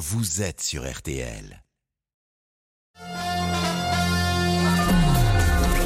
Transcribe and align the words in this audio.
vous 0.00 0.40
êtes 0.40 0.62
sur 0.62 0.90
RTL. 0.90 1.62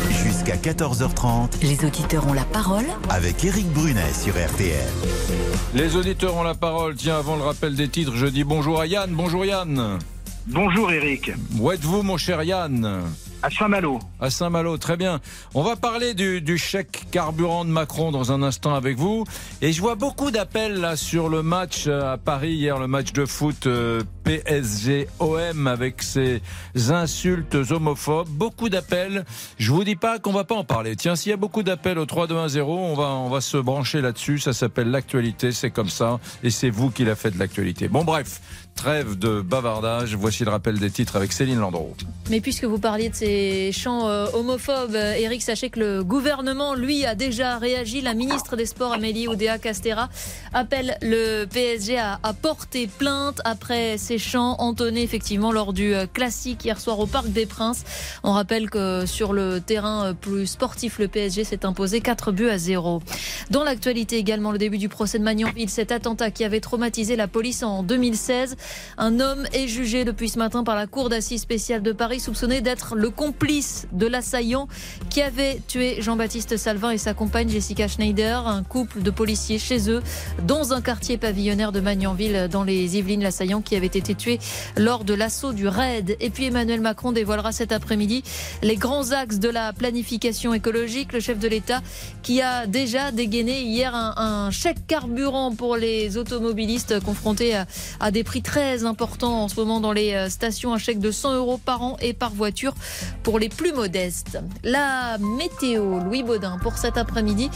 Jusqu'à 0.08 0.54
14h30 0.54 1.60
Les 1.62 1.84
auditeurs 1.84 2.24
ont 2.28 2.32
la 2.32 2.44
parole 2.44 2.84
avec 3.08 3.44
Eric 3.44 3.66
Brunet 3.72 4.12
sur 4.12 4.34
RTL. 4.34 4.88
Les 5.74 5.96
auditeurs 5.96 6.36
ont 6.36 6.44
la 6.44 6.54
parole. 6.54 6.94
Tiens, 6.94 7.16
avant 7.18 7.34
le 7.34 7.42
rappel 7.42 7.74
des 7.74 7.88
titres, 7.88 8.14
je 8.14 8.26
dis 8.26 8.44
bonjour 8.44 8.80
à 8.80 8.86
Yann. 8.86 9.12
Bonjour 9.12 9.44
Yann. 9.44 9.98
Bonjour 10.46 10.92
Eric, 10.92 11.30
Où 11.58 11.72
êtes-vous, 11.72 12.02
mon 12.02 12.18
cher 12.18 12.42
Yann 12.42 13.02
à 13.44 13.50
Saint-Malo. 13.50 13.98
À 14.20 14.30
Saint-Malo, 14.30 14.78
très 14.78 14.96
bien. 14.96 15.20
On 15.52 15.62
va 15.62 15.76
parler 15.76 16.14
du, 16.14 16.40
du 16.40 16.56
chèque 16.56 17.04
carburant 17.10 17.66
de 17.66 17.70
Macron 17.70 18.10
dans 18.10 18.32
un 18.32 18.42
instant 18.42 18.74
avec 18.74 18.96
vous. 18.96 19.24
Et 19.60 19.70
je 19.70 19.82
vois 19.82 19.96
beaucoup 19.96 20.30
d'appels 20.30 20.80
là 20.80 20.96
sur 20.96 21.28
le 21.28 21.42
match 21.42 21.84
euh, 21.86 22.14
à 22.14 22.16
Paris 22.16 22.52
hier, 22.52 22.78
le 22.78 22.86
match 22.86 23.12
de 23.12 23.26
foot 23.26 23.66
euh, 23.66 24.02
PSG-OM 24.24 25.66
avec 25.66 26.02
ses 26.02 26.40
insultes 26.88 27.54
homophobes. 27.54 28.30
Beaucoup 28.30 28.70
d'appels. 28.70 29.26
Je 29.58 29.72
vous 29.72 29.84
dis 29.84 29.96
pas 29.96 30.18
qu'on 30.18 30.32
va 30.32 30.44
pas 30.44 30.54
en 30.54 30.64
parler. 30.64 30.96
Tiens, 30.96 31.14
s'il 31.14 31.28
y 31.28 31.34
a 31.34 31.36
beaucoup 31.36 31.62
d'appels 31.62 31.98
au 31.98 32.06
3-2-1-0, 32.06 32.62
on 32.62 32.94
va, 32.94 33.08
on 33.08 33.28
va 33.28 33.42
se 33.42 33.58
brancher 33.58 34.00
là-dessus. 34.00 34.38
Ça 34.38 34.54
s'appelle 34.54 34.90
l'actualité, 34.90 35.52
c'est 35.52 35.70
comme 35.70 35.90
ça. 35.90 36.18
Et 36.42 36.48
c'est 36.48 36.70
vous 36.70 36.90
qui 36.90 37.04
l'a 37.04 37.14
fait 37.14 37.30
de 37.30 37.38
l'actualité. 37.38 37.88
Bon, 37.88 38.04
bref. 38.04 38.40
Trêve 38.74 39.18
de 39.18 39.40
bavardage. 39.40 40.14
Voici 40.14 40.44
le 40.44 40.50
rappel 40.50 40.78
des 40.78 40.90
titres 40.90 41.16
avec 41.16 41.32
Céline 41.32 41.58
Landreau. 41.60 41.94
Mais 42.28 42.40
puisque 42.40 42.64
vous 42.64 42.78
parliez 42.78 43.08
de 43.08 43.14
ces 43.14 43.70
chants 43.72 44.08
euh, 44.08 44.26
homophobes, 44.34 44.94
euh, 44.94 45.14
Eric, 45.14 45.42
sachez 45.42 45.70
que 45.70 45.78
le 45.80 46.04
gouvernement, 46.04 46.74
lui, 46.74 47.06
a 47.06 47.14
déjà 47.14 47.56
réagi. 47.58 48.00
La 48.02 48.14
ministre 48.14 48.56
des 48.56 48.66
Sports, 48.66 48.92
Amélie 48.92 49.28
Oudéa 49.28 49.58
Castera, 49.58 50.10
appelle 50.52 50.98
le 51.02 51.44
PSG 51.44 51.98
à, 51.98 52.18
à 52.22 52.32
porter 52.34 52.86
plainte 52.86 53.40
après 53.44 53.96
ces 53.96 54.18
chants 54.18 54.56
entonnés 54.58 55.02
effectivement 55.02 55.52
lors 55.52 55.72
du 55.72 55.94
euh, 55.94 56.06
classique 56.06 56.64
hier 56.64 56.80
soir 56.80 56.98
au 56.98 57.06
Parc 57.06 57.28
des 57.28 57.46
Princes. 57.46 57.84
On 58.22 58.32
rappelle 58.32 58.68
que 58.68 59.06
sur 59.06 59.32
le 59.32 59.60
terrain 59.60 60.14
plus 60.20 60.46
sportif, 60.46 60.98
le 60.98 61.08
PSG 61.08 61.44
s'est 61.44 61.64
imposé 61.64 62.00
4 62.00 62.32
buts 62.32 62.48
à 62.50 62.58
0. 62.58 63.02
Dans 63.50 63.64
l'actualité 63.64 64.16
également, 64.16 64.50
le 64.52 64.58
début 64.58 64.78
du 64.78 64.88
procès 64.88 65.18
de 65.18 65.24
Magnanville, 65.24 65.70
cet 65.70 65.92
attentat 65.92 66.30
qui 66.30 66.44
avait 66.44 66.60
traumatisé 66.60 67.16
la 67.16 67.28
police 67.28 67.62
en 67.62 67.82
2016. 67.82 68.56
Un 68.98 69.20
homme 69.20 69.46
est 69.52 69.66
jugé 69.66 70.04
depuis 70.04 70.28
ce 70.28 70.38
matin 70.38 70.64
par 70.64 70.76
la 70.76 70.86
Cour 70.86 71.08
d'assises 71.08 71.42
spéciale 71.42 71.82
de 71.82 71.92
Paris, 71.92 72.20
soupçonné 72.20 72.60
d'être 72.60 72.94
le 72.94 73.10
complice 73.10 73.86
de 73.92 74.06
l'assaillant 74.06 74.68
qui 75.10 75.20
avait 75.20 75.60
tué 75.66 76.00
Jean-Baptiste 76.00 76.56
Salvin 76.56 76.90
et 76.90 76.98
sa 76.98 77.14
compagne 77.14 77.48
Jessica 77.48 77.88
Schneider, 77.88 78.46
un 78.46 78.62
couple 78.62 79.02
de 79.02 79.10
policiers 79.10 79.58
chez 79.58 79.90
eux, 79.90 80.02
dans 80.46 80.72
un 80.72 80.80
quartier 80.80 81.18
pavillonnaire 81.18 81.72
de 81.72 81.80
Magnanville, 81.80 82.48
dans 82.50 82.62
les 82.62 82.96
Yvelines, 82.96 83.22
l'assaillant 83.22 83.60
qui 83.60 83.76
avait 83.76 83.86
été 83.86 84.14
tué 84.14 84.38
lors 84.76 85.04
de 85.04 85.14
l'assaut 85.14 85.52
du 85.52 85.66
RAID. 85.66 86.16
Et 86.20 86.30
puis 86.30 86.46
Emmanuel 86.46 86.80
Macron 86.80 87.12
dévoilera 87.12 87.52
cet 87.52 87.72
après-midi 87.72 88.22
les 88.62 88.76
grands 88.76 89.10
axes 89.10 89.38
de 89.38 89.48
la 89.48 89.72
planification 89.72 90.54
écologique. 90.54 91.12
Le 91.12 91.20
chef 91.20 91.38
de 91.38 91.48
l'État 91.48 91.82
qui 92.22 92.40
a 92.40 92.66
déjà 92.66 93.10
dégainé 93.10 93.62
hier 93.62 93.94
un, 93.94 94.50
chèque 94.50 94.86
carburant 94.86 95.54
pour 95.54 95.76
les 95.76 96.16
automobilistes 96.16 97.00
confrontés 97.00 97.54
à, 97.54 97.66
à 98.00 98.10
des 98.10 98.24
prix 98.24 98.42
très 98.42 98.53
importants 98.56 99.42
en 99.42 99.48
ce 99.48 99.56
moment 99.56 99.80
dans 99.80 99.92
les 99.92 100.14
euh, 100.14 100.28
stations. 100.28 100.72
Un 100.74 100.78
chèque 100.78 101.00
de 101.00 101.10
100 101.10 101.34
euros 101.34 101.58
par 101.58 101.82
an 101.82 101.96
et 102.00 102.12
par 102.12 102.30
voiture 102.30 102.74
pour 103.22 103.38
les 103.38 103.48
plus 103.48 103.72
modestes. 103.72 104.38
La 104.62 105.18
météo, 105.18 105.98
Louis 106.00 106.22
Baudin, 106.22 106.58
pour 106.58 106.76
cet 106.76 106.96
après-midi, 106.96 107.50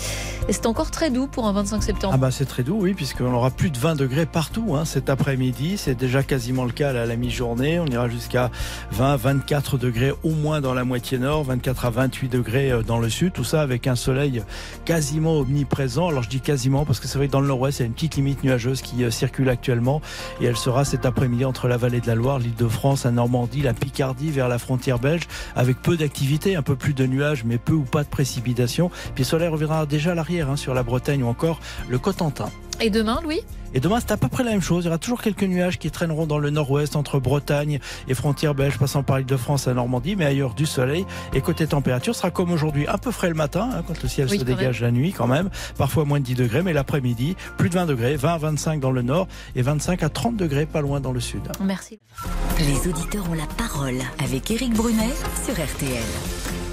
c'est 0.49 0.67
encore 0.67 0.91
très 0.91 1.11
doux 1.11 1.27
pour 1.27 1.47
un 1.47 1.53
25 1.53 1.83
septembre. 1.83 2.15
Ah 2.15 2.19
bah 2.19 2.31
c'est 2.31 2.47
très 2.47 2.63
doux, 2.63 2.79
oui, 2.81 2.95
puisqu'on 2.95 3.33
aura 3.33 3.51
plus 3.51 3.71
de 3.71 3.79
20 3.79 3.95
degrés 3.95 4.27
partout 4.27 4.75
hein, 4.77 4.85
cet 4.85 5.09
après-midi. 5.09 5.79
C'est 5.79 5.95
déjà 5.95 6.23
quasiment 6.23 6.65
le 6.65 6.73
cas 6.73 6.91
à 6.91 7.07
la 7.07 7.17
mi-journée. 7.17 7.79
On 7.79 7.87
ira 7.87 8.09
jusqu'à 8.09 8.51
20, 8.93 9.17
24 9.17 9.79
degrés 9.79 10.13
au 10.23 10.31
moins 10.31 10.61
dans 10.61 10.75
la 10.75 10.85
moitié 10.85 11.19
nord, 11.19 11.45
24 11.45 11.85
à 11.87 11.91
28 11.91 12.29
degrés 12.29 12.73
euh, 12.73 12.83
dans 12.83 12.99
le 12.99 13.09
sud. 13.09 13.33
Tout 13.33 13.45
ça 13.45 13.63
avec 13.63 13.87
un 13.87 13.97
soleil 13.97 14.43
quasiment 14.85 15.39
omniprésent. 15.39 16.09
Alors 16.09 16.23
je 16.23 16.29
dis 16.29 16.41
quasiment 16.41 16.85
parce 16.85 16.99
que 17.01 17.07
c'est 17.07 17.19
vrai 17.19 17.29
que 17.29 17.33
dans 17.33 17.41
le 17.41 17.49
nord-ouest, 17.49 17.79
il 17.79 17.83
y 17.83 17.85
a 17.85 17.87
une 17.87 17.95
petite 17.95 18.17
limite 18.17 18.43
nuageuse 18.43 18.83
qui 18.83 19.05
euh, 19.05 19.11
circule 19.11 19.49
actuellement 19.49 20.01
et 20.41 20.47
elle 20.47 20.57
sera 20.57 20.85
cet 20.89 21.05
après-midi 21.05 21.45
entre 21.45 21.69
la 21.69 21.77
vallée 21.77 22.01
de 22.01 22.07
la 22.07 22.15
Loire, 22.15 22.39
l'île 22.39 22.55
de 22.55 22.67
France, 22.67 23.05
la 23.05 23.11
Normandie, 23.11 23.61
la 23.61 23.75
Picardie 23.75 24.31
vers 24.31 24.49
la 24.49 24.59
frontière 24.59 24.99
belge 24.99 25.29
avec 25.55 25.83
peu 25.83 25.99
d'activité, 25.99 26.57
un 26.57 26.63
peu 26.63 26.77
plus 26.77 26.95
de 26.95 27.05
nuages 27.05 27.45
mais 27.45 27.59
peu 27.59 27.75
ou 27.75 27.83
pas 27.83 28.05
de 28.05 28.09
précipitations. 28.09 28.89
Puis 29.15 29.25
le 29.25 29.29
soleil 29.29 29.49
reviendra 29.49 29.85
déjà 29.85 30.13
à 30.13 30.15
l'arrière 30.15 30.49
hein, 30.49 30.57
sur 30.57 30.73
la 30.73 30.83
Bretagne 30.83 31.23
ou 31.23 31.27
encore 31.27 31.61
le 31.91 31.99
Cotentin. 31.99 32.49
Et 32.81 32.91
demain, 32.91 33.21
Louis? 33.23 33.41
Et 33.75 33.81
demain, 33.81 33.99
c'est 34.01 34.13
à 34.13 34.17
peu 34.17 34.29
près 34.29 34.45
la 34.45 34.53
même 34.53 34.63
chose. 34.63 34.85
Il 34.85 34.87
y 34.87 34.89
aura 34.89 34.99
toujours 34.99 35.21
quelques 35.21 35.43
nuages 35.43 35.79
qui 35.79 35.91
traîneront 35.91 36.27
dans 36.27 36.39
le 36.39 36.51
nord-ouest, 36.51 36.97
entre 36.97 37.19
Bretagne 37.19 37.81
et 38.07 38.15
frontières 38.15 38.55
belges, 38.55 38.79
passant 38.79 39.03
par 39.03 39.19
l'île 39.19 39.27
de 39.27 39.37
France 39.37 39.69
à 39.69 39.75
Normandie, 39.75 40.17
mais 40.17 40.25
ailleurs 40.25 40.55
du 40.55 40.65
soleil. 40.65 41.05
Et 41.35 41.41
côté 41.41 41.67
température, 41.67 42.15
ce 42.15 42.21
sera 42.21 42.31
comme 42.31 42.51
aujourd'hui, 42.51 42.87
un 42.89 42.99
peu 42.99 43.11
frais 43.11 43.29
le 43.29 43.35
matin, 43.35 43.69
hein, 43.75 43.83
quand 43.87 44.01
le 44.03 44.09
ciel 44.09 44.29
Oui, 44.31 44.39
se 44.39 44.45
dégage 44.45 44.81
la 44.81 44.91
nuit 44.91 45.13
quand 45.13 45.27
même. 45.27 45.51
Parfois 45.77 46.05
moins 46.05 46.21
de 46.21 46.25
10 46.25 46.37
degrés, 46.37 46.63
mais 46.63 46.73
l'après-midi, 46.73 47.37
plus 47.57 47.69
de 47.69 47.75
20 47.75 47.87
degrés, 47.87 48.17
20 48.17 48.35
à 48.35 48.39
25 48.39 48.81
dans 48.81 48.93
le 48.93 49.03
nord 49.03 49.29
et 49.55 49.63
25 49.63 50.03
à 50.03 50.09
30 50.09 50.37
degrés 50.37 50.65
pas 50.65 50.81
loin 50.81 51.01
dans 51.01 51.13
le 51.13 51.21
sud. 51.21 51.43
Merci. 51.61 51.99
Les 52.59 52.89
auditeurs 52.89 53.29
ont 53.31 53.35
la 53.35 53.47
parole 53.57 53.99
avec 54.25 54.51
Eric 54.51 54.73
Brunet 54.75 55.13
sur 55.45 55.55
RTL. 55.55 56.68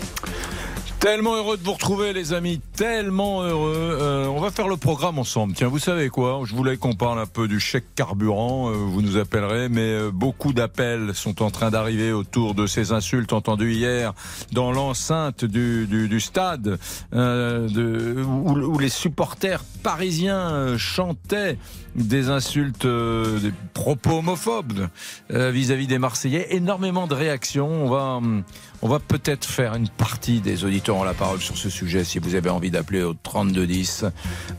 Tellement 1.06 1.36
heureux 1.36 1.56
de 1.56 1.64
vous 1.64 1.74
retrouver, 1.74 2.14
les 2.14 2.34
amis. 2.34 2.60
Tellement 2.76 3.44
heureux. 3.44 3.96
Euh, 4.02 4.26
on 4.26 4.40
va 4.40 4.50
faire 4.50 4.68
le 4.68 4.76
programme 4.76 5.20
ensemble. 5.20 5.54
Tiens, 5.54 5.68
vous 5.68 5.78
savez 5.78 6.10
quoi? 6.10 6.42
Je 6.46 6.56
voulais 6.56 6.78
qu'on 6.78 6.96
parle 6.96 7.20
un 7.20 7.28
peu 7.28 7.48
du 7.48 7.60
chèque 7.60 7.94
carburant. 7.94 8.72
Euh, 8.72 8.74
vous 8.74 9.04
nous 9.04 9.16
appellerez, 9.16 9.70
mais 9.70 9.82
euh, 9.82 10.10
beaucoup 10.12 10.52
d'appels 10.52 11.14
sont 11.14 11.44
en 11.44 11.52
train 11.52 11.70
d'arriver 11.70 12.12
autour 12.12 12.56
de 12.56 12.66
ces 12.66 12.92
insultes 12.92 13.34
entendues 13.34 13.74
hier 13.74 14.16
dans 14.52 14.72
l'enceinte 14.72 15.46
du, 15.46 15.86
du, 15.86 16.10
du 16.10 16.20
stade, 16.20 16.80
euh, 17.14 17.70
de, 17.70 18.24
où, 18.24 18.54
où 18.54 18.80
les 18.80 18.90
supporters 18.90 19.64
parisiens 19.84 20.54
euh, 20.54 20.78
chantaient 20.80 21.60
des 21.94 22.30
insultes, 22.30 22.86
euh, 22.86 23.38
des 23.38 23.54
propos 23.76 24.18
homophobes 24.18 24.88
vis-à-vis 25.30 25.86
des 25.86 26.00
Marseillais. 26.00 26.48
Énormément 26.56 27.06
de 27.06 27.14
réactions. 27.14 27.70
On 27.86 27.90
va, 27.90 28.16
hum, 28.16 28.44
on 28.86 28.88
va 28.88 29.00
peut-être 29.00 29.46
faire 29.46 29.74
une 29.74 29.90
partie 29.90 30.42
des 30.42 30.64
auditeurs 30.64 30.98
en 30.98 31.04
la 31.04 31.16
parole 31.16 31.42
sur 31.42 31.58
ce 31.58 31.72
sujet. 31.72 32.04
Si 32.04 32.20
vous 32.20 32.36
avez 32.36 32.52
envie 32.52 32.70
d'appeler 32.70 33.02
au 33.02 33.16
3210, 33.16 34.06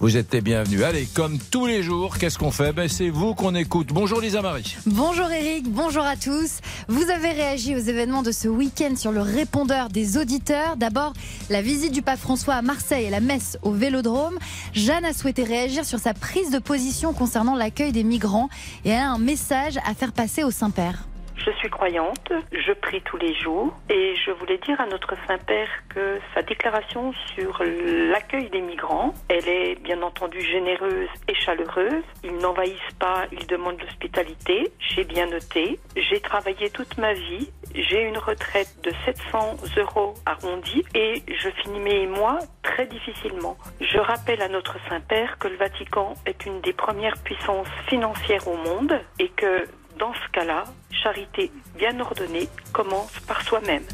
vous 0.01 0.17
êtes 0.17 0.35
les 0.35 0.41
bienvenus. 0.41 0.83
Allez, 0.83 1.07
comme 1.15 1.39
tous 1.39 1.67
les 1.67 1.85
jours, 1.85 2.19
qu'est-ce 2.19 2.37
qu'on 2.37 2.51
fait? 2.51 2.73
Ben, 2.73 2.89
C'est 2.89 3.09
vous 3.09 3.37
qu'on 3.37 3.55
écoute. 3.55 3.91
Bonjour 3.93 4.21
Lisa 4.21 4.43
Marie. 4.43 4.77
Bonjour 4.85 5.31
Eric, 5.31 5.71
bonjour 5.71 6.03
à 6.03 6.17
tous. 6.17 6.59
Vous 6.89 7.09
avez 7.09 7.31
réagi 7.31 7.77
aux 7.77 7.79
événements 7.79 8.25
de 8.25 8.33
ce 8.33 8.49
week-end 8.49 8.97
sur 8.97 9.13
le 9.13 9.21
répondeur 9.21 9.91
des 9.91 10.19
auditeurs. 10.19 10.77
D'abord, 10.77 11.13
la 11.49 11.63
visite 11.63 11.93
du 11.93 12.03
pape 12.03 12.19
François 12.19 12.55
à 12.55 12.63
Marseille 12.63 13.05
et 13.05 13.11
la 13.11 13.21
messe 13.21 13.59
au 13.63 13.71
Vélodrome. 13.71 14.41
Jeanne 14.73 15.05
a 15.05 15.13
souhaité 15.13 15.45
réagir 15.45 15.85
sur 15.85 16.01
sa 16.01 16.15
prise 16.15 16.51
de 16.51 16.59
position 16.59 17.13
concernant 17.13 17.55
l'accueil 17.55 17.93
des 17.93 18.03
migrants 18.03 18.49
et 18.85 18.93
a 18.93 19.09
un 19.09 19.19
message 19.19 19.79
à 19.89 19.95
faire 19.95 20.11
passer 20.11 20.43
au 20.43 20.51
Saint-Père. 20.51 21.07
Je 21.37 21.51
suis 21.53 21.71
croyante, 21.71 22.33
je 22.51 22.73
prie 22.73 23.03
tous 23.03 23.19
les 23.19 23.35
jours 23.35 23.73
et 23.89 24.15
je 24.17 24.31
voulais 24.33 24.59
dire 24.59 24.81
à 24.81 24.87
notre 24.87 25.15
Saint-Père 25.27 25.69
que 25.89 26.19
sa 26.35 26.43
déclaration 26.43 27.13
sur 27.35 27.63
l'accueil 27.63 28.51
des 28.51 28.61
migrants, 28.61 29.15
elle 29.29 29.49
est 29.49 29.75
bien 29.83 30.03
entendu 30.03 30.41
généreuse 30.41 31.09
et 31.29 31.35
chaleureuse. 31.35 32.03
Ils 32.25 32.37
n'envahissent 32.39 32.95
pas, 32.99 33.27
ils 33.33 33.47
demandent 33.47 33.81
l'hospitalité. 33.81 34.73
J'ai 34.79 35.05
bien 35.05 35.27
noté. 35.27 35.79
J'ai 35.97 36.21
travaillé 36.21 36.71
toute 36.71 36.99
ma 36.99 37.13
vie. 37.13 37.51
J'ai 37.75 38.03
une 38.03 38.19
retraite 38.19 38.75
de 38.83 38.93
700 39.05 39.57
euros 39.77 40.15
arrondis 40.25 40.85
et 40.95 41.23
je 41.29 41.51
finis 41.63 41.81
mes 41.81 42.07
mois 42.07 42.39
très 42.63 42.87
difficilement. 42.87 43.57
Je 43.81 43.99
rappelle 43.99 44.43
à 44.43 44.49
notre 44.49 44.77
Saint-Père 44.89 45.39
que 45.39 45.49
le 45.49 45.57
Vatican 45.57 46.15
est 46.25 46.47
une 46.47 46.61
des 46.63 46.73
premières 46.73 47.17
puissances 47.19 47.69
financières 47.89 48.49
au 48.49 48.57
monde 48.57 48.99
et 49.19 49.29
que 49.29 49.67
dans 49.99 50.13
ce 50.15 50.33
cas-là, 50.33 50.65
charité 50.91 51.51
bien 51.77 51.99
ordonnée 52.01 52.49
commence 52.73 53.13
par 53.27 53.43
soi-même. 53.43 53.85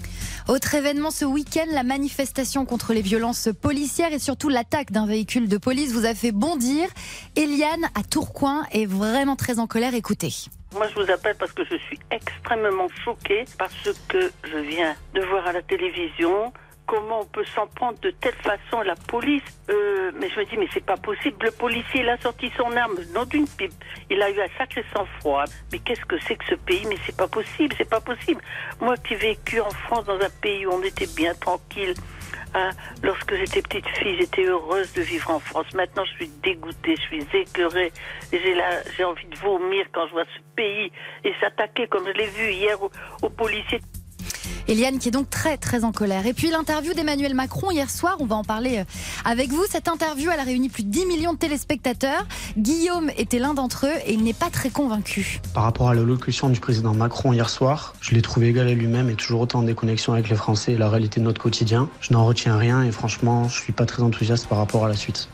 Autre 0.49 0.75
événement 0.75 1.13
ce 1.13 1.25
week-end, 1.25 1.67
la 1.71 1.85
manifestation 1.85 2.67
contre 2.67 2.93
les 2.93 3.03
violences 3.03 3.49
policières 3.61 4.13
et 4.13 4.19
surtout 4.19 4.49
l'attaque 4.49 4.91
d'un 4.91 5.07
véhicule 5.07 5.49
de 5.49 5.57
police 5.57 5.93
vous 5.93 6.05
a 6.05 6.15
fait 6.15 6.33
bondir. 6.33 6.89
Eliane 7.37 7.85
à 7.95 8.03
Tourcoing 8.03 8.65
est 8.73 8.87
vraiment 8.87 9.37
très 9.37 9.61
en 9.61 9.69
colère. 9.69 9.95
Écoutez. 9.95 10.33
Moi, 10.75 10.89
je 10.89 11.01
vous 11.01 11.11
appelle 11.11 11.37
parce 11.39 11.53
que 11.53 11.65
je 11.65 11.77
suis 11.77 11.99
extrêmement 12.11 12.89
choquée 13.05 13.45
par 13.57 13.69
ce 13.85 13.91
que 14.09 14.33
je 14.45 14.59
viens 14.59 14.95
de 15.15 15.21
voir 15.21 15.47
à 15.47 15.53
la 15.53 15.63
télévision 15.63 16.53
comment 16.87 17.21
on 17.21 17.27
peut 17.27 17.45
s'en 17.55 17.67
prendre 17.69 17.99
de 18.01 18.11
telle 18.11 18.35
façon 18.35 18.83
la 18.83 18.95
police. 19.09 19.43
Euh, 19.71 20.11
mais 20.19 20.29
je 20.31 20.39
me 20.41 20.45
dis, 20.45 20.57
mais 20.57 20.69
c'est 20.75 20.85
pas 20.85 20.97
possible. 20.97 21.37
Le 21.47 21.51
policier, 21.53 22.01
il 22.01 22.09
a 22.09 22.19
sorti 22.19 22.51
son 22.57 22.77
arme, 22.77 22.97
non 23.15 23.25
d'une 23.25 23.47
pipe. 23.49 23.73
Il 24.11 24.21
a 24.23 24.31
eu 24.31 24.41
un 24.41 24.49
sacré 24.59 24.85
sang-froid. 24.95 25.45
Mais 25.73 25.79
qu'est-ce 25.79 26.05
que 26.05 26.19
c'est 26.27 26.37
que 26.37 26.45
ce 26.47 26.55
pays? 26.57 26.85
Mais 26.89 26.97
c'est 27.07 27.17
pas 27.17 27.29
possible, 27.29 27.75
c'est 27.79 27.89
pas 27.89 28.01
possible. 28.01 28.43
Moi 28.81 28.97
qui 28.99 29.15
ai 29.15 29.17
vécu 29.17 29.61
en 29.61 29.71
France 29.71 30.05
dans 30.05 30.21
un 30.21 30.31
pays 30.41 30.67
où 30.67 30.73
on 30.73 30.83
était 30.83 31.07
bien 31.17 31.35
tranquille, 31.35 31.95
hein, 32.55 32.71
lorsque 33.03 33.35
j'étais 33.35 33.63
petite 33.63 33.89
fille, 33.99 34.17
j'étais 34.19 34.45
heureuse 34.45 34.93
de 34.93 35.03
vivre 35.03 35.31
en 35.31 35.39
France. 35.41 35.73
Maintenant, 35.75 36.05
je 36.05 36.13
suis 36.13 36.29
dégoûtée, 36.43 36.97
je 36.97 37.03
suis 37.03 37.27
écœurée. 37.33 37.93
J'ai 38.33 38.55
la- 38.55 38.83
j'ai 38.97 39.05
envie 39.05 39.27
de 39.27 39.37
vomir 39.37 39.87
quand 39.93 40.07
je 40.09 40.13
vois 40.13 40.25
ce 40.25 40.41
pays 40.57 40.93
et 41.25 41.33
s'attaquer, 41.41 41.87
comme 41.87 42.07
je 42.07 42.13
l'ai 42.13 42.27
vu 42.27 42.51
hier, 42.53 42.83
aux, 42.83 42.91
aux 43.23 43.31
policiers. 43.31 43.81
Eliane 44.69 44.99
qui 44.99 45.09
est 45.09 45.13
donc 45.13 45.31
très 45.31 45.57
très 45.57 45.85
en 45.85 45.93
colère. 45.93 46.27
Et 46.27 46.33
puis 46.33 46.51
l'interview 46.51 46.95
d'Emmanuel 46.95 47.35
Macron 47.35 47.71
hier 47.71 47.91
soir, 47.91 48.17
on 48.21 48.27
va 48.27 48.37
en 48.37 48.45
parler 48.45 48.79
euh, 48.79 48.85
avec 49.25 49.51
vous. 49.51 49.65
Cette 49.69 49.89
interview, 49.89 50.31
elle 50.33 50.41
a 50.41 50.45
réuni 50.45 50.69
plus 50.69 50.83
de 50.83 50.91
10 50.91 51.07
millions 51.07 51.33
de 51.33 51.39
téléspectateurs. 51.39 52.27
Guillaume 52.57 53.11
était 53.17 53.39
l'un 53.39 53.55
d'entre 53.55 53.87
eux 53.87 53.99
et 54.07 54.15
il 54.15 54.23
n'est 54.23 54.33
pas 54.33 54.51
très 54.51 54.71
convaincu. 54.71 55.41
Par 55.55 55.65
rapport 55.65 55.89
à 55.89 55.95
l'allocution 55.95 56.49
du 56.49 56.61
président 56.61 56.95
Macron 56.95 57.33
hier 57.33 57.51
soir, 57.51 57.95
je 58.01 58.15
l'ai 58.15 58.23
trouvé 58.23 58.49
égal 58.49 58.69
à 58.69 58.75
lui-même 58.75 59.11
et 59.11 59.15
toujours 59.15 59.43
autant 59.43 59.61
en 59.61 59.63
déconnexion 59.63 60.13
avec 60.13 60.29
les 60.29 60.37
Français 60.37 60.73
et 60.73 60.79
la 60.79 60.89
réalité 60.89 61.21
de 61.21 61.25
notre 61.25 61.41
quotidien. 61.41 61.89
Je 62.01 62.13
n'en 62.13 62.25
retiens 62.25 62.57
rien 62.57 62.83
et 62.83 62.93
franchement, 62.93 63.49
je 63.49 63.61
suis 63.61 63.73
pas 63.73 63.87
très 63.87 64.03
enthousiaste 64.03 64.47
par 64.47 64.59
rapport 64.59 64.85
à 64.85 64.89
la 64.89 64.97
suite. 64.97 65.29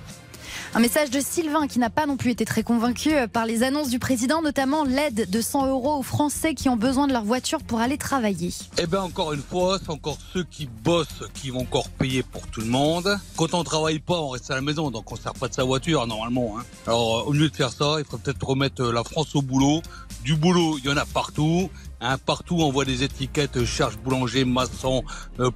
Un 0.74 0.80
message 0.80 1.10
de 1.10 1.18
Sylvain 1.20 1.66
qui 1.66 1.78
n'a 1.78 1.90
pas 1.90 2.06
non 2.06 2.16
plus 2.16 2.30
été 2.30 2.44
très 2.44 2.62
convaincu 2.62 3.12
euh, 3.14 3.26
par 3.26 3.46
les 3.46 3.62
annonces 3.62 3.88
du 3.88 3.98
président, 3.98 4.42
notamment 4.42 4.84
l'aide 4.84 5.28
de 5.28 5.40
100 5.40 5.66
euros 5.66 5.96
aux 5.96 6.02
Français 6.02 6.54
qui 6.54 6.68
ont 6.68 6.76
besoin 6.76 7.06
de 7.08 7.12
leur 7.12 7.24
voiture 7.24 7.62
pour 7.62 7.80
aller 7.80 7.96
travailler. 7.96 8.52
Eh 8.78 8.86
bien, 8.86 9.00
encore 9.00 9.32
une 9.32 9.42
fois, 9.42 9.78
c'est 9.82 9.90
encore 9.90 10.18
ceux 10.32 10.44
qui 10.44 10.66
bossent 10.84 11.24
qui 11.34 11.50
vont 11.50 11.60
encore 11.62 11.88
payer 11.88 12.22
pour 12.22 12.46
tout 12.48 12.60
le 12.60 12.66
monde. 12.66 13.18
Quand 13.36 13.54
on 13.54 13.64
travaille 13.64 13.98
pas, 13.98 14.20
on 14.20 14.28
reste 14.28 14.50
à 14.50 14.54
la 14.54 14.60
maison, 14.60 14.90
donc 14.90 15.10
on 15.10 15.16
ne 15.16 15.20
sert 15.20 15.32
pas 15.32 15.48
de 15.48 15.54
sa 15.54 15.64
voiture 15.64 16.06
normalement. 16.06 16.56
hein. 16.58 16.64
Alors, 16.86 17.18
euh, 17.20 17.22
au 17.24 17.32
lieu 17.32 17.48
de 17.48 17.56
faire 17.56 17.70
ça, 17.72 17.96
il 17.98 18.04
faudrait 18.04 18.22
peut-être 18.24 18.46
remettre 18.46 18.82
euh, 18.82 18.92
la 18.92 19.02
France 19.04 19.34
au 19.34 19.42
boulot. 19.42 19.80
Du 20.22 20.36
boulot, 20.36 20.76
il 20.78 20.84
y 20.84 20.92
en 20.92 20.96
a 20.98 21.06
partout. 21.06 21.70
Hein, 22.00 22.18
partout, 22.18 22.58
on 22.60 22.70
voit 22.70 22.84
des 22.84 23.02
étiquettes 23.02 23.64
cherche 23.64 23.96
boulanger, 23.96 24.44
maçon, 24.44 25.02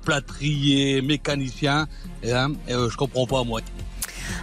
plâtrier, 0.04 1.00
mécanicien. 1.02 1.86
Et, 2.22 2.32
hein, 2.32 2.52
et, 2.66 2.72
euh, 2.72 2.88
je 2.90 2.96
comprends 2.96 3.26
pas 3.26 3.44
moi. 3.44 3.60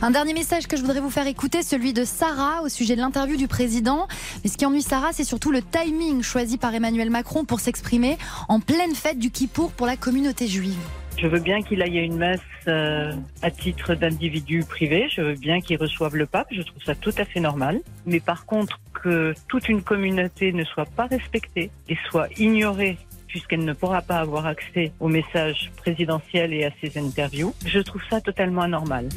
Un 0.01 0.11
dernier 0.11 0.33
message 0.33 0.67
que 0.67 0.77
je 0.77 0.81
voudrais 0.81 0.99
vous 0.99 1.09
faire 1.09 1.27
écouter, 1.27 1.63
celui 1.63 1.93
de 1.93 2.03
Sarah 2.05 2.61
au 2.63 2.69
sujet 2.69 2.95
de 2.95 3.01
l'interview 3.01 3.37
du 3.37 3.47
président. 3.47 4.07
Mais 4.43 4.49
ce 4.49 4.57
qui 4.57 4.65
ennuie 4.65 4.81
Sarah, 4.81 5.09
c'est 5.11 5.23
surtout 5.23 5.51
le 5.51 5.61
timing 5.61 6.21
choisi 6.23 6.57
par 6.57 6.73
Emmanuel 6.73 7.09
Macron 7.09 7.45
pour 7.45 7.59
s'exprimer 7.59 8.17
en 8.47 8.59
pleine 8.59 8.95
fête 8.95 9.19
du 9.19 9.31
Kippour 9.31 9.71
pour 9.71 9.87
la 9.87 9.97
communauté 9.97 10.47
juive. 10.47 10.77
Je 11.17 11.27
veux 11.27 11.39
bien 11.39 11.61
qu'il 11.61 11.81
aille 11.81 11.99
à 11.99 12.01
une 12.01 12.17
messe 12.17 12.39
euh, 12.67 13.13
à 13.41 13.51
titre 13.51 13.93
d'individu 13.93 14.63
privé. 14.63 15.09
Je 15.11 15.21
veux 15.21 15.35
bien 15.35 15.59
qu'il 15.59 15.77
reçoive 15.77 16.15
le 16.15 16.25
pape. 16.25 16.47
Je 16.51 16.61
trouve 16.61 16.81
ça 16.81 16.95
tout 16.95 17.13
à 17.17 17.25
fait 17.25 17.41
normal. 17.41 17.81
Mais 18.05 18.21
par 18.21 18.45
contre, 18.45 18.79
que 18.93 19.33
toute 19.47 19.67
une 19.67 19.81
communauté 19.81 20.53
ne 20.53 20.63
soit 20.63 20.85
pas 20.85 21.07
respectée 21.07 21.71
et 21.89 21.97
soit 22.09 22.27
ignorée 22.39 22.97
puisqu'elle 23.27 23.63
ne 23.63 23.73
pourra 23.73 24.01
pas 24.01 24.17
avoir 24.17 24.45
accès 24.47 24.91
au 24.99 25.07
message 25.07 25.71
présidentiel 25.77 26.51
et 26.53 26.65
à 26.65 26.71
ses 26.81 26.97
interviews, 26.97 27.53
je 27.65 27.79
trouve 27.79 28.01
ça 28.09 28.19
totalement 28.19 28.63
anormal. 28.63 29.07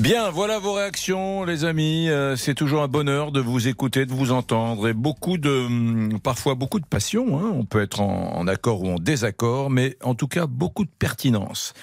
Bien, 0.00 0.30
voilà 0.30 0.58
vos 0.58 0.72
réactions, 0.72 1.44
les 1.44 1.64
amis. 1.64 2.08
Euh, 2.08 2.34
c'est 2.34 2.54
toujours 2.54 2.82
un 2.82 2.88
bonheur 2.88 3.32
de 3.32 3.40
vous 3.40 3.68
écouter, 3.68 4.06
de 4.06 4.12
vous 4.12 4.32
entendre, 4.32 4.88
et 4.88 4.94
beaucoup 4.94 5.36
de, 5.36 5.50
hum, 5.50 6.18
parfois 6.20 6.54
beaucoup 6.54 6.80
de 6.80 6.86
passion. 6.86 7.38
hein. 7.38 7.52
On 7.54 7.64
peut 7.66 7.82
être 7.82 8.00
en, 8.00 8.34
en 8.34 8.46
accord 8.48 8.82
ou 8.82 8.88
en 8.88 8.96
désaccord, 8.96 9.68
mais 9.68 9.96
en 10.02 10.14
tout 10.14 10.26
cas 10.28 10.46
beaucoup 10.46 10.84
de 10.84 10.90
pertinence. 10.98 11.74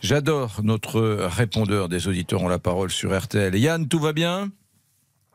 J'adore 0.00 0.60
notre 0.62 1.00
répondeur 1.26 1.88
des 1.90 2.08
auditeurs 2.08 2.42
ont 2.42 2.48
la 2.48 2.58
parole 2.58 2.90
sur 2.90 3.16
RTL. 3.16 3.54
Yann, 3.56 3.88
tout 3.88 3.98
va 3.98 4.12
bien? 4.14 4.48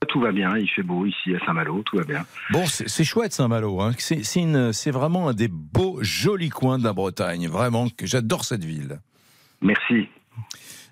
Tout 0.10 0.20
va 0.20 0.32
bien, 0.32 0.58
il 0.58 0.68
fait 0.68 0.82
beau 0.82 1.06
ici 1.06 1.36
à 1.36 1.46
Saint-Malo, 1.46 1.84
tout 1.86 1.98
va 1.98 2.04
bien. 2.04 2.26
Bon, 2.52 2.66
c'est 2.66 3.04
chouette 3.04 3.34
Saint-Malo. 3.34 3.82
Hein. 3.82 3.92
C'est 4.00 4.92
vraiment 4.92 5.30
un 5.30 5.34
des 5.34 5.48
beaux, 5.48 6.00
jolis 6.02 6.50
coins 6.50 6.80
de 6.80 6.84
la 6.84 6.94
Bretagne. 6.94 7.48
Vraiment, 7.48 7.88
que 7.90 8.08
j'adore 8.08 8.46
cette 8.46 8.64
ville. 8.64 9.00
Merci. 9.62 10.10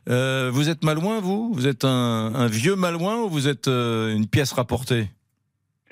Euh, 0.10 0.50
vous 0.52 0.70
êtes 0.70 0.84
malouin, 0.84 1.20
vous? 1.22 1.54
Vous 1.54 1.68
êtes 1.68 1.86
un, 1.86 2.32
un 2.34 2.48
vieux 2.48 2.76
malouin 2.76 3.18
ou 3.24 3.30
vous 3.30 3.48
êtes 3.48 3.68
euh, 3.68 4.16
une 4.16 4.28
pièce 4.28 4.52
rapportée? 4.54 5.06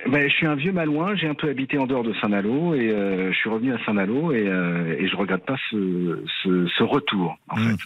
Ben, 0.07 0.27
je 0.29 0.33
suis 0.33 0.45
un 0.47 0.55
vieux 0.55 0.71
malouin, 0.71 1.15
j'ai 1.15 1.27
un 1.27 1.33
peu 1.33 1.49
habité 1.49 1.77
en 1.77 1.85
dehors 1.87 2.03
de 2.03 2.13
Saint-Malo 2.21 2.73
et 2.75 2.89
euh, 2.89 3.31
je 3.31 3.37
suis 3.37 3.49
revenu 3.49 3.73
à 3.73 3.77
Saint-Malo 3.85 4.31
et, 4.31 4.45
et 4.99 5.07
je 5.07 5.15
regrette 5.15 5.45
pas 5.45 5.57
ce, 5.69 6.23
ce, 6.43 6.67
ce 6.77 6.83
retour. 6.83 7.35
En 7.49 7.57
Mm. 7.57 7.69
fait. 7.69 7.77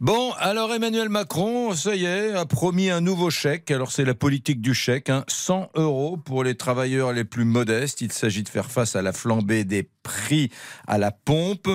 Bon, 0.00 0.32
alors 0.38 0.72
Emmanuel 0.72 1.10
Macron, 1.10 1.74
ça 1.74 1.94
y 1.94 2.06
est, 2.06 2.32
a 2.32 2.46
promis 2.46 2.88
un 2.88 3.02
nouveau 3.02 3.28
chèque. 3.28 3.70
Alors 3.70 3.92
c'est 3.92 4.06
la 4.06 4.14
politique 4.14 4.62
du 4.62 4.72
chèque, 4.72 5.10
hein. 5.10 5.26
100 5.28 5.72
euros 5.74 6.16
pour 6.16 6.42
les 6.42 6.54
travailleurs 6.54 7.12
les 7.12 7.24
plus 7.24 7.44
modestes. 7.44 8.00
Il 8.00 8.10
s'agit 8.10 8.42
de 8.42 8.48
faire 8.48 8.70
face 8.70 8.96
à 8.96 9.02
la 9.02 9.12
flambée 9.12 9.64
des 9.64 9.90
prix 10.02 10.48
à 10.86 10.96
la 10.96 11.10
pompe. 11.10 11.68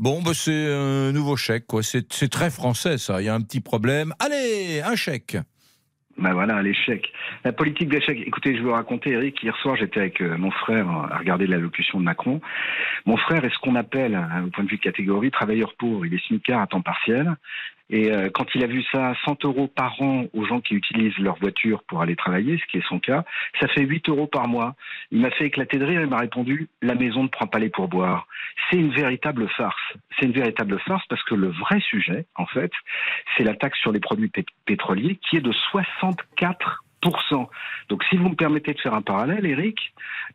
Bon, 0.00 0.20
bah, 0.22 0.32
c'est 0.34 0.72
un 0.72 1.12
nouveau 1.12 1.36
chèque, 1.36 1.68
quoi. 1.68 1.84
C'est 1.84 2.12
c'est 2.12 2.28
très 2.28 2.50
français, 2.50 2.98
ça. 2.98 3.22
Il 3.22 3.26
y 3.26 3.28
a 3.28 3.34
un 3.34 3.42
petit 3.42 3.60
problème. 3.60 4.12
Allez, 4.18 4.82
un 4.84 4.96
chèque. 4.96 5.36
Ben 6.18 6.32
voilà, 6.32 6.60
l'échec. 6.62 7.12
La 7.44 7.52
politique 7.52 7.88
d'échec. 7.88 8.20
Écoutez, 8.26 8.52
je 8.54 8.58
vais 8.58 8.64
vous 8.64 8.72
raconter, 8.72 9.10
Eric, 9.10 9.40
hier 9.40 9.56
soir, 9.58 9.76
j'étais 9.76 10.00
avec 10.00 10.20
euh, 10.20 10.36
mon 10.36 10.50
frère 10.50 10.88
à 10.88 11.16
regarder 11.16 11.46
l'allocution 11.46 12.00
de 12.00 12.04
Macron. 12.04 12.40
Mon 13.06 13.16
frère 13.16 13.44
est 13.44 13.54
ce 13.54 13.58
qu'on 13.60 13.76
appelle, 13.76 14.16
hein, 14.16 14.44
au 14.44 14.50
point 14.50 14.64
de 14.64 14.68
vue 14.68 14.78
catégorie, 14.78 15.30
travailleur 15.30 15.74
pauvre. 15.74 16.04
Il 16.06 16.14
est 16.14 16.26
smicard 16.26 16.60
à 16.60 16.66
temps 16.66 16.82
partiel. 16.82 17.36
Et 17.90 18.10
euh, 18.10 18.28
quand 18.30 18.46
il 18.54 18.62
a 18.62 18.66
vu 18.66 18.82
ça, 18.92 19.14
100 19.24 19.44
euros 19.44 19.68
par 19.68 20.00
an 20.02 20.24
aux 20.32 20.44
gens 20.44 20.60
qui 20.60 20.74
utilisent 20.74 21.18
leur 21.18 21.36
voiture 21.38 21.82
pour 21.84 22.02
aller 22.02 22.16
travailler, 22.16 22.58
ce 22.58 22.66
qui 22.70 22.78
est 22.78 22.88
son 22.88 22.98
cas, 22.98 23.24
ça 23.60 23.68
fait 23.68 23.82
8 23.82 24.08
euros 24.08 24.26
par 24.26 24.48
mois. 24.48 24.74
Il 25.10 25.20
m'a 25.20 25.30
fait 25.30 25.46
éclater 25.46 25.78
de 25.78 25.84
rire, 25.84 26.00
il 26.00 26.06
m'a 26.08 26.18
répondu, 26.18 26.68
la 26.82 26.94
maison 26.94 27.22
ne 27.22 27.28
prend 27.28 27.46
pas 27.46 27.58
les 27.58 27.70
pourboires. 27.70 28.26
C'est 28.70 28.76
une 28.76 28.90
véritable 28.90 29.48
farce. 29.48 29.80
C'est 30.18 30.26
une 30.26 30.32
véritable 30.32 30.78
farce 30.80 31.04
parce 31.08 31.22
que 31.24 31.34
le 31.34 31.48
vrai 31.48 31.80
sujet, 31.80 32.26
en 32.34 32.46
fait, 32.46 32.72
c'est 33.36 33.44
la 33.44 33.54
taxe 33.54 33.78
sur 33.80 33.92
les 33.92 34.00
produits 34.00 34.28
pé- 34.28 34.44
pétroliers 34.66 35.16
qui 35.16 35.36
est 35.36 35.40
de 35.40 35.52
64 35.52 36.84
donc, 37.02 38.02
si 38.10 38.16
vous 38.16 38.28
me 38.28 38.34
permettez 38.34 38.74
de 38.74 38.80
faire 38.80 38.94
un 38.94 39.02
parallèle, 39.02 39.46
Eric, 39.46 39.78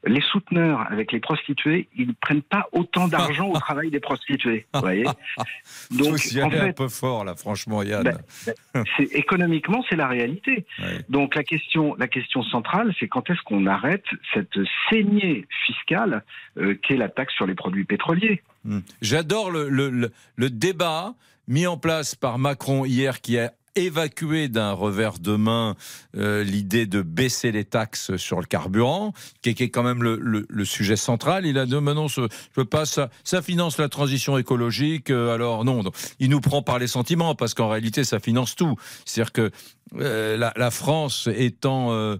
les 0.05 0.21
souteneurs 0.21 0.85
avec 0.91 1.11
les 1.11 1.19
prostituées, 1.19 1.87
ils 1.95 2.07
ne 2.07 2.13
prennent 2.13 2.41
pas 2.41 2.67
autant 2.71 3.07
d'argent 3.07 3.49
au 3.49 3.57
travail 3.59 3.89
des 3.91 3.99
prostituées. 3.99 4.65
Vous 4.73 4.79
voyez 4.81 5.03
Donc, 5.91 6.23
y 6.31 6.41
en 6.41 6.47
aller 6.49 6.59
un 6.59 6.65
fait, 6.67 6.73
peu 6.73 6.87
fort, 6.89 7.25
là, 7.25 7.35
franchement, 7.35 7.83
Yann. 7.83 8.03
ben, 8.03 8.83
c'est 8.97 9.03
économiquement, 9.13 9.83
c'est 9.89 9.95
la 9.95 10.07
réalité. 10.07 10.65
Donc, 11.09 11.35
la 11.35 11.43
question, 11.43 11.95
la 11.97 12.07
question 12.07 12.43
centrale, 12.43 12.93
c'est 12.99 13.07
quand 13.07 13.29
est-ce 13.29 13.41
qu'on 13.43 13.65
arrête 13.65 14.05
cette 14.33 14.57
saignée 14.89 15.45
fiscale 15.65 16.23
euh, 16.57 16.75
qu'est 16.87 16.97
la 16.97 17.09
taxe 17.09 17.33
sur 17.35 17.45
les 17.45 17.55
produits 17.55 17.85
pétroliers? 17.85 18.41
Hmm. 18.65 18.79
J'adore 19.01 19.51
le, 19.51 19.69
le, 19.69 19.89
le- 19.89 20.11
le 20.35 20.49
débat 20.49 21.13
mis 21.47 21.67
en 21.67 21.77
place 21.77 22.15
par 22.15 22.39
Macron 22.39 22.85
hier 22.85 23.19
qui 23.21 23.37
a 23.37 23.51
évacué 23.75 24.47
d'un 24.47 24.71
revers 24.71 25.19
de 25.19 25.35
main 25.35 25.75
euh, 26.15 26.43
l'idée 26.43 26.85
de 26.85 27.01
baisser 27.01 27.51
les 27.51 27.65
taxes 27.65 28.15
sur 28.17 28.39
le 28.39 28.45
carburant, 28.45 29.13
qui 29.41 29.49
est, 29.49 29.69
quand 29.69 29.83
même 29.83 30.03
le, 30.03 30.65
sujet 30.65 30.95
central. 30.95 31.45
Il 31.45 31.57
a 31.57 31.65
dit, 31.65 31.71
ce- 31.71 32.27
je 32.55 32.61
veux 32.61 32.65
pas, 32.65 32.85
ça, 32.85 33.09
finance 33.41 33.77
la 33.77 33.89
transition 33.89 34.37
écologique, 34.37 35.09
euh, 35.09 35.33
alors 35.33 35.65
non. 35.65 35.83
Il 36.19 36.29
nous 36.29 36.41
prend 36.41 36.61
par 36.61 36.79
les 36.79 36.87
sentiments, 36.87 37.35
parce 37.35 37.53
qu'en 37.53 37.69
réalité, 37.69 38.03
ça 38.03 38.19
finance 38.19 38.55
tout. 38.55 38.75
C'est-à-dire 39.05 39.31
que 39.31 39.51
euh, 39.95 40.37
la, 40.37 40.71
France 40.71 41.27
étant 41.35 41.91
euh, 41.91 42.17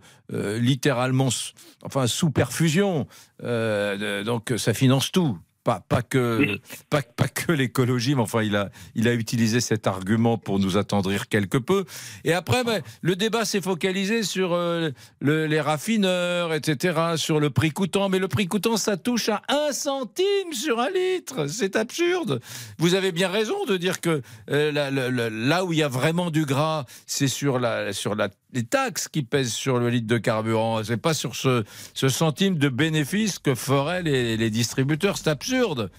littéralement 0.59 1.29
enfin, 1.83 2.07
sous 2.07 2.31
perfusion, 2.31 3.07
donc 3.41 4.53
ça 4.57 4.73
finance 4.73 5.11
tout. 5.11 5.37
Pas, 5.63 5.79
pas 5.87 6.01
que 6.01 6.59
pas, 6.89 7.01
pas 7.01 7.29
que 7.29 7.53
l'écologie, 7.53 8.15
mais 8.15 8.21
enfin 8.21 8.41
il 8.43 8.55
a 8.57 8.69
il 8.95 9.07
a 9.07 9.13
utilisé 9.13 9.61
cet 9.61 9.87
argument 9.87 10.37
pour 10.37 10.59
nous 10.59 10.75
attendrir 10.77 11.29
quelque 11.29 11.57
peu. 11.57 11.85
Et 12.25 12.33
après, 12.33 12.65
ben, 12.65 12.81
le 13.01 13.15
débat 13.15 13.45
s'est 13.45 13.61
focalisé 13.61 14.23
sur 14.23 14.51
euh, 14.53 14.89
le- 15.21 15.47
les 15.47 15.61
raffineurs, 15.61 16.53
etc., 16.53 17.13
sur 17.15 17.39
le 17.39 17.49
prix 17.49 17.71
coûtant. 17.71 18.09
Mais 18.09 18.19
le 18.19 18.27
prix 18.27 18.47
coûtant, 18.47 18.75
ça 18.75 18.97
touche 18.97 19.29
à 19.29 19.41
un 19.47 19.71
centime 19.71 20.51
sur 20.51 20.81
un 20.81 20.89
litre. 20.89 21.47
C'est 21.47 21.77
absurde. 21.77 22.41
Vous 22.77 22.93
avez 22.93 23.13
bien 23.13 23.29
raison 23.29 23.63
de 23.65 23.77
dire 23.77 24.01
que 24.01 24.21
euh, 24.49 24.71
la- 24.73 24.91
la- 24.91 25.09
la- 25.09 25.29
là 25.29 25.63
où 25.63 25.71
il 25.71 25.79
y 25.79 25.83
a 25.83 25.87
vraiment 25.87 26.29
du 26.29 26.45
gras, 26.45 26.85
c'est 27.07 27.29
sur 27.29 27.57
la 27.59 27.93
sur 27.93 28.15
la 28.15 28.27
les 28.53 28.63
taxes 28.63 29.07
qui 29.07 29.23
pèsent 29.23 29.53
sur 29.53 29.79
le 29.79 29.89
litre 29.89 30.07
de 30.07 30.17
carburant. 30.17 30.83
C'est 30.83 30.97
pas 30.97 31.13
sur 31.13 31.35
ce, 31.35 31.63
ce 31.93 32.07
centime 32.07 32.57
de 32.57 32.69
bénéfice 32.69 33.39
que 33.39 33.55
feraient 33.55 34.03
les 34.03 34.49
distributeurs. 34.49 35.17
C'est 35.17 35.29
absurde. 35.29 35.91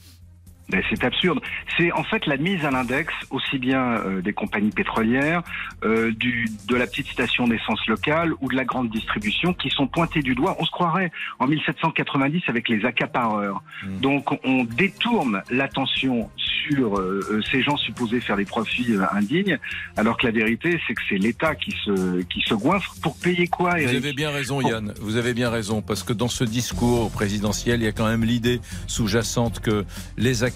Ben, 0.68 0.82
c'est 0.88 1.04
absurde. 1.04 1.40
C'est 1.76 1.92
en 1.92 2.04
fait 2.04 2.26
la 2.26 2.36
mise 2.36 2.64
à 2.64 2.70
l'index 2.70 3.12
aussi 3.30 3.58
bien 3.58 3.82
euh, 3.82 4.22
des 4.22 4.32
compagnies 4.32 4.70
pétrolières, 4.70 5.42
euh, 5.84 6.10
du, 6.12 6.48
de 6.68 6.76
la 6.76 6.86
petite 6.86 7.08
station 7.08 7.46
d'essence 7.46 7.86
locale 7.86 8.32
ou 8.40 8.48
de 8.48 8.56
la 8.56 8.64
grande 8.64 8.90
distribution 8.90 9.52
qui 9.52 9.68
sont 9.68 9.86
pointées 9.86 10.22
du 10.22 10.34
doigt. 10.34 10.56
On 10.58 10.64
se 10.64 10.70
croirait 10.70 11.12
en 11.38 11.46
1790 11.46 12.42
avec 12.48 12.68
les 12.68 12.84
accapareurs. 12.86 13.62
Mmh. 13.82 14.00
Donc 14.00 14.38
on 14.44 14.64
détourne 14.64 15.42
l'attention 15.50 16.30
sur 16.66 16.96
euh, 16.96 17.20
euh, 17.30 17.42
ces 17.50 17.62
gens 17.62 17.76
supposés 17.76 18.20
faire 18.20 18.36
des 18.36 18.44
profits 18.44 18.94
euh, 18.94 19.04
indignes, 19.12 19.58
alors 19.96 20.16
que 20.16 20.26
la 20.26 20.32
vérité 20.32 20.80
c'est 20.86 20.94
que 20.94 21.02
c'est 21.08 21.18
l'État 21.18 21.54
qui 21.54 21.72
se 21.84 22.22
qui 22.22 22.40
se 22.40 22.54
goinfre 22.54 22.94
pour 23.02 23.16
payer 23.16 23.46
quoi 23.46 23.72
Vous 23.72 23.82
Eric 23.82 23.96
avez 23.96 24.12
bien 24.12 24.30
raison, 24.30 24.60
Yann. 24.60 24.94
Vous 25.00 25.16
avez 25.16 25.34
bien 25.34 25.50
raison, 25.50 25.82
parce 25.82 26.02
que 26.02 26.12
dans 26.12 26.28
ce 26.28 26.44
discours 26.44 27.10
présidentiel, 27.10 27.80
il 27.80 27.84
y 27.84 27.88
a 27.88 27.92
quand 27.92 28.06
même 28.06 28.24
l'idée 28.24 28.60
sous-jacente 28.86 29.60
que 29.60 29.84
les 30.16 30.44
accapareurs, 30.44 30.53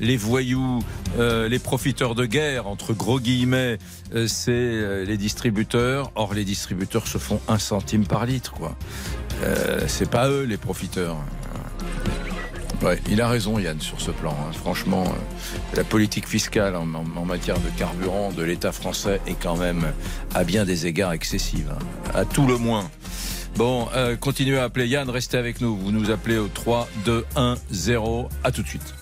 les 0.00 0.16
voyous, 0.16 0.80
euh, 1.18 1.48
les 1.48 1.58
profiteurs 1.58 2.14
de 2.14 2.24
guerre, 2.24 2.66
entre 2.66 2.92
gros 2.94 3.20
guillemets, 3.20 3.78
euh, 4.14 4.26
c'est 4.28 4.50
euh, 4.52 5.04
les 5.04 5.16
distributeurs. 5.16 6.12
Or, 6.14 6.34
les 6.34 6.44
distributeurs 6.44 7.06
se 7.06 7.18
font 7.18 7.40
un 7.48 7.58
centime 7.58 8.06
par 8.06 8.26
litre, 8.26 8.52
quoi. 8.52 8.76
C'est 9.86 10.10
pas 10.10 10.28
eux 10.28 10.42
les 10.42 10.56
profiteurs. 10.56 11.16
Il 13.08 13.20
a 13.20 13.28
raison 13.28 13.58
Yann 13.58 13.80
sur 13.80 14.00
ce 14.00 14.10
plan. 14.10 14.32
hein. 14.32 14.52
Franchement, 14.52 15.04
la 15.74 15.84
politique 15.84 16.26
fiscale 16.26 16.74
en 16.74 17.24
matière 17.24 17.58
de 17.60 17.68
carburant 17.76 18.32
de 18.32 18.42
l'État 18.42 18.72
français 18.72 19.20
est 19.28 19.40
quand 19.40 19.56
même 19.56 19.92
à 20.34 20.42
bien 20.42 20.64
des 20.64 20.86
égards 20.86 21.12
excessive, 21.12 21.70
hein. 21.72 22.10
à 22.14 22.24
tout 22.24 22.46
le 22.48 22.56
moins. 22.56 22.90
Bon, 23.58 23.88
euh, 23.96 24.14
continuez 24.14 24.56
à 24.56 24.62
appeler 24.62 24.86
Yann, 24.86 25.10
restez 25.10 25.36
avec 25.36 25.60
nous. 25.60 25.76
Vous 25.76 25.90
nous 25.90 26.12
appelez 26.12 26.38
au 26.38 26.46
3 26.46 26.88
2 27.04 27.26
1 27.34 27.56
0. 27.72 28.28
À 28.44 28.52
tout 28.52 28.62
de 28.62 28.68
suite. 28.68 28.94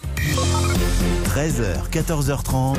13h, 1.26 1.90
14h30 1.90 2.78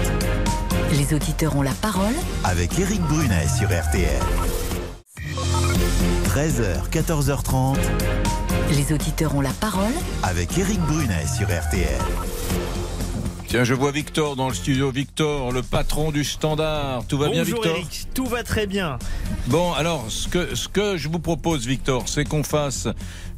Les 0.94 1.14
auditeurs 1.14 1.56
ont 1.56 1.62
la 1.62 1.76
parole 1.80 2.16
avec 2.44 2.80
Eric 2.80 3.00
Brunet 3.02 3.46
sur 3.48 3.68
RTL. 3.68 4.10
13h, 6.30 6.90
14h30 6.90 7.78
Les 8.72 8.92
auditeurs 8.92 9.36
ont 9.36 9.42
la 9.42 9.54
parole 9.54 9.94
avec 10.24 10.58
Eric 10.58 10.80
Brunet 10.80 11.28
sur 11.28 11.46
RTL. 11.46 12.02
Tiens, 13.48 13.64
je 13.64 13.74
vois 13.74 13.92
Victor 13.92 14.36
dans 14.36 14.50
le 14.50 14.54
studio. 14.54 14.92
Victor, 14.92 15.54
le 15.54 15.62
patron 15.62 16.12
du 16.12 16.26
standard. 16.26 17.06
Tout 17.08 17.18
va 17.18 17.30
bien, 17.30 17.44
Victor 17.44 17.78
Eric, 17.78 18.08
tout 18.14 18.26
va 18.26 18.44
très 18.44 18.68
bien. 18.68 19.00
Bon, 19.48 19.72
alors, 19.72 20.04
ce 20.10 20.28
que, 20.28 20.54
ce 20.54 20.68
que 20.68 20.98
je 20.98 21.08
vous 21.08 21.20
propose, 21.20 21.66
Victor, 21.66 22.10
c'est 22.10 22.26
qu'on 22.26 22.44
fasse 22.44 22.90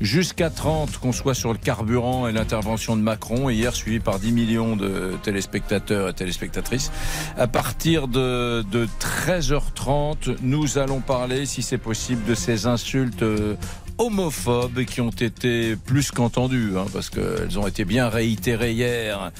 jusqu'à 0.01 0.49
30, 0.49 0.97
qu'on 0.97 1.11
soit 1.11 1.35
sur 1.35 1.51
le 1.51 1.59
carburant 1.59 2.27
et 2.27 2.31
l'intervention 2.31 2.97
de 2.97 3.03
Macron, 3.03 3.51
hier 3.51 3.75
suivi 3.75 3.99
par 3.99 4.17
10 4.17 4.31
millions 4.31 4.75
de 4.75 5.13
téléspectateurs 5.21 6.09
et 6.09 6.13
téléspectatrices. 6.13 6.91
À 7.37 7.45
partir 7.45 8.07
de, 8.07 8.63
de 8.71 8.87
13h30, 8.99 10.37
nous 10.41 10.79
allons 10.79 11.01
parler, 11.01 11.45
si 11.45 11.61
c'est 11.61 11.77
possible, 11.77 12.25
de 12.25 12.33
ces 12.33 12.65
insultes 12.65 13.21
euh, 13.21 13.53
homophobes 13.99 14.85
qui 14.85 15.01
ont 15.01 15.09
été 15.11 15.75
plus 15.75 16.09
qu'entendues, 16.11 16.71
hein, 16.77 16.85
parce 16.91 17.09
qu'elles 17.09 17.59
ont 17.59 17.67
été 17.67 17.85
bien 17.85 18.09
réitérées 18.09 18.71
hier 18.71 19.31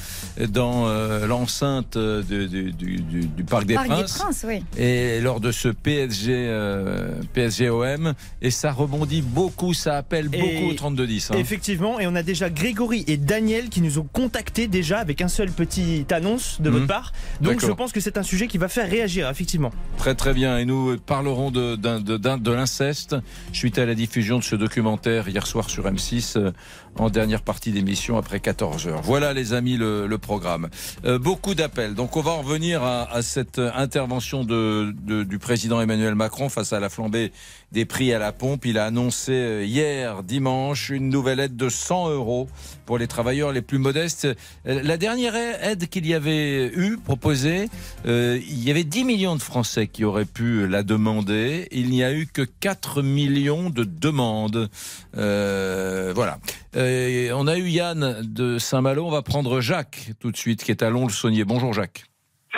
dans 0.49 0.87
euh, 0.87 1.25
l'enceinte 1.27 1.97
du, 1.97 2.47
du- 2.73 3.01
du 3.27 3.43
Parc 3.43 3.65
des 3.65 3.73
Parc 3.75 3.87
des 3.87 3.95
Princes 3.95 4.17
Princes, 4.17 4.45
oui. 4.47 4.63
et 4.77 5.19
lors 5.21 5.39
de 5.39 5.51
ce 5.51 5.69
PSG 5.69 6.33
euh, 6.33 7.11
PSG 7.33 7.69
OM 7.69 8.13
et 8.41 8.51
ça 8.51 8.71
rebondit 8.71 9.21
beaucoup, 9.21 9.73
ça 9.73 9.95
appelle 9.97 10.27
beaucoup 10.29 10.69
au 10.69 10.73
32 10.73 11.07
10. 11.07 11.31
hein. 11.31 11.35
Effectivement, 11.37 11.99
et 11.99 12.07
on 12.07 12.15
a 12.15 12.23
déjà 12.23 12.49
Grégory 12.49 13.03
et 13.07 13.17
Daniel 13.17 13.69
qui 13.69 13.81
nous 13.81 13.97
ont 13.97 14.07
contactés 14.11 14.67
déjà 14.67 14.99
avec 14.99 15.21
un 15.21 15.27
seul 15.29 15.49
petit 15.51 16.05
annonce 16.11 16.59
de 16.61 16.69
votre 16.69 16.87
part. 16.87 17.13
Donc 17.41 17.61
je 17.61 17.71
pense 17.71 17.91
que 17.91 17.99
c'est 18.01 18.17
un 18.17 18.23
sujet 18.23 18.47
qui 18.47 18.57
va 18.57 18.67
faire 18.67 18.89
réagir, 18.89 19.29
effectivement. 19.29 19.71
Très 19.97 20.15
très 20.15 20.33
bien 20.33 20.57
et 20.57 20.65
nous 20.65 20.97
parlerons 20.97 21.49
de 21.49 21.75
de, 21.77 22.17
de 22.37 22.51
l'inceste 22.51 23.15
suite 23.53 23.77
à 23.79 23.85
la 23.85 23.95
diffusion 23.95 24.37
de 24.39 24.43
ce 24.49 24.55
documentaire 24.55 25.29
hier 25.29 25.45
soir 25.45 25.69
sur 25.69 25.85
M6 25.85 26.37
euh, 26.37 26.51
en 26.99 27.09
dernière 27.09 27.41
partie 27.41 27.71
d'émission 27.71 28.17
après 28.17 28.39
14 28.39 28.87
heures. 28.87 29.01
Voilà 29.01 29.33
les 29.33 29.53
amis 29.53 29.77
le, 29.77 30.17
programme. 30.17 30.69
Euh, 31.05 31.17
beaucoup 31.17 31.55
d'appels. 31.55 31.95
Donc 31.95 32.17
on 32.17 32.21
va 32.21 32.31
en 32.31 32.41
revenir 32.41 32.83
à, 32.83 33.21
cette 33.21 33.59
intervention 33.59 34.43
du 34.43 35.39
président 35.39 35.79
Emmanuel 35.79 36.15
Macron 36.15 36.49
face 36.49 36.73
à 36.73 36.79
la 36.79 36.89
flambée 36.89 37.31
des 37.71 37.85
prix 37.85 38.13
à 38.13 38.19
la 38.19 38.31
pompe. 38.31 38.65
Il 38.65 38.77
a 38.77 38.85
annoncé 38.85 39.31
euh, 39.31 39.63
hier 39.63 40.23
dimanche 40.23 40.89
une 40.89 41.09
nouvelle 41.09 41.39
aide 41.39 41.55
de 41.55 41.69
100 41.69 42.09
euros 42.09 42.47
pour 42.85 42.97
les 42.97 43.07
travailleurs 43.07 43.51
les 43.51 43.61
plus 43.61 43.77
modestes. 43.77 44.25
Euh, 44.67 44.81
La 44.83 44.97
dernière 44.97 45.35
aide 45.35 45.87
qu'il 45.87 46.05
y 46.05 46.13
avait 46.13 46.67
eu 46.67 46.97
proposée, 46.97 47.69
il 48.05 48.63
y 48.63 48.71
avait 48.71 48.83
10 48.83 49.03
millions 49.05 49.35
de 49.35 49.41
Français 49.41 49.87
qui 49.87 50.03
auraient 50.03 50.25
pu 50.25 50.67
la 50.67 50.83
demander. 50.83 51.67
Il 51.71 51.89
n'y 51.89 52.03
a 52.03 52.13
eu 52.13 52.27
que 52.27 52.41
4 52.41 53.01
millions 53.01 53.69
de 53.69 53.83
demandes. 53.83 54.69
Voilà. 55.13 56.39
On 57.33 57.47
a 57.47 57.57
eu 57.57 57.67
Yann 57.67 58.21
de 58.23 58.57
Saint-Malo. 58.57 59.05
On 59.05 59.11
va 59.11 59.21
prendre 59.21 59.61
Jacques 59.61 60.11
tout 60.19 60.31
de 60.31 60.37
suite, 60.37 60.63
qui 60.63 60.71
est 60.71 60.83
à 60.83 60.89
Lons-le-Saunier. 60.89 61.45
Bonjour 61.45 61.73
Jacques. 61.73 62.05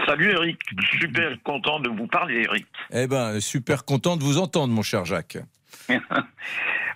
Salut 0.05 0.31
Eric, 0.31 0.59
super 0.99 1.41
content 1.43 1.79
de 1.79 1.89
vous 1.89 2.07
parler 2.07 2.43
Eric. 2.43 2.65
Eh 2.91 3.07
ben, 3.07 3.39
super 3.39 3.85
content 3.85 4.17
de 4.17 4.23
vous 4.23 4.37
entendre, 4.37 4.73
mon 4.73 4.81
cher 4.81 5.05
Jacques. 5.05 5.37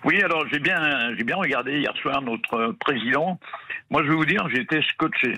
Oui, 0.06 0.22
alors 0.22 0.46
j'ai 0.52 0.60
bien, 0.60 1.16
j'ai 1.16 1.24
bien 1.24 1.34
regardé 1.34 1.80
hier 1.80 1.92
soir 1.96 2.22
notre 2.22 2.76
président. 2.78 3.40
Moi, 3.90 4.04
je 4.04 4.08
vais 4.08 4.14
vous 4.14 4.24
dire, 4.24 4.48
j'ai 4.54 4.60
été 4.60 4.80
scotché. 4.92 5.34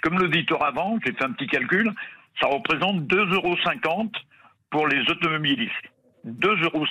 Comme 0.00 0.16
l'auditeur 0.16 0.64
avant, 0.64 0.96
j'ai 1.04 1.12
fait 1.12 1.24
un 1.24 1.32
petit 1.32 1.48
calcul. 1.48 1.92
Ça 2.40 2.46
représente 2.46 3.02
2,50 3.08 3.34
euros 3.34 3.56
pour 4.70 4.86
les 4.86 5.00
automobilistes. 5.10 5.72
2,50 6.24 6.62
euros 6.62 6.86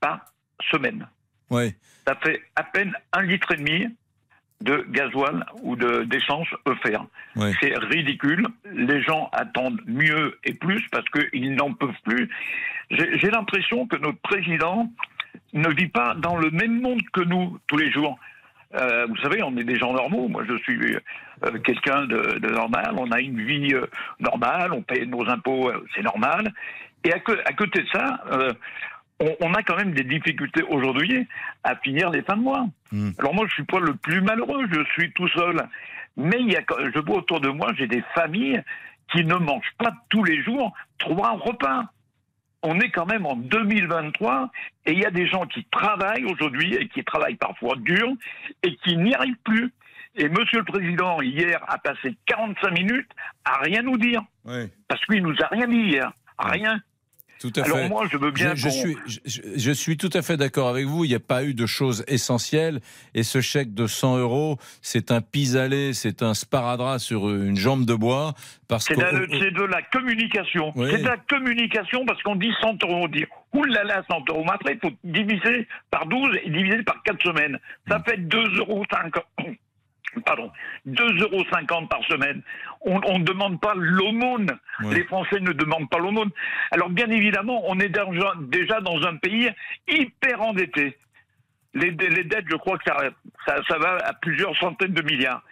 par 0.00 0.20
semaine. 0.72 1.06
Ouais. 1.50 1.76
Ça 2.06 2.14
fait 2.22 2.42
à 2.56 2.62
peine 2.62 2.92
un 3.12 3.22
litre 3.22 3.52
et 3.52 3.56
demi 3.56 3.86
de 4.60 4.84
gasoil 4.90 5.44
ou 5.62 5.76
de 5.76 6.04
d'essence 6.04 6.48
offert. 6.64 7.04
Ouais. 7.36 7.52
C'est 7.60 7.76
ridicule. 7.76 8.46
Les 8.72 9.02
gens 9.02 9.28
attendent 9.32 9.80
mieux 9.86 10.38
et 10.44 10.54
plus 10.54 10.82
parce 10.90 11.04
qu'ils 11.10 11.54
n'en 11.54 11.72
peuvent 11.72 11.90
plus. 12.04 12.30
J'ai 12.90 13.30
l'impression 13.30 13.86
que 13.86 13.96
notre 13.96 14.20
président 14.20 14.90
ne 15.52 15.68
vit 15.70 15.88
pas 15.88 16.14
dans 16.14 16.36
le 16.36 16.50
même 16.50 16.80
monde 16.80 17.02
que 17.12 17.20
nous 17.20 17.58
tous 17.66 17.76
les 17.76 17.90
jours. 17.90 18.18
Euh, 18.74 19.06
vous 19.08 19.16
savez, 19.18 19.42
on 19.42 19.56
est 19.56 19.64
des 19.64 19.76
gens 19.76 19.92
normaux. 19.92 20.28
Moi, 20.28 20.42
je 20.48 20.56
suis 20.58 20.96
euh, 20.96 21.58
quelqu'un 21.64 22.06
de, 22.06 22.38
de 22.38 22.48
normal. 22.48 22.94
On 22.96 23.10
a 23.12 23.20
une 23.20 23.40
vie 23.40 23.72
euh, 23.72 23.86
normale. 24.18 24.72
On 24.72 24.82
paye 24.82 25.06
nos 25.06 25.28
impôts, 25.28 25.70
c'est 25.94 26.02
normal. 26.02 26.52
Et 27.04 27.12
à, 27.12 27.20
côté 27.20 27.82
de 27.82 27.88
ça, 27.92 28.24
on, 29.26 29.36
on 29.40 29.54
a 29.54 29.62
quand 29.62 29.76
même 29.76 29.92
des 29.92 30.04
difficultés 30.04 30.62
aujourd'hui 30.68 31.26
à 31.62 31.76
finir 31.76 32.10
les 32.10 32.22
fins 32.22 32.36
de 32.36 32.42
mois. 32.42 32.66
Alors 33.18 33.34
moi, 33.34 33.46
je 33.48 33.54
suis 33.54 33.64
pas 33.64 33.80
le 33.80 33.94
plus 33.94 34.20
malheureux. 34.20 34.66
Je 34.70 34.84
suis 34.92 35.12
tout 35.12 35.28
seul. 35.28 35.68
Mais 36.16 36.36
il 36.40 36.52
y 36.52 36.56
a, 36.56 36.62
je 36.94 36.98
vois 37.00 37.18
autour 37.18 37.40
de 37.40 37.48
moi, 37.48 37.72
j'ai 37.76 37.86
des 37.86 38.02
familles 38.14 38.62
qui 39.12 39.24
ne 39.24 39.34
mangent 39.34 39.74
pas 39.78 39.92
tous 40.08 40.24
les 40.24 40.42
jours 40.42 40.72
trois 40.98 41.32
repas 41.32 41.84
on 42.64 42.80
est 42.80 42.90
quand 42.90 43.06
même 43.06 43.26
en 43.26 43.36
2023 43.36 44.50
et 44.86 44.92
il 44.92 44.98
y 44.98 45.04
a 45.04 45.10
des 45.10 45.26
gens 45.26 45.44
qui 45.46 45.64
travaillent 45.70 46.24
aujourd'hui 46.24 46.74
et 46.74 46.88
qui 46.88 47.04
travaillent 47.04 47.36
parfois 47.36 47.76
dur 47.76 48.08
et 48.62 48.74
qui 48.76 48.96
n'y 48.96 49.14
arrivent 49.14 49.36
plus. 49.44 49.72
Et 50.16 50.28
Monsieur 50.28 50.60
le 50.60 50.64
Président, 50.64 51.20
hier, 51.20 51.62
a 51.68 51.76
passé 51.78 52.16
45 52.26 52.70
minutes 52.70 53.10
à 53.44 53.58
rien 53.58 53.82
nous 53.82 53.98
dire. 53.98 54.22
Parce 54.88 55.04
qu'il 55.04 55.22
nous 55.22 55.34
a 55.42 55.46
rien 55.48 55.66
dit 55.66 55.76
hier. 55.76 56.12
Rien. 56.38 56.80
Tout 57.40 57.52
à 57.56 57.62
Alors 57.62 57.76
fait. 57.78 57.88
moi, 57.88 58.06
je 58.10 58.16
veux 58.16 58.30
bien 58.30 58.54
Je, 58.54 58.62
je 58.62 58.68
suis, 58.70 58.96
je, 59.06 59.18
je- 59.26 59.40
je 59.56 59.70
suis 59.72 59.96
tout 59.96 60.10
à 60.14 60.22
fait 60.22 60.36
d'accord 60.36 60.68
avec 60.68 60.86
vous. 60.86 61.04
Il 61.04 61.08
n'y 61.08 61.14
a 61.14 61.20
pas 61.20 61.44
eu 61.44 61.52
de 61.54 61.66
choses 61.66 62.04
essentielles. 62.08 62.80
Et 63.14 63.22
ce 63.22 63.40
chèque 63.40 63.74
de 63.74 63.86
100 63.86 64.18
euros, 64.18 64.56
c'est 64.82 65.10
un 65.12 65.20
pis-aller, 65.20 65.92
c'est 65.92 66.22
un 66.22 66.32
sparadrap 66.34 66.98
sur 67.00 67.28
une 67.30 67.56
jambe 67.56 67.84
de 67.84 67.94
bois. 67.94 68.34
Parce 68.68 68.86
C'est 68.86 68.94
que. 68.94 69.00
de, 69.00 69.26
c'est 69.38 69.50
de 69.50 69.62
la 69.64 69.82
communication. 69.82 70.72
Oui. 70.76 70.88
C'est 70.90 70.98
de 71.02 71.06
la 71.08 71.16
communication 71.18 72.06
parce 72.06 72.22
qu'on 72.22 72.36
dit 72.36 72.52
100 72.62 72.78
euros. 72.82 73.00
On 73.04 73.08
dit, 73.08 73.24
oulala, 73.52 74.02
100 74.10 74.24
euros. 74.30 74.42
Mais 74.44 74.52
après, 74.52 74.74
il 74.74 74.80
faut 74.80 74.94
diviser 75.04 75.68
par 75.90 76.06
12 76.06 76.38
et 76.44 76.50
diviser 76.50 76.82
par 76.82 77.02
4 77.02 77.22
semaines. 77.22 77.58
Ça 77.88 78.02
fait 78.06 78.16
2,50 78.18 78.58
euros. 78.58 78.84
Pardon, 80.24 80.50
2,50 80.86 81.22
euros 81.22 81.86
par 81.88 82.04
semaine. 82.04 82.42
On 82.82 83.18
ne 83.18 83.24
demande 83.24 83.60
pas 83.60 83.74
l'aumône. 83.74 84.50
Ouais. 84.82 84.94
Les 84.94 85.04
Français 85.04 85.40
ne 85.40 85.52
demandent 85.52 85.88
pas 85.88 85.98
l'aumône. 85.98 86.30
Alors, 86.70 86.90
bien 86.90 87.10
évidemment, 87.10 87.62
on 87.66 87.78
est 87.80 87.88
déjà, 87.88 88.80
dans 88.80 89.02
un 89.06 89.16
pays 89.16 89.50
hyper 89.88 90.42
endetté. 90.42 90.96
Les, 91.74 91.90
les 91.90 92.24
dettes, 92.24 92.46
je 92.48 92.56
crois 92.56 92.78
que 92.78 92.84
ça, 92.86 92.96
ça, 93.46 93.56
ça 93.68 93.78
va 93.78 93.96
à 94.04 94.12
plusieurs 94.12 94.56
centaines 94.58 94.92
de 94.92 95.02
milliards. 95.02 95.42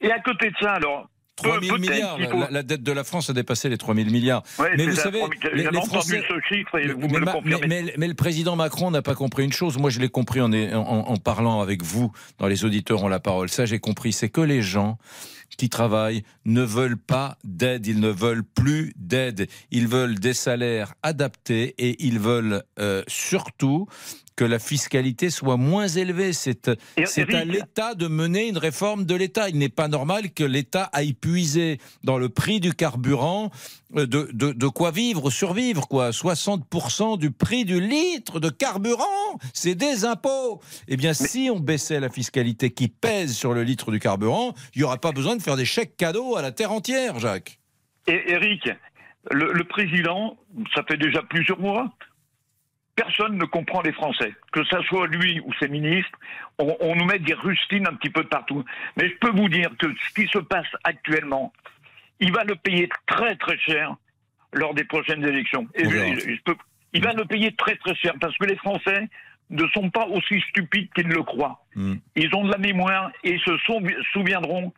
Et 0.00 0.10
à 0.10 0.18
côté 0.20 0.50
de 0.50 0.56
ça, 0.58 0.72
alors, 0.72 1.09
3 1.42 1.60
000 1.60 1.78
milliards. 1.78 2.18
faut- 2.30 2.38
La, 2.38 2.50
la 2.50 2.62
dette 2.62 2.82
de 2.82 2.92
la 2.92 3.04
France 3.04 3.30
a 3.30 3.32
dépassé 3.32 3.68
les 3.68 3.78
3 3.78 3.94
000 3.94 4.10
milliards. 4.10 4.42
Ouais, 4.58 4.70
mais 4.76 4.86
vous 4.86 4.96
ça, 4.96 5.04
savez, 5.04 5.18
3 5.18 5.30
000. 5.42 5.54
les, 5.54 5.62
les 5.64 5.80
Français. 5.86 6.22
ce 6.28 6.54
chiffre 6.54 6.78
et 6.78 6.88
vous 6.88 7.00
mais, 7.08 7.08
me 7.08 7.18
le 7.20 7.26
mais- 7.44 7.66
mais- 7.66 7.94
mais 7.96 8.08
le 8.08 8.14
président 8.14 8.56
Macron 8.56 8.90
n'a 8.90 9.02
pas 9.02 9.14
compris 9.14 9.44
une 9.44 9.52
chose. 9.52 9.78
Moi, 9.78 9.90
je 9.90 10.00
l'ai 10.00 10.08
compris 10.08 10.40
en, 10.40 10.52
en- 10.52 11.08
en 11.08 11.16
parlant 11.16 11.60
avec 11.60 11.82
vous, 11.82 12.12
dans 12.38 12.46
les 12.46 12.64
auditeurs 12.64 13.02
ont 13.02 13.08
la 13.08 13.20
parole. 13.20 13.48
Ça, 13.48 13.66
j'ai 13.66 13.78
compris. 13.78 14.12
C'est 14.12 14.28
que 14.28 14.40
les 14.40 14.62
gens 14.62 14.98
qui 15.58 15.68
travaillent 15.68 16.22
ne 16.44 16.62
veulent 16.62 16.96
pas 16.96 17.36
d'aide, 17.44 17.86
ils 17.86 18.00
ne 18.00 18.08
veulent 18.08 18.44
plus 18.44 18.92
d'aide. 18.96 19.48
Ils 19.70 19.88
veulent 19.88 20.18
des 20.18 20.32
salaires 20.34 20.94
adaptés 21.02 21.74
et 21.78 21.96
ils 22.04 22.18
veulent 22.20 22.62
euh, 22.78 23.02
surtout 23.08 23.86
que 24.36 24.44
la 24.44 24.58
fiscalité 24.58 25.30
soit 25.30 25.56
moins 25.56 25.86
élevée. 25.86 26.32
C'est 26.32 26.68
à 26.68 27.44
l'État 27.44 27.94
de 27.94 28.08
mener 28.08 28.48
une 28.48 28.58
réforme 28.58 29.04
de 29.04 29.14
l'État. 29.14 29.48
Il 29.48 29.58
n'est 29.58 29.68
pas 29.68 29.88
normal 29.88 30.32
que 30.32 30.44
l'État 30.44 30.84
aille 30.92 31.12
puiser 31.12 31.78
dans 32.04 32.18
le 32.18 32.28
prix 32.28 32.60
du 32.60 32.72
carburant 32.72 33.50
euh, 33.96 34.06
de, 34.06 34.28
de, 34.32 34.52
de 34.52 34.66
quoi 34.68 34.90
vivre, 34.90 35.30
survivre, 35.30 35.88
quoi. 35.88 36.10
60% 36.10 37.18
du 37.18 37.30
prix 37.30 37.64
du 37.64 37.80
litre 37.80 38.40
de 38.40 38.48
carburant, 38.48 39.38
c'est 39.52 39.74
des 39.74 40.04
impôts. 40.04 40.60
Eh 40.88 40.96
bien, 40.96 41.12
si 41.12 41.50
on 41.52 41.58
baissait 41.58 42.00
la 42.00 42.08
fiscalité 42.08 42.70
qui 42.70 42.88
pèse 42.88 43.36
sur 43.36 43.52
le 43.52 43.62
litre 43.62 43.90
du 43.90 43.98
carburant, 43.98 44.54
il 44.74 44.78
n'y 44.78 44.84
aurait 44.84 44.98
pas 44.98 45.12
besoin 45.12 45.36
de 45.36 45.42
faire 45.42 45.56
des 45.56 45.64
chèques 45.64 45.96
cadeaux 45.96 46.36
à 46.36 46.42
la 46.42 46.52
terre 46.52 46.72
entière, 46.72 47.18
Jacques. 47.18 47.58
Et 48.06 48.32
Eric, 48.32 48.68
le, 49.30 49.52
le 49.52 49.64
président, 49.64 50.38
ça 50.74 50.82
fait 50.88 50.96
déjà 50.96 51.22
plusieurs 51.22 51.60
mois, 51.60 51.92
personne 53.02 53.36
ne 53.38 53.44
comprend 53.44 53.80
les 53.82 53.92
Français. 53.92 54.32
Que 54.52 54.64
ça 54.64 54.82
soit 54.84 55.06
lui 55.06 55.40
ou 55.40 55.52
ses 55.60 55.68
ministres, 55.68 56.18
on, 56.58 56.76
on 56.80 56.94
nous 56.96 57.04
met 57.06 57.18
des 57.18 57.34
rustines 57.34 57.86
un 57.86 57.94
petit 57.94 58.10
peu 58.10 58.24
partout. 58.24 58.64
Mais 58.96 59.08
je 59.08 59.14
peux 59.16 59.30
vous 59.30 59.48
dire 59.48 59.70
que 59.78 59.86
ce 60.08 60.14
qui 60.14 60.26
se 60.28 60.38
passe 60.38 60.66
actuellement, 60.84 61.52
il 62.20 62.32
va 62.32 62.44
le 62.44 62.54
payer 62.56 62.88
très 63.06 63.36
très 63.36 63.58
cher 63.58 63.94
lors 64.52 64.74
des 64.74 64.84
prochaines 64.84 65.24
élections. 65.24 65.66
Et 65.74 65.86
On 65.86 65.90
je- 65.90 65.96
verra. 65.96 66.14
je- 66.16 66.34
je 66.34 66.42
peux- 66.44 66.56
il 66.92 67.02
va 67.02 67.12
le 67.12 67.24
payer 67.24 67.52
très 67.56 67.76
très 67.76 67.94
cher 67.94 68.12
parce 68.20 68.36
que 68.36 68.44
les 68.46 68.56
Français 68.56 69.08
ne 69.48 69.66
sont 69.68 69.90
pas 69.90 70.06
aussi 70.06 70.40
stupides 70.50 70.92
qu'ils 70.94 71.08
le 71.08 71.22
croient. 71.22 71.64
Hmm. 71.74 71.94
Ils 72.16 72.34
ont 72.34 72.44
de 72.44 72.52
la 72.52 72.58
mémoire 72.58 73.10
et 73.24 73.38
se 73.38 73.56
souvi- 73.66 73.96
souviendront 74.12 74.72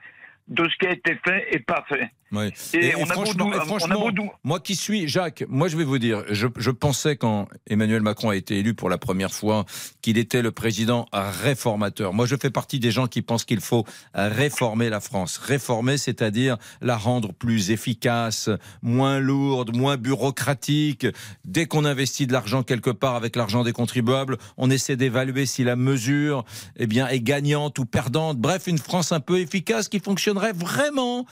de 0.49 0.69
ce 0.69 0.77
qui 0.77 0.87
a 0.87 0.91
été 0.93 1.17
fait 1.25 1.49
et 1.55 1.59
pas 1.59 1.85
fait. 1.89 2.11
Ouais. 2.33 2.53
Et 2.73 2.95
on 2.97 3.05
beau 3.35 3.53
et 3.53 3.61
franchement, 3.67 4.11
moi 4.43 4.59
qui 4.59 4.75
suis, 4.75 5.07
Jacques, 5.07 5.45
moi 5.49 5.69
je 5.69 5.77
vais 5.77 5.85
vous 5.85 5.99
dire, 5.99 6.25
je, 6.31 6.47
je 6.57 6.71
pensais 6.71 7.17
quand 7.17 7.47
Emmanuel 7.67 8.01
Macron 8.01 8.31
a 8.31 8.37
été 8.37 8.59
élu 8.59 8.75
pour 8.75 8.89
la 8.89 8.99
première 8.99 9.33
fois 9.33 9.67
qu'il 10.01 10.17
était 10.17 10.41
le 10.41 10.51
président 10.51 11.07
réformateur. 11.13 12.15
Moi 12.15 12.27
je 12.27 12.37
fais 12.41 12.51
partie 12.51 12.79
des 12.79 12.91
gens 12.91 13.07
qui 13.07 13.23
pensent 13.23 13.45
qu'il 13.45 13.61
faut 13.61 13.85
réformer 14.15 14.89
la 14.89 15.01
France. 15.01 15.37
Réformer, 15.37 15.99
c'est-à-dire 15.99 16.57
la 16.81 16.97
rendre 16.97 17.33
plus 17.35 17.71
efficace, 17.71 18.49
moins 18.83 19.19
lourde, 19.19 19.77
moins 19.77 19.97
bureaucratique. 19.97 21.07
Dès 21.45 21.67
qu'on 21.67 21.85
investit 21.85 22.27
de 22.27 22.33
l'argent 22.33 22.63
quelque 22.63 22.91
part 22.91 23.15
avec 23.15 23.37
l'argent 23.37 23.63
des 23.63 23.73
contribuables, 23.73 24.39
on 24.57 24.71
essaie 24.71 24.97
d'évaluer 24.97 25.45
si 25.47 25.65
la 25.65 25.77
mesure 25.77 26.45
eh 26.77 26.87
bien, 26.87 27.09
est 27.09 27.21
gagnante 27.21 27.79
ou 27.79 27.85
perdante. 27.85 28.39
Bref, 28.39 28.67
une 28.67 28.79
France 28.79 29.13
un 29.13 29.21
peu 29.21 29.39
efficace 29.39 29.89
qui 29.89 30.01
fonctionnerait 30.01 30.53
vraiment 30.53 31.27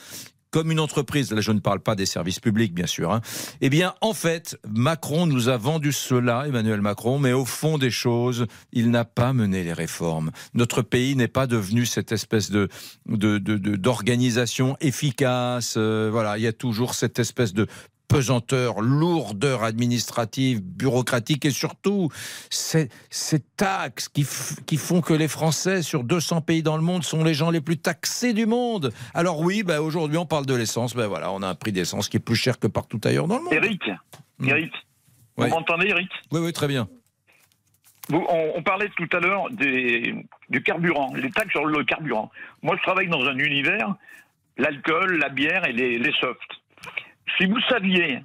comme 0.51 0.71
une 0.71 0.81
entreprise, 0.81 1.33
là 1.33 1.41
je 1.41 1.53
ne 1.53 1.61
parle 1.61 1.81
pas 1.81 1.95
des 1.95 2.07
services 2.07 2.41
publics 2.41 2.75
bien 2.75 2.87
sûr, 2.87 3.13
hein. 3.13 3.21
eh 3.61 3.71
bien 3.71 3.95
en 4.01 4.15
fait 4.15 4.59
Macron 4.69 5.27
nous 5.27 5.49
a 5.49 5.57
vendu 5.57 5.93
cela, 5.93 6.47
Emmanuel 6.47 6.81
Macron, 6.81 7.19
mais 7.19 7.33
au 7.33 7.45
fond 7.45 7.79
des 7.79 7.91
choses, 7.91 8.47
il 8.73 8.91
n'a 8.91 9.05
pas 9.05 9.33
mené 9.33 9.65
les 9.65 9.73
réformes. 9.73 10.31
Notre 10.55 10.83
pays 10.83 11.17
n'est 11.17 11.29
pas 11.29 11.47
devenu 11.47 11.87
cette 11.87 12.13
espèce 12.13 12.51
de 12.51 12.69
d'organisation 13.07 14.77
efficace. 14.81 15.75
euh, 15.77 16.09
voilà, 16.11 16.39
il 16.39 16.43
y 16.43 16.47
a 16.47 16.53
toujours 16.53 16.95
cette 16.95 17.19
espèce 17.19 17.53
de 17.53 17.67
pesanteur, 18.15 18.81
lourdeur 18.81 19.63
administrative, 19.63 20.61
bureaucratique 20.61 21.45
et 21.45 21.51
surtout 21.53 22.09
ces, 22.51 22.89
ces 23.09 23.39
taxes 23.57 24.09
qui, 24.09 24.27
qui 24.67 24.77
font 24.77 25.01
que 25.01 25.15
les 25.15 25.29
Français 25.29 25.83
sur 25.83 26.03
200 26.03 26.41
pays 26.41 26.63
dans 26.65 26.77
le 26.77 26.83
monde 26.83 27.05
sont 27.05 27.23
les 27.23 27.35
gens 27.35 27.51
les 27.51 27.61
plus 27.61 27.79
taxés 27.79 28.33
du 28.33 28.47
monde. 28.47 28.93
Alors 29.15 29.39
oui, 29.41 29.63
bah, 29.63 29.81
aujourd'hui 29.81 30.19
on 30.19 30.27
parle 30.27 30.45
de 30.45 30.55
l'essence, 30.55 30.95
ben 30.97 31.07
voilà, 31.07 31.31
on 31.33 31.41
a 31.43 31.47
un 31.49 31.55
prix 31.55 31.71
d'essence 31.73 32.09
qui 32.09 32.17
est 32.17 32.21
plus 32.21 32.35
cher 32.37 32.59
que 32.59 32.67
partout 32.67 33.01
ailleurs 33.05 33.29
dans 33.29 33.37
le 33.39 33.45
monde. 33.45 33.53
Eric, 33.55 33.83
Eric, 34.45 34.73
Ouais. 35.39 35.49
vous 35.49 35.55
m'entendez, 35.55 35.87
Eric 35.89 36.11
Oui, 36.33 36.41
oui, 36.43 36.53
très 36.53 36.67
bien. 36.67 36.89
Vous- 38.09 38.27
on, 38.29 38.53
on 38.57 38.63
parlait 38.63 38.91
tout 38.97 39.09
à 39.17 39.21
l'heure 39.21 39.49
des- 39.53 40.15
du 40.49 40.63
carburant, 40.63 41.13
les 41.15 41.31
taxes 41.31 41.53
sur 41.53 41.65
le 41.65 41.85
carburant. 41.85 42.31
Moi, 42.63 42.75
je 42.77 42.83
travaille 42.83 43.09
dans 43.09 43.25
un 43.25 43.39
univers, 43.39 43.95
l'alcool, 44.59 45.17
la 45.19 45.29
bière 45.29 45.65
et 45.69 45.73
les, 45.73 45.97
les 45.99 46.13
softs. 46.21 46.60
Si 47.39 47.47
vous 47.47 47.61
saviez 47.69 48.23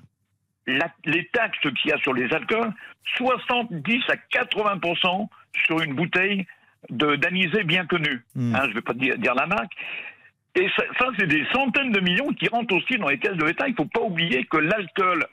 la- 0.67 0.91
les 1.05 1.25
taxes 1.27 1.59
qu'il 1.59 1.91
y 1.91 1.93
a 1.93 1.97
sur 1.99 2.13
les 2.13 2.31
alcools, 2.33 2.71
70 3.17 4.01
à 4.09 4.15
80% 4.31 5.29
sur 5.65 5.81
une 5.81 5.93
bouteille 5.93 6.45
de 6.89 7.15
d'anisé 7.15 7.63
bien 7.63 7.85
connue. 7.85 8.23
Hein, 8.55 8.61
je 8.63 8.69
ne 8.69 8.73
vais 8.73 8.81
pas 8.81 8.93
dire, 8.93 9.17
dire 9.17 9.35
la 9.35 9.47
marque. 9.47 9.73
Et 10.55 10.67
ça, 10.77 10.83
ça, 10.99 11.07
c'est 11.17 11.27
des 11.27 11.45
centaines 11.53 11.91
de 11.91 11.99
millions 11.99 12.31
qui 12.33 12.47
rentrent 12.47 12.75
aussi 12.75 12.97
dans 12.97 13.09
les 13.09 13.17
caisses 13.19 13.35
de 13.37 13.43
l'État. 13.45 13.67
Il 13.67 13.71
ne 13.71 13.75
faut 13.75 13.85
pas 13.85 14.01
oublier 14.01 14.45
que 14.45 14.57
l'alcool, 14.57 15.25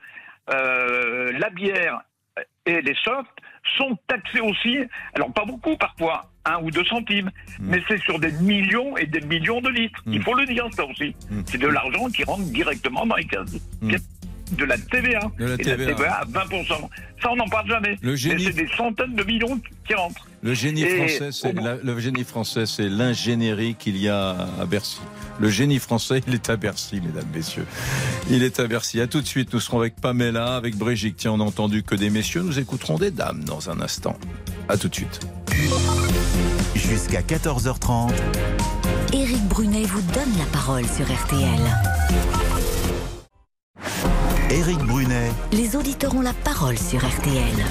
euh, 0.52 1.32
la 1.38 1.50
bière 1.50 2.00
et 2.66 2.80
les 2.82 2.94
softs 3.04 3.38
sont 3.76 3.96
taxés 4.08 4.40
aussi, 4.40 4.78
alors 5.14 5.32
pas 5.32 5.44
beaucoup 5.44 5.76
parfois, 5.76 6.22
un 6.44 6.60
ou 6.62 6.70
deux 6.70 6.84
centimes, 6.84 7.30
mais 7.60 7.82
c'est 7.88 8.00
sur 8.02 8.18
des 8.18 8.32
millions 8.32 8.96
et 8.96 9.06
des 9.06 9.20
millions 9.20 9.60
de 9.60 9.68
litres. 9.70 10.02
Il 10.06 10.22
faut 10.22 10.34
le 10.34 10.46
dire 10.46 10.66
ça 10.74 10.84
aussi. 10.84 11.14
C'est 11.46 11.58
de 11.58 11.68
l'argent 11.68 12.06
qui 12.08 12.24
rentre 12.24 12.42
directement 12.44 13.06
dans 13.06 13.16
les 13.16 13.26
caisses. 13.26 13.60
De 14.52 14.64
la 14.66 14.76
TVA. 14.76 15.20
De 15.38 15.44
la 15.46 15.54
et 15.54 15.56
TVA. 15.56 15.76
la 15.76 15.94
TVA 15.94 16.14
à 16.14 16.24
20%. 16.26 16.64
Ça, 17.22 17.30
on 17.30 17.36
n'en 17.36 17.48
parle 17.48 17.68
jamais. 17.68 17.96
Le 18.02 18.14
génie- 18.16 18.44
c'est 18.44 18.52
des 18.52 18.68
centaines 18.76 19.14
de 19.14 19.22
millions 19.24 19.58
qui 19.86 19.94
rentrent. 19.94 20.26
Le 20.42 20.52
génie 20.52 20.82
Et 20.82 20.96
français, 20.98 21.32
c'est 21.32 21.54
la- 21.54 21.76
le 21.76 21.98
génie 21.98 22.22
français, 22.24 22.66
c'est 22.66 22.90
l'ingénierie 22.90 23.76
qu'il 23.78 23.96
y 23.96 24.10
a 24.10 24.36
à 24.60 24.66
Bercy. 24.66 25.00
Le 25.40 25.48
génie 25.48 25.78
français, 25.78 26.20
il 26.26 26.34
est 26.34 26.50
à 26.50 26.56
Bercy, 26.56 27.00
mesdames, 27.00 27.28
messieurs. 27.34 27.64
Il 28.28 28.42
est 28.42 28.60
à 28.60 28.66
Bercy. 28.66 29.00
À 29.00 29.06
tout 29.06 29.22
de 29.22 29.26
suite, 29.26 29.54
nous 29.54 29.60
serons 29.60 29.78
avec 29.80 29.96
Pamela, 29.96 30.56
avec 30.56 30.76
Brigitte. 30.76 31.16
Tiens, 31.16 31.32
on 31.32 31.40
a 31.40 31.44
entendu 31.44 31.82
que 31.82 31.94
des 31.94 32.10
messieurs. 32.10 32.42
Nous 32.42 32.58
écouterons 32.58 32.98
des 32.98 33.10
dames 33.10 33.44
dans 33.44 33.70
un 33.70 33.80
instant. 33.80 34.18
À 34.68 34.76
tout 34.76 34.88
de 34.88 34.94
suite. 34.94 35.20
Jusqu'à 36.92 37.22
14h30. 37.22 38.10
Éric 39.14 39.42
Brunet 39.48 39.84
vous 39.84 40.02
donne 40.12 40.36
la 40.36 40.44
parole 40.52 40.84
sur 40.84 41.06
RTL. 41.06 41.58
Éric 44.50 44.78
Brunet, 44.80 45.30
Les 45.52 45.74
auditeurs 45.74 46.14
ont 46.14 46.20
la 46.20 46.34
parole 46.34 46.76
sur 46.76 46.98
RTL. 46.98 47.64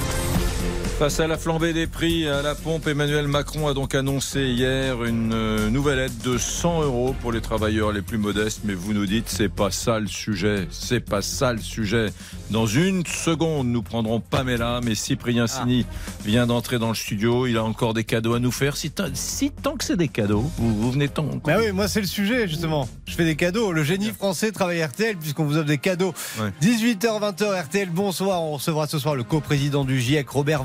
Face 1.02 1.18
à 1.18 1.26
la 1.26 1.36
flambée 1.36 1.72
des 1.72 1.88
prix 1.88 2.28
à 2.28 2.42
la 2.42 2.54
pompe, 2.54 2.86
Emmanuel 2.86 3.26
Macron 3.26 3.66
a 3.66 3.74
donc 3.74 3.96
annoncé 3.96 4.44
hier 4.44 5.02
une 5.02 5.32
euh, 5.32 5.68
nouvelle 5.68 5.98
aide 5.98 6.16
de 6.22 6.38
100 6.38 6.82
euros 6.82 7.12
pour 7.20 7.32
les 7.32 7.40
travailleurs 7.40 7.90
les 7.90 8.02
plus 8.02 8.18
modestes. 8.18 8.60
Mais 8.62 8.74
vous 8.74 8.92
nous 8.92 9.04
dites, 9.04 9.28
c'est 9.28 9.48
pas 9.48 9.72
ça 9.72 9.98
le 9.98 10.06
sujet. 10.06 10.68
C'est 10.70 11.00
pas 11.00 11.20
ça 11.20 11.54
le 11.54 11.58
sujet. 11.58 12.12
Dans 12.52 12.66
une 12.66 13.04
seconde, 13.04 13.66
nous 13.66 13.82
prendrons 13.82 14.20
Pamela, 14.20 14.78
mais 14.84 14.94
Cyprien 14.94 15.48
Sini 15.48 15.86
vient 16.24 16.46
d'entrer 16.46 16.78
dans 16.78 16.90
le 16.90 16.94
studio. 16.94 17.48
Il 17.48 17.56
a 17.56 17.64
encore 17.64 17.94
des 17.94 18.04
cadeaux 18.04 18.34
à 18.34 18.38
nous 18.38 18.52
faire. 18.52 18.76
Si, 18.76 18.92
tant- 18.92 19.06
si 19.12 19.50
tant 19.50 19.76
que 19.76 19.82
c'est 19.82 19.96
des 19.96 20.06
cadeaux, 20.06 20.48
vous, 20.58 20.72
vous 20.72 20.92
venez 20.92 21.08
tant. 21.08 21.26
Bah 21.44 21.56
oui, 21.58 21.72
moi 21.72 21.88
c'est 21.88 22.00
le 22.00 22.06
sujet 22.06 22.46
justement. 22.46 22.88
Je 23.06 23.14
fais 23.14 23.24
des 23.24 23.34
cadeaux. 23.34 23.72
Le 23.72 23.82
génie 23.82 24.10
français 24.12 24.52
travaille 24.52 24.84
RTL 24.84 25.16
puisqu'on 25.16 25.46
vous 25.46 25.56
offre 25.56 25.66
des 25.66 25.78
cadeaux. 25.78 26.14
18h, 26.62 27.20
20h, 27.34 27.62
RTL, 27.64 27.90
bonsoir. 27.90 28.40
On 28.44 28.52
recevra 28.52 28.86
ce 28.86 29.00
soir 29.00 29.16
le 29.16 29.24
coprésident 29.24 29.84
du 29.84 30.00
GIEC, 30.00 30.28
Robert 30.28 30.62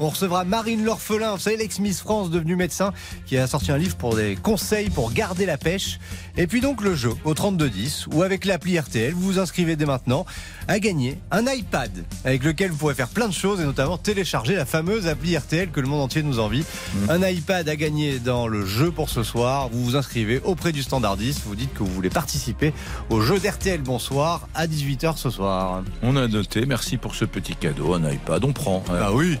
On 0.00 0.08
recevra 0.08 0.44
Marine 0.44 0.84
L'Orphelin, 0.84 1.32
vous 1.32 1.40
savez, 1.40 1.56
l'ex-Miss 1.56 2.00
France 2.00 2.30
devenue 2.30 2.56
médecin, 2.56 2.92
qui 3.26 3.36
a 3.36 3.46
sorti 3.46 3.70
un 3.70 3.78
livre 3.78 3.96
pour 3.96 4.16
des 4.16 4.36
conseils 4.36 4.90
pour 4.90 5.12
garder 5.12 5.46
la 5.46 5.56
pêche. 5.56 5.98
Et 6.38 6.46
puis 6.46 6.60
donc 6.60 6.82
le 6.82 6.94
jeu 6.94 7.12
au 7.24 7.32
3210 7.32 8.08
ou 8.12 8.22
avec 8.22 8.44
l'appli 8.44 8.78
RTL, 8.78 9.14
vous 9.14 9.22
vous 9.22 9.38
inscrivez 9.38 9.74
dès 9.74 9.86
maintenant 9.86 10.26
à 10.68 10.78
gagner 10.78 11.18
un 11.30 11.46
iPad 11.46 11.90
avec 12.26 12.44
lequel 12.44 12.70
vous 12.70 12.76
pourrez 12.76 12.94
faire 12.94 13.08
plein 13.08 13.26
de 13.26 13.32
choses 13.32 13.60
et 13.60 13.64
notamment 13.64 13.96
télécharger 13.96 14.54
la 14.54 14.66
fameuse 14.66 15.06
appli 15.06 15.36
RTL 15.36 15.70
que 15.70 15.80
le 15.80 15.86
monde 15.86 16.02
entier 16.02 16.22
nous 16.22 16.38
envie. 16.38 16.64
Un 17.08 17.26
iPad 17.26 17.66
à 17.68 17.76
gagner 17.76 18.18
dans 18.18 18.48
le 18.48 18.66
jeu 18.66 18.90
pour 18.90 19.08
ce 19.08 19.22
soir. 19.22 19.70
Vous 19.70 19.82
vous 19.82 19.96
inscrivez 19.96 20.40
auprès 20.44 20.72
du 20.72 20.82
standardiste, 20.82 21.42
vous 21.46 21.56
dites 21.56 21.72
que 21.72 21.78
vous 21.78 21.86
voulez 21.86 22.10
participer 22.10 22.74
au 23.08 23.22
jeu 23.22 23.38
d'RTL 23.38 23.80
Bonsoir 23.80 24.46
à 24.54 24.66
18h 24.66 25.16
ce 25.16 25.30
soir. 25.30 25.82
On 26.02 26.16
a 26.16 26.28
noté. 26.28 26.66
Merci 26.66 26.98
pour 26.98 27.14
ce 27.14 27.24
petit 27.24 27.56
cadeau. 27.56 27.94
Un 27.94 28.10
iPad, 28.10 28.44
on 28.44 28.52
prend. 28.52 28.84
Ah 28.90 29.12
oui. 29.12 29.38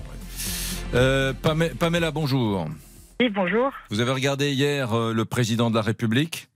Euh, 0.94 1.34
Pamela, 1.42 1.74
Pamela, 1.78 2.10
bonjour. 2.10 2.68
Oui, 3.20 3.28
bonjour. 3.28 3.70
Vous 3.90 4.00
avez 4.00 4.12
regardé 4.12 4.52
hier 4.52 4.96
euh, 4.96 5.12
le 5.12 5.24
président 5.24 5.70
de 5.70 5.74
la 5.74 5.82
République? 5.82 6.48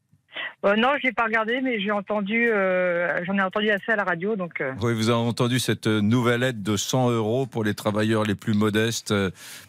Euh, 0.65 0.77
non, 0.77 0.91
je 1.01 1.07
n'ai 1.07 1.13
pas 1.13 1.25
regardé, 1.25 1.61
mais 1.61 1.81
j'ai 1.81 1.91
entendu, 1.91 2.51
euh, 2.51 3.25
j'en 3.25 3.37
ai 3.37 3.43
entendu 3.43 3.71
assez 3.71 3.93
à 3.93 3.97
la 3.97 4.05
radio, 4.05 4.37
donc. 4.37 4.61
euh, 4.61 4.73
Oui, 4.83 4.95
vous 4.95 5.09
avez 5.09 5.19
entendu 5.19 5.59
cette 5.59 5.87
nouvelle 5.87 6.43
aide 6.43 6.63
de 6.63 6.77
100 6.77 7.11
euros 7.11 7.47
pour 7.47 7.65
les 7.65 7.75
travailleurs 7.75 8.25
les 8.25 8.35
plus 8.35 8.55
modestes 8.55 9.15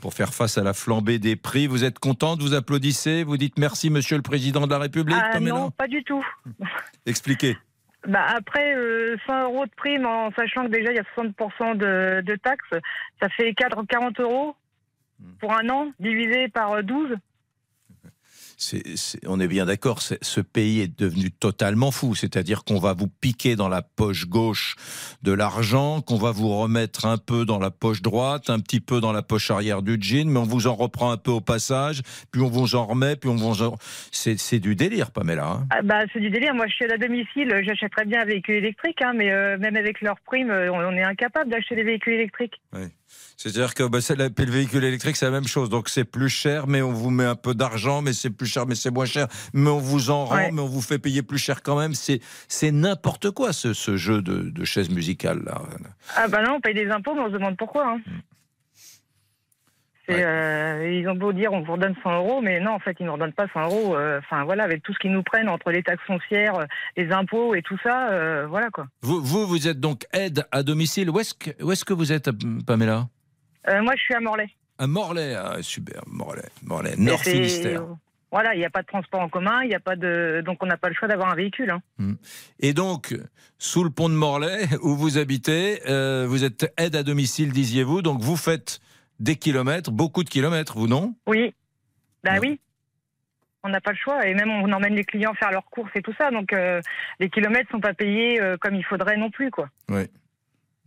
pour 0.01 0.13
faire 0.13 0.33
face 0.33 0.57
à 0.57 0.63
la 0.63 0.73
flambée 0.73 1.17
des 1.19 1.35
prix. 1.35 1.67
Vous 1.67 1.83
êtes 1.83 1.99
contente, 1.99 2.41
vous 2.41 2.53
applaudissez, 2.53 3.23
vous 3.23 3.37
dites 3.37 3.57
merci, 3.57 3.89
Monsieur 3.89 4.17
le 4.17 4.21
Président 4.21 4.65
de 4.67 4.71
la 4.71 4.79
République. 4.79 5.15
ah, 5.19 5.39
non, 5.39 5.71
pas 5.71 5.87
du 5.87 6.03
tout. 6.03 6.25
Expliquez. 7.05 7.57
Bah 8.07 8.25
après, 8.35 8.75
euh, 8.75 9.15
100 9.27 9.43
euros 9.43 9.65
de 9.65 9.71
prime, 9.77 10.05
en 10.05 10.31
sachant 10.31 10.65
que 10.65 10.71
déjà 10.71 10.91
il 10.91 10.95
y 10.95 10.99
a 10.99 11.03
60% 11.15 11.77
de, 11.77 12.21
de 12.21 12.35
taxes, 12.35 12.73
ça 13.21 13.29
fait 13.29 13.53
4, 13.53 13.83
40 13.87 14.19
euros 14.19 14.55
pour 15.39 15.53
un 15.53 15.69
an, 15.69 15.91
divisé 15.99 16.47
par 16.47 16.81
12. 18.61 18.81
C'est- 18.85 18.95
c'est- 18.97 19.19
on 19.27 19.39
est 19.39 19.47
bien 19.47 19.65
d'accord, 19.65 20.01
ce 20.01 20.41
pays 20.41 20.81
est 20.81 20.99
devenu 20.99 21.31
totalement 21.31 21.91
fou. 21.91 22.13
C'est-à-dire 22.15 22.63
qu'on 22.63 22.79
va 22.79 22.93
vous 22.93 23.07
piquer 23.07 23.55
dans 23.55 23.69
la 23.69 23.81
poche 23.81 24.27
gauche 24.27 24.75
de 25.23 25.31
l'argent, 25.31 26.01
qu'on 26.01 26.17
va 26.17 26.31
vous 26.31 26.49
remettre 26.57 27.05
un 27.05 27.17
peu 27.17 27.43
dans 27.45 27.59
la 27.59 27.71
poche 27.71 28.01
droite, 28.01 28.49
un 28.49 28.59
petit 28.59 28.79
peu 28.79 29.01
dans 29.01 29.11
la 29.11 29.21
poche 29.23 29.49
arrière 29.51 29.81
du 29.81 29.97
jean, 29.99 30.29
mais 30.29 30.39
on 30.39 30.43
vous 30.43 30.67
en 30.67 30.75
reprend 30.75 31.11
un 31.11 31.17
peu 31.17 31.31
au 31.31 31.41
passage, 31.41 32.01
puis 32.31 32.41
on 32.41 32.49
vous 32.49 32.75
en 32.75 32.85
remet, 32.85 33.15
puis 33.15 33.29
on 33.29 33.35
vous 33.35 33.63
en... 33.63 33.75
C'est 34.11 34.37
c'est 34.39 34.59
du 34.59 34.75
délire, 34.75 35.11
Pamela. 35.11 35.47
hein. 35.47 35.67
Ah, 35.71 35.81
bah, 35.81 36.01
c'est 36.13 36.19
du 36.19 36.29
délire. 36.29 36.53
Moi, 36.53 36.67
je 36.67 36.73
suis 36.73 36.85
à 36.85 36.89
la 36.89 36.97
domicile, 36.97 37.53
j'achèterais 37.65 38.05
bien 38.05 38.21
un 38.21 38.25
véhicule 38.25 38.55
électrique, 38.55 39.01
hein, 39.01 39.13
mais 39.15 39.31
euh, 39.31 39.57
même 39.57 39.75
avec 39.75 40.01
leurs 40.01 40.19
primes, 40.25 40.51
euh, 40.51 40.71
on, 40.71 40.77
on 40.79 40.91
est 40.93 41.03
incapable 41.03 41.49
d'acheter 41.49 41.75
des 41.75 41.83
véhicules 41.83 42.13
électriques. 42.13 42.61
Oui. 42.73 42.81
C'est-à-dire 43.37 43.73
que 43.73 43.83
bah, 43.83 43.97
le 44.09 44.51
véhicule 44.51 44.83
électrique, 44.83 45.15
c'est 45.15 45.25
la 45.25 45.31
même 45.31 45.47
chose. 45.47 45.69
Donc 45.69 45.89
c'est 45.89 46.03
plus 46.03 46.29
cher, 46.29 46.67
mais 46.67 46.81
on 46.83 46.91
vous 46.91 47.09
met 47.09 47.25
un 47.25 47.35
peu 47.35 47.55
d'argent, 47.55 48.01
mais 48.03 48.13
c'est 48.13 48.29
plus 48.29 48.45
cher, 48.45 48.67
mais 48.67 48.75
c'est 48.75 48.91
moins 48.91 49.05
cher. 49.05 49.27
Mais 49.53 49.69
on 49.69 49.79
vous 49.79 50.11
en 50.11 50.25
rend, 50.25 50.35
Ouais. 50.35 50.51
mais 50.51 50.61
on 50.61 50.67
vous 50.67 50.81
fait 50.81 50.99
payer 50.99 51.23
plus 51.23 51.39
cher 51.39 51.63
quand 51.63 51.77
même. 51.79 51.95
C'est 51.95 52.19
c'est 52.47 52.71
n'importe 52.71 53.31
quoi 53.31 53.51
ce, 53.51 53.73
ce 53.73 53.97
jeu 53.97 54.21
de, 54.21 54.49
de 54.49 54.63
chaise 54.65 54.89
musicale 54.89 55.41
là. 55.45 55.61
Ah 56.15 56.27
bah 56.27 56.43
non, 56.43 56.55
on 56.57 56.61
paye 56.61 56.75
des 56.75 56.89
impôts, 56.89 57.15
mais 57.15 57.21
on 57.21 57.27
se 57.29 57.33
demande 57.33 57.57
pourquoi. 57.57 57.93
hein. 57.95 57.99
Euh, 60.13 60.91
ils 60.99 61.07
ont 61.07 61.15
beau 61.15 61.33
dire 61.33 61.51
on 61.53 61.61
vous 61.61 61.73
redonne 61.73 61.95
100 62.03 62.15
euros, 62.17 62.41
mais 62.41 62.59
non, 62.59 62.71
en 62.71 62.79
fait, 62.79 62.95
ils 62.99 63.03
ne 63.03 63.07
nous 63.07 63.13
redonnent 63.13 63.33
pas 63.33 63.47
100 63.53 63.63
euros. 63.65 63.95
Euh, 63.95 64.19
Enfin, 64.19 64.43
voilà, 64.43 64.63
avec 64.63 64.83
tout 64.83 64.93
ce 64.93 64.99
qu'ils 64.99 65.11
nous 65.11 65.23
prennent 65.23 65.49
entre 65.49 65.71
les 65.71 65.83
taxes 65.83 66.03
foncières, 66.05 66.55
euh, 66.59 66.65
les 66.97 67.11
impôts 67.11 67.55
et 67.55 67.61
tout 67.61 67.77
ça, 67.83 68.09
euh, 68.11 68.45
voilà 68.47 68.69
quoi. 68.69 68.87
Vous, 69.01 69.21
vous, 69.21 69.45
vous 69.47 69.67
êtes 69.67 69.79
donc 69.79 70.05
aide 70.13 70.45
à 70.51 70.63
domicile. 70.63 71.09
Où 71.09 71.19
est-ce 71.19 71.33
que, 71.33 71.51
où 71.63 71.71
est-ce 71.71 71.85
que 71.85 71.93
vous 71.93 72.11
êtes, 72.11 72.29
Pamela? 72.65 73.07
Euh, 73.69 73.81
moi, 73.81 73.93
je 73.95 74.01
suis 74.01 74.13
à 74.13 74.19
Morlaix. 74.19 74.49
À 74.79 74.87
Morlaix. 74.87 75.35
Ah, 75.35 75.57
super, 75.61 76.01
Morlaix. 76.07 76.49
Morlaix. 76.63 76.95
Nord 76.97 77.19
Finistère. 77.19 77.83
Voilà, 78.31 78.55
il 78.55 78.59
n'y 78.59 78.65
a 78.65 78.69
pas 78.69 78.81
de 78.81 78.87
transport 78.87 79.19
en 79.19 79.27
commun, 79.27 79.61
il 79.63 79.67
n'y 79.67 79.75
a 79.75 79.81
pas 79.81 79.97
de, 79.97 80.41
donc 80.45 80.63
on 80.63 80.65
n'a 80.65 80.77
pas 80.77 80.87
le 80.87 80.95
choix 80.95 81.09
d'avoir 81.09 81.29
un 81.31 81.35
véhicule. 81.35 81.69
hein. 81.99 82.13
Et 82.61 82.71
donc, 82.73 83.13
sous 83.57 83.83
le 83.83 83.89
pont 83.89 84.07
de 84.07 84.13
Morlaix, 84.13 84.67
où 84.83 84.95
vous 84.95 85.17
habitez, 85.17 85.81
vous 86.27 86.43
êtes 86.45 86.71
aide 86.77 86.95
à 86.95 87.03
domicile, 87.03 87.51
disiez-vous. 87.51 88.01
Donc 88.01 88.21
vous 88.21 88.37
faites 88.37 88.79
des 89.21 89.35
kilomètres, 89.35 89.91
beaucoup 89.91 90.23
de 90.23 90.29
kilomètres, 90.29 90.77
vous 90.77 90.87
non? 90.87 91.15
Oui, 91.27 91.53
bah 92.23 92.37
oui. 92.41 92.59
On 93.63 93.69
n'a 93.69 93.79
pas 93.79 93.91
le 93.91 93.97
choix 93.97 94.27
et 94.27 94.33
même 94.33 94.49
on 94.49 94.71
emmène 94.71 94.95
les 94.95 95.03
clients 95.03 95.35
faire 95.35 95.51
leurs 95.51 95.65
courses 95.65 95.91
et 95.95 96.01
tout 96.01 96.13
ça, 96.17 96.31
donc 96.31 96.51
euh, 96.51 96.81
les 97.19 97.29
kilomètres 97.29 97.69
sont 97.71 97.79
pas 97.79 97.93
payés 97.93 98.41
euh, 98.41 98.57
comme 98.57 98.75
il 98.75 98.83
faudrait 98.83 99.17
non 99.17 99.29
plus 99.29 99.51
quoi. 99.51 99.69
Oui. 99.89 100.07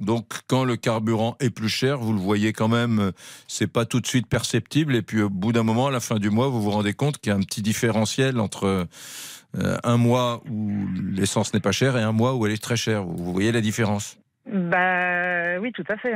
Donc, 0.01 0.27
quand 0.49 0.65
le 0.65 0.77
carburant 0.77 1.37
est 1.39 1.51
plus 1.51 1.69
cher, 1.69 1.99
vous 1.99 2.13
le 2.13 2.19
voyez 2.19 2.53
quand 2.53 2.67
même, 2.69 2.99
euh, 2.99 3.13
c'est 3.47 3.73
pas 3.73 3.85
tout 3.85 4.01
de 4.01 4.07
suite 4.07 4.27
perceptible. 4.27 4.97
Et 4.97 5.03
puis, 5.03 5.23
au 5.23 5.31
bout 5.31 5.53
d'un 5.53 5.63
moment, 5.63 5.87
à 5.87 5.93
la 5.93 6.01
fin 6.01 6.17
du 6.17 6.31
mois, 6.31 6.49
vous 6.49 6.61
vous 6.61 6.73
rendez 6.73 6.95
compte 6.95 7.19
qu'il 7.19 7.31
y 7.31 7.33
a 7.33 7.39
un 7.39 7.43
petit 7.43 7.63
différentiel 7.63 8.41
entre 8.41 8.89
euh, 9.57 9.77
un 9.85 9.97
mois 9.97 10.43
où 10.51 10.89
l'essence 11.13 11.55
n'est 11.55 11.61
pas 11.61 11.71
chère 11.71 11.97
et 11.97 12.03
un 12.03 12.11
mois 12.11 12.35
où 12.35 12.45
elle 12.45 12.53
est 12.53 12.63
très 12.63 12.77
chère. 12.77 13.05
Vous, 13.05 13.33
voyez 13.33 13.53
la 13.53 13.61
différence? 13.61 14.19
Bah 14.47 15.59
oui, 15.61 15.71
tout 15.71 15.85
à 15.89 15.97
fait. 15.97 16.15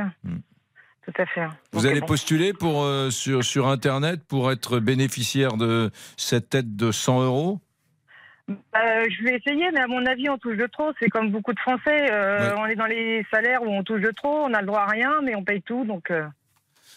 Tout 1.05 1.21
à 1.21 1.25
fait. 1.25 1.45
Vous 1.73 1.81
Donc, 1.81 1.91
allez 1.91 2.01
bon. 2.01 2.05
postuler 2.07 2.53
pour, 2.53 2.83
euh, 2.83 3.09
sur, 3.09 3.43
sur 3.43 3.67
Internet 3.67 4.21
pour 4.27 4.51
être 4.51 4.79
bénéficiaire 4.79 5.57
de 5.57 5.89
cette 6.17 6.53
aide 6.53 6.75
de 6.75 6.91
100 6.91 7.23
euros? 7.23 7.59
Euh, 8.49 8.53
je 8.75 9.23
vais 9.23 9.35
essayer, 9.37 9.69
mais 9.71 9.81
à 9.81 9.87
mon 9.87 10.05
avis, 10.05 10.29
on 10.29 10.37
touche 10.37 10.57
de 10.57 10.65
trop. 10.67 10.91
C'est 10.99 11.09
comme 11.09 11.31
beaucoup 11.31 11.53
de 11.53 11.59
Français. 11.59 12.11
euh, 12.11 12.55
On 12.57 12.65
est 12.65 12.75
dans 12.75 12.85
les 12.87 13.25
salaires 13.31 13.61
où 13.63 13.67
on 13.69 13.83
touche 13.83 14.01
de 14.01 14.11
trop, 14.11 14.43
on 14.45 14.53
a 14.53 14.61
le 14.61 14.67
droit 14.67 14.81
à 14.81 14.87
rien, 14.87 15.11
mais 15.23 15.35
on 15.35 15.43
paye 15.43 15.61
tout. 15.61 15.85
Donc, 15.85 16.09
euh, 16.11 16.25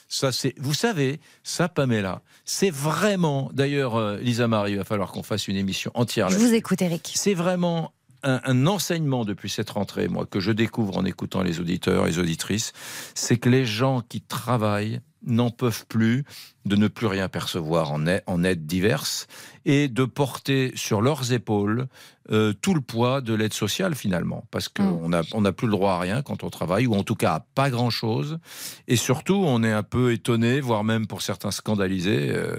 Ça, 0.08 0.32
c'est, 0.32 0.54
vous 0.58 0.72
savez, 0.74 1.20
ça, 1.42 1.68
Pamela, 1.68 2.22
c'est 2.44 2.70
vraiment. 2.70 3.50
D'ailleurs, 3.52 3.96
euh, 3.96 4.16
Lisa 4.18 4.48
Marie, 4.48 4.72
il 4.72 4.78
va 4.78 4.84
falloir 4.84 5.12
qu'on 5.12 5.22
fasse 5.22 5.46
une 5.48 5.56
émission 5.56 5.90
entière. 5.94 6.28
Je 6.30 6.38
vous 6.38 6.54
écoute, 6.54 6.80
Eric. 6.82 7.12
C'est 7.14 7.34
vraiment 7.34 7.92
un, 8.22 8.66
enseignement 8.66 9.24
depuis 9.24 9.50
cette 9.50 9.70
rentrée, 9.70 10.08
moi, 10.08 10.26
que 10.26 10.40
je 10.40 10.52
découvre 10.52 10.96
en 10.96 11.04
écoutant 11.04 11.42
les 11.42 11.60
auditeurs 11.60 12.06
et 12.06 12.10
les 12.10 12.18
auditrices, 12.18 12.72
c'est 13.14 13.38
que 13.38 13.48
les 13.48 13.64
gens 13.64 14.00
qui 14.00 14.20
travaillent 14.20 15.00
n'en 15.26 15.50
peuvent 15.50 15.86
plus 15.86 16.24
de 16.64 16.76
ne 16.76 16.86
plus 16.86 17.06
rien 17.08 17.28
percevoir 17.28 17.90
en 17.90 18.06
aide, 18.06 18.22
en 18.26 18.44
aide 18.44 18.66
diverses 18.66 19.26
et 19.64 19.88
de 19.88 20.04
porter 20.04 20.72
sur 20.76 21.02
leurs 21.02 21.32
épaules 21.32 21.86
euh, 22.30 22.52
tout 22.52 22.72
le 22.72 22.80
poids 22.80 23.20
de 23.20 23.34
l'aide 23.34 23.52
sociale 23.52 23.96
finalement 23.96 24.44
parce 24.52 24.68
qu'on 24.68 25.08
n'a 25.08 25.22
on 25.32 25.40
n'a 25.40 25.50
plus 25.50 25.66
le 25.66 25.72
droit 25.72 25.94
à 25.94 25.98
rien 25.98 26.22
quand 26.22 26.44
on 26.44 26.50
travaille 26.50 26.86
ou 26.86 26.94
en 26.94 27.02
tout 27.02 27.16
cas 27.16 27.32
à 27.34 27.40
pas 27.56 27.68
grand 27.68 27.90
chose 27.90 28.38
et 28.86 28.94
surtout 28.94 29.42
on 29.44 29.64
est 29.64 29.72
un 29.72 29.82
peu 29.82 30.12
étonné 30.12 30.60
voire 30.60 30.84
même 30.84 31.08
pour 31.08 31.20
certains 31.22 31.50
scandalisés 31.50 32.30
euh, 32.30 32.56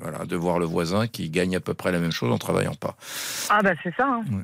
voilà, 0.00 0.24
de 0.24 0.34
voir 0.34 0.58
le 0.58 0.64
voisin 0.64 1.06
qui 1.06 1.28
gagne 1.28 1.54
à 1.56 1.60
peu 1.60 1.74
près 1.74 1.92
la 1.92 1.98
même 1.98 2.10
chose 2.10 2.32
en 2.32 2.38
travaillant 2.38 2.74
pas. 2.74 2.96
ah 3.50 3.60
bah 3.62 3.72
c'est 3.82 3.94
ça. 3.94 4.06
hein. 4.08 4.42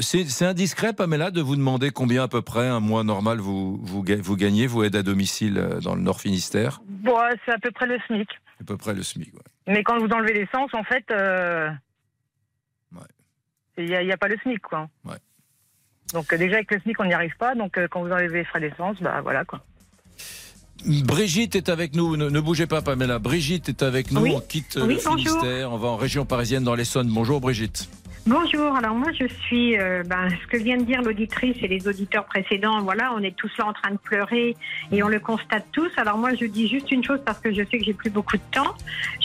C'est 0.00 0.28
c'est 0.28 0.44
indiscret, 0.46 0.92
Pamela, 0.92 1.30
de 1.30 1.40
vous 1.40 1.56
demander 1.56 1.90
combien 1.90 2.24
à 2.24 2.28
peu 2.28 2.42
près 2.42 2.68
un 2.68 2.80
mois 2.80 3.04
normal 3.04 3.38
vous, 3.38 3.78
vous, 3.82 4.04
vous 4.22 4.36
gagnez, 4.36 4.66
vous 4.66 4.84
aide 4.84 4.96
à 4.96 5.02
domicile 5.02 5.56
euh, 5.58 5.80
dans 5.80 5.94
le 5.94 6.02
Nord 6.02 6.20
Finistère? 6.20 6.82
Bon, 7.02 7.16
c'est 7.44 7.52
à 7.52 7.58
peu 7.58 7.70
près 7.70 7.86
le 7.86 7.98
SMIC. 8.06 8.28
À 8.60 8.64
peu 8.64 8.76
près 8.76 8.94
le 8.94 9.02
SMIC. 9.02 9.34
ouais. 9.34 9.40
Mais 9.66 9.82
quand 9.82 9.98
vous 9.98 10.08
enlevez 10.12 10.34
l'essence, 10.34 10.72
en 10.74 10.84
fait, 10.84 11.04
euh, 11.10 11.68
il 13.78 13.86
n'y 13.86 13.94
a, 13.94 14.02
il 14.02 14.08
y 14.08 14.12
a 14.12 14.16
pas 14.16 14.28
le 14.28 14.36
SMIC, 14.38 14.60
quoi. 14.60 14.88
Ouais. 15.04 15.16
Donc 16.12 16.32
euh, 16.32 16.36
déjà 16.38 16.56
avec 16.56 16.70
le 16.70 16.78
SMIC, 16.80 17.00
on 17.00 17.04
n'y 17.04 17.14
arrive 17.14 17.36
pas. 17.38 17.54
Donc 17.54 17.78
euh, 17.78 17.88
quand 17.88 18.02
vous 18.02 18.10
enlevez 18.12 18.38
les 18.40 18.44
frais 18.44 18.60
d'essence, 18.60 19.00
bah 19.00 19.20
voilà 19.22 19.44
quoi. 19.44 19.64
Brigitte 20.84 21.54
est 21.54 21.68
avec 21.68 21.94
nous, 21.94 22.16
ne, 22.16 22.28
ne 22.28 22.40
bougez 22.40 22.66
pas 22.66 22.82
Pamela. 22.82 23.18
Brigitte 23.18 23.68
est 23.68 23.82
avec 23.82 24.10
nous, 24.10 24.20
Oui. 24.22 24.32
on 24.34 24.40
quitte 24.40 24.76
Oui, 24.82 24.94
le 24.96 25.00
bonjour. 25.04 25.16
Finistère, 25.16 25.72
on 25.72 25.78
va 25.78 25.88
en 25.88 25.96
région 25.96 26.26
parisienne 26.26 26.64
dans 26.64 26.74
l'Essonne. 26.74 27.08
Bonjour 27.08 27.40
Brigitte. 27.40 27.88
Bonjour, 28.24 28.76
alors 28.76 28.94
moi 28.94 29.10
je 29.18 29.26
suis, 29.26 29.76
euh, 29.76 30.04
ben, 30.06 30.28
ce 30.30 30.46
que 30.46 30.56
vient 30.56 30.76
de 30.76 30.84
dire 30.84 31.02
l'auditrice 31.02 31.56
et 31.60 31.66
les 31.66 31.88
auditeurs 31.88 32.24
précédents, 32.24 32.80
voilà, 32.80 33.12
on 33.16 33.18
est 33.18 33.34
tous 33.34 33.50
là 33.58 33.66
en 33.66 33.72
train 33.72 33.90
de 33.90 33.96
pleurer 33.96 34.56
et 34.92 35.02
on 35.02 35.08
le 35.08 35.18
constate 35.18 35.66
tous. 35.72 35.90
Alors 35.96 36.18
moi 36.18 36.32
je 36.36 36.44
dis 36.44 36.68
juste 36.68 36.92
une 36.92 37.02
chose 37.02 37.18
parce 37.26 37.40
que 37.40 37.50
je 37.52 37.64
sais 37.64 37.78
que 37.78 37.84
j'ai 37.84 37.94
plus 37.94 38.10
beaucoup 38.10 38.36
de 38.36 38.42
temps. 38.52 38.74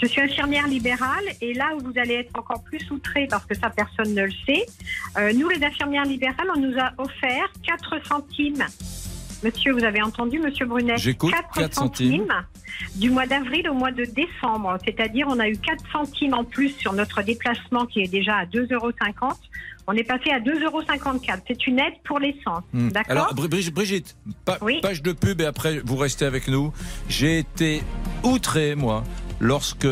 Je 0.02 0.08
suis 0.08 0.20
infirmière 0.20 0.68
libérale 0.68 1.26
et 1.42 1.54
là 1.54 1.76
où 1.76 1.80
vous 1.80 2.00
allez 2.00 2.16
être 2.16 2.40
encore 2.40 2.64
plus 2.64 2.90
outrés 2.90 3.28
parce 3.30 3.46
que 3.46 3.54
ça 3.54 3.70
personne 3.70 4.16
ne 4.16 4.24
le 4.24 4.34
sait, 4.48 4.66
euh, 5.20 5.32
nous 5.32 5.48
les 5.48 5.64
infirmières 5.64 6.06
libérales, 6.06 6.48
on 6.56 6.60
nous 6.60 6.80
a 6.80 6.92
offert 6.98 7.52
4 7.68 8.04
centimes. 8.04 8.66
Monsieur, 9.44 9.74
vous 9.74 9.84
avez 9.84 10.02
entendu, 10.02 10.40
Monsieur 10.40 10.66
Brunet? 10.66 10.98
J'écoute, 10.98 11.32
4, 11.32 11.60
4 11.60 11.74
centimes. 11.76 12.26
du 12.96 13.10
mois 13.10 13.26
d'avril 13.28 13.70
au 13.70 13.74
mois 13.74 13.92
de 13.92 14.04
décembre. 14.06 14.78
C'est-à-dire, 14.86 15.28
on 15.30 15.40
a 15.40 15.48
eu 15.48 15.58
4 15.58 15.84
centimes 15.92 16.34
en 16.34 16.44
plus 16.44 16.70
sur 16.72 16.94
notre 16.94 17.22
déplacement 17.22 17.86
qui 17.86 18.02
est 18.02 18.08
déjà 18.08 18.36
à 18.38 18.46
2,50 18.46 18.74
euros. 18.74 18.92
On 19.88 19.94
est 19.94 20.04
passé 20.04 20.32
à 20.32 20.40
2,54 20.40 20.64
euros. 20.66 20.82
C'est 21.48 21.68
une 21.68 21.80
aide 21.80 21.94
pour 22.04 22.20
l'essence. 22.20 22.64
Hmm. 22.74 22.90
D'accord? 22.90 23.12
Alors 23.12 23.34
Bri- 23.36 23.72
Brigitte, 23.72 24.18
pa- 24.44 24.60
page 24.82 25.02
de 25.02 25.12
pub 25.14 25.40
et 25.42 25.46
après 25.46 25.80
vous 25.86 25.96
restez 25.96 26.26
avec 26.26 26.48
nous. 26.48 26.74
J'ai 27.08 27.40
été 27.40 27.82
outré, 28.24 28.76
moi, 28.76 29.04
lorsque 29.40 29.88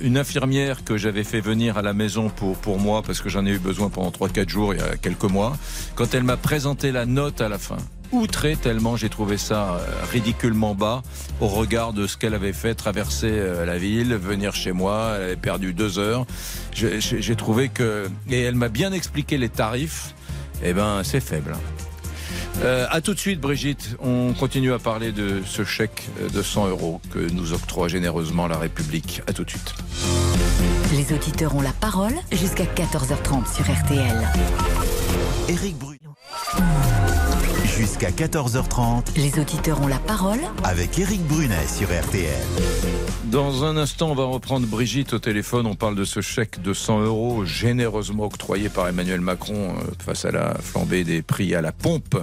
une 0.00 0.16
infirmière 0.16 0.84
que 0.84 0.96
j'avais 0.96 1.24
fait 1.24 1.40
venir 1.40 1.76
à 1.76 1.82
la 1.82 1.92
maison 1.92 2.30
pour, 2.30 2.56
pour 2.56 2.78
moi, 2.78 3.02
parce 3.02 3.20
que 3.20 3.28
j'en 3.28 3.44
ai 3.44 3.50
eu 3.50 3.58
besoin 3.58 3.90
pendant 3.90 4.10
3-4 4.10 4.48
jours 4.48 4.72
il 4.74 4.80
y 4.80 4.82
a 4.82 4.96
quelques 4.96 5.24
mois, 5.24 5.56
quand 5.96 6.14
elle 6.14 6.22
m'a 6.22 6.36
présenté 6.38 6.90
la 6.92 7.04
note 7.04 7.40
à 7.42 7.48
la 7.50 7.58
fin, 7.58 7.76
outré 8.12 8.56
tellement 8.56 8.96
j'ai 8.96 9.08
trouvé 9.08 9.36
ça 9.36 9.74
euh, 9.74 10.04
ridiculement 10.10 10.74
bas 10.74 11.02
au 11.40 11.48
regard 11.48 11.92
de 11.92 12.06
ce 12.06 12.16
qu'elle 12.16 12.34
avait 12.34 12.52
fait, 12.52 12.74
traverser 12.74 13.30
euh, 13.30 13.64
la 13.64 13.78
ville, 13.78 14.14
venir 14.14 14.54
chez 14.54 14.72
moi, 14.72 15.12
elle 15.16 15.22
avait 15.22 15.36
perdu 15.36 15.72
deux 15.72 15.98
heures. 15.98 16.26
J'ai 16.72 17.36
trouvé 17.36 17.68
que... 17.68 18.08
Et 18.30 18.40
elle 18.40 18.54
m'a 18.54 18.68
bien 18.68 18.92
expliqué 18.92 19.38
les 19.38 19.48
tarifs, 19.48 20.14
eh 20.62 20.72
ben 20.72 21.02
c'est 21.04 21.20
faible. 21.20 21.56
Euh, 22.62 22.86
à 22.90 23.00
tout 23.00 23.14
de 23.14 23.18
suite, 23.18 23.40
Brigitte. 23.40 23.96
On 24.00 24.32
continue 24.32 24.72
à 24.72 24.78
parler 24.78 25.12
de 25.12 25.42
ce 25.44 25.64
chèque 25.64 26.08
euh, 26.20 26.28
de 26.28 26.42
100 26.42 26.68
euros 26.68 27.00
que 27.12 27.18
nous 27.18 27.52
octroie 27.52 27.88
généreusement 27.88 28.46
la 28.46 28.58
République. 28.58 29.22
À 29.26 29.32
tout 29.32 29.44
de 29.44 29.50
suite. 29.50 29.74
Les 30.92 31.14
auditeurs 31.14 31.54
ont 31.54 31.60
la 31.60 31.72
parole 31.72 32.14
jusqu'à 32.32 32.64
14h30 32.64 33.54
sur 33.54 33.64
RTL. 33.64 34.28
Éric 35.48 35.76
Bruno. 35.76 36.95
Jusqu'à 37.76 38.10
14h30. 38.10 39.16
Les 39.16 39.38
auditeurs 39.38 39.82
ont 39.82 39.86
la 39.86 39.98
parole 39.98 40.38
avec 40.64 40.98
Éric 40.98 41.22
Brunet 41.26 41.66
sur 41.66 41.88
RTL. 41.88 42.32
Dans 43.24 43.64
un 43.64 43.76
instant, 43.76 44.10
on 44.10 44.14
va 44.14 44.24
reprendre 44.24 44.66
Brigitte 44.66 45.12
au 45.12 45.18
téléphone. 45.18 45.66
On 45.66 45.74
parle 45.74 45.94
de 45.94 46.04
ce 46.04 46.22
chèque 46.22 46.62
de 46.62 46.72
100 46.72 47.00
euros 47.02 47.44
généreusement 47.44 48.24
octroyé 48.24 48.70
par 48.70 48.88
Emmanuel 48.88 49.20
Macron 49.20 49.74
euh, 49.76 49.90
face 50.02 50.24
à 50.24 50.30
la 50.30 50.54
flambée 50.54 51.04
des 51.04 51.20
prix 51.20 51.54
à 51.54 51.60
la 51.60 51.72
pompe. 51.72 52.16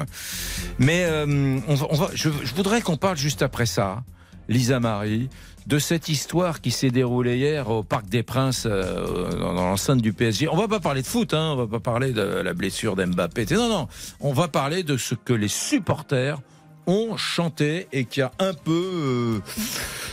Mais 0.80 1.04
euh, 1.06 1.60
on 1.68 1.76
va, 1.76 1.88
on 1.92 1.96
va, 1.98 2.10
je, 2.16 2.30
je 2.44 2.56
voudrais 2.56 2.82
qu'on 2.82 2.98
parle 2.98 3.18
juste 3.18 3.44
après 3.44 3.68
ça, 3.68 4.02
Lisa 4.50 4.80
Marie, 4.80 5.30
de 5.68 5.80
cette 5.80 6.10
histoire 6.10 6.62
qui 6.62 6.72
s'est 6.72 6.90
déroulée 6.90 7.38
hier 7.38 7.70
au 7.70 7.84
Parc 7.84 8.08
des 8.08 8.24
Princes, 8.24 8.66
euh, 8.66 9.32
dans, 9.40 9.54
l'enceinte 9.54 10.02
du 10.02 10.14
PSG. 10.14 10.48
On 10.50 10.58
va 10.58 10.68
pas 10.68 10.80
parler 10.80 11.02
de 11.02 11.08
foot, 11.08 11.34
hein, 11.34 11.52
on 11.54 11.56
va 11.56 11.68
pas 11.68 11.80
parler 11.80 12.12
de 12.12 12.22
la 12.22 12.54
blessure 12.54 12.96
d'Mbappé. 12.96 13.46
Non, 13.52 13.70
non, 13.70 13.88
on 14.20 14.34
va 14.34 14.48
parler 14.48 14.84
de 14.84 14.98
ce 14.98 15.16
que 15.16 15.34
les 15.34 15.48
supporters 15.48 16.40
ont 16.86 17.16
chanté 17.16 17.88
et 17.94 18.06
qui 18.06 18.22
a 18.22 18.32
un 18.40 18.54
peu 18.54 18.72
euh, 18.72 19.40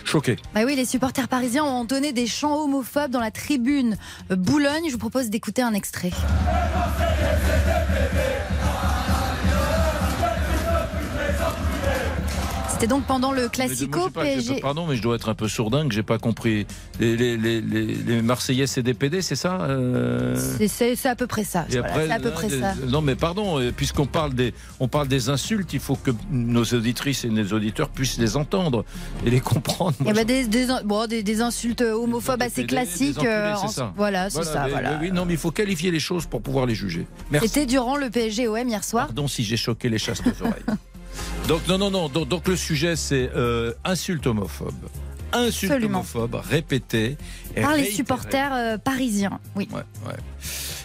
choqué. 0.04 0.36
Bah 0.54 0.60
oui, 0.64 0.76
les 0.76 0.84
supporters 0.84 1.28
parisiens 1.28 1.64
ont 1.64 1.80
entonné 1.80 2.12
des 2.12 2.26
chants 2.26 2.62
homophobes 2.62 3.10
dans 3.10 3.20
la 3.20 3.30
tribune 3.30 3.96
Boulogne. 4.30 4.84
Je 4.86 4.92
vous 4.92 4.98
propose 4.98 5.30
d'écouter 5.30 5.62
un 5.62 5.74
extrait. 5.74 6.10
C'était 12.80 12.94
donc 12.94 13.04
pendant 13.04 13.32
le 13.32 13.50
classico 13.50 14.08
PSG. 14.08 14.54
pas- 14.54 14.60
Pardon, 14.68 14.86
mais 14.86 14.96
je 14.96 15.02
dois 15.02 15.14
être 15.16 15.28
un 15.28 15.34
peu 15.34 15.48
sourdin 15.48 15.86
que 15.86 15.92
j'ai 15.94 16.02
pas 16.02 16.16
compris. 16.16 16.66
Les, 16.98 17.14
les, 17.14 17.36
les, 17.36 17.60
les, 17.60 17.84
les 17.84 18.22
Marseillais 18.22 18.66
CDPD, 18.66 19.20
c'est 19.20 19.36
ça 19.36 19.60
euh 19.64 20.34
C'est- 20.56 20.66
C'est 20.68 20.96
c'est 20.96 21.08
à 21.10 21.14
peu 21.14 21.26
près 21.26 21.44
ça. 21.44 21.66
Et 21.68 21.72
Voilà, 21.72 21.88
après, 21.88 22.06
c'est 22.06 22.12
à 22.12 22.18
peu 22.20 22.30
près 22.30 22.48
des- 22.48 22.60
ça. 22.60 22.74
Non, 22.88 23.02
mais 23.02 23.16
pardon, 23.16 23.60
euh, 23.60 23.70
puisqu'on 23.70 24.06
parle 24.06 24.32
des, 24.32 24.54
on 24.80 24.88
parle 24.88 25.08
des 25.08 25.28
insultes, 25.28 25.74
il 25.74 25.80
faut 25.80 25.96
que 25.96 26.10
nos 26.30 26.64
auditrices 26.64 27.26
et 27.26 27.28
nos 27.28 27.44
auditeurs 27.54 27.90
puissent 27.90 28.16
les 28.16 28.38
entendre 28.38 28.86
et 29.26 29.30
les 29.30 29.40
comprendre. 29.40 29.92
Il 30.00 30.06
y 30.06 30.12
Moi, 30.12 30.12
a 30.12 30.14
bah, 30.14 30.24
des, 30.24 30.46
des, 30.46 30.66
bon, 30.86 31.06
des, 31.06 31.22
des 31.22 31.40
insultes 31.42 31.82
homophobes 31.82 32.40
assez 32.40 32.62
PD, 32.62 32.66
classiques. 32.68 33.12
des 33.12 33.18
enculés, 33.18 33.30
euh, 33.30 33.54
c'est 33.56 33.64
en- 33.64 33.68
ça. 33.68 33.92
Voilà, 33.94 34.30
c'est 34.30 34.42
ça. 34.42 34.62
mais- 34.64 34.70
Voilà. 34.70 34.90
mais 34.92 35.06
oui, 35.08 35.12
non, 35.12 35.26
mais 35.26 35.34
il 35.34 35.38
faut 35.38 35.50
qualifier 35.50 35.90
les 35.90 36.00
choses 36.00 36.24
pour 36.24 36.40
pouvoir 36.40 36.64
les 36.64 36.74
juger. 36.74 37.06
C'était 37.42 37.66
durant 37.66 37.96
le 37.96 38.08
PSG 38.08 38.48
OM 38.48 38.66
hier 38.68 38.84
soir. 38.84 39.06
Pardon 39.08 39.28
si 39.28 39.44
j'ai 39.44 39.58
choqué 39.58 39.90
les 39.90 39.98
chastes 39.98 40.22
oreilles. 40.40 40.54
Donc 41.48 41.66
non, 41.68 41.78
non, 41.78 41.90
non. 41.90 42.08
Donc, 42.08 42.28
donc 42.28 42.48
le 42.48 42.56
sujet 42.56 42.96
c'est 42.96 43.30
euh, 43.34 43.72
insulte 43.84 44.26
homophobe. 44.26 44.74
Insulte 45.32 45.72
Absolument. 45.72 45.98
homophobe 46.00 46.34
répétée. 46.42 47.16
et 47.54 47.60
Par 47.60 47.70
les 47.70 47.76
réitérée. 47.76 47.96
supporters 47.96 48.52
euh, 48.52 48.78
parisiens. 48.78 49.38
Oui. 49.54 49.68
Ouais, 49.72 49.82
ouais. 50.06 50.16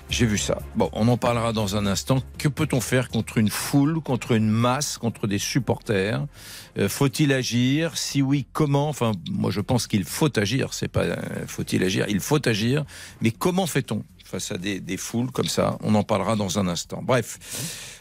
J'ai 0.07 0.27
vu 0.27 0.37
ça. 0.37 0.59
Bon, 0.75 0.87
on 0.93 1.07
en 1.07 1.17
parlera 1.17 1.51
dans 1.51 1.75
un 1.75 1.87
instant. 1.87 2.21
Que 2.37 2.47
peut-on 2.47 2.79
faire 2.79 3.09
contre 3.09 3.39
une 3.39 3.49
foule, 3.49 4.01
contre 4.01 4.33
une 4.33 4.47
masse, 4.49 4.99
contre 4.99 5.25
des 5.25 5.39
supporters? 5.39 6.23
Euh, 6.77 6.87
Faut-il 6.87 7.33
agir? 7.33 7.97
Si 7.97 8.21
oui, 8.21 8.45
comment? 8.53 8.87
Enfin, 8.87 9.13
moi, 9.31 9.49
je 9.49 9.61
pense 9.61 9.87
qu'il 9.87 10.03
faut 10.03 10.29
agir. 10.37 10.75
C'est 10.75 10.89
pas 10.89 11.01
euh, 11.01 11.15
faut-il 11.47 11.83
agir? 11.83 12.05
Il 12.07 12.19
faut 12.19 12.47
agir. 12.47 12.85
Mais 13.21 13.31
comment 13.31 13.65
fait-on? 13.65 14.03
Face 14.35 14.51
à 14.51 14.57
des, 14.57 14.79
des 14.81 14.97
foules 14.97 15.31
comme 15.31 15.45
ça 15.47 15.77
On 15.81 15.95
en 15.95 16.03
parlera 16.03 16.35
dans 16.35 16.59
un 16.59 16.67
instant. 16.67 17.01
Bref. 17.01 17.39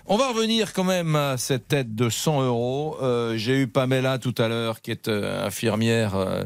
On 0.06 0.16
va 0.16 0.28
revenir 0.28 0.72
quand 0.72 0.84
même 0.84 1.14
à 1.16 1.36
cette 1.38 1.72
aide 1.72 1.94
de 1.94 2.08
100 2.10 2.42
euros. 2.42 2.96
Euh, 3.00 3.36
J'ai 3.36 3.62
eu 3.62 3.66
Pamela 3.68 4.18
tout 4.18 4.34
à 4.38 4.48
l'heure, 4.48 4.80
qui 4.82 4.90
est 4.90 5.08
euh, 5.08 5.46
infirmière 5.46 6.14
euh, 6.16 6.44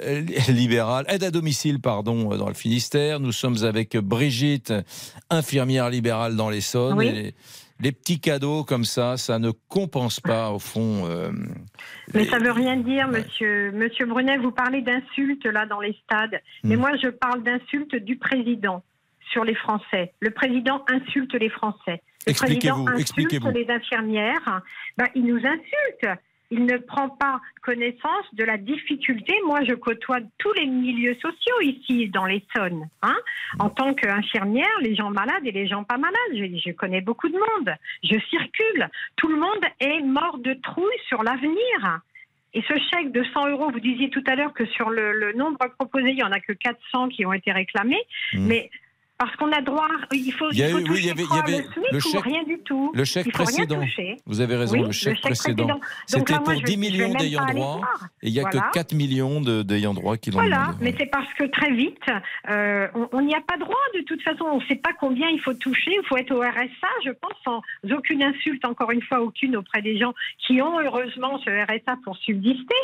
libérale, 0.48 1.04
aide 1.08 1.24
à 1.24 1.30
domicile, 1.30 1.80
pardon, 1.80 2.34
dans 2.36 2.48
le 2.48 2.54
Finistère. 2.54 3.18
Nous 3.20 3.32
sommes 3.32 3.62
avec 3.64 3.96
Brigitte, 3.96 4.72
infirmière 5.30 5.90
libérale 5.90 6.36
dans 6.36 6.48
l'Essonne. 6.48 6.96
Oui. 6.96 7.10
Les, 7.12 7.34
les 7.80 7.92
petits 7.92 8.20
cadeaux 8.20 8.62
comme 8.62 8.84
ça, 8.84 9.16
ça 9.16 9.38
ne 9.40 9.50
compense 9.68 10.20
pas, 10.20 10.50
au 10.52 10.60
fond. 10.60 11.08
Mais 12.14 12.24
ça 12.26 12.38
veut 12.38 12.52
rien 12.52 12.76
dire, 12.76 13.08
monsieur, 13.08 13.72
monsieur 13.72 14.06
Brunet. 14.06 14.38
Vous 14.38 14.52
parlez 14.52 14.80
d'insultes 14.80 15.44
là 15.46 15.66
dans 15.66 15.80
les 15.80 15.94
stades. 16.04 16.40
Mais 16.62 16.76
Hmm. 16.76 16.80
moi, 16.80 16.90
je 17.02 17.08
parle 17.08 17.42
d'insultes 17.42 17.96
du 17.96 18.16
président 18.16 18.82
sur 19.30 19.44
les 19.44 19.54
Français. 19.54 20.12
Le 20.20 20.30
président 20.30 20.84
insulte 20.88 21.34
les 21.34 21.50
Français. 21.50 22.02
Le 22.26 22.34
président 22.34 22.86
insulte 22.88 23.44
les 23.54 23.70
infirmières. 23.70 24.62
Ben, 24.96 25.06
il 25.14 25.26
nous 25.26 25.38
insulte. 25.38 26.20
Il 26.50 26.66
ne 26.66 26.76
prend 26.76 27.08
pas 27.08 27.40
connaissance 27.62 28.26
de 28.34 28.44
la 28.44 28.58
difficulté. 28.58 29.34
Moi, 29.46 29.64
je 29.64 29.74
côtoie 29.74 30.18
tous 30.38 30.52
les 30.52 30.66
milieux 30.66 31.14
sociaux 31.14 31.60
ici 31.62 32.08
dans 32.08 32.26
l'Essonne. 32.26 32.88
Hein 33.02 33.16
en 33.58 33.70
tant 33.70 33.94
qu'infirmière, 33.94 34.78
les 34.82 34.94
gens 34.94 35.10
malades 35.10 35.44
et 35.44 35.52
les 35.52 35.66
gens 35.66 35.84
pas 35.84 35.96
malades. 35.96 36.14
Je, 36.32 36.44
je 36.64 36.72
connais 36.72 37.00
beaucoup 37.00 37.28
de 37.28 37.34
monde. 37.34 37.74
Je 38.02 38.18
circule. 38.30 38.88
Tout 39.16 39.28
le 39.28 39.36
monde 39.36 39.64
est 39.80 40.00
mort 40.02 40.38
de 40.38 40.54
trouille 40.54 41.00
sur 41.08 41.22
l'avenir. 41.22 42.00
Et 42.52 42.62
ce 42.68 42.74
chèque 42.92 43.10
de 43.10 43.24
100 43.34 43.48
euros, 43.48 43.70
vous 43.72 43.80
disiez 43.80 44.10
tout 44.10 44.22
à 44.28 44.36
l'heure 44.36 44.52
que 44.52 44.64
sur 44.66 44.90
le, 44.90 45.12
le 45.12 45.32
nombre 45.32 45.58
proposé, 45.76 46.10
il 46.10 46.16
n'y 46.16 46.22
en 46.22 46.30
a 46.30 46.38
que 46.38 46.52
400 46.52 47.08
qui 47.08 47.26
ont 47.26 47.32
été 47.32 47.50
réclamés. 47.50 48.02
Mm. 48.32 48.46
Mais 48.46 48.70
parce 49.18 49.34
qu'on 49.36 49.50
a 49.52 49.60
droit, 49.60 49.86
il 50.12 50.32
faut, 50.32 50.50
Il 50.50 50.58
y 50.58 50.62
a 50.64 50.68
faut 50.70 50.76
oui, 50.78 50.84
il 50.98 51.06
y 51.06 51.10
avait- 51.10 51.22
il 51.22 51.24
y 51.24 51.28
quoi, 51.28 51.38
avait 51.38 51.58
le 51.58 51.62
SMIC 51.72 51.92
le 51.92 52.00
chèque- 52.00 52.22
rien 52.22 52.42
du 52.44 52.58
tout. 52.60 52.92
Le 52.94 53.04
chèque 53.04 53.32
précédent. 53.32 53.80
Vous 54.26 54.40
avez 54.40 54.56
raison, 54.56 54.78
Oui, 54.78 54.84
le 54.86 54.92
chèque 54.92 55.20
précédent. 55.20 55.80
C'était 56.06 56.34
pour 56.34 56.54
je- 56.54 56.62
10 56.64 56.72
je 56.72 56.76
vais 56.76 56.76
millions 56.76 57.14
d'ayants 57.14 57.46
droit. 57.46 57.80
Et 58.22 58.28
il 58.28 58.32
n'y 58.32 58.40
a 58.40 58.42
Voilà. 58.42 58.60
que 58.68 58.72
4 58.72 58.94
millions 58.94 59.40
d'ayants 59.40 59.94
droit 59.94 60.16
qui 60.16 60.30
l'ont 60.30 60.38
Voilà, 60.38 60.66
demandé. 60.66 60.78
mais 60.80 60.94
c'est 60.98 61.06
parce 61.06 61.32
que 61.34 61.44
très 61.44 61.70
vite, 61.72 62.02
euh, 62.50 62.88
on- 63.12 63.20
n'y 63.22 63.34
a 63.34 63.40
pas 63.40 63.56
droit 63.56 63.74
de 63.94 64.00
toute 64.02 64.20
façon. 64.22 64.44
On 64.44 64.60
ne 64.60 64.64
sait 64.66 64.74
pas 64.76 64.92
combien 65.00 65.28
il 65.30 65.40
faut 65.40 65.54
toucher. 65.54 65.92
Il 65.92 66.06
faut 66.06 66.16
être 66.16 66.32
au 66.32 66.40
RSA, 66.42 66.88
je 67.04 67.10
pense, 67.10 67.32
sans 67.44 67.62
aucune 67.96 68.22
insulte, 68.22 68.64
encore 68.64 68.90
une 68.90 69.02
fois, 69.02 69.20
aucune 69.22 69.56
auprès 69.56 69.80
des 69.80 69.96
gens 69.98 70.12
qui 70.46 70.60
ont 70.60 70.78
heureusement 70.80 71.38
ce 71.38 71.50
RSA 71.50 71.96
pour 72.04 72.16
subsister. 72.18 72.74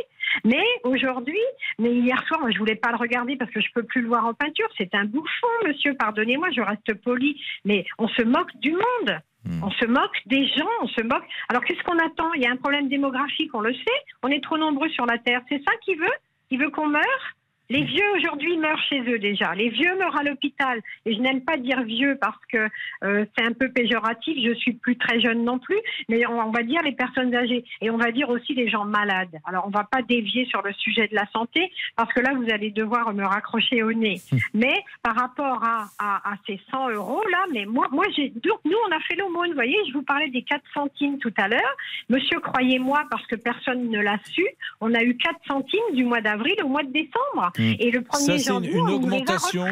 Mais 0.44 0.62
aujourd'hui, 0.84 1.38
mais 1.78 1.92
hier 1.92 2.22
soir, 2.28 2.40
je 2.52 2.58
voulais 2.58 2.76
pas 2.76 2.90
le 2.92 2.96
regarder 2.96 3.36
parce 3.36 3.50
que 3.50 3.60
je 3.60 3.66
peux 3.74 3.82
plus 3.82 4.02
le 4.02 4.08
voir 4.08 4.24
en 4.26 4.32
peinture. 4.34 4.68
C'est 4.78 4.94
un 4.94 5.04
bouffon, 5.04 5.48
monsieur. 5.66 5.94
Pardonnez-moi, 6.20 6.50
je 6.50 6.60
reste 6.60 7.02
poli, 7.02 7.40
mais 7.64 7.86
on 7.96 8.06
se 8.08 8.22
moque 8.22 8.54
du 8.56 8.72
monde. 8.72 9.18
On 9.62 9.70
se 9.70 9.86
moque 9.86 10.18
des 10.26 10.46
gens, 10.48 10.68
on 10.82 10.88
se 10.88 11.02
moque. 11.02 11.24
Alors 11.48 11.64
qu'est-ce 11.64 11.82
qu'on 11.82 11.98
attend? 11.98 12.30
Il 12.34 12.42
y 12.42 12.46
a 12.46 12.50
un 12.50 12.56
problème 12.56 12.88
démographique, 12.88 13.54
on 13.54 13.60
le 13.60 13.72
sait. 13.72 14.00
On 14.22 14.28
est 14.28 14.42
trop 14.42 14.58
nombreux 14.58 14.90
sur 14.90 15.06
la 15.06 15.16
Terre. 15.16 15.40
C'est 15.48 15.62
ça 15.66 15.74
qu'il 15.82 15.98
veut? 15.98 16.12
Il 16.50 16.58
veut 16.58 16.68
qu'on 16.68 16.88
meure? 16.88 17.34
Les 17.70 17.84
vieux 17.84 18.04
aujourd'hui 18.16 18.56
meurent 18.58 18.82
chez 18.88 19.00
eux 19.08 19.18
déjà. 19.18 19.54
Les 19.54 19.70
vieux 19.70 19.96
meurent 19.96 20.18
à 20.18 20.24
l'hôpital. 20.24 20.80
Et 21.06 21.14
je 21.14 21.20
n'aime 21.20 21.42
pas 21.42 21.56
dire 21.56 21.82
vieux 21.82 22.18
parce 22.20 22.44
que 22.52 22.68
euh, 23.04 23.24
c'est 23.36 23.44
un 23.44 23.52
peu 23.52 23.70
péjoratif. 23.70 24.36
Je 24.44 24.54
suis 24.54 24.72
plus 24.72 24.96
très 24.96 25.20
jeune 25.20 25.44
non 25.44 25.58
plus, 25.58 25.78
mais 26.08 26.26
on, 26.26 26.40
on 26.40 26.50
va 26.50 26.62
dire 26.62 26.82
les 26.82 26.92
personnes 26.92 27.34
âgées 27.34 27.64
et 27.80 27.90
on 27.90 27.96
va 27.96 28.10
dire 28.10 28.28
aussi 28.28 28.54
les 28.54 28.68
gens 28.68 28.84
malades. 28.84 29.38
Alors 29.44 29.64
on 29.66 29.70
va 29.70 29.84
pas 29.84 30.02
dévier 30.02 30.44
sur 30.46 30.62
le 30.62 30.72
sujet 30.74 31.06
de 31.06 31.14
la 31.14 31.26
santé 31.32 31.72
parce 31.96 32.12
que 32.12 32.20
là 32.20 32.34
vous 32.34 32.50
allez 32.52 32.70
devoir 32.70 33.14
me 33.14 33.24
raccrocher 33.24 33.82
au 33.82 33.92
nez. 33.92 34.20
Mais 34.54 34.74
par 35.02 35.14
rapport 35.14 35.62
à, 35.62 35.86
à, 35.98 36.32
à 36.32 36.34
ces 36.46 36.60
100 36.70 36.90
euros 36.90 37.22
là, 37.30 37.44
mais 37.52 37.64
moi, 37.66 37.86
moi 37.92 38.04
j'ai 38.16 38.30
donc 38.30 38.60
nous 38.64 38.76
on 38.88 38.92
a 38.92 39.00
fait 39.00 39.14
l'aumône. 39.16 39.50
Vous 39.50 39.54
voyez, 39.54 39.78
je 39.88 39.92
vous 39.92 40.02
parlais 40.02 40.28
des 40.28 40.42
4 40.42 40.60
centimes 40.74 41.18
tout 41.18 41.32
à 41.36 41.48
l'heure. 41.48 41.76
Monsieur, 42.08 42.40
croyez-moi, 42.40 43.04
parce 43.10 43.26
que 43.26 43.36
personne 43.36 43.88
ne 43.88 44.00
l'a 44.00 44.18
su, 44.24 44.44
on 44.80 44.92
a 44.94 45.02
eu 45.02 45.16
4 45.16 45.36
centimes 45.46 45.94
du 45.94 46.04
mois 46.04 46.20
d'avril 46.20 46.56
au 46.64 46.68
mois 46.68 46.82
de 46.82 46.92
décembre. 46.92 47.52
Et 47.60 47.90
le 47.90 48.00
1er 48.00 48.12
Ça, 48.18 48.38
c'est 48.38 48.50
une, 48.50 48.64
janvier, 48.64 48.76
augmentation. 48.76 49.64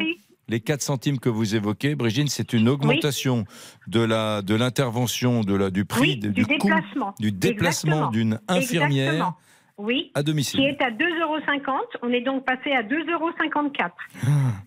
Les 0.51 0.61
4 0.61 0.81
centimes 0.81 1.19
que 1.19 1.29
vous 1.29 1.55
évoquez, 1.55 1.95
Brigitte, 1.95 2.31
c'est 2.31 2.55
une 2.55 2.69
augmentation 2.71 3.45
de 3.87 4.01
la 4.01 4.41
de 4.41 4.55
l'intervention 4.55 5.43
de 5.43 5.55
la 5.55 5.71
du 5.71 5.85
prix 5.85 6.01
Oui, 6.01 6.17
de- 6.17 6.29
du 6.29 6.45
du 6.45 6.45
coût 6.59 6.69
déplacement. 6.69 7.15
du 7.21 7.33
déplacement 7.33 7.91
Exactement. 8.09 8.11
d'une 8.11 8.41
infirmière 8.49 9.13
Exactement. 9.13 9.37
Oui. 9.79 10.11
à 10.15 10.23
domicile. 10.23 10.59
Qui 10.61 10.67
est 10.67 10.83
à 10.83 10.91
2,50 10.91 11.23
euros. 11.23 11.39
On 12.03 12.11
est 12.13 12.21
donc 12.21 12.45
passé 12.45 12.73
à 12.73 12.83
2,54 12.83 13.13
euros. 13.13 13.31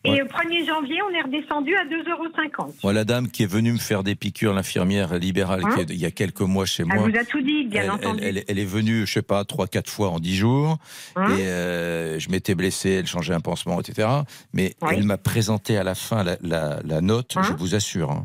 Et 0.03 0.11
ouais. 0.11 0.21
au 0.21 0.25
1er 0.25 0.65
janvier, 0.65 0.97
on 1.09 1.13
est 1.13 1.21
redescendu 1.21 1.75
à 1.75 1.83
2,50 1.85 2.11
euros. 2.11 2.73
Moi, 2.83 2.93
la 2.93 3.03
dame 3.03 3.27
qui 3.29 3.43
est 3.43 3.51
venue 3.51 3.73
me 3.73 3.77
faire 3.77 4.03
des 4.03 4.15
piqûres, 4.15 4.53
l'infirmière 4.53 5.13
libérale, 5.19 5.61
Hein 5.65 5.69
qui 5.75 5.81
est- 5.81 5.89
il 5.89 5.99
y 5.99 6.05
a 6.05 6.11
quelques 6.11 6.41
mois 6.41 6.65
chez 6.65 6.83
Elle 6.83 6.95
moi. 6.97 7.07
vous 7.09 7.17
a 7.17 7.23
tout 7.25 7.41
dit, 7.41 7.65
bien 7.65 7.83
elle, 7.83 7.91
entendu. 7.91 8.19
elle- 8.23 8.37
elle- 8.39 8.43
elle 8.47 8.59
est 8.59 8.65
venue, 8.65 9.05
je 9.05 9.11
sais 9.13 9.21
pas, 9.21 9.43
trois, 9.45 9.67
quatre 9.67 9.89
fois 9.89 10.09
en 10.09 10.19
dix 10.19 10.35
jours. 10.37 10.77
Hein 11.15 11.35
et 11.37 11.41
euh, 11.47 12.17
je 12.19 12.29
m'étais 12.29 12.55
blessé, 12.55 12.91
elle 12.91 13.07
changeait 13.07 13.33
un 13.33 13.41
pansement, 13.41 13.79
etc. 13.81 14.07
Mais 14.53 14.73
Oui. 14.81 14.89
elle 14.97 15.03
m'a 15.03 15.17
présenté 15.17 15.77
à 15.77 15.83
la 15.83 15.93
fin 15.95 16.23
la, 16.23 16.37
la- 16.41 16.79
la 16.85 17.01
note, 17.01 17.33
Hein 17.35 17.41
je 17.43 17.53
vous 17.53 17.75
assure. 17.75 18.23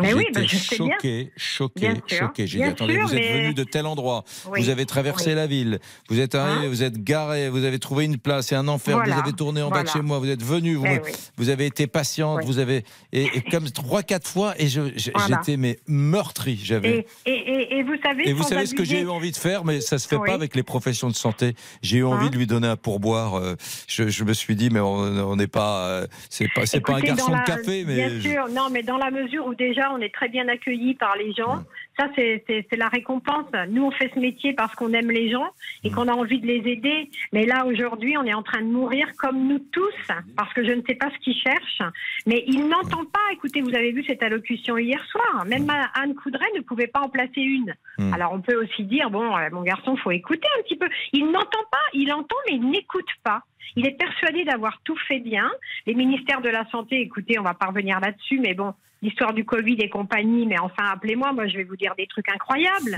Mais 0.00 0.14
oui, 0.14 0.26
bah, 0.34 0.40
je 0.46 0.56
choqué, 0.56 1.32
choqué, 1.36 1.80
Bien 1.80 1.94
choqué. 2.08 2.46
J'ai 2.46 2.58
dit, 2.58 2.64
attendez, 2.64 2.94
sûr, 2.94 3.06
vous 3.06 3.14
êtes 3.14 3.20
mais- 3.20 3.42
venu 3.42 3.54
de 3.54 3.64
tel 3.64 3.86
endroit, 3.86 4.24
Oui, 4.50 4.62
vous 4.62 4.68
avez 4.70 4.86
traversé 4.86 5.30
oui. 5.30 5.36
la 5.36 5.46
ville, 5.46 5.78
vous 6.08 6.18
êtes 6.20 6.34
arrivé, 6.34 6.66
Hein 6.66 6.68
vous 6.68 6.82
êtes 6.82 7.02
garé, 7.02 7.48
vous 7.50 7.64
avez 7.64 7.78
trouvé 7.78 8.04
une 8.04 8.18
place, 8.18 8.46
c'est 8.48 8.56
un 8.56 8.68
enfer, 8.68 8.96
Voilà, 8.96 9.14
vous 9.14 9.20
avez 9.20 9.32
tourné 9.32 9.62
en 9.62 9.70
bas 9.70 9.82
de 9.82 9.88
voilà. 9.88 9.92
chez 9.92 10.02
moi, 10.02 10.18
vous 10.18 10.28
êtes 10.30 10.42
venu, 10.42 10.74
vous, 10.74 10.84
oui. 10.86 10.98
vous 11.36 11.48
avez 11.50 11.66
été 11.66 11.86
patiente, 11.86 12.40
vous 12.44 12.58
avez. 12.58 12.84
Et, 13.12 13.24
et 13.34 13.42
comme 13.42 13.70
trois, 13.70 14.02
quatre 14.02 14.26
fois, 14.28 14.54
et 14.58 14.66
Voilà. 14.68 14.90
j'étais 15.28 15.56
mais 15.56 15.78
meurtri, 15.86 16.58
j'avais. 16.62 17.06
Et, 17.26 17.30
et, 17.30 17.32
et, 17.32 17.78
et 17.78 17.82
vous 17.82 17.96
savez, 18.02 18.28
Et 18.28 18.32
vous 18.32 18.42
savez 18.42 18.66
ce 18.66 18.74
que 18.74 18.84
j'ai 18.84 19.00
eu 19.02 19.08
envie 19.08 19.30
de 19.32 19.36
faire, 19.36 19.64
mais 19.64 19.80
ça 19.80 19.98
se 19.98 20.08
fait 20.08 20.18
pas 20.18 20.34
avec 20.34 20.54
les 20.56 20.62
professions 20.62 21.08
de 21.08 21.14
santé. 21.14 21.54
J'ai 21.82 21.98
eu 21.98 22.04
envie 22.04 22.26
Hein 22.26 22.30
de 22.30 22.36
lui 22.38 22.46
donner 22.46 22.68
un 22.68 22.76
pourboire. 22.76 23.34
euh, 23.36 23.56
Je, 23.88 24.08
je 24.08 24.24
me 24.24 24.32
suis 24.32 24.54
dit, 24.56 24.70
mais 24.70 24.80
on 24.80 25.36
n'est 25.36 25.46
pas, 25.46 25.86
euh, 25.88 26.06
c'est 26.30 26.48
pas, 26.54 26.66
c'est 26.66 26.80
pas 26.80 26.94
un 26.94 26.96
Écoutez, 26.98 27.14
garçon 27.14 27.32
de 27.32 27.44
café, 27.44 27.84
mais 27.86 27.94
Bien 27.96 28.08
je- 28.10 28.20
sûr, 28.20 28.48
non, 28.50 28.68
mais 28.70 28.82
dans 28.82 28.96
la 28.98 29.10
mesure 29.10 29.46
où 29.46 29.54
déjà 29.62 29.92
on 29.92 29.98
est 29.98 30.14
très 30.14 30.28
bien 30.28 30.48
accueillis 30.48 30.94
par 30.94 31.16
les 31.16 31.32
gens, 31.32 31.62
Ça, 31.98 32.08
c'est 32.16 32.76
la 32.76 32.88
récompense. 32.88 33.46
Nous, 33.68 33.84
on 33.84 33.90
fait 33.90 34.10
ce 34.14 34.18
métier 34.18 34.54
parce 34.54 34.74
qu'on 34.74 34.92
aime 34.92 35.10
les 35.10 35.30
gens 35.30 35.48
et 35.84 35.90
qu'on 35.90 36.08
a 36.08 36.12
envie 36.12 36.40
de 36.40 36.46
les 36.46 36.62
aider. 36.70 37.10
Mais 37.32 37.44
là, 37.44 37.66
aujourd'hui, 37.66 38.16
on 38.16 38.24
est 38.24 38.32
en 38.32 38.42
train 38.42 38.62
de 38.62 38.66
mourir 38.66 39.06
comme 39.18 39.46
nous 39.46 39.58
tous, 39.58 39.98
parce 40.36 40.52
que 40.54 40.64
je 40.64 40.72
ne 40.72 40.82
sais 40.88 40.94
pas 40.94 41.10
ce 41.10 41.18
qu'ils 41.18 41.36
cherchent. 41.36 41.82
Mais 42.26 42.44
ils 42.46 42.66
n'entendent 42.66 43.12
pas. 43.12 43.32
Écoutez, 43.32 43.60
vous 43.60 43.74
avez 43.74 43.92
vu 43.92 44.04
cette 44.04 44.22
allocution 44.22 44.78
hier 44.78 45.04
soir. 45.06 45.44
Même 45.46 45.70
Anne 45.94 46.14
Coudray 46.14 46.48
ne 46.56 46.62
pouvait 46.62 46.86
pas 46.86 47.00
en 47.00 47.08
placer 47.08 47.40
une. 47.40 47.74
Alors, 48.12 48.32
on 48.32 48.40
peut 48.40 48.56
aussi 48.56 48.84
dire, 48.84 49.10
bon, 49.10 49.36
euh, 49.36 49.48
mon 49.52 49.62
garçon, 49.62 49.96
faut 49.96 50.10
écouter 50.10 50.48
un 50.58 50.62
petit 50.62 50.76
peu. 50.76 50.88
Il 51.12 51.26
n'entend 51.26 51.64
pas. 51.70 51.86
Il 51.92 52.12
entend, 52.12 52.36
mais 52.48 52.56
il 52.56 52.70
n'écoute 52.70 53.10
pas. 53.22 53.42
Il 53.76 53.86
est 53.86 53.96
persuadé 53.98 54.44
d'avoir 54.44 54.80
tout 54.82 54.96
fait 55.08 55.20
bien. 55.20 55.50
Les 55.86 55.94
ministères 55.94 56.40
de 56.40 56.48
la 56.48 56.68
Santé, 56.70 57.00
écoutez, 57.00 57.38
on 57.38 57.42
va 57.42 57.54
pas 57.54 57.66
revenir 57.66 58.00
là-dessus, 58.00 58.40
mais 58.40 58.54
bon, 58.54 58.74
l'histoire 59.02 59.34
du 59.34 59.44
Covid 59.44 59.76
et 59.80 59.88
compagnie, 59.88 60.46
mais 60.46 60.58
enfin, 60.58 60.84
appelez-moi, 60.92 61.32
moi, 61.32 61.48
je 61.48 61.56
vais 61.56 61.64
vous 61.64 61.76
dire 61.76 61.94
des 61.98 62.06
trucs 62.06 62.28
incroyables. 62.28 62.96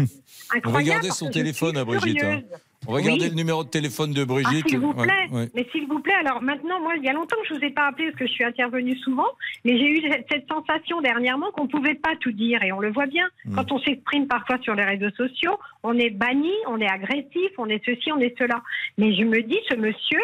Parce 0.62 1.18
son 1.18 1.30
téléphone 1.30 1.76
à 1.76 1.84
Brigitte. 1.84 2.22
hein. 2.22 2.42
Oui. 2.86 3.02
garder 3.02 3.28
le 3.30 3.34
numéro 3.34 3.64
de 3.64 3.68
téléphone 3.70 4.12
de 4.12 4.22
Ah, 4.22 4.26
Brigitte. 4.26 4.68
s'il 4.68 4.78
vous 4.78 4.92
plaît. 4.92 5.28
ouais. 5.32 5.48
Mais 5.54 5.66
s'il 5.72 5.86
vous 5.86 6.00
plaît, 6.00 6.14
alors 6.20 6.42
maintenant, 6.42 6.80
moi, 6.80 6.92
il 6.96 7.04
y 7.04 7.08
a 7.08 7.12
longtemps 7.12 7.36
que 7.42 7.48
je 7.48 7.54
vous 7.54 7.64
ai 7.64 7.70
pas 7.70 7.86
appelé 7.86 8.06
parce 8.06 8.18
que 8.18 8.26
je 8.26 8.32
suis 8.32 8.44
intervenue 8.44 8.96
souvent, 8.98 9.28
mais 9.64 9.78
j'ai 9.78 9.88
eu 9.88 10.02
cette, 10.30 10.46
sensation 10.48 11.00
dernièrement 11.00 11.50
qu'on 11.52 11.66
pouvait 11.66 11.94
pas 11.94 12.14
tout 12.20 12.32
dire 12.32 12.62
et 12.62 12.72
on 12.72 12.80
le 12.80 12.92
voit 12.92 13.06
bien. 13.06 13.26
Mm. 13.46 13.54
Quand 13.54 13.72
on 13.72 13.78
s'exprime 13.80 14.26
parfois 14.26 14.58
sur 14.60 14.74
les 14.74 14.84
réseaux 14.84 15.10
sociaux, 15.16 15.58
on 15.82 15.96
est 15.98 16.10
banni, 16.10 16.52
on 16.68 16.78
est 16.80 16.88
agressif, 16.88 17.50
on 17.58 17.66
est 17.68 17.82
ceci, 17.84 18.12
on 18.12 18.18
est 18.20 18.36
cela. 18.38 18.62
Mais 18.98 19.14
je 19.14 19.22
me 19.24 19.42
dis, 19.42 19.58
ce 19.70 19.76
monsieur, 19.76 20.20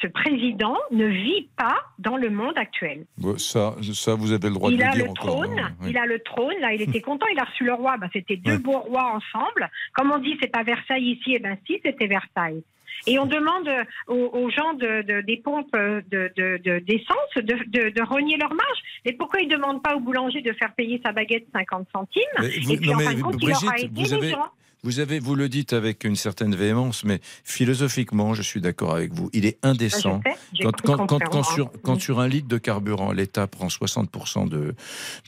ce 0.00 0.06
président 0.06 0.76
ne 0.90 1.06
vit 1.06 1.48
pas 1.56 1.76
dans 1.98 2.16
le 2.16 2.30
monde 2.30 2.56
actuel. 2.56 3.04
Ça, 3.36 3.74
ça, 3.92 4.14
vous 4.14 4.32
avez 4.32 4.48
le 4.48 4.54
droit 4.54 4.70
il 4.70 4.78
de 4.78 4.82
a 4.82 4.88
le 4.90 4.94
dire 4.94 5.04
le 5.04 5.10
encore. 5.10 5.26
trône, 5.26 5.58
hein, 5.58 5.72
oui. 5.82 5.90
il 5.90 5.98
a 5.98 6.06
le 6.06 6.18
trône. 6.20 6.54
Là, 6.60 6.72
il 6.72 6.82
était 6.82 7.00
content. 7.10 7.26
Il 7.32 7.38
a 7.38 7.44
reçu 7.44 7.64
le 7.64 7.74
roi. 7.74 7.96
Bah, 7.98 8.08
c'était 8.12 8.36
deux 8.36 8.58
beaux 8.58 8.78
rois 8.78 9.12
ensemble. 9.14 9.68
Comme 9.94 10.10
on 10.10 10.18
dit, 10.18 10.36
c'est 10.40 10.50
pas 10.50 10.62
Versailles 10.62 11.12
ici. 11.18 11.34
Eh 11.34 11.38
ben 11.38 11.56
si, 11.66 11.80
c'était 11.84 12.06
Versailles. 12.06 12.62
Et 13.06 13.18
on 13.18 13.24
demande 13.24 13.68
aux, 14.08 14.14
aux 14.34 14.50
gens 14.50 14.74
de, 14.74 15.00
de- 15.02 15.20
des 15.22 15.38
pompes 15.38 15.74
euh, 15.74 16.02
de, 16.10 16.30
de- 16.36 16.60
de- 16.62 16.78
d'essence 16.80 17.34
de, 17.36 17.88
de, 17.90 18.02
rogner 18.02 18.36
leur 18.36 18.50
marge. 18.50 18.78
Mais 19.06 19.12
pourquoi 19.14 19.40
ils 19.40 19.48
ne 19.48 19.54
demandent 19.56 19.82
pas 19.82 19.96
au 19.96 20.00
boulanger 20.00 20.42
de 20.42 20.52
faire 20.52 20.74
payer 20.74 21.00
sa 21.02 21.12
baguette 21.12 21.46
50 21.54 21.88
centimes 21.94 22.22
vous- 22.38 22.44
Et 22.72 22.76
puis 22.76 22.88
non, 22.90 22.96
en 22.96 22.98
fin 22.98 23.14
de 23.14 23.22
compte, 23.22 23.36
il 23.40 23.50
aura 23.52 23.78
aidé 23.78 24.02
les 24.02 24.12
avez, 24.14 24.30
gens. 24.30 24.46
Vous 24.82 24.98
avez, 25.00 25.18
vous 25.18 25.34
le 25.34 25.48
dites 25.48 25.72
avec 25.72 26.04
une 26.04 26.16
certaine 26.16 26.54
véhémence, 26.54 27.04
mais 27.04 27.20
philosophiquement, 27.44 28.34
je 28.34 28.42
suis 28.42 28.60
d'accord 28.60 28.94
avec 28.94 29.12
vous. 29.12 29.28
Il 29.32 29.44
est 29.46 29.58
indécent 29.62 30.20
Ah, 30.26 30.30
j'ai 30.54 30.64
quand, 30.64 30.72
cru 30.72 30.82
quand, 30.86 30.96
quand, 30.96 31.06
comprendre, 31.06 31.30
quand 31.30 31.42
sur, 31.54 31.70
quand 31.82 32.00
sur 32.00 32.20
un 32.20 32.28
litre 32.28 32.48
de 32.48 32.58
carburant, 32.58 33.12
l'État 33.12 33.46
prend 33.46 33.66
60% 33.66 34.48
de, 34.48 34.74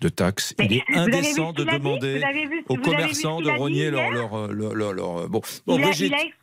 de 0.00 0.08
taxes. 0.08 0.54
il 0.58 0.72
est 0.72 0.82
indécent 0.94 1.52
ce 1.56 1.62
de 1.62 1.70
demander 1.70 2.18
vu- 2.18 2.64
aux 2.68 2.76
commerçants 2.76 3.40
de 3.40 3.50
rogner 3.50 3.90
leur, 3.90 4.02
hier 4.04 4.12
leur, 4.12 4.52
leur, 4.52 4.74
leur, 4.74 4.92
leur- 4.94 5.28
bon. 5.28 5.40
Bon, 5.66 5.76
il, 5.78 5.82
a, 5.82 5.86
Brigitte, 5.86 6.06
il 6.08 6.14
a 6.14 6.18
expliqué 6.22 6.38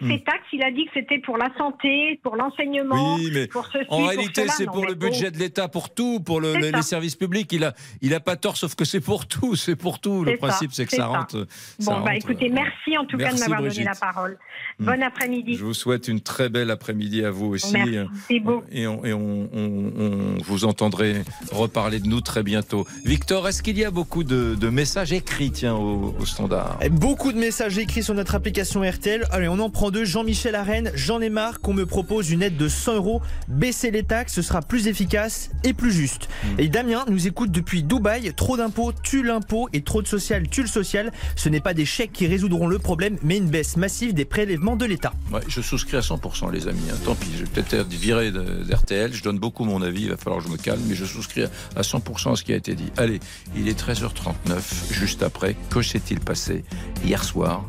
Hmm. 0.00 0.10
ces 0.10 0.24
taxes, 0.24 0.46
il 0.54 0.62
a 0.64 0.70
dit 0.70 0.86
que 0.86 0.90
c'était 0.94 1.18
pour 1.18 1.36
la 1.36 1.50
santé, 1.58 2.18
pour 2.22 2.36
l'enseignement, 2.36 3.16
Oui, 3.16 3.30
mais 3.34 3.46
pour 3.46 3.66
ceci, 3.66 3.84
En 3.90 4.06
réalité, 4.06 4.46
c'est 4.48 4.64
pour 4.64 4.86
le 4.86 4.94
budget 4.94 5.30
de 5.30 5.38
l'État, 5.38 5.68
pour 5.68 5.92
tout, 5.92 6.20
pour 6.20 6.40
le- 6.40 6.54
les, 6.56 6.80
services 6.82 7.16
publics. 7.16 7.52
Il 7.52 7.64
a, 7.64 7.74
il 8.00 8.14
a 8.14 8.20
pas 8.20 8.36
tort, 8.36 8.56
sauf 8.56 8.74
que 8.74 8.84
c'est 8.86 9.00
pour 9.02 9.26
tout, 9.26 9.54
c'est 9.54 9.76
pour 9.76 10.00
tout. 10.00 10.24
Le 10.24 10.36
principe, 10.38 10.72
c'est 10.72 10.86
que 10.86 10.96
ça 10.96 11.06
rentre. 11.06 11.36
Bon, 11.80 11.92
bah 12.00 12.12
rentre, 12.12 12.12
écoutez, 12.46 12.50
euh, 12.60 12.64
merci 12.64 12.98
en 12.98 13.04
tout 13.04 13.16
cas 13.16 13.32
de 13.32 13.38
m'avoir 13.40 13.62
donné 13.62 13.84
la 13.84 13.94
parole. 13.94 14.38
Hmm. 14.78 14.84
Bon 14.86 15.02
après-midi. 15.02 15.54
Je 15.56 15.64
vous 15.64 15.74
souhaite 15.74 16.08
une 16.08 16.20
très 16.20 16.48
belle 16.48 16.70
après-midi 16.70 17.24
à 17.24 17.30
vous 17.30 17.46
aussi. 17.46 17.72
Merci 17.72 18.40
beaucoup. 18.40 18.64
Et, 18.72 18.86
on, 18.86 19.04
et 19.04 19.12
on- 19.12 19.48
on- 19.52 19.92
on- 19.98 20.38
vous 20.44 20.64
entendrez 20.64 21.22
reparler 21.50 22.00
de 22.00 22.06
nous 22.08 22.20
très 22.20 22.42
bientôt. 22.42 22.86
Victor, 23.04 23.48
est-ce 23.48 23.62
qu'il 23.62 23.78
y 23.78 23.84
a 23.84 23.90
beaucoup 23.90 24.24
de, 24.24 24.54
de 24.54 24.68
messages 24.68 25.12
écrits 25.12 25.50
tiens, 25.50 25.74
au, 25.74 26.14
au 26.18 26.24
standard 26.26 26.78
Eh, 26.82 26.88
Beaucoup 26.88 27.32
de 27.32 27.38
messages 27.38 27.78
écrits 27.78 28.02
sur 28.02 28.14
notre 28.14 28.34
application 28.34 28.82
RTL. 28.82 29.24
Allez, 29.30 29.48
on 29.48 29.58
en 29.58 29.70
prend 29.70 29.90
deux. 29.90 30.04
Jean-Michel 30.04 30.54
Arène, 30.54 30.90
j'en 30.94 31.20
ai 31.20 31.30
marre 31.30 31.60
qu'on 31.60 31.74
me 31.74 31.86
propose 31.86 32.30
une 32.30 32.42
aide 32.42 32.56
de 32.56 32.68
100 32.68 32.94
euros. 32.96 33.22
Baisser 33.48 33.90
les 33.90 34.02
taxes, 34.02 34.34
ce 34.34 34.42
sera 34.42 34.62
plus 34.62 34.86
efficace 34.88 35.50
et 35.64 35.72
plus 35.72 35.92
juste. 35.92 36.28
Et 36.58 36.68
Damien 36.68 37.04
nous 37.08 37.26
écoute 37.26 37.50
depuis 37.50 37.82
Dubaï. 37.82 38.32
Trop 38.34 38.56
d'impôts 38.56 38.92
tue 38.92 39.22
l'impôt 39.22 39.68
et 39.72 39.82
trop 39.82 40.02
de 40.02 40.06
social 40.06 40.48
tue 40.48 40.62
le 40.62 40.66
social. 40.68 41.12
Ce 41.36 41.48
n'est 41.48 41.60
pas 41.60 41.74
des 41.74 41.84
chèques 41.84 42.12
qui 42.12 42.26
résoudront 42.32 42.66
le 42.66 42.78
problème, 42.78 43.18
mais 43.22 43.36
une 43.36 43.50
baisse 43.50 43.76
massive 43.76 44.14
des 44.14 44.24
prélèvements 44.24 44.74
de 44.76 44.86
l'État. 44.86 45.12
Ouais, 45.30 45.42
je 45.48 45.60
souscris 45.60 45.98
à 45.98 46.00
100%, 46.00 46.50
les 46.50 46.66
amis. 46.66 46.80
hein. 46.90 46.96
Tant 47.04 47.14
pis, 47.14 47.28
je 47.36 47.44
vais 47.44 47.50
peut-être 47.50 47.74
être 47.74 47.88
viré 47.88 48.30
d'RTL. 48.32 49.12
Je 49.12 49.22
donne 49.22 49.38
beaucoup 49.38 49.64
mon 49.64 49.82
avis. 49.82 50.04
Il 50.04 50.08
va 50.10 50.16
falloir 50.16 50.40
que 50.42 50.48
je 50.48 50.52
me 50.52 50.56
calme. 50.56 50.80
Mais 50.88 50.94
je 50.94 51.04
souscris 51.04 51.42
à- 51.44 51.50
à 51.76 51.82
100% 51.82 52.32
à 52.32 52.36
ce 52.36 52.42
qui 52.42 52.54
a 52.54 52.56
été 52.56 52.74
dit. 52.74 52.90
Allez, 52.96 53.20
il 53.54 53.68
est 53.68 53.78
13h39. 53.78 54.62
Juste 54.92 55.22
après, 55.22 55.56
que 55.68 55.82
s'est-il 55.82 56.20
passé 56.20 56.64
hier 57.04 57.22
soir 57.22 57.64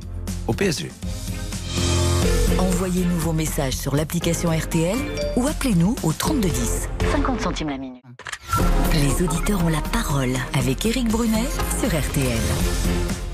au 0.47 0.53
PSG 0.53 0.89
Envoyez-nous 2.57 3.17
vos 3.19 3.33
messages 3.33 3.73
sur 3.75 3.95
l'application 3.97 4.49
RTL 4.51 4.97
ou 5.35 5.45
appelez-nous 5.47 5.95
au 6.03 6.13
3210. 6.13 6.87
50 7.11 7.41
centimes 7.41 7.69
la 7.69 7.77
minute. 7.77 8.01
Les 8.93 9.25
auditeurs 9.25 9.63
ont 9.65 9.69
la 9.69 9.81
parole 9.81 10.33
avec 10.53 10.85
Éric 10.85 11.09
Brunet 11.09 11.47
sur 11.81 11.89
RTL. 11.89 12.39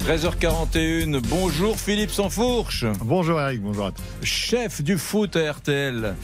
13h41, 0.10 1.22
bonjour 1.28 1.80
Philippe 1.80 2.10
Sansfourche. 2.10 2.84
Bonjour 3.02 3.40
Eric, 3.40 3.62
bonjour 3.62 3.86
à 3.86 3.92
tous. 3.92 4.26
Chef 4.26 4.82
du 4.82 4.98
foot 4.98 5.36
à 5.36 5.52
RTL. 5.52 6.16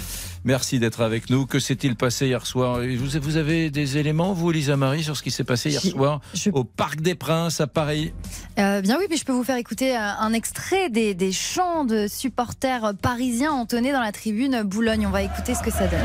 Merci 0.43 0.79
d'être 0.79 1.01
avec 1.01 1.29
nous. 1.29 1.45
Que 1.45 1.59
s'est-il 1.59 1.95
passé 1.95 2.25
hier 2.25 2.47
soir? 2.47 2.79
Vous, 2.97 3.37
avez 3.37 3.69
des 3.69 3.99
éléments, 3.99 4.33
vous, 4.33 4.49
Lisa 4.49 4.75
Marie, 4.75 5.03
sur 5.03 5.15
ce 5.15 5.21
qui 5.21 5.29
s'est 5.29 5.43
passé 5.43 5.69
hier 5.69 5.81
soir 5.81 6.19
au 6.53 6.63
Parc 6.63 7.01
des 7.01 7.13
Princes 7.13 7.61
à 7.61 7.67
Paris? 7.67 8.11
Euh, 8.57 8.81
bien 8.81 8.97
oui, 8.97 9.05
puis 9.07 9.19
je 9.19 9.23
peux 9.23 9.33
vous 9.33 9.43
faire 9.43 9.57
écouter 9.57 9.95
euh, 9.95 9.99
un 9.99 10.33
extrait 10.33 10.89
des, 10.89 11.13
des 11.13 11.31
chants 11.31 11.85
de 11.85 12.07
supporters 12.07 12.93
parisiens 12.99 13.51
entonnés 13.51 13.91
dans 13.91 14.01
la 14.01 14.11
tribune 14.11 14.63
Boulogne. 14.63 15.05
On 15.05 15.11
va 15.11 15.21
écouter 15.21 15.53
ce 15.53 15.61
que 15.61 15.69
ça 15.69 15.85
donne. 15.85 15.99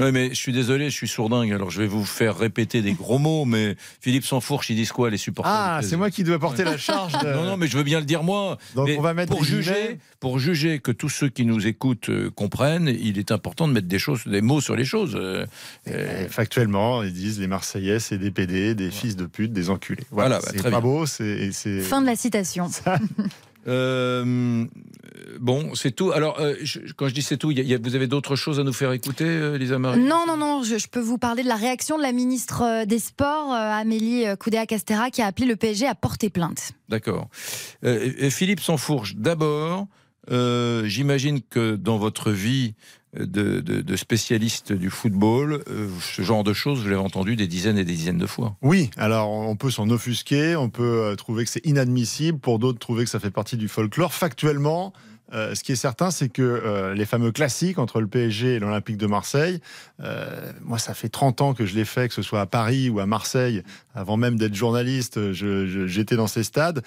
Oui, 0.00 0.12
mais 0.12 0.30
je 0.30 0.34
suis 0.34 0.52
désolé, 0.52 0.90
je 0.90 0.94
suis 0.96 1.08
sourdingue, 1.08 1.52
alors 1.52 1.70
je 1.70 1.80
vais 1.80 1.86
vous 1.86 2.04
faire 2.04 2.36
répéter 2.38 2.80
des 2.82 2.92
gros 2.94 3.18
mots, 3.18 3.44
mais 3.44 3.76
Philippe 4.00 4.24
Sansfourche, 4.24 4.70
ils 4.70 4.76
disent 4.76 4.92
quoi, 4.92 5.10
les 5.10 5.16
supporters 5.18 5.52
Ah, 5.54 5.80
c'est 5.82 5.96
moi 5.96 6.10
qui 6.10 6.24
dois 6.24 6.38
porter 6.38 6.64
la 6.64 6.76
charge 6.78 7.12
de- 7.22 7.32
Non, 7.34 7.44
non, 7.44 7.56
mais 7.56 7.66
je 7.68 7.76
veux 7.76 7.82
bien 7.82 7.98
le 8.00 8.06
dire 8.06 8.22
moi. 8.22 8.56
Donc, 8.74 8.88
Mais 8.88 8.96
on 8.98 9.02
va 9.02 9.14
mettre 9.14 9.32
pour 9.32 9.44
juger, 9.44 9.72
guillemets. 9.72 9.98
pour 10.20 10.38
juger 10.38 10.78
que 10.78 10.90
tous 10.92 11.08
ceux 11.10 11.28
qui 11.28 11.44
nous 11.44 11.66
écoutent 11.66 12.08
euh, 12.08 12.30
comprennent, 12.30 12.88
il 12.88 13.18
est 13.18 13.30
important 13.30 13.68
de 13.68 13.72
mettre 13.74 13.88
des 13.88 13.98
choses, 13.98 14.26
des 14.26 14.40
mots 14.42 14.60
sur 14.60 14.74
les 14.76 14.84
choses. 14.84 15.14
euh, 15.16 15.44
euh, 15.88 16.28
Factuellement, 16.28 17.02
ils 17.02 17.12
disent 17.12 17.38
les 17.40 17.46
Marseillais, 17.46 17.98
c'est 18.00 18.18
des 18.18 18.30
PD, 18.30 18.74
des 18.74 18.90
fils 18.90 19.16
de 19.16 19.26
pute, 19.26 19.52
des 19.52 19.70
enculés. 19.70 20.04
Voilà, 20.10 20.38
Voilà, 20.38 20.42
bah, 20.42 20.48
c'est 20.50 20.58
très 20.58 20.70
pas 20.70 20.80
bien. 20.80 20.88
beau, 20.90 21.06
c'est- 21.06 21.50
Fin 21.82 22.00
de 22.00 22.06
la 22.06 22.16
citation. 22.16 22.68
Euh, 23.68 24.64
bon, 25.40 25.74
c'est 25.74 25.90
tout. 25.92 26.12
Alors, 26.12 26.38
euh, 26.40 26.54
je- 26.62 26.80
quand 26.96 27.08
je 27.08 27.14
dis 27.14 27.22
c'est 27.22 27.36
tout, 27.36 27.50
il 27.50 27.58
y 27.58 27.60
a- 27.60 27.64
il 27.64 27.68
y 27.68 27.74
a- 27.74 27.78
vous 27.78 27.94
avez 27.94 28.06
d'autres 28.06 28.36
choses 28.36 28.58
à 28.60 28.64
nous 28.64 28.72
faire 28.72 28.92
écouter, 28.92 29.24
euh, 29.26 29.56
Lisa 29.58 29.78
Marie? 29.78 30.00
Non, 30.00 30.24
non, 30.26 30.36
non, 30.36 30.62
je, 30.62 30.78
je 30.78 30.88
peux 30.88 31.00
vous 31.00 31.18
parler 31.18 31.42
de 31.42 31.48
la 31.48 31.56
réaction 31.56 31.96
de 31.98 32.02
la 32.02 32.12
ministre 32.12 32.62
euh, 32.62 32.84
des 32.84 32.98
Sports, 32.98 33.52
euh, 33.52 33.56
Amélie 33.80 34.24
Coudéa-Castera, 34.38 35.10
qui 35.10 35.22
a 35.22 35.26
appelé 35.26 35.46
le 35.46 35.56
PSG 35.56 35.86
à 35.86 35.94
porter 35.94 36.30
plainte. 36.30 36.72
D'accord. 36.88 37.28
Euh, 37.84 38.30
Philippe 38.30 38.60
Sansfourche, 38.60 39.14
d'abord, 39.16 39.86
euh, 40.30 40.84
j'imagine 40.86 41.40
que 41.42 41.76
dans 41.76 41.98
votre 41.98 42.30
vie 42.30 42.74
de, 43.18 43.60
de- 43.60 43.80
de 43.80 43.96
spécialiste 43.96 44.72
du 44.72 44.88
football, 44.90 45.62
euh, 45.68 45.88
ce 46.00 46.22
genre 46.22 46.44
de 46.44 46.52
choses, 46.52 46.78
vous 46.80 46.88
l'avez 46.88 46.96
entendu 47.00 47.34
des 47.36 47.46
dizaines 47.48 47.78
et 47.78 47.84
des 47.84 47.94
dizaines 47.94 48.18
de 48.18 48.26
fois. 48.26 48.56
Oui, 48.62 48.90
alors 48.96 49.28
on 49.30 49.56
peut 49.56 49.70
s'en 49.70 49.88
offusquer, 49.90 50.54
on 50.56 50.70
peut 50.70 50.82
euh, 51.02 51.16
trouver 51.16 51.44
que 51.44 51.50
c'est 51.50 51.66
inadmissible, 51.66 52.38
pour 52.38 52.58
d'autres 52.58 52.78
trouver 52.78 53.04
que 53.04 53.10
ça 53.10 53.18
fait 53.20 53.30
partie 53.32 53.56
du 53.56 53.66
folklore. 53.68 54.12
Factuellement, 54.14 54.92
euh, 55.32 55.54
ce 55.54 55.62
qui 55.64 55.72
est 55.72 55.76
certain, 55.76 56.10
c'est 56.10 56.28
que 56.28 56.92
les 56.96 57.04
fameux 57.06 57.30
classiques 57.32 57.78
entre 57.78 58.00
le 58.00 58.06
PSG 58.08 58.54
et 58.54 58.58
l'Olympique 58.58 58.96
de 58.96 59.06
Marseille, 59.06 59.60
moi 60.62 60.78
ça 60.78 60.92
fait 60.94 61.08
30 61.08 61.40
ans 61.40 61.54
que 61.54 61.66
je 61.66 61.74
l'ai 61.76 61.84
fait, 61.84 62.08
que 62.08 62.14
ce 62.14 62.22
soit 62.22 62.40
à 62.40 62.46
Paris 62.46 62.88
ou 62.90 62.98
à 63.00 63.06
Marseille, 63.06 63.62
avant 63.94 64.16
même 64.16 64.36
d'être 64.36 64.54
journaliste, 64.56 65.32
je- 65.32 65.66
je- 65.66 65.86
j'étais 65.86 66.16
dans 66.16 66.26
ces 66.26 66.42
stades. 66.42 66.82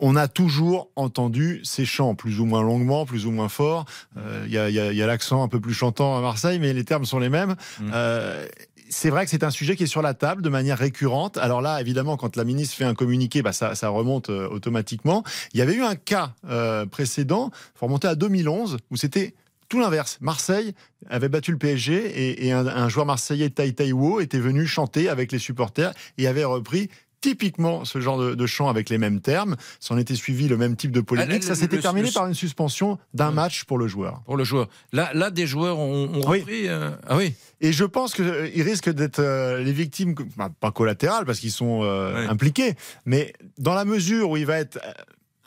Euh, 0.00 0.04
on 0.04 0.16
a 0.16 0.28
toujours 0.28 0.90
entendu 0.96 1.60
ces 1.64 1.84
chants, 1.84 2.14
plus 2.14 2.40
ou 2.40 2.44
moins 2.44 2.62
longuement, 2.62 3.06
plus 3.06 3.26
ou 3.26 3.30
moins 3.30 3.48
fort. 3.48 3.84
Euh, 4.16 4.44
Il 4.46 4.52
y 4.52 4.58
a, 4.58 4.68
il 4.68 4.74
y 4.74 4.80
a- 4.80 4.92
il 4.92 4.98
l'accent 4.98 5.42
un 5.42 5.48
peu 5.48 5.60
plus 5.60 5.74
chantant 5.74 6.16
à 6.16 6.20
Marseille, 6.20 6.58
mais 6.58 6.72
les 6.72 6.84
termes 6.84 7.04
sont 7.04 7.18
les 7.18 7.28
mêmes. 7.28 7.54
Euh, 7.92 8.46
c'est 8.90 9.08
vrai 9.10 9.24
que 9.24 9.30
c'est 9.30 9.42
un 9.44 9.50
sujet 9.50 9.74
qui 9.74 9.84
est 9.84 9.86
sur 9.86 10.02
la 10.02 10.12
table 10.12 10.42
de 10.42 10.48
manière 10.50 10.76
récurrente. 10.76 11.38
Alors 11.38 11.62
là, 11.62 11.80
évidemment, 11.80 12.16
quand 12.18 12.36
la 12.36 12.44
ministre 12.44 12.76
fait 12.76 12.84
un 12.84 12.94
communiqué, 12.94 13.40
bah 13.42 13.52
ça, 13.52 13.74
ça 13.74 13.88
remonte 13.88 14.28
euh, 14.28 14.48
automatiquement. 14.50 15.22
Il 15.54 15.58
y 15.58 15.62
avait 15.62 15.74
eu 15.74 15.82
un 15.82 15.94
cas 15.94 16.32
euh, 16.48 16.84
précédent, 16.84 17.50
faut 17.74 17.86
remonter 17.86 18.08
à 18.08 18.14
2011, 18.16 18.76
où 18.90 18.96
c'était 18.96 19.34
tout 19.70 19.80
l'inverse. 19.80 20.18
Marseille 20.20 20.74
avait 21.08 21.30
battu 21.30 21.52
le 21.52 21.56
PSG 21.58 21.94
et, 21.94 22.46
et 22.46 22.52
un, 22.52 22.66
un 22.66 22.88
joueur 22.90 23.06
marseillais, 23.06 23.48
Tai 23.48 23.72
Tai 23.72 23.92
Wo, 23.92 24.20
était 24.20 24.38
venu 24.40 24.66
chanter 24.66 25.08
avec 25.08 25.32
les 25.32 25.38
supporters 25.38 25.94
et 26.18 26.26
avait 26.26 26.44
repris 26.44 26.90
typiquement 27.22 27.86
ce 27.86 28.00
genre 28.00 28.18
de, 28.18 28.34
de 28.34 28.46
chant 28.46 28.68
avec 28.68 28.90
les 28.90 28.98
mêmes 28.98 29.20
termes. 29.22 29.56
S'en 29.80 29.96
était 29.96 30.14
suivi 30.14 30.48
le 30.48 30.58
même 30.58 30.76
type 30.76 30.90
de 30.92 31.00
polémique. 31.00 31.40
Ah, 31.44 31.46
ça 31.46 31.54
s'était 31.54 31.78
terminé 31.78 32.08
le- 32.08 32.12
par 32.12 32.26
une 32.26 32.34
suspension 32.34 32.98
d'un 33.14 33.30
match 33.30 33.64
pour 33.64 33.78
le 33.78 33.86
joueur. 33.86 34.20
Pour 34.26 34.36
le 34.36 34.44
joueur. 34.44 34.68
Là, 34.92 35.10
là 35.14 35.30
des 35.30 35.46
joueurs 35.46 35.78
ont, 35.78 36.10
ont 36.12 36.28
Oui. 36.30 36.40
repris. 36.40 36.68
euh, 36.68 36.90
Ah 37.08 37.16
oui. 37.16 37.32
Et 37.62 37.72
je 37.72 37.84
pense 37.84 38.12
qu'ils 38.12 38.62
risquent 38.62 38.90
d'être 38.90 39.20
euh, 39.20 39.62
les 39.62 39.72
victimes, 39.72 40.14
bah, 40.36 40.50
pas 40.60 40.72
collatérales 40.72 41.24
parce 41.24 41.38
qu'ils 41.38 41.52
sont 41.52 41.80
euh, 41.84 42.28
impliqués, 42.28 42.74
mais 43.06 43.32
dans 43.58 43.74
la 43.74 43.84
mesure 43.84 44.28
où 44.30 44.36
il 44.36 44.44
va 44.46 44.58
être 44.58 44.78
euh, 44.84 44.90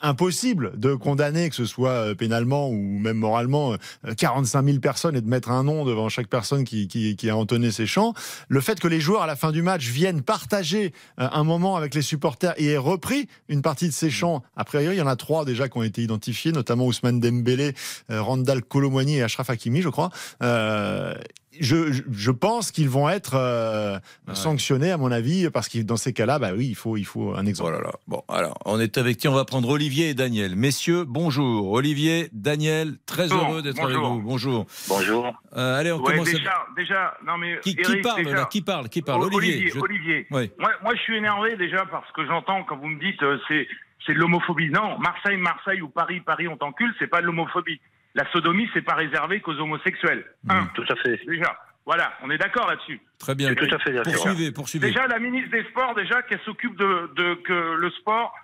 impossible 0.06 0.78
de 0.78 0.94
condamner, 0.94 1.48
que 1.48 1.56
ce 1.56 1.64
soit 1.64 1.90
euh, 1.90 2.14
pénalement 2.14 2.68
ou 2.68 2.98
même 2.98 3.16
moralement, 3.18 3.74
euh, 4.06 4.14
45 4.14 4.64
000 4.64 4.78
personnes 4.78 5.16
et 5.16 5.20
de 5.20 5.28
mettre 5.28 5.50
un 5.50 5.64
nom 5.64 5.84
devant 5.84 6.08
chaque 6.08 6.28
personne 6.28 6.64
qui, 6.64 6.88
qui, 6.88 7.16
qui 7.16 7.30
a 7.30 7.36
entonné 7.36 7.70
ces 7.70 7.86
chants. 7.86 8.14
Le 8.48 8.60
fait 8.60 8.80
que 8.80 8.88
les 8.88 9.00
joueurs 9.00 9.22
à 9.22 9.26
la 9.26 9.36
fin 9.36 9.52
du 9.52 9.62
match 9.62 9.86
viennent 9.86 10.22
partager 10.22 10.92
euh, 11.20 11.28
un 11.32 11.44
moment 11.44 11.76
avec 11.76 11.94
les 11.94 12.02
supporters 12.02 12.54
et 12.56 12.66
aient 12.72 12.76
repris 12.76 13.28
une 13.48 13.62
partie 13.62 13.88
de 13.88 13.92
ces 13.92 14.10
chants. 14.10 14.42
A 14.56 14.64
priori, 14.64 14.96
il 14.96 14.98
y 14.98 15.02
en 15.02 15.06
a 15.06 15.16
trois 15.16 15.44
déjà 15.44 15.68
qui 15.68 15.78
ont 15.78 15.82
été 15.82 16.02
identifiés, 16.02 16.52
notamment 16.52 16.86
Ousmane 16.86 17.20
Dembélé, 17.20 17.74
euh, 18.10 18.22
Randall 18.22 18.62
Colomwani 18.62 19.16
et 19.16 19.22
Ashraf 19.22 19.50
Hakimi, 19.50 19.82
je 19.82 19.88
crois. 19.88 20.10
Euh, 20.42 21.14
je, 21.60 21.92
je- 21.92 22.02
je 22.10 22.30
pense 22.30 22.70
qu'ils 22.70 22.88
vont 22.88 23.08
être 23.08 23.34
euh, 23.34 23.98
sanctionnés, 24.32 24.90
à 24.90 24.96
mon 24.96 25.10
avis, 25.12 25.48
parce 25.50 25.68
que 25.68 25.78
dans 25.82 25.96
ces 25.96 26.12
cas-là, 26.12 26.38
bah 26.38 26.50
oui, 26.56 26.66
il 26.68 26.74
faut, 26.74 26.96
il 26.96 27.04
faut 27.04 27.34
un 27.34 27.46
exemple. 27.46 27.80
Oh 27.84 27.90
Bon, 28.06 28.22
alors, 28.28 28.58
on 28.64 28.78
est 28.80 28.98
avec 28.98 29.16
qui? 29.18 29.28
On 29.28 29.34
va 29.34 29.44
prendre 29.44 29.68
Olivier 29.68 30.10
et 30.10 30.14
Daniel. 30.14 30.56
Messieurs, 30.56 31.04
bonjour. 31.06 31.70
Olivier, 31.72 32.28
Daniel, 32.32 32.96
très 33.06 33.28
heureux 33.32 33.62
d'être 33.62 33.82
avec 33.82 33.96
vous. 33.96 34.20
Bonjour. 34.22 34.66
Bonjour. 34.88 35.26
Euh, 35.56 35.78
allez, 35.78 35.92
on 35.92 35.98
Ouais, 36.00 36.12
commence. 36.12 36.30
déjà, 36.30 36.66
déjà, 36.76 37.14
non 37.26 37.36
mais 37.38 37.58
Qui, 37.60 37.74
parle 38.02 38.24
déjà- 38.24 38.36
là? 38.36 38.48
Qui 38.50 38.62
parle 38.62 38.88
Qui 38.88 39.02
parle? 39.02 39.22
Olivier. 39.22 39.54
Olivier. 39.54 39.70
je- 39.74 39.78
Olivier. 39.80 40.26
Oui. 40.30 40.50
Moi, 40.58 40.70
moi, 40.82 40.94
je 40.94 41.00
suis 41.00 41.16
énervé 41.16 41.56
déjà 41.56 41.84
parce 41.90 42.10
que 42.12 42.26
j'entends 42.26 42.62
quand 42.64 42.76
vous 42.76 42.88
me 42.88 43.00
dites 43.00 43.22
euh, 43.22 43.38
c'est 43.48 43.66
c'est 44.06 44.14
de 44.14 44.18
l'homophobie. 44.18 44.70
Non, 44.70 44.98
Marseille, 44.98 45.36
Marseille 45.36 45.80
ou 45.80 45.88
Paris, 45.88 46.20
Paris, 46.20 46.46
on 46.46 46.56
t'encule, 46.56 46.94
c'est 46.98 47.08
pas 47.08 47.20
de 47.20 47.26
l'homophobie. 47.26 47.80
La 48.16 48.28
sodomie, 48.32 48.68
c'est 48.74 48.82
pas 48.82 48.94
réservé 48.94 49.40
qu'aux 49.40 49.54
homosexuels. 49.60 50.24
Un. 50.48 50.66
Tout 50.74 50.84
à 50.88 50.96
fait. 50.96 51.20
Déjà. 51.26 51.56
Voilà, 51.84 52.14
on 52.24 52.30
est 52.30 52.38
d'accord 52.38 52.66
là-dessus. 52.66 53.00
Très 53.20 53.34
bien. 53.36 53.50
Je 53.50 53.54
suis 53.60 53.68
tout 53.68 53.74
à 53.74 53.78
fait 53.78 53.92
d'accord. 53.92 54.12
Poursuivez, 54.12 54.50
poursuivez. 54.50 54.88
Déjà, 54.88 55.06
la 55.06 55.20
ministre 55.20 55.50
des 55.52 55.62
Sports, 55.70 55.94
déjà, 55.94 56.22
qu'elle 56.22 56.40
s'occupe 56.44 56.76
de, 56.76 57.10
de 57.14 57.34
que 57.46 57.76
le 57.78 57.90
sport 57.92 58.34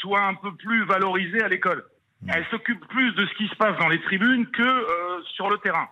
soit 0.00 0.22
un 0.22 0.34
peu 0.34 0.52
plus 0.56 0.84
valorisé 0.84 1.40
à 1.42 1.48
l'école. 1.48 1.84
Hmm. 2.22 2.30
Elle 2.34 2.44
s'occupe 2.50 2.84
plus 2.88 3.12
de 3.14 3.24
ce 3.26 3.34
qui 3.36 3.46
se 3.46 3.54
passe 3.54 3.78
dans 3.78 3.88
les 3.88 4.00
tribunes 4.02 4.46
que 4.50 4.62
euh, 4.62 5.22
sur 5.36 5.48
le 5.48 5.58
terrain. 5.58 5.88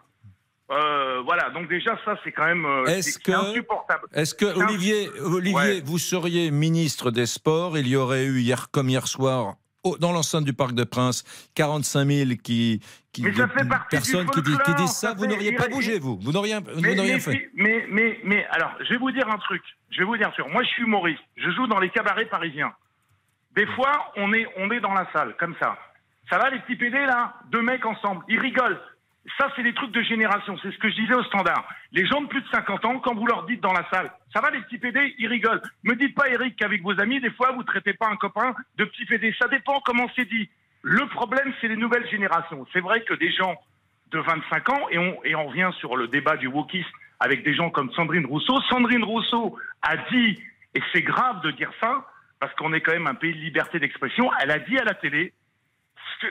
Euh, 0.73 1.21
voilà, 1.25 1.51
donc 1.51 1.69
déjà, 1.69 1.97
ça, 2.05 2.19
c'est 2.25 2.33
quand 2.33 2.45
même 2.47 2.65
euh, 2.67 2.85
Est-ce 2.87 3.21
que- 3.21 3.31
insupportable. 3.31 4.09
Est-ce 4.13 4.35
que 4.35 4.47
Olivier, 4.47 5.09
Olivier, 5.21 5.55
Ouais. 5.55 5.81
vous 5.85 5.99
seriez 5.99 6.51
ministre 6.51 7.13
des 7.13 7.27
Sports? 7.27 7.79
Il 7.79 7.87
y 7.87 7.95
aurait 7.95 8.25
eu 8.25 8.41
hier, 8.41 8.67
comme 8.73 8.89
hier 8.89 9.07
soir, 9.07 9.55
dans 9.99 10.13
l'enceinte 10.13 10.45
du 10.45 10.53
Parc 10.53 10.73
des 10.75 10.87
Princes, 10.87 11.25
45 11.55 12.05
000 12.07 12.31
qui, 12.43 12.81
qui 13.13 13.23
Mais 13.23 13.33
ça 13.35 13.49
fait 13.49 13.65
partie 13.69 13.97
du 13.97 14.03
personnes 14.03 14.31
qui, 14.31 14.43
disent- 14.43 14.57
ça. 14.89 15.09
ça 15.11 15.15
Vous 15.15 15.27
n'auriez 15.27 15.53
pas 15.53 15.69
bougé, 15.69 15.99
vous. 15.99 16.19
Vous 16.21 16.33
n'auriez 16.33 16.57
mais, 16.83 17.21
fait. 17.21 17.51
mais, 17.55 17.87
mais, 17.89 18.21
mais, 18.25 18.47
alors, 18.51 18.73
je 18.81 18.91
vais 18.91 18.99
vous 18.99 19.11
dire 19.13 19.29
un 19.29 19.39
truc. 19.39 19.63
Je 19.91 19.99
vais 19.99 20.05
vous 20.05 20.17
dire 20.17 20.29
un 20.29 20.31
truc. 20.33 20.47
Moi, 20.53 20.63
je 20.65 20.69
suis 20.69 20.83
humoriste. 20.83 21.23
Je 21.37 21.51
joue 21.53 21.67
dans 21.67 21.79
les 21.79 21.91
cabarets 21.91 22.27
parisiens. 22.27 22.73
Des 23.55 23.67
fois, 23.69 24.13
on 24.17 24.33
est, 24.35 24.47
on 24.59 24.71
est 24.71 24.81
dans 24.81 24.93
la 24.93 25.09
salle, 25.15 25.35
comme 25.39 25.55
ça. 25.61 25.79
Ça 26.29 26.39
va, 26.39 26.51
les 26.51 26.59
petits 26.61 26.77
PD, 26.77 26.99
là? 27.07 27.35
Deux 27.51 27.63
mecs 27.63 27.87
ensemble. 27.87 28.25
Ils 28.29 28.39
rigolent. 28.41 28.81
Ça, 29.39 29.51
c'est 29.57 29.63
des 29.63 29.75
trucs 29.75 29.91
de 29.91 30.03
génération. 30.03 30.57
C'est 30.63 30.71
ce 30.71 30.79
que 30.79 30.89
je 30.89 30.95
disais 30.95 31.15
au 31.15 31.23
standard. 31.25 31.69
Les 31.93 32.07
gens 32.07 32.21
de 32.21 32.29
plus 32.29 32.41
de 32.41 32.49
50 32.49 32.85
ans, 32.85 32.99
quand 33.01 33.15
vous 33.15 33.27
leur 33.27 33.45
dites 33.47 33.61
dans 33.61 33.73
la 33.73 33.87
salle, 33.91 34.11
ça 34.33 34.41
va, 34.41 34.51
les 34.51 34.61
petits 34.61 34.79
PD, 34.79 35.15
ils 35.19 35.27
rigolent. 35.27 35.63
Me 35.83 35.95
dites 35.95 36.15
pas, 36.15 36.29
Eric, 36.29 36.57
qu'avec 36.57 36.83
vos 36.83 36.99
amis, 37.01 37.21
des 37.21 37.31
fois, 37.31 37.53
vous 37.53 37.65
traitez 37.65 37.93
pas 37.93 38.09
un 38.09 38.17
copain 38.17 38.55
de 38.77 38.85
petit 38.85 39.05
PD. 39.05 39.35
Ça 39.39 39.49
dépend 39.49 39.81
comment 39.85 40.09
c'est 40.15 40.29
dit. 40.29 40.49
Le 40.83 41.07
problème, 41.09 41.53
c'est 41.61 41.69
les 41.69 41.77
nouvelles 41.77 42.09
générations. 42.09 42.67
C'est 42.73 42.81
vrai 42.81 43.03
que 43.03 43.15
des 43.15 43.33
gens 43.33 43.57
de 44.13 44.21
25 44.21 44.69
ans, 44.71 44.89
et 44.91 44.99
on, 44.99 45.25
et 45.25 45.35
on 45.35 45.47
revient 45.47 45.71
sur 45.81 45.97
le 45.97 46.07
débat 46.07 46.37
du 46.37 46.47
wokisme 46.47 46.89
avec 47.19 47.43
des 47.43 47.55
gens 47.55 47.71
comme 47.71 47.91
Sandrine 47.93 48.27
Rousseau. 48.27 48.61
Sandrine 48.69 49.03
Rousseau 49.03 49.59
a 49.83 49.97
dit, 49.97 50.39
et 50.75 50.83
c'est 50.93 51.03
grave 51.03 51.41
de 51.43 51.51
dire 51.51 51.73
ça, 51.81 52.07
parce 52.39 52.55
qu'on 52.55 52.73
est 52.73 52.81
quand 52.81 52.93
même 52.93 53.07
un 53.07 53.15
pays 53.15 53.33
de 53.33 53.39
liberté 53.39 53.79
d'expression, 53.79 54.31
elle 54.41 54.51
a 54.51 54.59
dit 54.59 54.79
à 54.79 54.85
la 54.85 54.95
télé, 54.95 55.33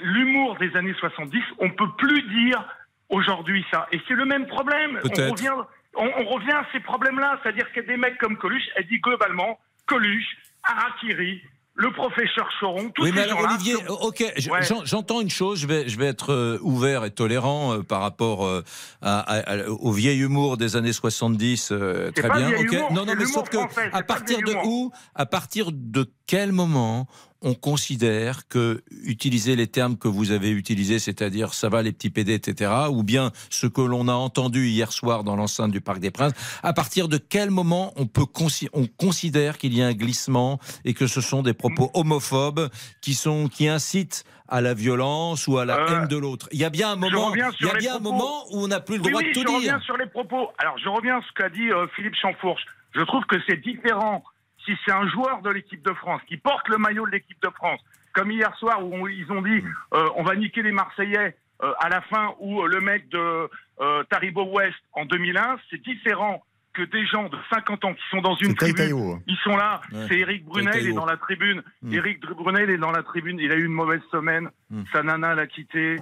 l'humour 0.01 0.55
des 0.57 0.75
années 0.75 0.93
70, 0.93 1.41
on 1.59 1.69
peut 1.71 1.91
plus 1.97 2.21
dire 2.23 2.63
aujourd'hui 3.09 3.63
ça. 3.71 3.87
Et 3.91 3.99
c'est 4.07 4.15
le 4.15 4.25
même 4.25 4.47
problème. 4.47 4.99
On 5.03 5.31
revient, 5.31 5.49
on, 5.97 6.05
on 6.17 6.25
revient 6.35 6.51
à 6.51 6.65
ces 6.73 6.79
problèmes-là, 6.79 7.39
c'est-à-dire 7.43 7.71
qu'il 7.71 7.83
y 7.83 7.85
a 7.85 7.89
des 7.89 7.97
mecs 7.97 8.17
comme 8.17 8.37
Coluche, 8.37 8.63
elle 8.75 8.87
dit 8.87 8.99
globalement, 8.99 9.59
Coluche, 9.87 10.25
Harakiri, 10.63 11.41
le 11.77 11.91
professeur 11.91 12.49
Choron, 12.59 12.89
tous 12.95 13.01
Oui, 13.03 13.09
ces 13.09 13.15
mais 13.15 13.21
alors 13.23 13.41
Olivier, 13.41 13.75
sur- 13.75 14.01
ok, 14.01 14.19
Ouais. 14.49 14.59
j'entends 14.85 15.19
une 15.19 15.29
chose, 15.29 15.59
je 15.59 15.67
vais, 15.67 15.89
je 15.89 15.97
vais 15.99 16.05
être 16.05 16.31
euh, 16.31 16.57
ouvert 16.61 17.03
et 17.03 17.11
tolérant 17.11 17.73
euh, 17.73 17.83
par 17.83 17.99
rapport 17.99 18.45
euh, 18.45 18.63
à- 19.01 19.19
à- 19.19 19.39
à- 19.55 19.67
au 19.67 19.91
vieil 19.91 20.21
humour 20.21 20.55
des 20.55 20.77
années 20.77 20.93
70, 20.93 21.71
euh, 21.73 22.11
C'est 22.15 22.21
très 22.21 22.29
bien. 22.29 22.49
humour, 22.49 22.93
non, 22.93 23.05
non, 23.05 23.13
mais 23.17 23.25
sauf 23.25 23.49
que 23.49 23.57
à 23.93 24.03
partir 24.03 24.37
de 24.39 24.53
où, 24.65 24.91
à 25.15 25.25
partir 25.25 25.67
de 25.73 26.05
quel 26.27 26.53
moment 26.53 27.07
on 27.45 27.53
considère 27.53 28.47
que 28.47 28.83
utiliser 29.03 29.55
les 29.55 29.67
termes 29.67 29.97
que 29.97 30.07
vous 30.07 30.31
avez 30.31 30.49
utilisés, 30.49 30.97
c'est-à-dire 30.99 31.53
ça 31.53 31.69
va 31.69 31.81
les 31.83 31.91
petits 31.93 32.09
PD, 32.09 32.33
etc., 32.33 32.71
ou 32.89 33.03
bien 33.03 33.31
ce 33.49 33.67
que 33.67 33.81
l'on 33.81 34.07
a 34.07 34.13
entendu 34.13 34.67
hier 34.67 34.91
soir 34.91 35.23
dans 35.23 35.35
l'enceinte 35.35 35.71
du 35.71 35.79
Parc 35.79 35.99
des 35.99 36.09
Princes, 36.11 36.33
à 36.63 36.73
partir 36.73 37.07
de 37.07 37.17
quel 37.17 37.51
moment 37.51 37.93
on 37.97 38.07
peut 38.07 38.23
consi- 38.23 38.67
on 38.73 38.87
considère 38.87 39.57
qu'il 39.59 39.73
y 39.77 39.81
a 39.83 39.87
un 39.87 39.93
glissement 39.93 40.59
et 40.83 40.93
que 40.95 41.05
ce 41.07 41.21
sont 41.21 41.43
des 41.43 41.53
propos 41.53 41.91
homophobes 41.93 42.69
qui 43.01 43.13
sont 43.13 43.47
qui 43.47 43.67
incitent 43.67 44.23
à 44.47 44.61
la 44.61 44.73
violence 44.73 45.47
ou 45.47 45.57
à 45.59 45.65
la 45.65 45.77
Euh, 45.77 45.87
haine 46.01 46.07
de 46.07 46.17
l'autre? 46.17 46.49
Il 46.51 46.59
y 46.59 46.65
a 46.65 46.69
bien 46.71 46.89
un 46.91 46.95
je 46.95 46.99
moment, 46.99 47.33
il 47.35 47.65
y 47.67 47.69
a 47.69 47.73
bien 47.75 47.95
un 47.97 47.99
moment 47.99 48.45
où 48.51 48.63
on 48.63 48.67
n'a 48.67 48.79
plus 48.79 48.97
le 48.97 49.03
droit 49.03 49.21
oui, 49.21 49.29
de 49.29 49.33
tout 49.33 49.41
je 49.41 49.45
dire. 49.47 49.55
reviens 49.57 49.79
sur 49.81 49.97
les 49.97 50.07
propos. 50.07 50.49
Alors, 50.57 50.77
je 50.83 50.89
reviens 50.89 51.17
à 51.17 51.21
ce 51.21 51.31
qu'a 51.35 51.49
dit 51.49 51.69
euh, 51.71 51.85
Philippe 51.95 52.15
Chamfourche. 52.19 52.63
Je 52.95 53.01
trouve 53.01 53.23
que 53.25 53.35
c'est 53.47 53.57
différent 53.61 54.23
si 54.65 54.71
c'est 54.85 54.91
un 54.91 55.07
joueur 55.09 55.41
de 55.41 55.49
l'équipe 55.49 55.83
de 55.83 55.93
France 55.93 56.21
qui 56.27 56.37
porte 56.37 56.67
le 56.69 56.77
maillot 56.77 57.05
de 57.05 57.11
l'équipe 57.11 57.41
de 57.41 57.49
France, 57.49 57.79
comme 58.13 58.31
hier 58.31 58.53
soir 58.57 58.83
où 58.85 58.93
on- 58.95 59.07
ils 59.07 59.31
ont 59.31 59.41
dit 59.41 59.63
euh, 59.93 60.07
on 60.15 60.23
va 60.23 60.35
niquer 60.35 60.61
les 60.63 60.71
Marseillais 60.71 61.35
euh, 61.63 61.71
à 61.79 61.89
la 61.89 62.01
fin, 62.01 62.33
ou 62.39 62.61
euh, 62.61 62.67
le 62.67 62.81
mec 62.81 63.07
de 63.09 63.49
euh, 63.79 64.03
Taribo 64.09 64.43
West 64.53 64.75
en 64.93 65.05
2001, 65.05 65.57
c'est 65.69 65.81
différent 65.81 66.43
que 66.73 66.81
des 66.83 67.05
gens 67.05 67.29
de 67.29 67.37
50 67.53 67.85
ans 67.85 67.93
qui 67.93 68.01
sont 68.11 68.19
dans 68.21 68.35
une 68.35 68.53
tribune. 68.55 68.75
Taïtaïo. 68.75 69.19
Ils 69.27 69.37
sont 69.37 69.55
là. 69.55 69.79
Ouais. 69.93 70.05
C'est 70.09 70.19
Eric 70.19 70.43
Brunet, 70.43 70.71
il 70.81 70.89
est 70.89 70.93
dans 70.93 71.05
la 71.05 71.15
tribune. 71.15 71.63
Eric 71.89 72.19
Brunet, 72.21 72.63
il 72.65 72.69
est 72.71 72.77
dans 72.77 72.91
la 72.91 73.01
tribune. 73.03 73.39
Il 73.39 73.49
a 73.53 73.55
eu 73.55 73.63
une 73.65 73.71
mauvaise 73.71 74.01
semaine. 74.11 74.49
Mm. 74.69 74.81
Sa 74.91 75.01
nana 75.01 75.35
l'a 75.35 75.47
quitté. 75.47 75.95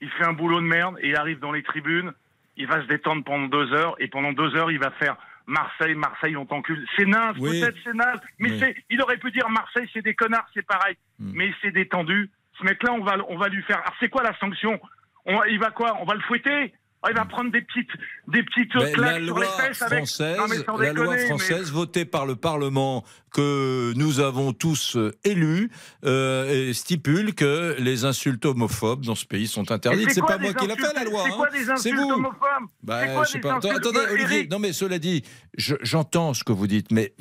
Il 0.00 0.08
fait 0.10 0.24
un 0.24 0.32
boulot 0.32 0.60
de 0.60 0.66
merde 0.66 0.96
et 1.02 1.08
il 1.10 1.16
arrive 1.16 1.38
dans 1.40 1.52
les 1.52 1.62
tribunes. 1.62 2.12
Il 2.56 2.66
va 2.66 2.80
se 2.80 2.86
détendre 2.86 3.24
pendant 3.24 3.46
deux 3.48 3.74
heures 3.74 3.94
et 3.98 4.08
pendant 4.08 4.32
deux 4.32 4.54
heures, 4.56 4.70
il 4.70 4.78
va 4.78 4.90
faire 4.92 5.16
Marseille, 5.46 5.94
Marseille, 5.94 6.36
on 6.36 6.44
t'encule. 6.46 6.84
C'est 6.96 7.06
naze, 7.06 7.36
Oui. 7.38 7.60
peut-être 7.60 7.76
c'est 7.84 7.94
naze, 7.94 8.20
mais 8.38 8.50
Oui. 8.50 8.58
c'est, 8.60 8.76
il 8.90 9.00
aurait 9.00 9.16
pu 9.18 9.30
dire 9.30 9.48
Marseille, 9.48 9.88
c'est 9.92 10.02
des 10.02 10.14
connards, 10.14 10.46
c'est 10.54 10.66
pareil. 10.66 10.96
Mm. 11.18 11.32
Mais 11.34 11.54
c'est 11.62 11.70
détendu. 11.70 12.30
Ce 12.58 12.64
mec-là, 12.64 12.92
on 12.92 13.04
va, 13.04 13.16
on 13.28 13.36
va 13.38 13.48
lui 13.48 13.62
faire. 13.62 13.78
Alors, 13.78 13.94
c'est 14.00 14.08
quoi 14.08 14.22
la 14.22 14.36
sanction? 14.38 14.80
On, 15.24 15.42
Il 15.44 15.58
va 15.58 15.70
quoi? 15.70 15.96
On 16.00 16.04
va 16.04 16.14
le 16.14 16.20
fouetter? 16.22 16.72
Il 17.08 17.14
va 17.14 17.24
prendre 17.24 17.52
des 17.52 17.60
petites, 17.62 17.90
des 18.26 18.42
petites 18.42 18.72
claques 18.72 18.96
la 18.96 19.24
sur 19.24 19.34
loi 19.36 19.44
les 19.44 19.64
fesses 19.64 19.82
avec. 19.82 19.98
française, 19.98 20.36
Non, 20.66 20.76
la 20.76 20.92
loi 20.92 21.14
mais- 21.14 21.26
française 21.26 21.70
votée 21.70 22.04
par 22.04 22.26
le 22.26 22.34
Parlement 22.34 23.04
que 23.32 23.92
nous 23.94 24.18
avons 24.18 24.52
tous 24.52 24.96
euh, 24.96 25.12
élus 25.22 25.70
euh, 26.04 26.72
stipule 26.72 27.34
que 27.34 27.76
les 27.78 28.04
insultes 28.06 28.44
homophobes 28.44 29.04
dans 29.04 29.14
ce 29.14 29.24
pays 29.24 29.46
sont 29.46 29.70
interdites. 29.70 30.10
C'est 30.10 30.20
pas 30.20 30.38
moi 30.38 30.52
qui 30.52 30.66
l'a 30.66 30.74
fait 30.74 30.94
la 30.94 31.04
loi. 31.04 31.22
C'est 31.26 31.30
hein. 31.32 31.34
quoi 31.36 31.50
des 31.50 31.70
insultes 31.70 31.94
vous. 31.96 32.10
homophobes 32.10 32.40
Bah, 32.82 33.00
C'est 33.06 33.14
quoi 33.14 33.24
je 33.24 33.30
sais 33.30 33.38
des 33.38 33.42
pas. 33.42 33.54
insultes 33.54 33.76
Attendez, 33.76 33.98
Olivier. 34.10 34.36
Eric 34.38 34.50
Non, 34.50 34.58
mais 34.58 34.72
cela 34.72 34.98
dit, 34.98 35.22
je- 35.56 35.76
j'entends 35.82 36.34
ce 36.34 36.42
que 36.42 36.52
vous 36.52 36.66
dites, 36.66 36.90
mais 36.90 37.12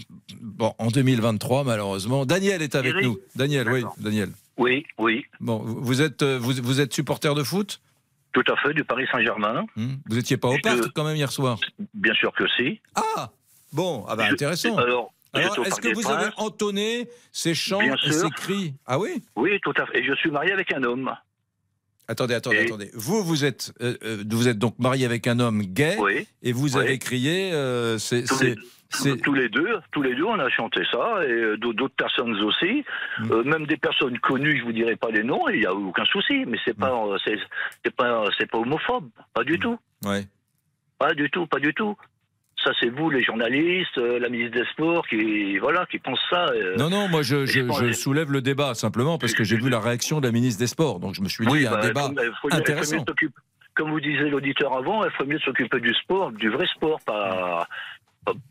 bon, 0.42 0.74
en 0.80 0.88
2023, 0.88 1.64
malheureusement, 1.64 2.26
Daniel 2.26 2.64
est 2.64 2.74
avec 2.74 2.94
Eric 2.94 3.06
nous. 3.06 3.20
Daniel, 3.36 3.70
oui, 3.70 3.84
Daniel. 4.00 4.30
Oui, 4.58 4.86
oui, 4.98 5.26
Bon, 5.42 5.60
vous 5.60 6.02
êtes, 6.02 6.24
euh, 6.24 6.40
vous, 6.42 6.54
vous 6.64 6.80
êtes 6.82 6.94
supporter 6.94 7.36
de 7.36 7.44
foot? 7.44 7.82
Tout 8.36 8.52
à 8.52 8.56
fait, 8.58 8.74
du 8.74 8.84
Paris 8.84 9.06
Saint-Germain. 9.12 9.66
Hmm 9.78 9.96
Vous 10.10 10.18
étiez 10.18 10.36
pas 10.38 10.50
au 10.50 10.58
parc 10.62 10.80
quand 10.94 11.06
même 11.06 11.16
hier 11.16 11.32
soir? 11.32 11.58
Bien 11.94 12.14
sûr 12.14 12.32
que 12.34 12.44
si. 12.58 12.82
Ah 12.96 13.32
Bon, 13.72 14.06
ah 14.08 14.16
bah 14.16 14.26
Je- 14.28 14.34
intéressant. 14.34 14.78
Alors, 14.78 15.14
est-ce 15.34 15.80
que 15.82 15.94
vous 15.94 16.02
Princes. 16.02 16.06
avez 16.16 16.30
entonné 16.38 17.08
ces 17.32 17.54
chants 17.56 17.80
Bien 17.80 17.96
et 17.96 18.12
sûr. 18.12 18.14
ces 18.14 18.30
cris? 18.32 18.74
Ah 18.86 19.00
oui? 19.00 19.24
Oui, 19.36 19.58
tout 19.64 19.74
à 19.78 19.86
fait. 19.86 20.00
Et 20.00 20.04
je 20.06 20.14
suis 20.16 20.30
marié 20.32 20.52
avec 20.52 20.72
un 20.74 20.84
homme. 20.84 21.12
Attendez, 22.08 22.36
attendez, 22.36 22.58
Et- 22.58 22.66
attendez. 22.66 22.92
Vous, 22.94 23.24
vous 23.24 23.44
êtes, 23.46 23.74
euh, 23.82 23.98
euh, 24.04 24.24
vous 24.30 24.48
êtes 24.48 24.60
donc 24.60 24.78
marié 24.80 25.06
avec 25.06 25.26
un 25.28 25.40
homme 25.40 25.64
gay 25.64 25.98
Oui. 26.00 26.28
et 26.44 26.52
vous 26.52 26.76
Oui. 26.78 26.82
avez 26.82 27.00
crié. 27.00 27.52
euh, 27.54 27.98
les, 28.12 28.56
tous- 29.24 29.34
les 29.34 29.50
deux, 29.50 29.80
tous 29.92 30.02
les 30.02 30.16
deux, 30.16 30.24
on 30.26 30.40
a 30.40 30.50
chanté 30.50 30.82
ça, 30.92 31.20
et 31.26 31.32
euh, 31.32 31.58
d'autres 31.58 31.88
personnes 31.96 32.34
aussi, 32.44 32.84
Mm. 33.20 33.32
Euh, 33.32 33.44
même 33.44 33.66
des 33.66 33.78
personnes 33.78 34.18
connues, 34.20 34.58
je 34.60 34.64
vous 34.64 34.72
dirai 34.74 34.96
pas 34.96 35.10
les 35.10 35.24
noms, 35.24 35.48
il 35.50 35.62
y 35.62 35.66
a 35.66 35.74
aucun 35.74 36.06
souci, 36.06 36.44
mais 36.48 36.58
c'est 36.66 36.78
pas, 36.78 36.92
Mm. 36.94 37.18
c'est 37.84 37.96
pas, 37.96 38.26
c'est 38.38 38.50
pas 38.50 38.58
homophobe, 38.58 39.10
pas 39.34 39.44
du 39.44 39.58
tout, 39.60 39.78
Ouais. 40.06 40.24
pas 41.00 41.14
du 41.14 41.30
tout, 41.30 41.46
pas 41.48 41.60
du 41.60 41.74
tout. 41.74 41.96
Ça, 42.64 42.72
c'est 42.80 42.90
vous, 42.90 43.10
les 43.12 43.22
journalistes, 43.24 43.98
euh, 44.00 44.18
la 44.20 44.28
ministre 44.30 44.58
des 44.60 44.66
Sports, 44.72 45.06
qui, 45.08 45.58
voilà, 45.60 45.86
qui 45.86 46.00
pensent 46.00 46.26
ça. 46.32 46.48
euh. 46.48 46.76
Non, 46.78 46.90
non, 46.90 47.08
moi 47.08 47.22
je, 47.22 47.36
Et 47.44 47.46
je- 47.48 47.62
pense- 47.62 47.80
je 47.84 47.92
soulève 47.92 48.32
le 48.32 48.42
débat 48.42 48.74
simplement 48.74 49.18
parce 49.20 49.34
que 49.34 49.44
j'ai 49.44 49.58
vu 49.58 49.70
la 49.70 49.80
réaction 49.80 50.20
de 50.20 50.26
la 50.26 50.32
ministre 50.32 50.60
des 50.60 50.68
Sports. 50.68 51.00
Donc 51.00 51.14
je 51.14 51.22
me 51.22 51.28
suis 51.30 51.46
dit, 51.46 51.56
il 51.58 51.62
y 51.62 51.68
a 51.68 51.74
un 51.74 51.76
bah, 51.76 51.82
débat 51.88 52.10
faut- 52.42 52.50
faut 52.50 52.56
intéressant. 52.56 53.06
Comme 53.76 53.92
vous 53.92 54.00
disiez 54.00 54.30
l'auditeur 54.30 54.74
avant, 54.76 55.04
il 55.04 55.12
faut 55.12 55.26
mieux 55.26 55.38
s'occuper 55.40 55.82
du 55.82 55.94
sport, 55.96 56.32
du 56.32 56.50
vrai 56.50 56.66
sport, 56.68 57.00
pas, 57.06 57.68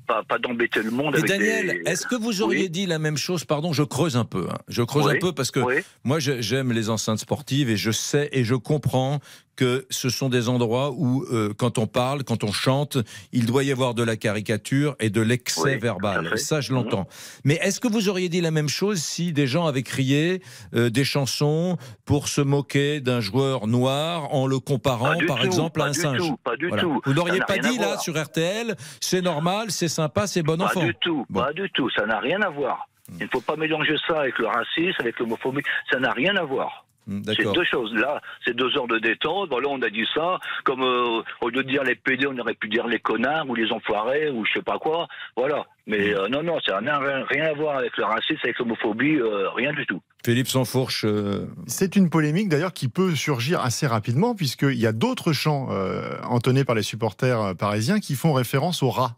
pas, 0.06 0.38
d'embêter 0.38 0.82
le 0.82 0.90
monde 0.90 1.14
Et 1.14 1.18
avec 1.18 1.28
Daniel, 1.30 1.82
des... 1.84 1.90
est-ce 1.90 2.06
que 2.06 2.14
vous 2.14 2.42
auriez 2.42 2.64
Oui. 2.64 2.70
dit 2.70 2.86
la 2.86 2.98
même 2.98 3.16
chose? 3.16 3.44
Pardon, 3.44 3.72
je 3.72 3.82
creuse 3.82 4.16
un 4.16 4.24
peu. 4.24 4.46
hein. 4.50 4.58
Je 4.68 4.82
creuse 4.82 5.06
Oui, 5.06 5.12
un 5.16 5.18
peu 5.18 5.32
parce 5.32 5.50
que 5.50 5.60
oui. 5.60 5.76
moi, 6.04 6.18
j'aime 6.20 6.72
les 6.72 6.90
enceintes 6.90 7.18
sportives 7.18 7.70
et 7.70 7.76
je 7.76 7.90
sais 7.90 8.28
et 8.32 8.44
je 8.44 8.54
comprends 8.54 9.20
que 9.56 9.86
ce 9.90 10.08
sont 10.10 10.28
des 10.28 10.48
endroits 10.48 10.90
où, 10.92 11.24
euh, 11.32 11.52
quand 11.56 11.78
on 11.78 11.86
parle, 11.86 12.24
quand 12.24 12.44
on 12.44 12.52
chante, 12.52 12.98
il 13.32 13.46
doit 13.46 13.64
y 13.64 13.72
avoir 13.72 13.94
de 13.94 14.02
la 14.02 14.16
caricature 14.16 14.96
et 15.00 15.10
de 15.10 15.20
l'excès 15.20 15.74
Oui, 15.74 15.78
verbal. 15.78 16.38
Ça, 16.38 16.60
je 16.60 16.72
Mhm. 16.72 16.78
l'entends. 16.78 17.06
Mais 17.44 17.54
est-ce 17.62 17.80
que 17.80 17.88
vous 17.88 18.08
auriez 18.08 18.28
dit 18.28 18.40
la 18.40 18.50
même 18.50 18.68
chose 18.68 18.98
si 18.98 19.32
des 19.32 19.46
gens 19.46 19.66
avaient 19.66 19.82
crié 19.82 20.42
euh, 20.74 20.90
des 20.90 21.04
chansons 21.04 21.76
pour 22.04 22.28
se 22.28 22.40
moquer 22.40 23.00
d'un 23.00 23.20
joueur 23.20 23.66
noir 23.66 24.32
en 24.34 24.46
le 24.46 24.58
comparant, 24.58 25.18
Pas 25.18 25.26
par 25.26 25.38
tout, 25.40 25.46
exemple, 25.46 25.80
à 25.80 25.84
pas 25.84 25.90
un 25.90 25.92
singe? 25.92 26.18
tout, 26.18 26.36
pas 26.44 26.56
du 26.56 26.68
Voilà. 26.68 26.82
tout. 26.82 27.00
Vous 27.04 27.14
n'auriez 27.14 27.40
pas 27.40 27.58
dit 27.58 27.78
là 27.78 27.98
sur 27.98 28.20
RTL, 28.20 28.74
c'est 29.00 29.22
normal, 29.22 29.70
c'est 29.70 29.88
sympa, 29.88 30.26
c'est 30.26 30.42
bon 30.42 30.56
Pas 30.56 30.64
enfant. 30.66 30.84
du 30.84 30.94
tout, 31.00 31.24
pas 31.32 31.52
du 31.52 31.70
tout. 31.70 31.88
Ça 31.90 32.06
n'a 32.06 32.18
rien 32.20 32.40
à 32.42 32.48
voir. 32.50 32.88
Hmm. 33.10 33.16
Il 33.20 33.24
ne 33.24 33.28
faut 33.30 33.40
pas 33.40 33.56
mélanger 33.56 33.96
ça 34.08 34.20
avec 34.20 34.38
le 34.38 34.46
racisme, 34.46 34.96
avec 35.00 35.18
l'homophobie. 35.18 35.60
Ça 35.92 35.98
n'a 36.00 36.12
rien 36.12 36.34
à 36.36 36.44
voir. 36.44 36.86
C'est 37.08 37.20
d'accord. 37.36 37.52
deux 37.52 37.64
choses. 37.64 37.92
Là, 37.94 38.20
c'est 38.44 38.54
deux 38.56 38.76
heures 38.76 38.86
de 38.88 38.98
détente. 38.98 39.48
Voilà, 39.50 39.68
on 39.68 39.80
a 39.82 39.90
dit 39.90 40.06
ça. 40.14 40.38
Comme 40.64 40.82
euh, 40.82 41.22
au 41.40 41.48
lieu 41.50 41.62
de 41.62 41.68
dire 41.68 41.84
les 41.84 41.94
PD, 41.94 42.26
on 42.26 42.38
aurait 42.38 42.54
pu 42.54 42.68
dire 42.68 42.86
les 42.86 42.98
connards 42.98 43.48
ou 43.48 43.54
les 43.54 43.70
enfoirés 43.72 44.30
ou 44.30 44.44
je 44.46 44.52
sais 44.54 44.62
pas 44.62 44.78
quoi. 44.78 45.06
Voilà. 45.36 45.64
Mais 45.86 46.14
euh, 46.14 46.28
non, 46.28 46.42
non, 46.42 46.58
ça 46.64 46.80
n'a 46.80 46.98
rien, 46.98 47.24
rien 47.28 47.44
à 47.46 47.52
voir 47.52 47.76
avec 47.76 47.94
le 47.98 48.04
racisme, 48.04 48.40
avec 48.42 48.58
l'homophobie, 48.58 49.16
euh, 49.16 49.50
rien 49.50 49.72
du 49.74 49.84
tout. 49.84 50.00
Philippe 50.24 50.48
Sansfourche. 50.48 51.04
euh, 51.04 51.46
C'est 51.66 51.96
une 51.96 52.08
polémique 52.08 52.48
d'ailleurs 52.48 52.72
qui 52.72 52.88
peut 52.88 53.14
surgir 53.14 53.60
assez 53.60 53.86
rapidement 53.86 54.34
puisqu'il 54.34 54.78
y 54.78 54.86
a 54.86 54.92
d'autres 54.92 55.34
chants 55.34 55.68
euh, 55.70 56.16
entonnés 56.24 56.64
par 56.64 56.74
les 56.74 56.82
supporters 56.82 57.54
parisiens 57.56 58.00
qui 58.00 58.14
font 58.14 58.32
référence 58.32 58.82
aux 58.82 58.88
rats. 58.90 59.16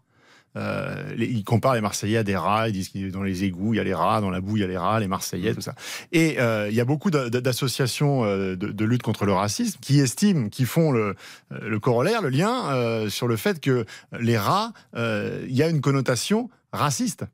Euh, 0.56 1.12
les- 1.16 1.26
ils 1.26 1.44
comparent 1.44 1.74
les 1.74 1.80
Marseillais 1.82 2.16
à 2.16 2.22
des 2.24 2.34
rats, 2.36 2.68
ils 2.68 2.72
disent 2.72 2.88
que 2.88 3.10
dans 3.10 3.22
les 3.22 3.44
égouts 3.44 3.74
il 3.74 3.76
y 3.76 3.80
a 3.80 3.84
les 3.84 3.94
rats, 3.94 4.20
dans 4.20 4.30
la 4.30 4.40
boue 4.40 4.56
il 4.56 4.60
y 4.60 4.64
a 4.64 4.66
les 4.66 4.78
rats, 4.78 4.98
les 4.98 5.06
Marseillais, 5.08 5.52
tout 5.54 5.60
ça. 5.60 5.74
Et 6.12 6.40
euh, 6.40 6.68
il 6.70 6.74
y 6.74 6.80
a 6.80 6.84
beaucoup 6.86 7.10
d'a- 7.10 7.28
d'associations 7.28 8.24
euh, 8.24 8.56
de, 8.56 8.68
de 8.72 8.84
lutte 8.84 9.02
contre 9.02 9.26
le 9.26 9.32
racisme 9.34 9.78
qui 9.80 10.00
estiment, 10.00 10.48
qui 10.48 10.64
font 10.64 10.92
le, 10.92 11.14
le 11.50 11.78
corollaire, 11.78 12.22
le 12.22 12.30
lien 12.30 12.70
euh, 12.72 13.08
sur 13.10 13.28
le 13.28 13.36
fait 13.36 13.60
que 13.60 13.84
les 14.18 14.38
rats, 14.38 14.72
il 14.96 15.54
y 15.54 15.62
a 15.62 15.68
une 15.68 15.80
connotation 15.80 16.48
raciste. 16.72 17.24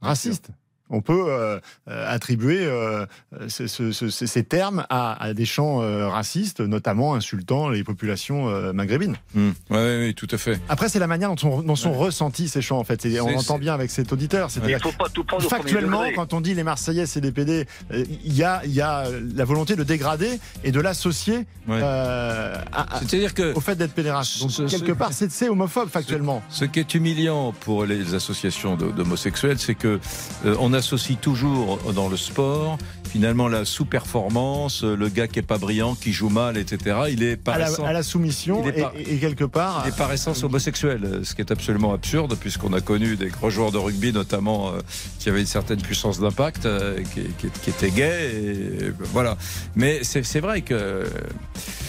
Raciste. 0.00 0.48
On 0.92 1.00
peut 1.00 1.24
euh, 1.28 1.58
euh, 1.88 2.14
attribuer 2.14 2.60
euh, 2.64 3.06
ce- 3.48 3.66
ce- 3.66 3.90
ce- 3.90 4.10
ces 4.10 4.44
termes 4.44 4.86
à, 4.90 5.20
à 5.22 5.34
des 5.34 5.44
chants 5.46 5.82
euh, 5.82 6.06
racistes, 6.08 6.60
notamment 6.60 7.14
insultant 7.14 7.68
les 7.68 7.82
populations 7.82 8.48
euh, 8.48 8.72
maghrébines. 8.72 9.16
Oui, 9.34 9.48
oui, 9.70 10.14
tout 10.14 10.28
à 10.30 10.38
fait. 10.38 10.60
Après, 10.68 10.88
c'est 10.88 10.98
la 11.00 11.06
manière 11.06 11.34
dont, 11.34 11.48
on- 11.48 11.62
dont 11.62 11.76
sont 11.76 11.92
ressentis 11.94 12.48
ces 12.48 12.62
chants, 12.62 12.78
en 12.78 12.84
fait. 12.84 13.04
Et 13.06 13.20
on 13.20 13.26
entend 13.36 13.58
bien 13.58 13.74
avec 13.74 13.90
cet 13.90 14.12
auditeur. 14.12 14.48
Il 14.64 14.78
faut 14.78 14.92
pas 14.92 15.08
tout 15.08 15.24
prendre 15.24 15.42
Factuellement, 15.48 16.04
quand 16.14 16.32
on 16.34 16.40
dit 16.40 16.54
les 16.54 16.62
Marseillais, 16.62 17.06
c'est 17.06 17.20
des 17.20 17.32
PD, 17.32 17.66
euh, 17.92 18.04
il 18.24 18.34
y, 18.34 18.44
a, 18.44 18.60
il 18.64 18.72
y 18.72 18.80
a 18.80 19.04
la 19.34 19.44
volonté 19.44 19.74
de 19.76 19.82
dégrader 19.84 20.38
et 20.62 20.72
de 20.72 20.80
l'associer 20.80 21.46
euh, 21.70 22.54
C'est-à-dire 23.00 23.34
que 23.34 23.54
au 23.54 23.60
fait 23.60 23.76
d'être 23.76 23.92
pédéraste. 23.94 24.40
Donc, 24.40 24.50
ce- 24.50 24.62
quelque 24.64 24.86
ce- 24.88 24.92
part, 24.92 25.10
c'est 25.12 25.48
homophobe, 25.48 25.88
factuellement. 25.88 26.42
Ce 26.48 26.64
qui 26.64 26.80
est 26.80 26.94
humiliant 26.94 27.52
pour 27.60 27.84
les 27.86 28.14
associations 28.14 28.76
d'homosexuels, 28.76 29.58
c'est 29.58 29.74
que 29.74 29.98
euh, 30.44 30.56
on 30.60 30.72
associe 30.82 31.16
toujours 31.20 31.78
dans 31.94 32.08
le 32.08 32.16
sport 32.16 32.76
finalement 33.12 33.46
la 33.46 33.66
sous-performance, 33.66 34.84
le 34.84 35.08
gars 35.10 35.28
qui 35.28 35.38
est 35.38 35.42
pas 35.42 35.58
brillant, 35.58 35.94
qui 35.94 36.12
joue 36.14 36.30
mal, 36.30 36.56
etc. 36.56 36.96
Il 37.10 37.22
est 37.22 37.36
par 37.36 37.56
À 37.56 37.58
la, 37.58 37.68
essence- 37.70 37.86
à 37.86 37.92
la 37.92 38.02
soumission 38.02 38.62
il 38.62 38.68
est 38.70 38.78
et, 38.78 38.82
par- 38.82 38.92
et 38.96 39.16
quelque 39.18 39.44
part. 39.44 39.82
il 39.84 39.92
est 39.92 39.96
par 39.96 40.10
essence 40.12 40.42
homosexuel, 40.42 41.00
euh, 41.04 41.22
ce 41.22 41.34
qui 41.34 41.42
est 41.42 41.50
absolument 41.52 41.92
absurde, 41.92 42.34
puisqu'on 42.40 42.72
a 42.72 42.80
connu 42.80 43.16
des 43.16 43.28
gros 43.28 43.50
joueurs 43.50 43.70
de 43.70 43.76
rugby, 43.76 44.14
notamment, 44.14 44.70
euh, 44.72 44.80
qui 45.18 45.28
avaient 45.28 45.40
une 45.40 45.46
certaine 45.46 45.82
puissance 45.82 46.20
d'impact, 46.20 46.64
euh, 46.64 47.00
qui, 47.12 47.20
qui- 47.38 47.50
qui 47.62 47.70
étaient 47.70 47.90
gays. 47.90 48.30
Et, 48.34 48.92
voilà. 49.12 49.36
Mais 49.76 50.00
c'est 50.04 50.40
vrai 50.40 50.62
que. 50.62 51.04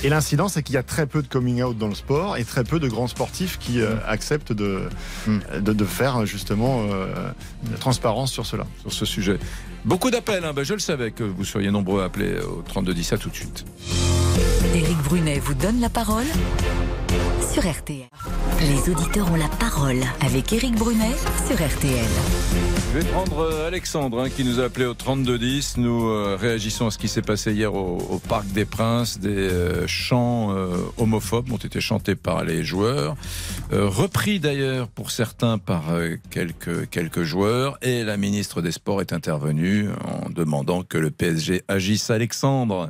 Et 0.03 0.09
l'incident, 0.09 0.49
c'est 0.49 0.63
qu'il 0.63 0.75
y 0.75 0.77
a 0.77 0.83
très 0.83 1.07
peu 1.07 1.21
de 1.21 1.27
coming 1.27 1.63
out 1.63 1.77
dans 1.77 1.87
le 1.87 1.95
sport 1.95 2.35
et 2.35 2.43
très 2.43 2.65
peu 2.65 2.79
de 2.79 2.89
grands 2.89 3.07
sportifs 3.07 3.57
qui 3.57 3.79
euh, 3.79 3.95
acceptent 4.05 4.51
de, 4.51 4.81
de, 5.27 5.73
de 5.73 5.85
faire 5.85 6.25
justement 6.25 6.83
euh, 6.91 7.07
la 7.71 7.77
transparence 7.77 8.31
sur 8.31 8.45
cela. 8.45 8.65
Sur 8.81 8.91
ce 8.91 9.05
sujet. 9.05 9.39
Beaucoup 9.85 10.11
d'appels, 10.11 10.43
hein. 10.43 10.51
Ben, 10.53 10.63
je 10.65 10.73
le 10.73 10.79
savais 10.79 11.11
que 11.11 11.23
vous 11.23 11.45
seriez 11.45 11.71
nombreux 11.71 12.01
à 12.01 12.05
appeler 12.05 12.37
au 12.39 12.61
3210 12.67 13.13
à 13.13 13.17
tout 13.17 13.29
de 13.29 13.35
suite. 13.35 13.65
Éric 14.75 14.97
Brunet 15.03 15.39
vous 15.39 15.53
donne 15.53 15.79
la 15.79 15.89
parole 15.89 16.25
sur 17.41 17.69
RTL. 17.69 18.07
Les 18.61 18.91
auditeurs 18.91 19.31
ont 19.31 19.35
la 19.35 19.47
parole 19.59 19.99
avec 20.25 20.51
Éric 20.53 20.75
Brunet 20.75 21.15
sur 21.45 21.55
RTL. 21.55 22.05
Je 22.93 22.99
vais 22.99 23.05
prendre 23.05 23.39
euh, 23.39 23.67
Alexandre 23.67 24.21
hein, 24.21 24.29
qui 24.29 24.43
nous 24.43 24.59
a 24.59 24.65
appelé 24.65 24.85
au 24.85 24.93
3210. 24.93 25.77
Nous 25.77 26.07
euh, 26.07 26.37
réagissons 26.39 26.87
à 26.87 26.91
ce 26.91 26.97
qui 26.97 27.07
s'est 27.07 27.21
passé 27.21 27.53
hier 27.53 27.73
au, 27.73 27.97
au 27.97 28.19
Parc 28.19 28.47
des 28.47 28.65
Princes. 28.65 29.19
Des 29.19 29.29
euh, 29.29 29.87
chants 29.87 30.51
euh, 30.51 30.77
homophobes 30.97 31.51
ont 31.51 31.57
été 31.57 31.81
chantés 31.81 32.15
par 32.15 32.43
les 32.43 32.63
joueurs, 32.63 33.15
euh, 33.71 33.87
repris 33.87 34.39
d'ailleurs 34.39 34.87
pour 34.87 35.11
certains 35.11 35.57
par 35.57 35.91
euh, 35.91 36.15
quelques, 36.31 36.89
quelques 36.89 37.23
joueurs. 37.23 37.77
Et 37.81 38.03
la 38.03 38.17
ministre 38.17 38.61
des 38.61 38.71
Sports 38.71 39.01
est 39.01 39.13
intervenue 39.13 39.89
en 40.05 40.29
demandant 40.29 40.83
que 40.83 40.97
le 40.97 41.11
PSG 41.11 41.63
agisse. 41.67 42.09
Alexandre, 42.09 42.89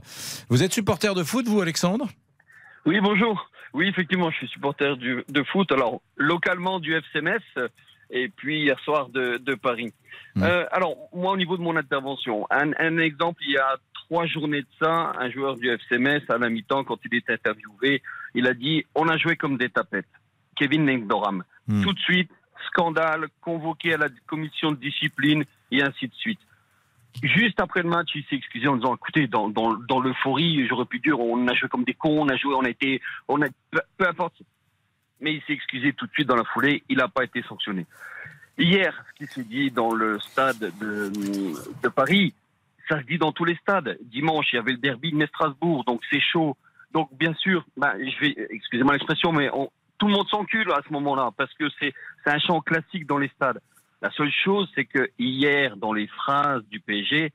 vous 0.50 0.64
êtes 0.64 0.74
supporter 0.74 1.16
de 1.16 1.24
foot, 1.24 1.48
vous, 1.48 1.62
Alexandre? 1.62 2.08
Oui, 2.86 3.00
bonjour. 3.02 3.50
Oui, 3.74 3.88
effectivement, 3.88 4.30
je 4.32 4.38
suis 4.38 4.48
supporter 4.48 4.98
du, 4.98 5.24
de 5.28 5.44
foot. 5.44 5.72
Alors, 5.72 6.02
localement 6.16 6.80
du 6.80 6.94
FCMS 6.94 7.70
et 8.12 8.30
puis 8.30 8.62
hier 8.62 8.80
soir 8.82 9.10
de, 9.10 9.38
de 9.38 9.56
Paris. 9.56 9.94
Euh, 10.38 10.66
alors, 10.72 10.96
moi, 11.14 11.34
au 11.34 11.38
niveau 11.38 11.58
de 11.58 11.64
mon 11.64 11.76
intervention, 11.76 12.46
un, 12.52 12.72
un 12.78 12.98
exemple, 13.00 13.42
il 13.46 13.54
y 13.54 13.58
a 13.58 13.78
trois 13.94 14.26
journées 14.28 14.62
de 14.62 14.68
ça, 14.80 15.14
un 15.18 15.30
joueur 15.32 15.56
du 15.56 15.70
FCMS, 15.70 16.22
à 16.30 16.38
la 16.38 16.50
mi-temps, 16.50 16.84
quand 16.84 17.00
il 17.06 17.18
est 17.18 17.30
interviewé, 17.30 18.02
il 18.36 18.48
a 18.48 18.54
dit 18.54 18.86
On 18.94 19.08
a 19.08 19.18
joué 19.18 19.36
comme 19.36 19.58
des 19.58 19.70
tapettes. 19.70 20.06
Kevin 20.56 20.86
Nendoram. 20.86 21.44
Tout 21.68 21.94
de 21.94 22.00
suite, 22.00 22.30
scandale, 22.68 23.28
convoqué 23.42 23.94
à 23.94 23.98
la 23.98 24.08
commission 24.28 24.72
de 24.72 24.78
discipline 24.78 25.44
et 25.72 25.82
ainsi 25.82 26.08
de 26.08 26.14
suite. 26.14 26.40
Juste 27.22 27.60
après 27.60 27.84
le 27.84 27.90
match, 27.90 28.10
il 28.16 28.24
s'est 28.26 28.36
excusé 28.36 28.68
en 28.68 28.76
disant 28.76 28.96
écoutez, 28.96 29.28
dans, 29.28 29.50
dans, 29.50 30.00
l'euphorie, 30.00 30.68
j'aurais 30.68 30.86
pu 30.86 31.00
dire 31.00 31.20
on 31.20 31.48
a 31.48 31.54
joué 31.54 31.70
comme 31.70 31.84
des 31.84 31.94
cons, 31.94 32.22
on 32.22 32.30
a 32.30 32.36
joué, 32.36 32.56
on 32.56 32.64
a 32.64 32.70
été. 32.70 33.02
On 33.28 33.42
a, 33.42 33.48
peu, 33.72 34.08
importe. 34.08 34.42
Mais 35.22 35.36
il 35.36 35.42
s'est 35.44 35.54
excusé 35.54 35.94
tout 35.94 36.08
de 36.08 36.12
suite 36.12 36.28
dans 36.28 36.36
la 36.36 36.44
foulée, 36.44 36.84
il 36.90 36.98
n'a 36.98 37.08
pas 37.08 37.24
été 37.24 37.42
sanctionné. 37.44 37.86
Hier, 38.58 38.94
ce 39.10 39.26
qui 39.26 39.32
s'est 39.32 39.44
dit 39.44 39.72
dans 39.72 39.94
le 39.94 40.20
stade 40.20 40.72
de, 40.80 41.88
Paris, 41.90 42.34
ça 42.90 43.00
se 43.00 43.06
dit 43.06 43.18
dans 43.18 43.32
tous 43.32 43.46
les 43.46 43.56
stades. 43.56 43.98
Dimanche, 44.04 44.48
il 44.52 44.58
y 44.58 44.60
avait 44.60 44.74
le 44.74 44.78
derby 44.78 45.12
de 45.12 45.26
Strasbourg, 45.28 45.84
donc 45.86 46.02
c'est 46.12 46.20
chaud. 46.20 46.58
Donc 46.92 47.10
bien 47.14 47.34
sûr, 47.36 47.66
bah, 47.78 47.94
je 47.98 48.20
vais, 48.20 48.48
excusez-moi 48.50 48.94
l'expression, 48.94 49.32
mais 49.32 49.50
tout 49.98 50.08
le 50.08 50.14
monde 50.14 50.28
s'encule 50.30 50.70
à 50.72 50.82
ce 50.86 50.92
moment-là 50.92 51.32
parce 51.38 51.54
que 51.54 51.66
c'est 51.80 51.94
un 52.26 52.40
chant 52.40 52.60
classique 52.62 53.08
dans 53.08 53.18
les 53.18 53.30
stades. 53.30 53.62
La 54.04 54.12
seule 54.12 54.32
chose, 54.44 54.70
c'est 54.76 54.84
que 54.84 55.10
hier, 55.18 55.78
dans 55.78 55.94
les 55.94 56.08
phrases 56.08 56.62
du 56.68 56.82
PSG, 56.82 57.32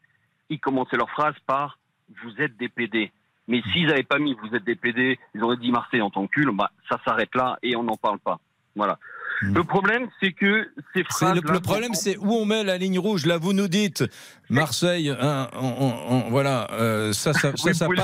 ils 0.51 0.61
commençaient 0.61 0.99
leurs 0.99 1.09
phrases 1.09 1.39
par 1.47 1.79
"Vous 2.23 2.43
êtes 2.43 2.59
des 2.59 2.69
PD". 2.69 3.11
Mais 3.47 3.63
s'ils 3.73 3.87
n'avaient 3.87 4.03
pas 4.03 4.19
mis 4.19 4.35
"Vous 4.35 4.55
êtes 4.55 4.65
des 4.65 4.77
PD", 4.77 5.19
ils 5.35 5.43
auraient 5.43 5.57
dit 5.57 5.73
Marseille 5.73 6.03
en 6.03 6.11
t'encule. 6.11 6.51
Bah, 6.53 6.71
ça 6.91 7.01
s'arrête 7.07 7.35
là 7.35 7.59
et 7.63 7.75
on 7.75 7.85
n'en 7.85 7.97
parle 7.97 8.19
pas. 8.19 8.39
Voilà. 8.77 8.99
Le 9.41 9.63
problème, 9.63 10.09
c'est 10.21 10.33
que 10.33 10.65
ces 10.93 11.01
C'est 11.01 11.05
phrases. 11.05 11.41
le, 11.41 11.53
le 11.53 11.61
problème, 11.61 11.95
c'est 11.95 12.17
où 12.19 12.33
on 12.35 12.45
met 12.45 12.65
la 12.65 12.77
ligne 12.77 12.99
rouge. 12.99 13.25
Là, 13.25 13.39
vous 13.39 13.53
nous 13.53 13.69
dites 13.69 14.03
Marseille, 14.51 15.11
hein, 15.11 15.49
on- 15.55 15.61
on- 15.79 16.13
on- 16.27 16.31
voilà, 16.31 16.67
euh, 16.73 17.13
ça, 17.13 17.33
ça, 17.33 17.53
Oui, 17.65 17.95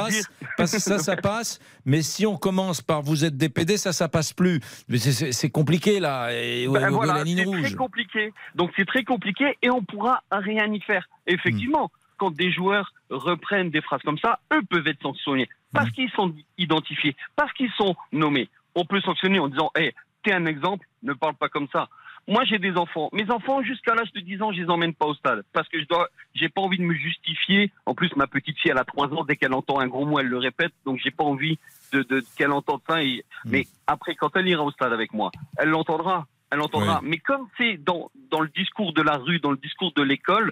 passe, 0.56 0.78
ça, 0.78 0.98
ça 0.98 1.16
passe. 1.16 1.58
Mais 1.84 2.02
si 2.02 2.24
on 2.24 2.36
commence 2.36 2.82
par 2.82 3.02
vous 3.02 3.24
êtes 3.24 3.36
DPD, 3.36 3.76
ça, 3.78 3.92
ça 3.92 4.08
passe 4.08 4.32
plus. 4.32 4.60
Mais 4.88 4.98
c'est- 4.98 5.50
compliqué 5.50 5.98
là. 5.98 6.28
Et, 6.32 6.68
Ben 6.68 6.90
voilà, 6.90 7.14
la 7.14 7.24
ligne 7.24 7.38
c'est 7.38 7.44
rouge 7.44 7.62
très 7.62 7.74
compliqué. 7.74 8.32
Donc 8.54 8.70
c'est 8.76 8.86
très 8.86 9.02
compliqué 9.02 9.58
et 9.60 9.70
on 9.70 9.82
pourra 9.82 10.22
rien 10.30 10.72
y 10.72 10.80
faire. 10.82 11.08
Effectivement, 11.26 11.90
quand 12.16 12.30
des 12.30 12.52
joueurs 12.52 12.92
reprennent 13.10 13.70
des 13.70 13.80
phrases 13.82 14.02
comme 14.02 14.18
ça, 14.18 14.38
eux 14.52 14.62
peuvent 14.70 14.86
être 14.86 15.02
sanctionnés 15.02 15.48
parce 15.72 15.90
qu'ils 15.90 16.10
sont 16.10 16.32
identifiés, 16.58 17.16
parce 17.34 17.52
qu'ils 17.54 17.72
sont 17.72 17.96
nommés. 18.12 18.48
On 18.76 18.84
peut 18.84 19.00
sanctionner 19.00 19.40
en 19.40 19.48
disant, 19.48 19.72
hé, 19.76 19.92
t'es 20.25 20.33
un 20.33 20.47
exemple, 20.47 20.87
ne 21.03 21.12
parle 21.12 21.35
pas 21.35 21.49
comme 21.49 21.68
ça. 21.72 21.89
Moi, 22.27 22.43
j'ai 22.45 22.59
des 22.59 22.75
enfants. 22.79 23.11
Mes 23.12 23.31
enfants, 23.31 23.62
jusqu'à 23.62 23.95
l'âge 23.95 24.11
de 24.14 24.20
10 24.20 24.41
ans, 24.41 24.51
je 24.51 24.62
les 24.62 24.70
emmène 24.70 24.95
pas 24.95 25.05
au 25.05 25.14
stade 25.14 25.43
parce 25.53 25.68
que 25.68 25.79
je 25.79 25.85
dois, 25.85 26.09
j'ai 26.35 26.49
pas 26.49 26.62
envie 26.62 26.79
de 26.79 26.83
me 26.83 26.95
justifier. 26.95 27.70
En 27.85 27.95
plus, 27.95 28.11
ma 28.16 28.27
petite 28.27 28.59
fille, 28.59 28.70
elle 28.70 28.79
a 28.79 28.85
3 28.85 29.09
ans. 29.12 29.25
Dès 29.25 29.37
qu'elle 29.37 29.53
entend 29.53 29.79
un 29.79 29.87
gros 29.89 30.07
mot, 30.07 30.18
elle 30.18 30.29
le 30.29 30.39
répète. 30.39 30.72
Donc, 30.87 30.99
j'ai 31.05 31.11
pas 31.11 31.25
envie 31.25 31.59
de, 31.93 32.03
de- 32.03 32.25
qu'elle 32.37 32.53
entende 32.53 32.81
ça. 32.89 33.03
Et, 33.03 33.22
Mais 33.45 33.66
après, 33.87 34.14
quand 34.14 34.35
elle 34.37 34.49
ira 34.49 34.62
au 34.64 34.70
stade 34.70 34.93
avec 34.95 35.12
moi, 35.12 35.31
elle 35.59 35.68
l'entendra. 35.68 36.27
elle 36.51 36.62
entendra. 36.62 37.01
Mais 37.03 37.18
comme 37.18 37.47
c'est 37.59 37.77
dans, 37.77 38.11
dans 38.31 38.41
le 38.41 38.49
discours 38.49 38.95
de 38.95 39.03
la 39.03 39.18
rue, 39.18 39.39
dans 39.41 39.51
le 39.51 39.59
discours 39.59 39.93
de 39.95 40.03
l'école, 40.03 40.51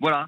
voilà. 0.00 0.26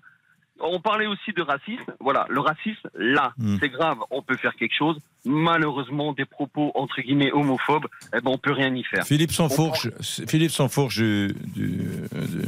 On 0.59 0.81
parlait 0.81 1.07
aussi 1.07 1.33
de 1.35 1.43
racisme. 1.43 1.93
Voilà, 2.01 2.25
le 2.31 2.41
racisme, 2.41 2.89
là, 2.95 3.35
Hmm. 3.37 3.59
c'est 3.61 3.69
grave. 3.69 3.99
On 4.11 4.23
peut 4.23 4.37
faire 4.39 4.55
quelque 4.57 4.75
chose. 4.75 4.99
Malheureusement, 5.27 6.13
des 6.13 6.25
propos 6.25 6.71
entre 6.75 7.01
guillemets 7.03 7.33
homophobes, 7.33 7.87
eh 8.15 8.21
ben, 8.21 8.31
on 8.31 8.39
peut 8.39 8.53
rien 8.53 8.75
y 8.75 8.83
faire. 8.85 9.05
Philippe 9.05 9.33
Sansfourche, 9.33 9.89
Philippe 10.29 10.53
Sansfourche, 10.53 10.97
du, 10.97 11.35
du- 11.55 11.83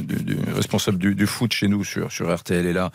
du- 0.01 0.23
du- 0.23 0.37
responsable 0.55 0.97
du, 0.97 1.13
du 1.13 1.27
foot 1.27 1.51
chez 1.53 1.67
nous 1.67 1.83
sur, 1.83 2.11
sur 2.11 2.33
RTL, 2.33 2.65
est 2.65 2.73
là. 2.73 2.91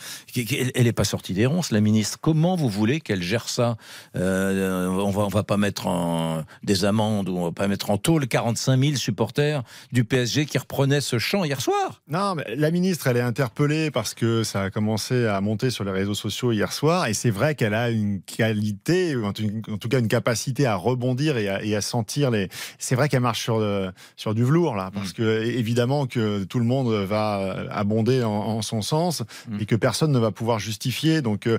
Elle 0.74 0.84
n'est 0.84 0.92
pas 0.92 1.04
sortie 1.04 1.34
des 1.34 1.46
ronces, 1.46 1.70
la 1.70 1.80
ministre. 1.80 2.18
Comment 2.20 2.56
vous 2.56 2.68
voulez 2.68 3.00
qu'elle 3.00 3.22
gère 3.22 3.48
ça? 3.48 3.76
Euh, 4.16 4.86
On 4.88 5.10
va, 5.10 5.22
on 5.22 5.28
va 5.28 5.42
pas 5.42 5.56
mettre 5.58 5.86
en 5.86 6.44
des 6.62 6.84
amendes 6.84 7.28
ou 7.28 7.36
on 7.36 7.44
va 7.44 7.52
pas 7.52 7.68
mettre 7.68 7.90
en 7.90 7.98
tôle 7.98 8.26
45 8.26 8.80
000 8.80 8.96
supporters 8.96 9.62
du 9.92 10.04
PSG 10.04 10.46
qui 10.46 10.56
reprenaient 10.58 11.00
ce 11.02 11.18
chant 11.18 11.44
hier 11.44 11.60
soir? 11.60 12.00
Non, 12.08 12.34
mais 12.34 12.44
la 12.56 12.70
ministre, 12.70 13.06
elle 13.06 13.18
est 13.18 13.20
interpellée 13.20 13.90
parce 13.90 14.14
que 14.14 14.42
ça 14.44 14.62
a 14.62 14.70
commencé 14.70 15.26
à 15.26 15.40
monter 15.40 15.70
sur 15.70 15.84
les 15.84 15.90
réseaux 15.92 16.14
sociaux 16.14 16.52
hier 16.52 16.72
soir. 16.72 17.06
Et 17.06 17.14
c'est 17.14 17.30
vrai 17.30 17.54
qu'elle 17.54 17.74
a 17.74 17.90
une 17.90 18.22
qualité, 18.22 19.14
en 19.74 19.78
tout 19.78 19.88
cas 19.88 19.98
une 19.98 20.08
capacité 20.08 20.66
à 20.66 20.76
rebondir 20.76 21.36
et 21.36 21.48
à, 21.48 21.62
et 21.62 21.74
à 21.76 21.80
sentir 21.80 22.30
les. 22.30 22.48
C'est 22.78 22.94
vrai 22.94 23.08
qu'elle 23.08 23.20
marche 23.20 23.42
sur, 23.42 23.58
le- 23.58 23.90
sur 24.16 24.34
du 24.34 24.44
velours, 24.44 24.74
là. 24.76 24.90
Parce 24.94 25.12
que, 25.12 25.42
évidemment, 25.44 26.06
que 26.06 26.44
tout 26.44 26.58
le 26.58 26.64
monde 26.64 26.92
va 26.92 27.66
abonder 27.70 28.22
en, 28.22 28.30
en 28.32 28.62
son 28.62 28.80
sens 28.82 29.22
et 29.60 29.66
que 29.66 29.76
personne 29.76 30.12
ne 30.12 30.18
va 30.18 30.30
pouvoir 30.30 30.58
justifier. 30.58 31.20
Donc, 31.22 31.46
euh, 31.46 31.58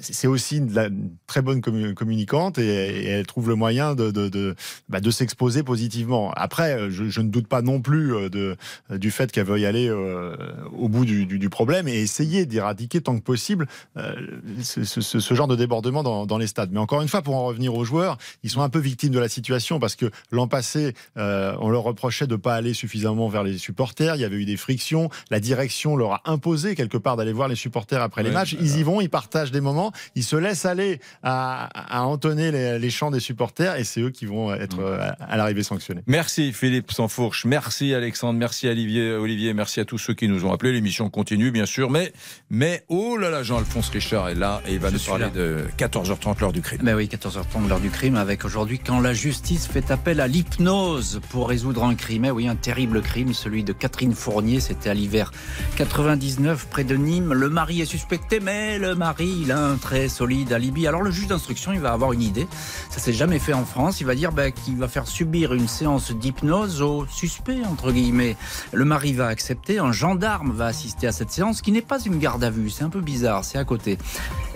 c'est 0.00 0.26
aussi 0.28 0.58
une, 0.58 0.72
la- 0.72 0.86
une 0.86 1.10
très 1.26 1.42
bonne 1.42 1.60
commu- 1.60 1.94
communicante 1.94 2.58
et, 2.58 2.64
et 2.64 3.06
elle 3.08 3.26
trouve 3.26 3.48
le 3.48 3.54
moyen 3.54 3.94
de, 3.94 4.10
de, 4.10 4.28
de, 4.28 4.54
bah, 4.88 5.00
de 5.00 5.10
s'exposer 5.10 5.62
positivement. 5.62 6.32
Après, 6.36 6.90
je, 6.90 7.08
je 7.08 7.20
ne 7.20 7.28
doute 7.28 7.46
pas 7.48 7.62
non 7.62 7.80
plus 7.80 8.14
euh, 8.14 8.28
de, 8.28 8.56
du 8.96 9.10
fait 9.10 9.32
qu'elle 9.32 9.46
veuille 9.46 9.66
aller 9.66 9.88
euh, 9.88 10.36
au 10.78 10.88
bout 10.88 11.04
du, 11.04 11.26
du- 11.26 11.38
du 11.38 11.48
problème 11.50 11.88
et 11.88 11.94
essayer 12.00 12.46
d'éradiquer 12.46 13.00
tant 13.00 13.16
que 13.18 13.22
possible 13.22 13.66
euh, 13.96 14.14
ce, 14.62 14.84
ce- 14.84 15.00
ce- 15.00 15.20
ce 15.20 15.34
genre 15.34 15.48
de 15.48 15.56
débordement 15.56 16.02
dans, 16.02 16.26
dans 16.26 16.38
les 16.38 16.46
stades. 16.46 16.70
Mais 16.72 16.78
encore 16.80 17.02
une 17.02 17.08
fois, 17.08 17.22
pour 17.22 17.29
en 17.34 17.44
revenir 17.44 17.74
aux 17.74 17.84
joueurs, 17.84 18.18
ils 18.42 18.50
sont 18.50 18.62
un 18.62 18.68
peu 18.68 18.78
victimes 18.78 19.12
de 19.12 19.18
la 19.18 19.28
situation 19.28 19.78
parce 19.78 19.96
que 19.96 20.10
l'an 20.30 20.48
passé, 20.48 20.94
euh, 21.16 21.54
on 21.60 21.68
leur 21.70 21.82
reprochait 21.82 22.26
de 22.26 22.32
ne 22.32 22.40
pas 22.40 22.54
aller 22.54 22.74
suffisamment 22.74 23.28
vers 23.28 23.42
les 23.42 23.58
supporters. 23.58 24.16
Il 24.16 24.20
y 24.20 24.24
avait 24.24 24.36
eu 24.36 24.44
des 24.44 24.56
frictions. 24.56 25.10
La 25.30 25.40
direction 25.40 25.96
leur 25.96 26.12
a 26.12 26.22
imposé 26.26 26.74
quelque 26.74 26.98
part 26.98 27.16
d'aller 27.16 27.32
voir 27.32 27.48
les 27.48 27.56
supporters 27.56 28.02
après 28.02 28.22
les 28.22 28.30
matchs. 28.30 28.56
Ils 28.60 28.78
y 28.78 28.82
vont, 28.82 29.00
ils 29.00 29.10
partagent 29.10 29.50
des 29.52 29.60
moments, 29.60 29.92
ils 30.14 30.24
se 30.24 30.36
laissent 30.36 30.64
aller 30.64 31.00
à, 31.22 31.98
à 31.98 32.02
entonner 32.02 32.50
les, 32.50 32.78
les 32.78 32.90
chants 32.90 33.10
des 33.10 33.20
supporters 33.20 33.76
et 33.76 33.84
c'est 33.84 34.00
eux 34.00 34.10
qui 34.10 34.26
vont 34.26 34.52
être 34.54 34.78
euh, 34.80 35.10
à 35.20 35.36
l'arrivée 35.36 35.62
sanctionnés. 35.62 36.02
Merci 36.06 36.52
Philippe 36.52 36.92
Sansfourche, 36.92 37.44
merci 37.44 37.94
Alexandre, 37.94 38.38
merci 38.38 38.68
Olivier, 38.68 39.12
Olivier, 39.12 39.54
merci 39.54 39.80
à 39.80 39.84
tous 39.84 39.98
ceux 39.98 40.14
qui 40.14 40.28
nous 40.28 40.44
ont 40.44 40.52
appelés. 40.52 40.72
L'émission 40.72 41.10
continue 41.10 41.50
bien 41.50 41.66
sûr, 41.66 41.90
mais, 41.90 42.12
mais 42.50 42.84
oh 42.88 43.16
là 43.16 43.30
là, 43.30 43.42
Jean-Alphonse 43.42 43.90
Richard 43.90 44.28
est 44.28 44.34
là 44.34 44.62
et 44.66 44.74
il 44.74 44.78
va 44.78 44.90
nous 44.90 44.98
suis 44.98 45.08
parler 45.10 45.24
là. 45.24 45.30
de 45.30 45.64
14h30 45.78 46.40
l'heure 46.40 46.52
du 46.52 46.62
crime. 46.62 46.80
Ben 46.82 46.94
oui, 46.94 47.06
14h30, 47.06 47.19
l'heure 47.68 47.80
du 47.80 47.90
crime, 47.90 48.16
avec 48.16 48.44
aujourd'hui 48.44 48.78
quand 48.78 49.00
la 49.00 49.12
justice 49.12 49.66
fait 49.66 49.90
appel 49.90 50.20
à 50.20 50.26
l'hypnose 50.26 51.20
pour 51.30 51.48
résoudre 51.48 51.84
un 51.84 51.94
crime. 51.94 52.24
Eh 52.24 52.30
oui, 52.30 52.48
un 52.48 52.56
terrible 52.56 53.02
crime, 53.02 53.34
celui 53.34 53.62
de 53.62 53.72
Catherine 53.72 54.14
Fournier, 54.14 54.60
c'était 54.60 54.88
à 54.88 54.94
l'hiver 54.94 55.30
99, 55.76 56.68
près 56.68 56.84
de 56.84 56.96
Nîmes. 56.96 57.32
Le 57.32 57.48
mari 57.50 57.80
est 57.82 57.86
suspecté, 57.86 58.40
mais 58.40 58.78
le 58.78 58.94
mari, 58.94 59.40
il 59.42 59.52
a 59.52 59.58
un 59.58 59.76
très 59.76 60.08
solide 60.08 60.52
alibi. 60.52 60.86
Alors 60.86 61.02
le 61.02 61.10
juge 61.10 61.26
d'instruction, 61.26 61.72
il 61.72 61.80
va 61.80 61.92
avoir 61.92 62.12
une 62.12 62.22
idée. 62.22 62.46
Ça 62.90 63.00
s'est 63.00 63.12
jamais 63.12 63.38
fait 63.38 63.52
en 63.52 63.64
France. 63.64 64.00
Il 64.00 64.06
va 64.06 64.14
dire 64.14 64.32
ben, 64.32 64.50
qu'il 64.50 64.76
va 64.76 64.88
faire 64.88 65.06
subir 65.06 65.52
une 65.52 65.68
séance 65.68 66.12
d'hypnose 66.12 66.80
au 66.80 67.06
suspect, 67.06 67.62
entre 67.64 67.92
guillemets. 67.92 68.36
Le 68.72 68.84
mari 68.84 69.12
va 69.12 69.26
accepter, 69.26 69.78
un 69.78 69.92
gendarme 69.92 70.52
va 70.52 70.66
assister 70.66 71.06
à 71.06 71.12
cette 71.12 71.30
séance, 71.30 71.60
qui 71.60 71.72
n'est 71.72 71.82
pas 71.82 72.00
une 72.00 72.18
garde 72.18 72.42
à 72.42 72.50
vue. 72.50 72.70
C'est 72.70 72.84
un 72.84 72.90
peu 72.90 73.00
bizarre, 73.00 73.44
c'est 73.44 73.58
à 73.58 73.64
côté. 73.64 73.98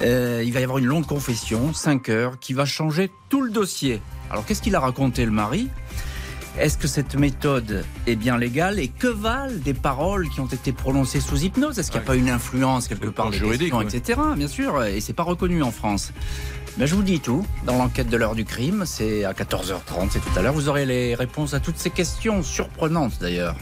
Euh, 0.00 0.42
il 0.44 0.52
va 0.52 0.60
y 0.60 0.64
avoir 0.64 0.78
une 0.78 0.86
longue 0.86 1.06
confession, 1.06 1.72
5 1.72 2.08
heures, 2.08 2.38
va 2.54 2.64
changer 2.64 3.10
tout 3.28 3.42
le 3.42 3.50
dossier. 3.50 4.00
Alors 4.30 4.44
qu'est-ce 4.46 4.62
qu'il 4.62 4.74
a 4.74 4.80
raconté 4.80 5.24
le 5.24 5.30
mari? 5.30 5.68
Est-ce 6.58 6.78
que 6.78 6.86
cette 6.86 7.16
méthode 7.16 7.84
est 8.06 8.14
bien 8.14 8.38
légale? 8.38 8.78
Et 8.78 8.86
que 8.86 9.08
valent 9.08 9.56
des 9.64 9.74
paroles 9.74 10.28
qui 10.28 10.40
ont 10.40 10.46
été 10.46 10.72
prononcées 10.72 11.20
sous 11.20 11.42
hypnose? 11.42 11.78
Est-ce 11.78 11.90
qu'il 11.90 12.00
n'y 12.00 12.04
a 12.04 12.06
pas 12.06 12.14
une 12.14 12.30
influence 12.30 12.86
quelque 12.86 13.08
part 13.08 13.30
des 13.30 13.38
juridique, 13.38 13.72
questions, 13.72 13.78
ouais. 13.78 13.96
etc. 13.96 14.20
Bien 14.36 14.46
sûr, 14.46 14.84
et 14.84 15.00
c'est 15.00 15.12
pas 15.14 15.24
reconnu 15.24 15.64
en 15.64 15.72
France. 15.72 16.12
Mais 16.78 16.86
je 16.86 16.94
vous 16.94 17.02
dis 17.02 17.20
tout 17.20 17.44
dans 17.66 17.76
l'enquête 17.76 18.08
de 18.08 18.16
l'heure 18.16 18.36
du 18.36 18.44
crime. 18.44 18.84
C'est 18.86 19.24
à 19.24 19.32
14h30, 19.32 20.10
c'est 20.10 20.20
tout 20.20 20.38
à 20.38 20.42
l'heure. 20.42 20.54
Vous 20.54 20.68
aurez 20.68 20.86
les 20.86 21.16
réponses 21.16 21.54
à 21.54 21.60
toutes 21.60 21.78
ces 21.78 21.90
questions 21.90 22.42
surprenantes 22.42 23.18
d'ailleurs. 23.20 23.56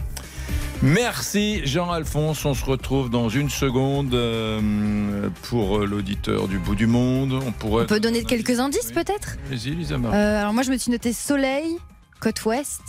Merci 0.82 1.60
Jean-Alphonse, 1.64 2.44
on 2.44 2.54
se 2.54 2.64
retrouve 2.64 3.08
dans 3.08 3.28
une 3.28 3.50
seconde 3.50 4.14
euh, 4.14 5.28
pour 5.42 5.78
l'auditeur 5.78 6.48
du 6.48 6.58
bout 6.58 6.74
du 6.74 6.88
monde. 6.88 7.40
On 7.46 7.52
pourrait... 7.52 7.84
On 7.84 7.86
peut 7.86 8.00
donner 8.00 8.24
quelques 8.24 8.58
indices 8.58 8.90
peut-être 8.90 9.36
Vas-y 9.48 9.70
Lisa. 9.76 9.94
Euh, 9.94 10.40
Alors 10.40 10.52
moi 10.52 10.64
je 10.64 10.72
me 10.72 10.76
suis 10.76 10.90
noté 10.90 11.12
soleil, 11.12 11.76
côte 12.20 12.44
ouest 12.46 12.80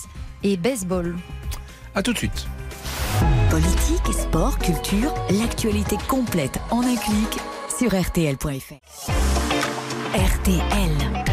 et 0.41 0.57
baseball. 0.57 1.15
À 1.93 2.01
tout 2.01 2.13
de 2.13 2.17
suite. 2.17 2.47
Politique, 3.51 4.11
sport, 4.11 4.57
culture, 4.57 5.13
l'actualité 5.29 5.97
complète 6.07 6.59
en 6.71 6.81
un 6.81 6.95
clic 6.95 7.37
sur 7.77 7.91
rtl.fr. 7.93 8.73
RTL. 10.15 11.32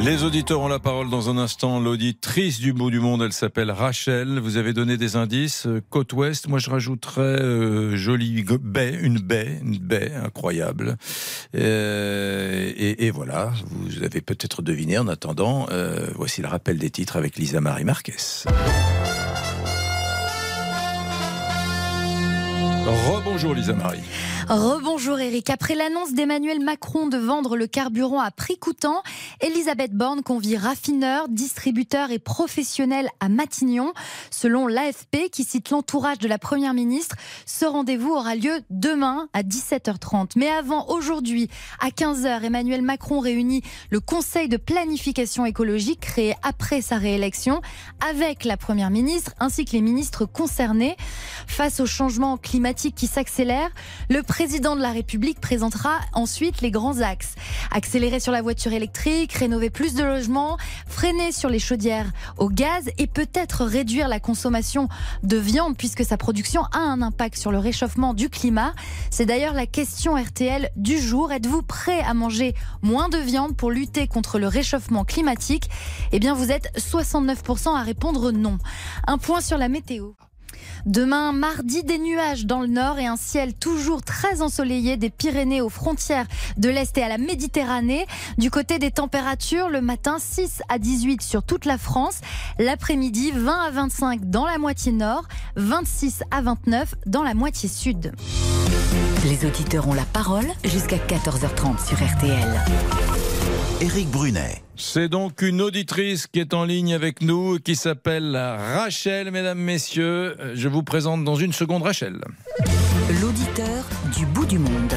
Les 0.00 0.22
auditeurs 0.22 0.60
ont 0.60 0.68
la 0.68 0.78
parole 0.78 1.10
dans 1.10 1.28
un 1.28 1.38
instant. 1.38 1.80
L'auditrice 1.80 2.60
du 2.60 2.72
bout 2.72 2.90
du 2.90 3.00
monde, 3.00 3.20
elle 3.22 3.32
s'appelle 3.32 3.70
Rachel. 3.72 4.38
Vous 4.38 4.56
avez 4.56 4.72
donné 4.72 4.96
des 4.96 5.16
indices. 5.16 5.66
euh, 5.66 5.82
Côte 5.90 6.12
ouest, 6.12 6.46
moi 6.46 6.60
je 6.60 6.70
rajouterais 6.70 7.20
euh, 7.20 7.96
jolie 7.96 8.44
baie, 8.62 8.96
une 9.00 9.18
baie, 9.18 9.58
une 9.62 9.78
baie 9.78 10.12
incroyable. 10.14 10.96
Euh, 11.56 12.72
et, 12.76 13.10
voilà, 13.10 13.52
vous 13.70 14.04
avez 14.04 14.20
peut-être 14.20 14.62
deviné. 14.62 14.98
En 14.98 15.08
attendant, 15.08 15.66
voici 16.14 16.42
le 16.42 16.48
rappel 16.48 16.78
des 16.78 16.90
titres 16.90 17.16
avec 17.16 17.36
Lisa 17.36 17.60
Marie 17.60 17.84
Marquez. 17.84 18.14
Rebonjour 22.88 23.52
Lisa 23.52 23.74
Marie. 23.74 24.00
Rebonjour 24.48 25.20
Eric. 25.20 25.50
Après 25.50 25.74
l'annonce 25.74 26.14
d'Emmanuel 26.14 26.60
Macron 26.60 27.06
de 27.06 27.18
vendre 27.18 27.54
le 27.54 27.66
carburant 27.66 28.20
à 28.20 28.30
prix 28.30 28.56
coûtant, 28.56 29.02
Elisabeth 29.42 29.92
Borne 29.92 30.22
convie 30.22 30.56
raffineurs, 30.56 31.28
distributeurs 31.28 32.10
et 32.12 32.18
professionnels 32.18 33.10
à 33.20 33.28
Matignon. 33.28 33.92
Selon 34.30 34.66
l'AFP, 34.66 35.28
qui 35.30 35.44
cite 35.44 35.68
l'entourage 35.68 36.16
de 36.16 36.28
la 36.28 36.38
Première 36.38 36.72
ministre, 36.72 37.16
ce 37.44 37.66
rendez-vous 37.66 38.12
aura 38.12 38.36
lieu 38.36 38.62
demain 38.70 39.28
à 39.34 39.42
17h30. 39.42 40.30
Mais 40.36 40.48
avant, 40.48 40.88
aujourd'hui, 40.88 41.50
à 41.80 41.90
15h, 41.90 42.42
Emmanuel 42.42 42.80
Macron 42.80 43.20
réunit 43.20 43.62
le 43.90 44.00
Conseil 44.00 44.48
de 44.48 44.56
planification 44.56 45.44
écologique 45.44 46.00
créé 46.00 46.34
après 46.42 46.80
sa 46.80 46.96
réélection 46.96 47.60
avec 48.08 48.44
la 48.44 48.56
Première 48.56 48.88
ministre 48.88 49.34
ainsi 49.40 49.66
que 49.66 49.72
les 49.72 49.82
ministres 49.82 50.24
concernés. 50.24 50.96
Face 51.46 51.80
au 51.80 51.86
changement 51.86 52.38
climatique 52.38 52.77
qui 52.78 53.06
s'accélère, 53.08 53.70
le 54.08 54.22
président 54.22 54.76
de 54.76 54.80
la 54.80 54.92
République 54.92 55.40
présentera 55.40 55.98
ensuite 56.12 56.60
les 56.60 56.70
grands 56.70 57.00
axes. 57.00 57.34
Accélérer 57.72 58.20
sur 58.20 58.30
la 58.30 58.40
voiture 58.40 58.72
électrique, 58.72 59.32
rénover 59.32 59.68
plus 59.68 59.94
de 59.94 60.04
logements, 60.04 60.56
freiner 60.86 61.32
sur 61.32 61.48
les 61.48 61.58
chaudières 61.58 62.10
au 62.36 62.48
gaz 62.48 62.88
et 62.98 63.08
peut-être 63.08 63.64
réduire 63.64 64.06
la 64.06 64.20
consommation 64.20 64.88
de 65.24 65.36
viande 65.36 65.76
puisque 65.76 66.04
sa 66.04 66.16
production 66.16 66.62
a 66.72 66.78
un 66.78 67.02
impact 67.02 67.36
sur 67.36 67.50
le 67.50 67.58
réchauffement 67.58 68.14
du 68.14 68.30
climat. 68.30 68.74
C'est 69.10 69.26
d'ailleurs 69.26 69.54
la 69.54 69.66
question 69.66 70.14
RTL 70.14 70.70
du 70.76 70.98
jour. 70.98 71.32
Êtes-vous 71.32 71.62
prêt 71.62 72.00
à 72.00 72.14
manger 72.14 72.54
moins 72.82 73.08
de 73.08 73.18
viande 73.18 73.56
pour 73.56 73.70
lutter 73.70 74.06
contre 74.06 74.38
le 74.38 74.46
réchauffement 74.46 75.04
climatique? 75.04 75.68
Eh 76.12 76.20
bien, 76.20 76.34
vous 76.34 76.52
êtes 76.52 76.70
69% 76.78 77.76
à 77.76 77.82
répondre 77.82 78.30
non. 78.30 78.58
Un 79.06 79.18
point 79.18 79.40
sur 79.40 79.58
la 79.58 79.68
météo. 79.68 80.12
Demain, 80.86 81.32
mardi, 81.32 81.82
des 81.82 81.98
nuages 81.98 82.46
dans 82.46 82.60
le 82.60 82.66
nord 82.66 82.98
et 82.98 83.06
un 83.06 83.16
ciel 83.16 83.54
toujours 83.54 84.02
très 84.02 84.42
ensoleillé 84.42 84.96
des 84.96 85.10
Pyrénées 85.10 85.60
aux 85.60 85.68
frontières 85.68 86.26
de 86.56 86.68
l'Est 86.68 86.96
et 86.98 87.02
à 87.02 87.08
la 87.08 87.18
Méditerranée. 87.18 88.06
Du 88.38 88.50
côté 88.50 88.78
des 88.78 88.90
températures, 88.90 89.68
le 89.68 89.80
matin 89.80 90.16
6 90.18 90.62
à 90.68 90.78
18 90.78 91.22
sur 91.22 91.42
toute 91.42 91.64
la 91.64 91.78
France, 91.78 92.20
l'après-midi 92.58 93.32
20 93.32 93.52
à 93.52 93.70
25 93.70 94.30
dans 94.30 94.46
la 94.46 94.58
moitié 94.58 94.92
nord, 94.92 95.24
26 95.56 96.22
à 96.30 96.40
29 96.40 96.94
dans 97.06 97.22
la 97.22 97.34
moitié 97.34 97.68
sud. 97.68 98.12
Les 99.24 99.46
auditeurs 99.46 99.88
ont 99.88 99.94
la 99.94 100.04
parole 100.04 100.46
jusqu'à 100.64 100.96
14h30 100.96 101.86
sur 101.86 101.96
RTL. 101.96 103.17
Éric 103.80 104.08
Brunet. 104.10 104.62
C'est 104.76 105.08
donc 105.08 105.40
une 105.40 105.60
auditrice 105.60 106.26
qui 106.26 106.40
est 106.40 106.52
en 106.52 106.64
ligne 106.64 106.94
avec 106.94 107.22
nous, 107.22 107.58
qui 107.58 107.76
s'appelle 107.76 108.36
Rachel, 108.36 109.30
mesdames, 109.30 109.58
messieurs. 109.58 110.36
Je 110.54 110.68
vous 110.68 110.82
présente 110.82 111.24
dans 111.24 111.36
une 111.36 111.52
seconde 111.52 111.82
Rachel. 111.82 112.20
L'auditeur 113.20 113.84
du 114.16 114.26
bout 114.26 114.46
du 114.46 114.58
monde. 114.58 114.92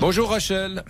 Bonjour 0.00 0.30
Rachel. 0.30 0.82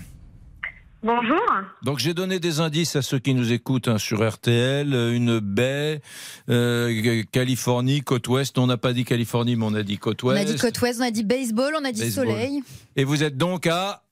Bonjour. 1.03 1.41
Donc 1.83 1.99
j'ai 1.99 2.15
donné 2.15 2.39
des 2.39 2.61
indices 2.61 2.97
à 2.97 3.03
ceux 3.03 3.19
qui 3.19 3.35
nous 3.35 3.53
écoutent 3.53 3.89
hein, 3.89 3.99
sur 3.99 4.27
RTL, 4.27 4.95
euh, 4.95 5.13
une 5.13 5.41
baie, 5.41 6.01
euh, 6.49 7.23
Californie, 7.33 8.03
côte 8.03 8.29
ouest. 8.29 8.57
On 8.57 8.69
n'a 8.69 8.77
pas 8.77 8.93
dit 8.93 9.05
Californie, 9.05 9.57
mais 9.57 9.67
on 9.67 9.75
a 9.75 9.83
dit 9.83 9.99
côte 9.99 10.23
On 10.23 10.29
ouest. 10.29 10.49
a 10.49 10.53
dit 10.53 10.59
côte 10.59 10.81
ouest, 10.81 11.01
on 11.01 11.05
a 11.05 11.11
dit 11.11 11.25
baseball, 11.25 11.75
on 11.79 11.85
a 11.85 11.91
dit 11.93 12.03
Baseball. 12.03 12.29
soleil. 12.29 12.63
Et 12.97 13.03
vous 13.05 13.23
êtes 13.25 13.37
donc 13.37 13.67
à 13.67 14.03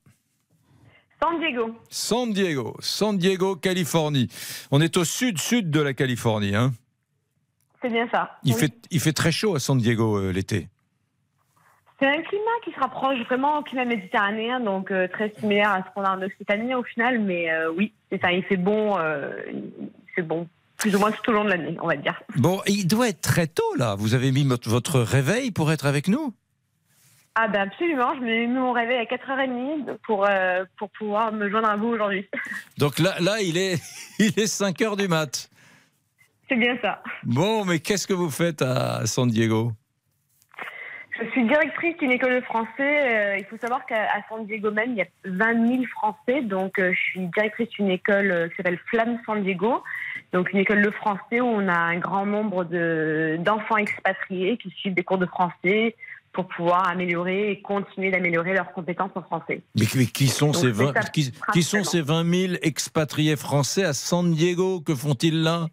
San 1.23 1.39
Diego. 1.39 1.75
San 1.89 2.33
Diego, 2.33 2.75
San 2.79 3.17
Diego, 3.17 3.55
Californie. 3.55 4.27
On 4.71 4.81
est 4.81 4.97
au 4.97 5.03
sud-sud 5.05 5.69
de 5.69 5.79
la 5.79 5.93
Californie. 5.93 6.55
Hein. 6.55 6.71
C'est 7.81 7.89
bien 7.89 8.07
ça. 8.11 8.39
Il, 8.43 8.53
Oui. 8.53 8.59
fait, 8.59 8.73
il 8.89 8.99
fait 8.99 9.13
très 9.13 9.31
chaud 9.31 9.53
à 9.55 9.59
San 9.59 9.77
Diego 9.77 10.17
euh, 10.17 10.31
l'été. 10.31 10.67
C'est 11.99 12.07
un 12.07 12.21
climat 12.23 12.57
qui 12.65 12.71
se 12.71 12.79
rapproche 12.79 13.19
vraiment 13.27 13.59
au 13.59 13.61
climat 13.61 13.85
méditerranéen, 13.85 14.59
donc 14.61 14.89
euh, 14.89 15.07
très 15.07 15.31
similaire 15.39 15.69
à 15.69 15.83
ce 15.83 15.93
qu'on 15.93 16.03
a 16.03 16.17
en 16.17 16.21
Occitanie 16.23 16.73
au 16.73 16.81
final, 16.83 17.19
mais 17.19 17.51
euh, 17.51 17.71
oui, 17.71 17.93
c'est 18.11 18.19
ça, 18.19 18.31
il 18.31 18.41
fait 18.43 18.57
bon, 18.57 18.97
fait 20.15 20.23
bon, 20.23 20.47
plus 20.77 20.95
ou 20.95 20.99
moins 20.99 21.11
tout 21.11 21.29
au 21.29 21.33
long 21.33 21.43
de 21.43 21.49
l'année, 21.49 21.77
on 21.83 21.87
va 21.87 21.97
dire. 21.97 22.19
Bon, 22.37 22.61
il 22.65 22.87
doit 22.87 23.09
être 23.09 23.21
très 23.21 23.45
tôt 23.45 23.75
là. 23.77 23.93
Vous 23.93 24.15
avez 24.15 24.31
mis 24.31 24.47
votre 24.65 24.99
réveil 25.01 25.51
pour 25.51 25.71
être 25.71 25.85
avec 25.85 26.07
nous? 26.07 26.33
Ah 27.35 27.47
ben 27.47 27.61
absolument, 27.61 28.13
je 28.15 28.19
me 28.21 28.45
mis 28.45 28.47
mon 28.47 28.73
réveil 28.73 28.97
à 28.97 29.05
4h30 29.05 29.97
pour, 30.05 30.25
euh, 30.27 30.65
pour 30.77 30.89
pouvoir 30.89 31.31
me 31.31 31.49
joindre 31.49 31.69
à 31.69 31.77
vous 31.77 31.87
aujourd'hui. 31.87 32.27
Donc 32.77 32.99
là, 32.99 33.15
là 33.21 33.39
il, 33.41 33.57
est, 33.57 33.81
il 34.19 34.37
est 34.37 34.47
5 34.47 34.81
heures 34.81 34.97
du 34.97 35.07
mat. 35.07 35.49
C'est 36.49 36.57
bien 36.57 36.77
ça. 36.81 37.01
Bon, 37.23 37.63
mais 37.63 37.79
qu'est-ce 37.79 38.05
que 38.05 38.13
vous 38.13 38.29
faites 38.29 38.61
à 38.61 39.05
San 39.05 39.29
Diego? 39.29 39.71
Je 41.21 41.29
suis 41.29 41.45
directrice 41.45 41.95
d'une 41.97 42.11
école 42.11 42.35
de 42.35 42.41
français. 42.41 42.67
Euh, 42.79 43.37
il 43.37 43.45
faut 43.45 43.57
savoir 43.57 43.85
qu'à 43.85 44.07
San 44.27 44.45
Diego 44.45 44.71
même, 44.71 44.91
il 44.91 44.97
y 44.97 45.01
a 45.01 45.05
20 45.23 45.67
000 45.67 45.83
Français. 45.91 46.41
Donc, 46.41 46.79
euh, 46.79 46.91
je 46.93 46.99
suis 46.99 47.27
directrice 47.27 47.69
d'une 47.69 47.91
école 47.91 48.49
qui 48.49 48.55
s'appelle 48.57 48.79
Flamme 48.87 49.19
San 49.25 49.41
Diego. 49.43 49.83
Donc, 50.33 50.51
une 50.51 50.59
école 50.59 50.81
de 50.81 50.89
français 50.89 51.39
où 51.39 51.45
on 51.45 51.67
a 51.67 51.77
un 51.77 51.97
grand 51.99 52.25
nombre 52.25 52.63
de- 52.65 53.37
d'enfants 53.39 53.77
expatriés 53.77 54.57
qui 54.57 54.69
suivent 54.71 54.95
des 54.95 55.03
cours 55.03 55.19
de 55.19 55.25
français 55.27 55.95
pour 56.33 56.47
pouvoir 56.47 56.87
améliorer 56.87 57.51
et 57.51 57.61
continuer 57.61 58.09
d'améliorer 58.11 58.53
leurs 58.53 58.71
compétences 58.71 59.11
en 59.15 59.21
français. 59.21 59.61
mais, 59.75 59.85
mais 59.95 60.05
qui 60.05 60.27
sont, 60.27 60.47
Donc, 60.47 60.55
ces 60.55 60.61
c'est 60.73 60.83
20, 60.83 60.93
ça, 60.93 60.99
qui, 61.09 61.31
qui 61.53 61.63
sont 61.63 61.83
ces 61.83 62.01
20 62.01 62.47
000 62.47 62.53
expatriés 62.61 63.35
français 63.35 63.83
à 63.83 63.93
San 63.93 64.31
Diego 64.33 64.79
Que 64.81 64.95
font-ils 64.95 65.41
là? 65.43 65.67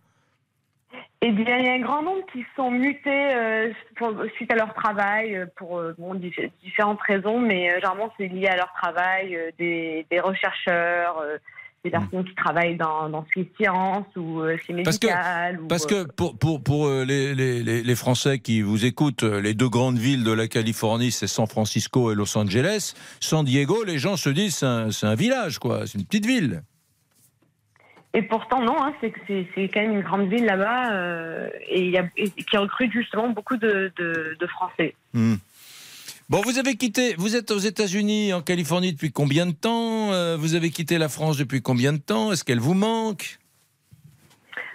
Eh 1.21 1.33
bien, 1.33 1.59
il 1.59 1.67
y 1.67 1.69
a 1.69 1.73
un 1.73 1.81
grand 1.81 2.03
nombre 2.03 2.25
qui 2.33 2.45
sont 2.55 2.71
mutés 2.71 3.11
euh, 3.35 3.73
pour- 3.97 4.15
suite 4.37 4.53
à 4.53 4.57
leur 4.57 4.73
travail 4.73 5.35
euh, 5.35 5.47
pour 5.57 5.79
euh, 5.79 5.93
bon, 5.99 6.15
différentes 6.63 7.01
raisons, 7.03 7.41
mais 7.41 7.71
euh, 7.71 7.75
généralement 7.77 8.13
c'est 8.17 8.29
lié 8.29 8.47
à 8.47 8.57
leur 8.57 8.73
travail, 8.81 9.37
des, 9.59 10.07
des 10.11 10.21
chercheurs, 10.41 11.19
euh, 11.19 11.39
des 11.85 11.91
personnes 11.91 12.25
qui 12.25 12.35
travaillent 12.35 12.77
dans, 12.77 13.09
dans 13.09 13.25
ces 13.33 13.49
sciences 13.57 14.07
ou 14.17 14.41
euh, 14.41 14.57
chez 14.67 14.75
Parce 14.83 14.99
que, 14.99 15.07
médical. 15.07 15.61
ou, 15.61 15.67
parce 15.69 15.85
euh, 15.93 16.05
que 16.05 16.13
pour, 16.13 16.37
pour, 16.37 16.63
pour 16.63 16.87
euh, 16.89 17.05
les, 17.05 17.35
les, 17.35 17.63
les- 17.63 17.95
Français 17.95 18.41
qui 18.41 18.63
vous 18.63 18.85
écoutent, 18.85 19.23
les 19.23 19.55
deux 19.55 19.69
grandes 19.69 19.99
villes 19.99 20.25
de 20.25 20.33
la 20.33 20.49
Californie, 20.49 21.13
c'est 21.13 21.29
San 21.29 21.47
Francisco 21.47 22.11
et 22.11 22.15
Los 22.17 22.37
Angeles. 22.37 22.95
San 23.21 23.45
Diego, 23.45 23.85
les 23.85 23.99
gens 23.99 24.17
se 24.17 24.29
disent 24.31 24.57
c'est 24.57 24.67
un, 24.67 24.91
c'est 24.91 25.07
un 25.07 25.15
village, 25.15 25.59
quoi. 25.59 25.87
C'est 25.87 25.99
une 25.99 26.05
petite 26.05 26.27
ville. 26.27 26.63
Et 28.15 28.23
pourtant, 28.23 28.63
non, 28.63 28.75
hein, 28.83 28.93
c'est 29.01 29.13
c'est 29.27 29.47
c'est 29.55 29.69
quand 29.69 29.81
même 29.81 29.93
une 29.93 30.01
grande 30.03 30.29
ville 30.29 30.47
là-bas 30.47 30.93
euh, 30.93 31.49
et, 31.69 31.83
il 31.85 31.91
y 31.91 31.99
a, 31.99 32.09
et 32.17 32.31
qui 32.31 32.57
recrute 32.57 32.91
justement 32.91 33.29
beaucoup 33.29 33.57
de, 33.59 33.93
de, 33.97 34.35
de 34.41 34.47
Français. 34.47 34.95
Hmm. 35.13 35.35
Bon, 36.31 36.43
vous 36.43 36.59
avez 36.59 36.77
quitté, 36.77 37.15
vous 37.17 37.37
êtes 37.37 37.51
aux 37.51 37.59
États-Unis, 37.59 38.35
en 38.35 38.43
Californie 38.43 38.93
depuis 38.93 39.11
combien 39.11 39.47
de 39.47 39.53
temps 39.53 40.13
Euh, 40.13 40.37
Vous 40.39 40.55
avez 40.55 40.69
quitté 40.69 40.99
la 40.99 41.09
France 41.09 41.39
depuis 41.39 41.63
combien 41.63 41.95
de 41.95 41.99
temps 41.99 42.33
Est-ce 42.33 42.45
qu'elle 42.45 42.61
vous 42.61 42.75
manque? 42.75 43.39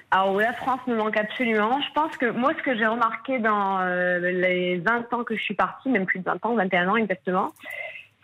Alors 0.10 0.36
la 0.40 0.54
France 0.54 0.80
me 0.88 0.96
manque 0.96 1.16
absolument. 1.16 1.80
Je 1.82 1.94
pense 1.94 2.18
que 2.18 2.32
moi, 2.32 2.54
ce 2.58 2.64
que 2.64 2.76
j'ai 2.76 2.88
remarqué 2.88 3.38
dans 3.38 3.80
euh, 3.82 4.20
les 4.32 4.78
20 4.78 5.14
ans 5.14 5.24
que 5.24 5.36
je 5.36 5.44
suis 5.44 5.54
partie, 5.54 5.90
même 5.90 6.08
plus 6.08 6.20
de 6.20 6.26
20 6.26 6.44
ans, 6.44 6.56
21 6.56 6.90
ans 6.90 6.96
exactement, 6.96 7.52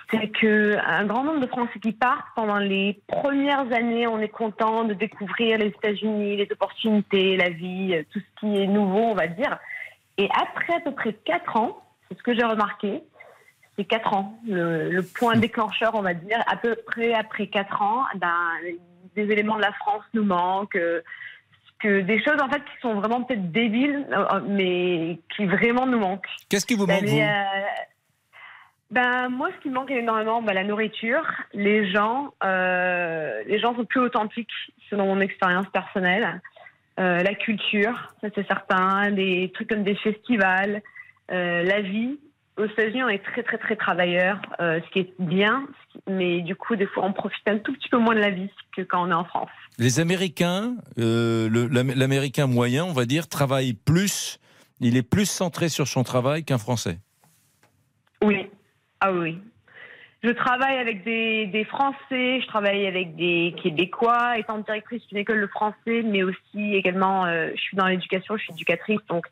c'est 0.10 0.30
que 0.30 0.78
un 0.84 1.06
grand 1.06 1.24
nombre 1.24 1.40
de 1.40 1.48
Français 1.48 1.80
qui 1.80 1.92
partent 1.92 2.26
pendant 2.36 2.58
les 2.58 3.00
premières 3.08 3.72
années, 3.72 4.08
on 4.08 4.18
est 4.20 4.30
content 4.30 4.86
de 4.86 4.96
découvrir 4.96 5.60
les 5.60 5.68
États-Unis, 5.68 6.38
les 6.38 6.48
opportunités, 6.52 7.38
la 7.38 7.50
vie, 7.50 7.94
euh, 7.94 8.04
tout 8.12 8.20
ce 8.20 8.40
qui 8.40 8.58
est 8.60 8.66
nouveau, 8.68 9.02
on 9.02 9.16
va 9.16 9.28
dire. 9.28 9.60
Et 10.18 10.28
après 10.36 10.74
à 10.74 10.80
peu 10.80 10.94
près 10.94 11.14
4 11.14 11.58
ans, 11.58 11.80
c'est 12.10 12.18
ce 12.18 12.24
que 12.24 12.34
j'ai 12.36 12.44
remarqué, 12.44 13.04
c'est 13.80 13.86
4 13.86 14.14
ans, 14.14 14.38
le, 14.46 14.90
le 14.90 15.04
point 15.04 15.38
déclencheur, 15.38 15.96
on 15.96 16.02
va 16.02 16.14
dire, 16.14 16.44
à 16.48 16.58
peu 16.58 16.76
près 16.86 17.14
après 17.14 17.48
4 17.48 17.82
ans, 17.82 18.04
ben, 18.16 18.36
des 19.16 19.24
éléments 19.24 19.56
de 19.56 19.62
la 19.62 19.72
France 19.72 20.04
nous 20.14 20.26
manquent. 20.26 20.76
euh, 20.76 21.02
que 21.80 22.02
des 22.02 22.22
choses 22.22 22.42
en 22.42 22.50
fait 22.50 22.60
qui 22.60 22.82
sont 22.82 22.96
vraiment 22.96 23.24
peut-être 23.24 23.52
débiles, 23.52 24.06
euh, 24.12 24.42
mais 24.48 25.18
qui 25.34 25.46
vraiment 25.46 25.88
nous 25.88 26.00
manquent. 26.00 26.28
Qu'est-ce 26.50 26.66
qui 26.66 26.76
vous 26.76 26.86
manque, 26.86 27.00
D'aller, 27.00 27.08
vous 27.08 27.20
euh, 27.22 27.66
Ben 28.92 29.30
moi, 29.30 29.50
ce 29.56 29.62
qui 29.62 29.70
me 29.70 29.76
manque 29.76 29.90
énormément, 29.92 30.42
ben, 30.42 30.54
la 30.54 30.66
nourriture, 30.66 31.24
les 31.54 31.90
gens, 31.90 32.34
euh, 32.44 33.42
les 33.48 33.60
gens 33.60 33.76
sont 33.76 33.86
plus 33.86 34.02
authentiques, 34.02 34.52
selon 34.90 35.06
mon 35.06 35.22
expérience 35.22 35.68
personnelle. 35.70 36.42
Euh, 37.00 37.24
la 37.24 37.34
culture, 37.34 38.14
ça 38.20 38.28
c'est 38.36 38.46
certain, 38.46 39.12
des 39.12 39.50
trucs 39.54 39.70
comme 39.70 39.84
des 39.84 39.96
festivals, 39.96 40.82
euh, 41.32 41.64
la 41.64 41.80
vie. 41.80 42.20
Aux 42.60 42.66
États-Unis, 42.66 43.04
on 43.04 43.08
est 43.08 43.24
très 43.24 43.42
très 43.42 43.58
très 43.58 43.78
travailleurs, 43.78 44.42
euh, 44.60 44.82
ce 44.86 44.92
qui 44.92 45.00
est 45.00 45.14
bien, 45.18 45.66
mais 46.10 46.42
du 46.42 46.56
coup, 46.58 46.76
des 46.76 46.88
fois, 46.88 47.06
on 47.06 47.14
profite 47.14 47.48
un 47.48 47.58
tout 47.58 47.72
petit 47.72 47.88
peu 47.88 47.98
moins 47.98 48.16
de 48.16 48.20
la 48.20 48.32
vie 48.32 48.50
que 48.76 48.82
quand 48.82 49.02
on 49.08 49.10
est 49.10 49.14
en 49.14 49.24
France. 49.24 49.50
Les 49.78 50.02
Américains, 50.02 50.76
euh, 50.98 51.50
l'Américain 51.72 52.48
moyen, 52.48 52.84
on 52.84 52.92
va 52.92 53.06
dire, 53.06 53.30
travaille 53.30 53.74
plus. 53.74 54.40
Il 54.82 54.98
est 54.98 55.04
plus 55.04 55.26
centré 55.26 55.70
sur 55.70 55.88
son 55.88 56.04
travail 56.04 56.44
qu'un 56.44 56.58
Français. 56.58 57.00
Oui. 58.22 58.50
Ah 59.00 59.14
oui. 59.14 59.40
Je 60.22 60.32
travaille 60.32 60.78
avec 60.78 61.06
des, 61.06 61.46
des 61.48 61.64
Français, 61.64 62.42
je 62.42 62.48
travaille 62.48 62.86
avec 62.88 63.16
des 63.16 63.56
Québécois, 63.64 64.38
étant 64.38 64.58
directrice 64.58 65.06
d'une 65.08 65.20
école 65.20 65.40
de 65.40 65.48
français, 65.48 66.02
mais 66.04 66.24
aussi 66.24 66.76
également, 66.76 67.26
euh, 67.26 67.52
je 67.56 67.62
suis 67.62 67.78
dans 67.78 67.86
l'éducation, 67.86 68.36
je 68.36 68.44
suis 68.44 68.54
éducatrice, 68.54 69.00
donc 69.08 69.26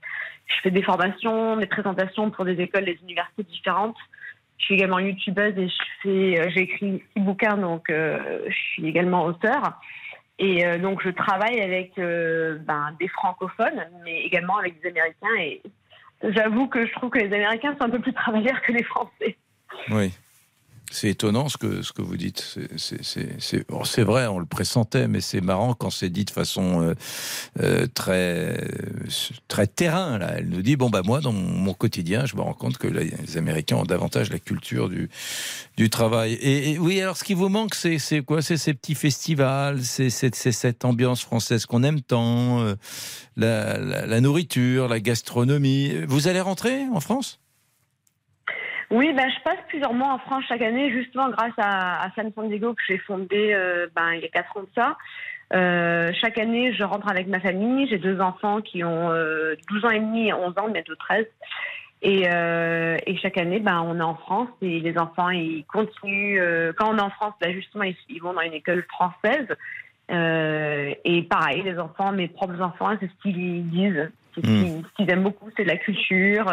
je 0.45 0.55
fais 0.61 0.71
des 0.71 0.81
formations, 0.81 1.57
des 1.57 1.65
présentations 1.65 2.31
pour 2.31 2.45
des 2.45 2.61
écoles, 2.61 2.85
des 2.85 2.97
universités 3.03 3.43
différentes. 3.43 3.97
Je 4.59 4.65
suis 4.65 4.75
également 4.75 4.99
youtubeuse 4.99 5.57
et 5.57 5.67
je 5.67 5.83
fais, 6.01 6.39
euh, 6.39 6.49
j'ai 6.51 6.61
écrit 6.61 7.03
six 7.13 7.19
bouquins, 7.21 7.57
donc 7.57 7.89
euh, 7.89 8.39
je 8.47 8.55
suis 8.55 8.87
également 8.87 9.25
auteur. 9.25 9.81
Et 10.39 10.65
euh, 10.65 10.77
donc 10.77 11.01
je 11.03 11.09
travaille 11.09 11.59
avec 11.59 11.97
euh, 11.99 12.59
ben, 12.59 12.95
des 12.99 13.09
francophones, 13.09 13.87
mais 14.05 14.21
également 14.21 14.57
avec 14.57 14.79
des 14.81 14.89
Américains. 14.89 15.35
Et 15.39 15.61
j'avoue 16.23 16.67
que 16.67 16.85
je 16.85 16.93
trouve 16.93 17.09
que 17.09 17.19
les 17.19 17.33
Américains 17.33 17.75
sont 17.77 17.85
un 17.85 17.89
peu 17.89 17.99
plus 17.99 18.13
travailleurs 18.13 18.61
que 18.61 18.71
les 18.71 18.83
Français. 18.83 19.37
Oui. 19.89 20.13
C'est 20.89 21.09
étonnant 21.09 21.49
ce 21.49 21.57
que, 21.57 21.81
ce 21.81 21.91
que 21.91 22.01
vous 22.01 22.15
dites. 22.15 22.43
C'est- 22.77 23.03
c'est- 23.03 24.03
vrai, 24.03 24.27
on 24.27 24.39
le 24.39 24.45
pressentait, 24.45 25.07
mais 25.07 25.19
c'est 25.19 25.41
marrant 25.41 25.73
quand 25.73 25.89
c'est 25.89 26.09
dit 26.09 26.23
de 26.23 26.29
façon 26.29 26.81
euh, 26.81 26.93
euh, 27.59 27.87
très, 27.93 28.69
très 29.47 29.67
terrain. 29.67 30.17
Là. 30.17 30.35
Elle 30.37 30.47
nous 30.49 30.61
dit 30.61 30.77
bon, 30.77 30.89
bah, 30.89 31.01
moi, 31.03 31.19
dans 31.19 31.33
mon, 31.33 31.73
quotidien, 31.73 32.25
je 32.25 32.35
me 32.35 32.41
rends 32.41 32.53
compte 32.53 32.77
que 32.77 32.87
les, 32.87 33.37
Américains 33.37 33.75
ont 33.75 33.83
davantage 33.83 34.31
la 34.31 34.39
culture 34.39 34.87
du, 34.87 35.09
du 35.75 35.89
travail. 35.89 36.33
Et, 36.41 36.79
oui, 36.79 37.01
alors 37.01 37.17
ce 37.17 37.23
qui 37.23 37.33
vous 37.33 37.49
manque, 37.49 37.75
c'est 37.75 38.21
quoi? 38.25 38.41
C'est 38.41 38.57
ces 38.57 38.73
petits 38.73 38.95
festivals, 38.95 39.83
c'est 39.83 40.09
cette 40.09 40.85
ambiance 40.85 41.21
française 41.21 41.65
qu'on 41.65 41.83
aime 41.83 42.01
tant, 42.01 42.61
euh, 42.61 42.75
la 43.35 44.21
nourriture, 44.21 44.87
la 44.87 44.99
gastronomie. 44.99 45.93
Vous 46.07 46.27
allez 46.27 46.41
rentrer 46.41 46.85
en 46.93 47.01
France? 47.01 47.39
Oui, 48.89 49.11
ben, 49.13 49.29
je 49.29 49.43
passe 49.43 49.57
plusieurs 49.67 49.93
mois 49.93 50.13
en 50.13 50.17
France 50.19 50.45
chaque 50.47 50.61
année, 50.61 50.89
justement 50.91 51.29
grâce 51.29 51.51
à, 51.57 52.03
à 52.05 52.11
San 52.15 52.31
San 52.33 52.47
Diego 52.47 52.73
que 52.73 52.81
j'ai 52.87 52.97
fondé 52.99 53.51
euh, 53.53 53.87
ben, 53.95 54.13
il 54.13 54.21
y 54.21 54.25
a 54.25 54.29
quatre 54.29 54.55
ans 54.55 54.61
de 54.61 54.67
ça. 54.75 54.97
Euh, 55.53 56.11
chaque 56.21 56.37
année, 56.37 56.73
je 56.73 56.83
rentre 56.83 57.09
avec 57.09 57.27
ma 57.27 57.39
famille. 57.39 57.87
J'ai 57.89 57.97
deux 57.97 58.19
enfants 58.21 58.61
qui 58.61 58.83
ont 58.83 59.11
euh, 59.11 59.55
12 59.69 59.85
ans 59.85 59.89
et 59.89 59.99
demi 59.99 60.27
et 60.29 60.33
11 60.33 60.53
ans, 60.57 60.69
bientôt 60.69 60.95
13. 60.95 61.25
Et, 62.01 62.27
euh, 62.31 62.97
et 63.05 63.17
chaque 63.17 63.37
année, 63.37 63.59
ben, 63.59 63.81
on 63.81 63.97
est 63.99 64.03
en 64.03 64.15
France 64.15 64.49
et 64.61 64.79
les 64.79 64.97
enfants, 64.97 65.29
ils 65.29 65.65
continuent. 65.65 66.39
euh, 66.39 66.71
quand 66.77 66.89
on 66.93 66.97
est 66.97 67.01
en 67.01 67.09
France, 67.09 67.33
ben, 67.41 67.53
justement, 67.53 67.83
ils, 67.83 67.95
ils 68.09 68.21
vont 68.21 68.33
dans 68.33 68.41
une 68.41 68.53
école 68.53 68.83
française. 68.83 69.47
Euh, 70.11 70.93
et 71.03 71.23
pareil, 71.23 71.61
les 71.63 71.77
enfants, 71.79 72.13
mes 72.13 72.27
propres 72.29 72.61
enfants, 72.61 72.91
c'est 73.01 73.07
ce 73.09 73.21
qu'ils 73.21 73.67
disent. 73.69 74.09
C'est 74.35 74.45
ce 74.45 74.49
Hmm. 74.49 74.63
qu'ils- 74.63 74.83
ce 74.83 74.95
qu'ils 74.95 75.11
aiment 75.11 75.23
beaucoup, 75.23 75.49
c'est 75.57 75.63
de 75.63 75.69
la 75.69 75.77
culture. 75.77 76.45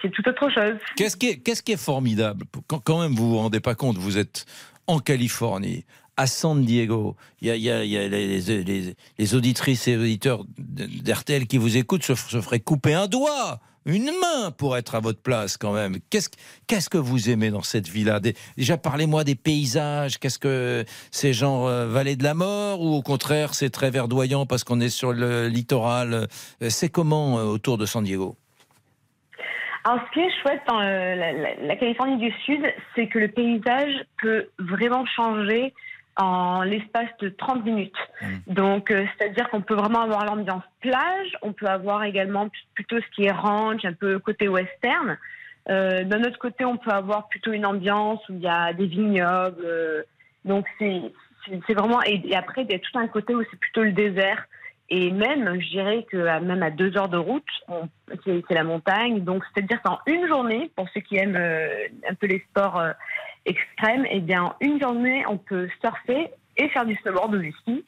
C'est 0.00 0.10
tout 0.10 0.28
autre 0.28 0.50
chose. 0.50 0.78
Qu'est-ce 0.96 1.16
qui, 1.16 1.72
est, 1.72 1.76
formidable? 1.76 2.44
Quand, 2.84 3.00
même, 3.00 3.14
vous 3.14 3.30
vous 3.30 3.38
rendez 3.38 3.60
pas 3.60 3.74
compte, 3.74 3.98
vous 3.98 4.18
êtes 4.18 4.46
en 4.86 4.98
Californie, 4.98 5.84
à 6.16 6.26
San 6.26 6.64
Diego. 6.64 7.16
Il 7.40 7.54
y 7.56 7.70
a, 7.70 7.82
les, 7.84 9.34
auditrices 9.34 9.88
et 9.88 9.96
auditeurs 9.96 10.44
d'RTL 10.58 11.46
qui 11.46 11.58
vous 11.58 11.76
écoutent 11.76 12.04
se, 12.04 12.14
se 12.14 12.40
feraient 12.40 12.60
couper 12.60 12.94
un 12.94 13.06
doigt 13.06 13.60
une 13.84 14.10
main 14.20 14.50
pour 14.50 14.76
être 14.76 14.94
à 14.94 15.00
votre 15.00 15.20
place 15.20 15.56
quand 15.56 15.72
même. 15.72 15.98
Qu'est-ce 16.10 16.88
que 16.88 16.98
vous 16.98 17.30
aimez 17.30 17.50
dans 17.50 17.62
cette 17.62 17.92
Des- 17.92 18.34
Déjà, 18.56 18.76
parlez-moi 18.76 19.24
des 19.24 19.34
paysages. 19.34 20.18
Qu'est-ce 20.18 20.38
que 20.38 20.84
c'est 21.10 21.32
genre 21.32 21.66
euh, 21.66 22.02
de 22.02 22.22
la 22.22 22.34
mort 22.34 22.80
ou 22.80 22.94
au 22.94 23.02
contraire 23.02 23.54
c'est 23.54 23.70
très 23.70 23.90
verdoyant 23.90 24.46
parce 24.46 24.64
qu'on 24.64 24.80
est 24.80 24.88
sur 24.88 25.12
le 25.12 25.48
littoral? 25.48 26.14
Euh, 26.62 26.70
C'est 26.70 26.88
comment 26.88 27.38
euh, 27.38 27.44
autour 27.44 27.78
de 27.78 27.86
San 27.86 28.04
Diego? 28.04 28.36
Alors, 29.84 30.00
ce 30.06 30.12
qui 30.12 30.20
est 30.20 30.30
chouette 30.42 30.62
dans 30.68 30.80
euh, 30.80 31.14
la, 31.60 31.76
Californie 31.76 32.18
du 32.18 32.30
Sud, 32.44 32.62
c'est 32.94 33.08
que 33.08 33.18
le 33.18 33.28
paysage 33.28 33.92
peut 34.20 34.48
vraiment 34.58 35.04
changer 35.06 35.74
en 36.16 36.62
l'espace 36.62 37.08
de 37.20 37.30
30 37.30 37.64
minutes. 37.64 37.96
Donc, 38.46 38.90
euh, 38.90 39.04
c'est-à-dire 39.16 39.48
qu'on 39.50 39.62
peut 39.62 39.74
vraiment 39.74 40.02
avoir 40.02 40.24
l'ambiance 40.24 40.62
plage, 40.80 41.36
on 41.42 41.52
peut 41.52 41.66
avoir 41.66 42.04
également 42.04 42.48
plutôt 42.74 42.98
ce 43.00 43.14
qui 43.14 43.24
est 43.24 43.32
ranch, 43.32 43.84
un 43.84 43.94
peu 43.94 44.18
côté 44.18 44.48
western. 44.48 45.18
Euh, 45.68 46.04
D'un 46.04 46.22
autre 46.22 46.38
côté, 46.38 46.64
on 46.64 46.76
peut 46.76 46.90
avoir 46.90 47.28
plutôt 47.28 47.52
une 47.52 47.66
ambiance 47.66 48.20
où 48.28 48.34
il 48.34 48.40
y 48.40 48.48
a 48.48 48.72
des 48.72 48.86
vignobles. 48.86 49.64
euh, 49.64 50.02
donc, 50.44 50.66
c'est 50.78 51.74
vraiment... 51.74 52.02
Et, 52.04 52.20
et 52.24 52.36
après, 52.36 52.62
il 52.62 52.70
y 52.70 52.74
a 52.74 52.78
tout 52.78 52.98
un 52.98 53.08
côté 53.08 53.34
où 53.34 53.42
c'est 53.50 53.58
plutôt 53.58 53.82
le 53.82 53.92
désert. 53.92 54.46
Et 54.94 55.10
même, 55.10 55.58
je 55.58 55.70
dirais 55.70 56.06
que 56.10 56.18
même 56.40 56.62
à 56.62 56.70
deux 56.70 56.98
heures 56.98 57.08
de 57.08 57.16
route, 57.16 57.48
c'est 58.26 58.50
la 58.50 58.62
montagne. 58.62 59.24
Donc, 59.24 59.42
c'est-à-dire 59.46 59.80
qu'en 59.80 59.98
une 60.06 60.28
journée, 60.28 60.70
pour 60.76 60.86
ceux 60.90 61.00
qui 61.00 61.16
aiment 61.16 61.34
euh, 61.34 61.86
un 62.06 62.12
peu 62.14 62.26
les 62.26 62.40
sports 62.50 62.78
euh, 62.78 62.92
extrêmes, 63.46 64.04
eh 64.10 64.20
bien, 64.20 64.42
en 64.42 64.54
une 64.60 64.78
journée, 64.78 65.24
on 65.26 65.38
peut 65.38 65.66
surfer 65.80 66.28
et 66.58 66.68
faire 66.68 66.84
du 66.84 66.94
snowboard 66.96 67.34
ou 67.34 67.38
du 67.38 67.52
ski. 67.52 67.86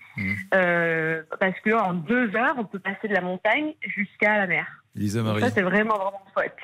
Euh, 0.54 1.22
parce 1.38 1.60
qu'en 1.60 1.92
deux 1.92 2.34
heures, 2.36 2.54
on 2.56 2.64
peut 2.64 2.78
passer 2.78 3.06
de 3.06 3.14
la 3.14 3.20
montagne 3.20 3.74
jusqu'à 3.82 4.38
la 4.38 4.46
mer. 4.46 4.66
Lisa 4.94 5.22
Marie. 5.22 5.40
Ça, 5.40 5.50
c'est 5.50 5.62
vraiment, 5.62 5.94
vraiment 5.96 6.22
chouette. 6.32 6.54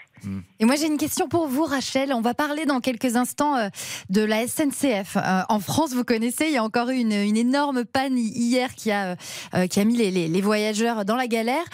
Et 0.58 0.66
moi 0.66 0.76
j'ai 0.76 0.86
une 0.86 0.98
question 0.98 1.28
pour 1.28 1.48
vous 1.48 1.64
Rachel. 1.64 2.12
On 2.12 2.20
va 2.20 2.34
parler 2.34 2.66
dans 2.66 2.80
quelques 2.80 3.16
instants 3.16 3.56
euh, 3.56 3.68
de 4.10 4.22
la 4.22 4.46
SNCF. 4.46 5.16
Euh, 5.16 5.40
en 5.48 5.60
France, 5.60 5.94
vous 5.94 6.04
connaissez, 6.04 6.44
il 6.44 6.52
y 6.52 6.58
a 6.58 6.62
encore 6.62 6.90
eu 6.90 6.96
une, 6.96 7.12
une 7.12 7.38
énorme 7.38 7.86
panne 7.86 8.18
hi- 8.18 8.30
hier 8.36 8.74
qui 8.74 8.90
a, 8.92 9.16
euh, 9.54 9.66
qui 9.66 9.80
a 9.80 9.84
mis 9.86 9.96
les, 9.96 10.10
les- 10.10 10.28
les 10.28 10.40
voyageurs 10.42 11.06
dans 11.06 11.16
la 11.16 11.26
galère. 11.26 11.64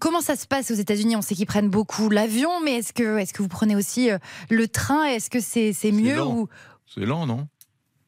Comment 0.00 0.22
ça 0.22 0.34
se 0.36 0.46
passe 0.46 0.70
aux 0.70 0.74
États-Unis? 0.74 1.14
On 1.16 1.20
sait 1.22 1.34
qu'ils 1.34 1.46
prennent 1.46 1.68
beaucoup 1.68 2.08
l'avion, 2.08 2.50
mais 2.64 2.76
est-ce 2.78 2.94
que, 2.94 3.18
est-ce 3.18 3.34
que 3.34 3.42
vous 3.42 3.48
prenez 3.48 3.76
aussi 3.76 4.08
le 4.50 4.66
train? 4.68 5.04
Est-ce 5.04 5.28
que 5.28 5.40
c'est 5.40 5.72
c'est 5.74 5.92
mieux 5.92 6.16
lent. 6.16 6.34
ou... 6.34 6.48
C'est 6.86 7.04
lent, 7.04 7.26
non? 7.26 7.46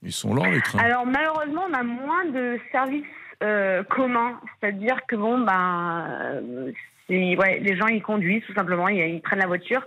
Ils 0.02 0.12
sont 0.12 0.32
lents 0.32 0.46
les 0.50 0.62
trains. 0.62 0.78
Alors 0.78 1.04
malheureusement, 1.04 1.64
on 1.70 1.74
a 1.74 1.82
moins 1.82 2.24
de 2.32 2.58
services 2.72 3.04
euh, 3.42 3.82
communs, 3.84 4.40
c'est-à-dire 4.60 4.96
que 5.06 5.16
bon, 5.16 5.38
ben, 5.44 6.72
ouais, 7.36 7.58
les 7.60 7.76
gens 7.76 7.86
ils 7.86 8.02
conduisent 8.02 8.44
tout 8.46 8.54
simplement, 8.54 8.88
ils, 8.88 8.98
ils 8.98 9.20
prennent 9.20 9.40
la 9.40 9.46
voiture. 9.46 9.82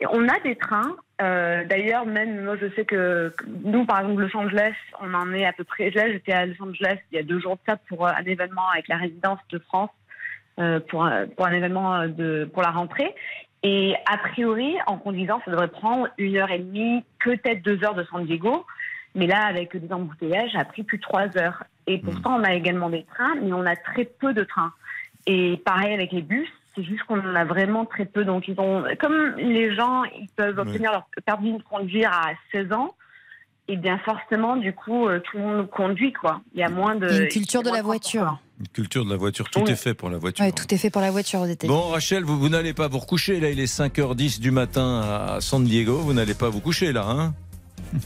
Et 0.00 0.06
on 0.06 0.28
a 0.28 0.38
des 0.40 0.56
trains. 0.56 0.96
euh, 1.22 1.64
D'ailleurs, 1.64 2.04
même 2.04 2.44
moi, 2.44 2.56
je 2.60 2.68
sais 2.74 2.84
que 2.84 3.32
nous, 3.64 3.86
par 3.86 4.00
exemple, 4.00 4.22
Los 4.22 4.36
Angeles, 4.36 4.74
on 5.00 5.14
en 5.14 5.32
est 5.32 5.46
à 5.46 5.52
peu 5.52 5.64
près. 5.64 5.90
Là, 5.90 6.10
j'étais 6.12 6.32
à 6.32 6.44
Los 6.46 6.62
Angeles 6.62 6.98
il 7.10 7.16
y 7.16 7.18
a 7.18 7.22
deux 7.22 7.40
jours 7.40 7.56
de 7.56 7.60
ça 7.66 7.76
pour 7.88 8.06
euh, 8.06 8.10
un 8.16 8.24
événement 8.24 8.68
avec 8.70 8.88
la 8.88 8.96
résidence 8.96 9.40
de 9.50 9.58
France 9.58 9.90
euh, 10.60 10.80
pour 10.80 11.04
un, 11.04 11.26
pour 11.28 11.46
un 11.46 11.52
événement 11.52 12.06
de 12.08 12.48
pour 12.52 12.62
la 12.62 12.70
rentrée. 12.70 13.14
Et 13.62 13.94
a 14.04 14.18
priori, 14.18 14.76
en 14.86 14.98
conduisant, 14.98 15.40
ça 15.44 15.50
devrait 15.50 15.68
prendre 15.68 16.08
une 16.18 16.36
heure 16.36 16.50
et 16.50 16.58
demie, 16.58 17.02
peut-être 17.24 17.62
deux 17.62 17.82
heures 17.84 17.94
de 17.94 18.04
San 18.04 18.24
Diego. 18.26 18.66
Mais 19.14 19.26
là, 19.26 19.46
avec 19.46 19.74
des 19.74 19.92
embouteillages, 19.92 20.52
ça 20.52 20.60
a 20.60 20.64
pris 20.66 20.82
plus 20.82 20.98
de 20.98 21.02
trois 21.02 21.36
heures. 21.38 21.64
Et 21.86 21.98
pourtant, 21.98 22.38
on 22.38 22.44
a 22.44 22.52
également 22.52 22.90
des 22.90 23.04
trains, 23.04 23.34
mais 23.40 23.52
on 23.54 23.64
a 23.64 23.74
très 23.74 24.04
peu 24.04 24.34
de 24.34 24.44
trains. 24.44 24.72
Et 25.26 25.56
pareil 25.64 25.94
avec 25.94 26.12
les 26.12 26.20
bus, 26.20 26.48
c'est 26.76 26.84
juste 26.84 27.02
qu'on 27.04 27.18
en 27.18 27.34
a 27.34 27.44
vraiment 27.44 27.84
très 27.84 28.04
peu. 28.04 28.24
Donc, 28.24 28.46
ils 28.48 28.60
ont, 28.60 28.84
comme 29.00 29.34
les 29.36 29.74
gens, 29.74 30.04
ils 30.04 30.28
peuvent 30.36 30.58
obtenir 30.58 30.92
leur 30.92 31.06
permis 31.24 31.56
de 31.56 31.62
conduire 31.62 32.12
à 32.12 32.32
16 32.52 32.72
ans, 32.72 32.94
et 33.68 33.76
bien 33.76 33.98
forcément, 33.98 34.56
du 34.56 34.72
coup, 34.72 35.08
euh, 35.08 35.18
tout 35.20 35.38
le 35.38 35.42
monde 35.42 35.70
conduit, 35.70 36.12
quoi. 36.12 36.40
Il 36.54 36.60
y 36.60 36.62
a 36.62 36.68
moins 36.68 36.94
de. 36.94 37.08
Il 37.08 37.14
y 37.14 37.18
a 37.18 37.22
une 37.22 37.28
culture 37.28 37.62
de 37.62 37.70
la 37.70 37.82
voiture. 37.82 38.38
Une 38.60 38.68
culture 38.68 39.04
de 39.04 39.10
la 39.10 39.16
voiture, 39.16 39.50
tout 39.50 39.68
est 39.68 39.76
fait 39.76 39.92
pour 39.92 40.08
la 40.08 40.18
voiture. 40.18 40.44
Ouais, 40.44 40.52
tout 40.52 40.72
est 40.72 40.78
fait 40.78 40.88
pour 40.88 41.02
la 41.02 41.10
voiture 41.10 41.40
aux 41.40 41.46
États-Unis. 41.46 41.76
Bon, 41.76 41.88
Rachel, 41.88 42.24
vous, 42.24 42.38
vous 42.38 42.48
n'allez 42.48 42.72
pas 42.72 42.88
vous 42.88 42.98
recoucher. 42.98 43.40
Là, 43.40 43.50
il 43.50 43.60
est 43.60 43.70
5h10 43.70 44.40
du 44.40 44.50
matin 44.50 45.00
à 45.00 45.40
San 45.40 45.62
Diego. 45.64 45.98
Vous 45.98 46.14
n'allez 46.14 46.34
pas 46.34 46.48
vous 46.48 46.60
coucher, 46.60 46.92
là, 46.92 47.04
hein? 47.06 47.34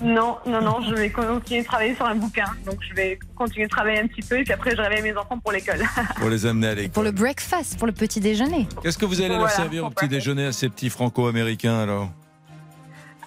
Non, 0.02 0.38
non, 0.46 0.60
non, 0.60 0.80
je 0.82 0.94
vais 0.94 1.10
continuer 1.10 1.62
de 1.62 1.66
travailler 1.66 1.94
sur 1.94 2.06
un 2.06 2.14
bouquin. 2.14 2.46
Donc, 2.64 2.78
je 2.88 2.94
vais 2.94 3.18
continuer 3.34 3.66
de 3.66 3.70
travailler 3.70 4.00
un 4.00 4.06
petit 4.06 4.22
peu, 4.22 4.38
et 4.38 4.44
puis 4.44 4.52
après, 4.52 4.74
je 4.76 4.80
réveille 4.80 5.02
mes 5.02 5.16
enfants 5.16 5.38
pour 5.38 5.52
l'école. 5.52 5.80
Pour 6.16 6.30
les 6.30 6.46
amener 6.46 6.68
à 6.68 6.74
l'école. 6.74 6.90
Pour 6.92 7.02
le 7.02 7.10
breakfast, 7.12 7.78
pour 7.78 7.86
le 7.86 7.92
petit 7.92 8.20
déjeuner. 8.20 8.68
Qu'est-ce 8.82 8.98
que 8.98 9.06
vous 9.06 9.20
allez 9.20 9.36
leur 9.36 9.50
servir 9.50 9.84
au 9.84 9.90
petit 9.90 10.08
déjeuner 10.08 10.46
à 10.46 10.52
ces 10.52 10.68
petits 10.68 10.90
franco-américains, 10.90 11.80
alors 11.80 12.10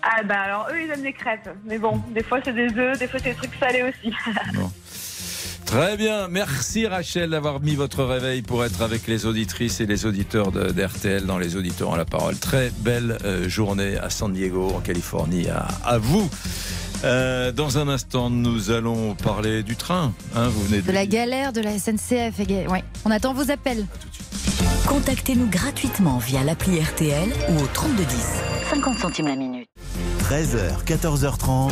Ah, 0.02 0.24
bah 0.24 0.40
alors, 0.42 0.68
eux, 0.72 0.82
ils 0.82 0.92
aiment 0.92 1.04
les 1.04 1.14
crêpes. 1.14 1.50
Mais 1.66 1.78
bon, 1.78 2.02
des 2.12 2.24
fois, 2.24 2.40
c'est 2.44 2.54
des 2.54 2.70
œufs, 2.78 2.98
des 3.00 3.08
fois, 3.08 3.20
c'est 3.20 3.32
des 3.32 3.36
trucs 3.36 3.56
salés 3.60 3.84
aussi. 3.84 4.14
Très 5.74 5.98
bien, 5.98 6.28
merci 6.28 6.86
Rachel 6.86 7.32
d'avoir 7.32 7.60
mis 7.60 7.74
votre 7.74 8.04
réveil 8.04 8.44
pour 8.44 8.64
être 8.64 8.84
avec 8.84 9.08
les 9.08 9.26
auditrices 9.26 9.80
et 9.82 9.88
les 9.88 10.06
auditeurs 10.06 10.52
de- 10.52 10.70
d'RTL 10.72 11.26
dans 11.26 11.40
les 11.40 11.56
auditeurs 11.56 11.90
en 11.90 11.96
la 11.96 12.06
parole. 12.06 12.38
Très 12.38 12.72
belle 12.82 13.18
euh, 13.26 13.50
journée 13.50 13.98
à 13.98 14.12
San 14.12 14.32
Diego, 14.32 14.72
en 14.76 14.82
Californie, 14.82 15.50
à, 15.50 15.68
à 15.84 15.98
vous. 15.98 16.30
Euh, 17.04 17.52
dans 17.52 17.80
un 17.80 17.88
instant, 17.90 18.30
nous 18.30 18.70
allons 18.70 19.16
parler 19.16 19.64
du 19.64 19.76
train. 19.76 20.14
hein, 20.36 20.48
vous 20.50 20.62
venez 20.64 20.82
de, 20.84 20.88
De 20.88 20.92
la 20.92 21.08
galère 21.08 21.52
de 21.54 21.62
la 21.62 21.72
SNCF. 21.80 22.40
et 22.40 22.46
ga- 22.46 22.68
Ouais. 22.70 22.84
On 23.06 23.10
attend 23.10 23.34
vos 23.34 23.50
appels. 23.50 23.88
Contactez-nous 24.86 25.48
gratuitement 25.48 26.20
via 26.20 26.44
l'appli 26.44 26.80
RTL 26.80 27.30
ou 27.50 27.58
au 27.64 27.68
3210. 27.74 28.16
50 28.70 29.00
centimes 29.00 29.28
la 29.28 29.36
minute. 29.36 29.68
13h, 30.30 30.84
14h30. 30.86 31.72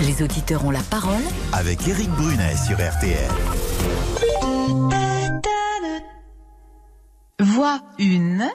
Les 0.00 0.22
auditeurs 0.22 0.64
ont 0.64 0.70
la 0.70 0.82
parole 0.82 1.24
Avec 1.52 1.88
Eric 1.88 2.08
Brunet 2.10 2.54
sur 2.56 2.76
RTL. 2.76 3.28
Voie 7.40 7.80
1. 7.98 8.48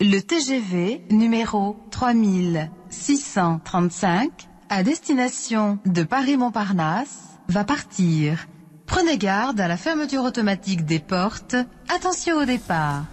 Le 0.00 0.20
TGV 0.20 1.04
numéro 1.10 1.76
3635 1.90 4.30
à 4.70 4.82
destination 4.82 5.78
de 5.84 6.02
Paris-Montparnasse 6.02 7.18
va 7.48 7.64
partir. 7.64 8.46
Prenez 8.86 9.18
garde 9.18 9.60
à 9.60 9.68
la 9.68 9.76
fermeture 9.76 10.24
automatique 10.24 10.86
des 10.86 10.98
portes. 10.98 11.56
Attention 11.94 12.38
au 12.38 12.46
départ. 12.46 13.04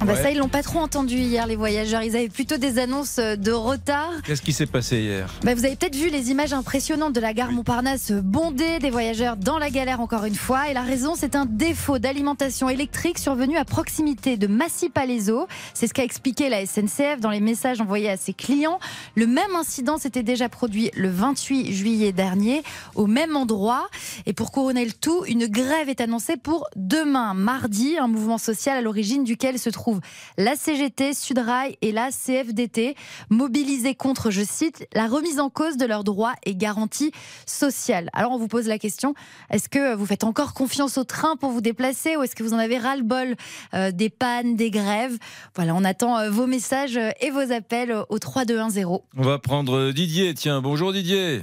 Ah 0.00 0.04
bah 0.04 0.12
Ouais. 0.12 0.22
ça, 0.22 0.30
ils 0.30 0.38
l'ont 0.38 0.48
pas 0.48 0.62
trop 0.62 0.78
entendu 0.80 1.16
hier, 1.16 1.46
les 1.46 1.56
voyageurs. 1.56 2.02
Ils 2.02 2.14
avaient 2.16 2.28
plutôt 2.28 2.58
des 2.58 2.78
annonces 2.78 3.18
euh, 3.18 3.34
de 3.36 3.50
retard. 3.50 4.10
Qu'est-ce 4.24 4.42
qui 4.42 4.52
s'est 4.52 4.66
passé 4.66 4.98
hier? 5.00 5.28
Bah, 5.42 5.54
vous 5.54 5.64
avez 5.64 5.74
peut-être 5.74 5.96
vu 5.96 6.10
les 6.10 6.30
images 6.30 6.52
impressionnantes 6.52 7.12
de 7.14 7.20
la 7.20 7.32
gare 7.32 7.50
Montparnasse 7.50 8.12
bondée 8.12 8.78
des 8.78 8.90
voyageurs 8.90 9.36
dans 9.36 9.58
la 9.58 9.70
galère 9.70 10.00
encore 10.00 10.24
une 10.24 10.34
fois. 10.34 10.68
Et 10.70 10.74
la 10.74 10.82
raison, 10.82 11.14
c'est 11.16 11.34
un 11.34 11.46
défaut 11.46 11.98
d'alimentation 11.98 12.68
électrique 12.68 13.18
survenu 13.18 13.56
à 13.56 13.64
proximité 13.64 14.36
de 14.36 14.46
Massy-Palaiseau. 14.46 15.46
C'est 15.74 15.86
ce 15.86 15.94
qu'a 15.94 16.04
expliqué 16.04 16.48
la 16.50 16.64
SNCF 16.66 17.20
dans 17.20 17.30
les 17.30 17.40
messages 17.40 17.80
envoyés 17.80 18.10
à 18.10 18.16
ses 18.18 18.34
clients. 18.34 18.78
Le 19.14 19.26
même 19.26 19.56
incident 19.58 19.96
s'était 19.98 20.22
déjà 20.22 20.48
produit 20.48 20.90
le 20.94 21.08
28 21.08 21.72
juillet 21.72 22.12
dernier 22.12 22.62
au 22.94 23.06
même 23.06 23.34
endroit. 23.36 23.88
Et 24.26 24.34
pour 24.34 24.52
couronner 24.52 24.84
le 24.84 24.92
tout, 24.92 25.24
une 25.26 25.46
grève 25.46 25.88
est 25.88 26.00
annoncée 26.02 26.36
pour 26.36 26.68
demain, 26.76 27.32
mardi, 27.34 27.96
un 27.98 28.08
mouvement 28.08 28.38
social 28.38 28.76
à 28.76 28.82
l'origine 28.82 29.24
duquel 29.24 29.58
se 29.58 29.70
trouvent 29.86 30.00
la 30.36 30.56
CGT, 30.56 31.14
Sudrail 31.14 31.76
et 31.80 31.92
la 31.92 32.10
CFDT, 32.10 32.96
mobilisés 33.30 33.94
contre, 33.94 34.32
je 34.32 34.42
cite, 34.42 34.84
la 34.94 35.06
remise 35.06 35.38
en 35.38 35.48
cause 35.48 35.76
de 35.76 35.86
leurs 35.86 36.02
droits 36.02 36.34
et 36.44 36.56
garanties 36.56 37.12
sociales. 37.46 38.10
Alors 38.12 38.32
on 38.32 38.36
vous 38.36 38.48
pose 38.48 38.66
la 38.66 38.80
question, 38.80 39.14
est-ce 39.48 39.68
que 39.68 39.94
vous 39.94 40.04
faites 40.04 40.24
encore 40.24 40.54
confiance 40.54 40.98
au 40.98 41.04
train 41.04 41.36
pour 41.36 41.52
vous 41.52 41.60
déplacer 41.60 42.16
ou 42.16 42.24
est-ce 42.24 42.34
que 42.34 42.42
vous 42.42 42.52
en 42.52 42.58
avez 42.58 42.78
ras-le-bol 42.78 43.36
euh, 43.74 43.92
des 43.92 44.10
pannes, 44.10 44.56
des 44.56 44.72
grèves? 44.72 45.18
Voilà, 45.54 45.72
on 45.76 45.84
attend 45.84 46.18
euh, 46.18 46.30
vos 46.30 46.48
messages 46.48 46.96
euh, 46.96 47.10
et 47.20 47.30
vos 47.30 47.52
appels 47.52 47.94
au 48.08 48.18
3210. 48.18 48.86
On 48.86 49.22
va 49.22 49.38
prendre 49.38 49.92
Didier. 49.92 50.34
Tiens, 50.34 50.60
bonjour 50.62 50.92
Didier. 50.92 51.42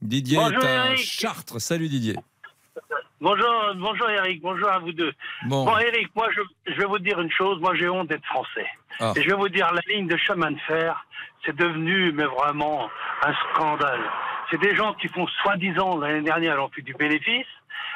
Didier 0.00 0.36
Bonjour, 0.36 0.62
est 0.62 0.68
à 0.68 0.86
Eric. 0.92 0.98
Chartres. 0.98 1.60
Salut 1.60 1.88
Didier. 1.88 2.14
Bonjour, 3.20 3.74
bonjour 3.76 4.08
Eric, 4.08 4.40
bonjour 4.40 4.68
à 4.70 4.78
vous 4.78 4.92
deux. 4.92 5.12
Bon. 5.46 5.66
Bon, 5.66 5.76
Eric, 5.78 6.08
moi 6.16 6.28
je, 6.34 6.40
je 6.72 6.78
vais 6.78 6.86
vous 6.86 6.98
dire 6.98 7.20
une 7.20 7.30
chose, 7.30 7.60
moi 7.60 7.74
j'ai 7.74 7.86
honte 7.86 8.08
d'être 8.08 8.24
français. 8.24 8.66
Ah. 8.98 9.12
Et 9.14 9.22
je 9.22 9.28
vais 9.28 9.36
vous 9.36 9.50
dire, 9.50 9.70
la 9.74 9.82
ligne 9.92 10.06
de 10.06 10.16
chemin 10.16 10.50
de 10.50 10.58
fer, 10.60 11.04
c'est 11.44 11.54
devenu 11.54 12.12
mais 12.12 12.24
vraiment 12.24 12.88
un 13.22 13.34
scandale. 13.34 14.00
C'est 14.50 14.60
des 14.60 14.74
gens 14.74 14.94
qui 14.94 15.08
font 15.08 15.26
soi-disant 15.42 15.98
l'année 15.98 16.22
dernière, 16.22 16.54
ils 16.54 16.60
ont 16.60 16.70
fait 16.70 16.80
du 16.80 16.94
bénéfice. 16.94 17.46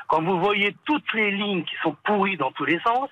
Quand 0.09 0.23
vous 0.23 0.39
voyez 0.39 0.75
toutes 0.85 1.13
les 1.15 1.31
lignes 1.31 1.65
qui 1.65 1.75
sont 1.83 1.97
pourries 2.05 2.37
dans 2.37 2.53
tous 2.53 2.65
les 2.65 2.81
sens, 2.81 3.11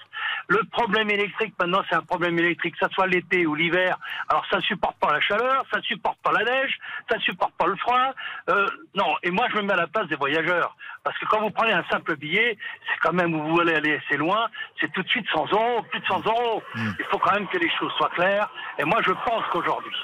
Le 0.49 0.61
problème 0.70 1.09
électrique, 1.11 1.55
maintenant, 1.59 1.82
c'est 1.88 1.95
un 1.95 2.03
problème 2.03 2.38
électrique, 2.38 2.74
que 2.74 2.86
ça 2.86 2.93
soit 2.93 3.07
l'été 3.07 3.47
ou 3.47 3.55
l'hiver. 3.55 3.97
Alors, 4.28 4.45
ça 4.51 4.61
supporte 4.61 4.99
pas 4.99 5.12
la 5.12 5.20
chaleur, 5.20 5.64
ça 5.72 5.80
supporte 5.82 6.18
pas 6.22 6.32
la 6.32 6.45
neige, 6.45 6.78
ça 7.11 7.18
supporte 7.20 7.55
pas 7.55 7.66
le 7.66 7.76
froid. 7.76 8.12
Euh, 8.51 8.66
non, 8.95 9.14
et 9.22 9.30
moi, 9.30 9.47
je 9.51 9.57
me 9.57 9.62
mets 9.62 9.72
à 9.72 9.76
la 9.76 9.86
place 9.86 10.09
des 10.09 10.16
voyageurs. 10.16 10.76
Parce 11.05 11.16
que 11.18 11.26
quand 11.26 11.40
vous 11.40 11.51
prenez 11.51 11.72
un 11.72 11.84
simple 11.90 12.16
billet, 12.16 12.59
c'est 12.88 12.99
quand 13.01 13.12
même 13.12 13.34
où 13.34 13.43
vous 13.43 13.57
voulez 13.57 13.74
aller 13.74 14.01
assez 14.05 14.16
loin, 14.16 14.49
c'est 14.80 14.93
tout 14.93 15.03
de 15.03 15.09
suite 15.09 15.26
100 15.32 15.53
euros, 15.53 15.82
plus 15.90 16.01
de 16.01 16.07
100 16.07 16.26
euros. 16.26 16.62
Il 16.99 17.05
faut 17.11 17.18
quand 17.18 17.32
même 17.32 17.49
que 17.49 17.59
les 17.59 17.70
choses 17.78 17.93
soient 17.95 18.11
claires. 18.11 18.51
Et 18.78 18.84
moi, 18.84 19.01
je 19.05 19.12
pense 19.12 19.45
qu'aujourd'hui, 19.53 19.97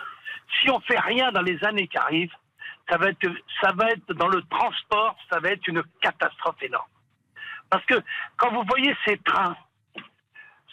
si 0.60 0.70
on 0.70 0.80
fait 0.80 0.98
rien 0.98 1.30
dans 1.32 1.42
les 1.42 1.62
années 1.64 1.88
qui 1.88 1.98
arrivent, 1.98 2.34
ça 2.88 2.96
va 2.96 3.08
être, 3.10 3.26
ça 3.60 3.72
va 3.74 3.90
être 3.90 4.12
dans 4.14 4.28
le 4.28 4.42
transport, 4.50 5.16
ça 5.30 5.40
va 5.40 5.50
être 5.50 5.66
une 5.68 5.82
catastrophe 6.00 6.62
énorme. 6.62 6.86
Parce 7.70 7.84
que 7.86 7.94
quand 8.36 8.50
vous 8.52 8.62
voyez 8.68 8.94
ces 9.06 9.18
trains, 9.18 9.56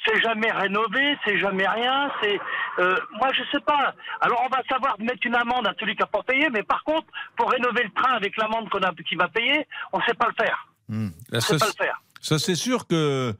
c'est 0.05 0.21
jamais 0.21 0.51
rénové, 0.51 1.17
c'est 1.25 1.39
jamais 1.39 1.67
rien, 1.67 2.11
c'est, 2.21 2.39
euh, 2.79 2.95
moi 3.19 3.29
je 3.33 3.41
sais 3.51 3.59
pas. 3.63 3.93
Alors 4.21 4.41
on 4.45 4.49
va 4.55 4.61
savoir 4.69 4.95
mettre 4.99 5.25
une 5.25 5.35
amende 5.35 5.67
à 5.67 5.73
celui 5.79 5.95
qui 5.95 6.03
a 6.03 6.07
pas 6.07 6.21
payé, 6.21 6.47
mais 6.51 6.63
par 6.63 6.83
contre, 6.83 7.07
pour 7.35 7.49
rénover 7.51 7.83
le 7.83 7.91
train 7.91 8.13
avec 8.13 8.37
l'amende 8.37 8.69
qu'on 8.69 8.83
a, 8.83 8.93
qui 8.93 9.15
va 9.15 9.27
payer, 9.29 9.67
on 9.93 9.99
sait 10.01 10.13
pas 10.13 10.27
le 10.27 10.43
faire. 10.45 10.67
Hmm. 10.87 11.09
On 11.33 11.39
sait 11.39 11.57
pas 11.57 11.65
le 11.67 11.83
faire. 11.85 12.01
Ça, 12.21 12.37
c'est 12.39 12.55
sûr 12.55 12.87
que. 12.87 13.33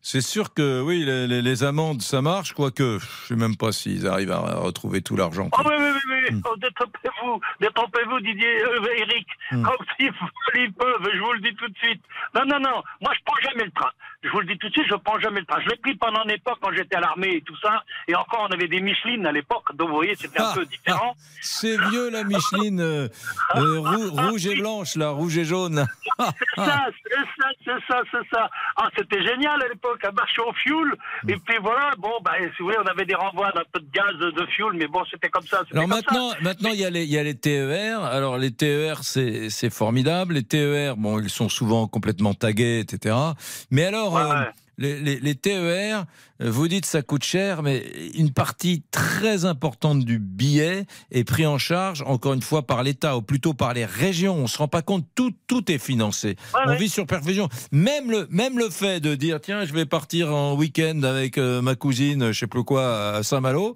C'est 0.00 0.20
sûr 0.20 0.54
que 0.54 0.80
oui, 0.80 1.04
les, 1.04 1.26
les- 1.26 1.42
les 1.42 1.64
amendes, 1.64 2.02
ça 2.02 2.22
marche, 2.22 2.52
quoique 2.52 2.98
je 3.00 3.06
sais 3.26 3.34
même 3.36 3.56
pas 3.56 3.72
s'ils 3.72 4.06
arrivent 4.06 4.30
à 4.30 4.54
retrouver 4.56 5.02
tout 5.02 5.16
l'argent. 5.16 5.48
Oh 5.52 5.62
oui, 5.66 5.74
oui, 5.76 5.90
oui, 6.08 6.17
oui. 6.30 6.42
Oh, 6.44 6.56
détrompez-vous, 6.56 7.40
détrompez-vous, 7.60 8.20
Didier, 8.20 8.62
euh, 8.64 8.94
Eric. 8.96 9.28
Hmm. 9.52 9.62
Comme 9.62 9.86
s'ils 9.96 10.12
ils 10.54 10.72
peuvent, 10.72 11.08
je 11.12 11.18
vous 11.20 11.32
le 11.32 11.40
dis 11.40 11.54
tout 11.54 11.68
de 11.68 11.76
suite. 11.78 12.02
Non, 12.34 12.44
non, 12.46 12.60
non, 12.60 12.82
moi 13.00 13.12
je 13.14 13.20
prends 13.24 13.40
jamais 13.42 13.64
le 13.64 13.70
train. 13.72 13.90
Je 14.24 14.30
vous 14.30 14.40
le 14.40 14.46
dis 14.46 14.58
tout 14.58 14.66
de 14.68 14.72
suite, 14.72 14.86
je 14.90 14.96
prends 14.96 15.18
jamais 15.20 15.38
le 15.38 15.46
train. 15.46 15.60
Je 15.64 15.68
l'ai 15.68 15.76
pris 15.76 15.94
pendant 15.94 16.24
une 16.24 16.32
époque 16.32 16.58
quand 16.60 16.72
j'étais 16.76 16.96
à 16.96 17.00
l'armée 17.00 17.36
et 17.36 17.40
tout 17.42 17.56
ça. 17.62 17.84
Et 18.08 18.16
encore, 18.16 18.48
on 18.50 18.52
avait 18.52 18.66
des 18.66 18.80
Michelin 18.80 19.24
à 19.24 19.30
l'époque, 19.30 19.76
donc 19.76 19.90
vous 19.90 19.94
voyez, 19.94 20.16
c'était 20.16 20.40
un 20.40 20.52
peu 20.54 20.66
différent. 20.66 21.14
C'est 21.40 21.76
vieux 21.90 22.10
la 22.10 22.24
Micheline 22.24 22.80
euh, 22.80 23.08
euh, 23.54 23.78
rou- 23.78 24.10
rouge 24.28 24.44
et 24.48 24.56
blanche, 24.56 24.96
là, 24.96 25.10
rouge 25.10 25.38
et 25.38 25.44
jaune. 25.44 25.86
C'est 26.18 26.24
ça, 26.64 26.86
c'est 27.04 27.14
ça, 27.38 27.48
c'est 27.64 27.86
ça, 27.86 28.00
c'est 28.10 28.28
ça. 28.34 28.50
Ah, 28.76 28.88
c'était 28.98 29.22
génial 29.24 29.62
à 29.62 29.68
l'époque, 29.68 30.04
à 30.04 30.10
marcher 30.10 30.42
au 30.42 30.52
fuel. 30.52 30.94
Et 31.28 31.36
puis 31.36 31.56
voilà, 31.62 31.92
bon, 31.96 32.10
bah, 32.24 32.32
si 32.40 32.46
vous 32.58 32.64
voulez, 32.66 32.78
on 32.84 32.86
avait 32.88 33.04
des 33.04 33.14
renvois 33.14 33.52
d'un 33.52 33.62
peu 33.72 33.78
de 33.78 33.88
gaz 33.92 34.16
de 34.18 34.46
fuel, 34.46 34.70
mais 34.74 34.88
bon, 34.88 35.04
c'était 35.08 35.28
comme 35.28 35.46
ça. 35.46 35.62
Alors 35.70 35.84
comme 35.84 35.90
maintenant, 35.90 36.30
ça. 36.30 36.36
maintenant 36.42 36.70
il 36.72 36.80
y 36.80 36.84
a 36.84 36.90
les, 36.90 37.04
il 37.04 37.10
y 37.10 37.18
a 37.18 37.22
les 37.22 37.36
TER. 37.38 38.02
Alors 38.02 38.36
les 38.36 38.50
TER, 38.50 39.04
c'est 39.04 39.70
formidable. 39.70 40.34
Les 40.34 40.42
TER, 40.42 40.96
bon, 40.96 41.20
ils 41.20 41.30
sont 41.30 41.48
souvent 41.48 41.86
complètement 41.86 42.34
tagués, 42.34 42.80
etc. 42.80 43.14
Mais 43.70 43.84
alors, 43.84 44.07
euh, 44.16 44.44
les, 44.78 45.00
les- 45.00 45.18
les 45.18 45.34
TER, 45.34 46.04
euh, 46.40 46.50
vous 46.50 46.68
dites 46.68 46.86
ça 46.86 47.02
coûte 47.02 47.24
cher, 47.24 47.62
mais 47.64 47.84
une 48.14 48.30
partie 48.32 48.82
très 48.92 49.44
importante 49.44 50.04
du 50.04 50.20
billet 50.20 50.86
est 51.10 51.24
pris 51.24 51.46
en 51.46 51.58
charge, 51.58 52.02
encore 52.06 52.32
une 52.34 52.42
fois, 52.42 52.64
par 52.66 52.84
l'État, 52.84 53.16
ou 53.16 53.22
plutôt 53.22 53.54
par 53.54 53.74
les 53.74 53.84
régions. 53.84 54.36
On 54.36 54.46
se 54.46 54.56
rend 54.58 54.68
pas 54.68 54.82
compte, 54.82 55.04
tout, 55.16 55.32
tout 55.48 55.70
est 55.72 55.78
financé. 55.78 56.36
On 56.66 56.76
vit 56.76 56.88
sur 56.88 57.06
perfusion. 57.06 57.48
Même 57.72 58.10
le, 58.10 58.28
même 58.30 58.56
le 58.58 58.70
fait 58.70 59.00
de 59.00 59.16
dire, 59.16 59.40
tiens, 59.40 59.64
je 59.64 59.72
vais 59.72 59.84
partir 59.86 60.32
en 60.32 60.54
week-end 60.54 61.02
avec 61.02 61.38
euh, 61.38 61.60
ma 61.60 61.74
cousine, 61.74 62.30
je 62.32 62.38
sais 62.38 62.46
plus 62.46 62.62
quoi, 62.64 63.16
à 63.16 63.22
Saint-Malo, 63.24 63.74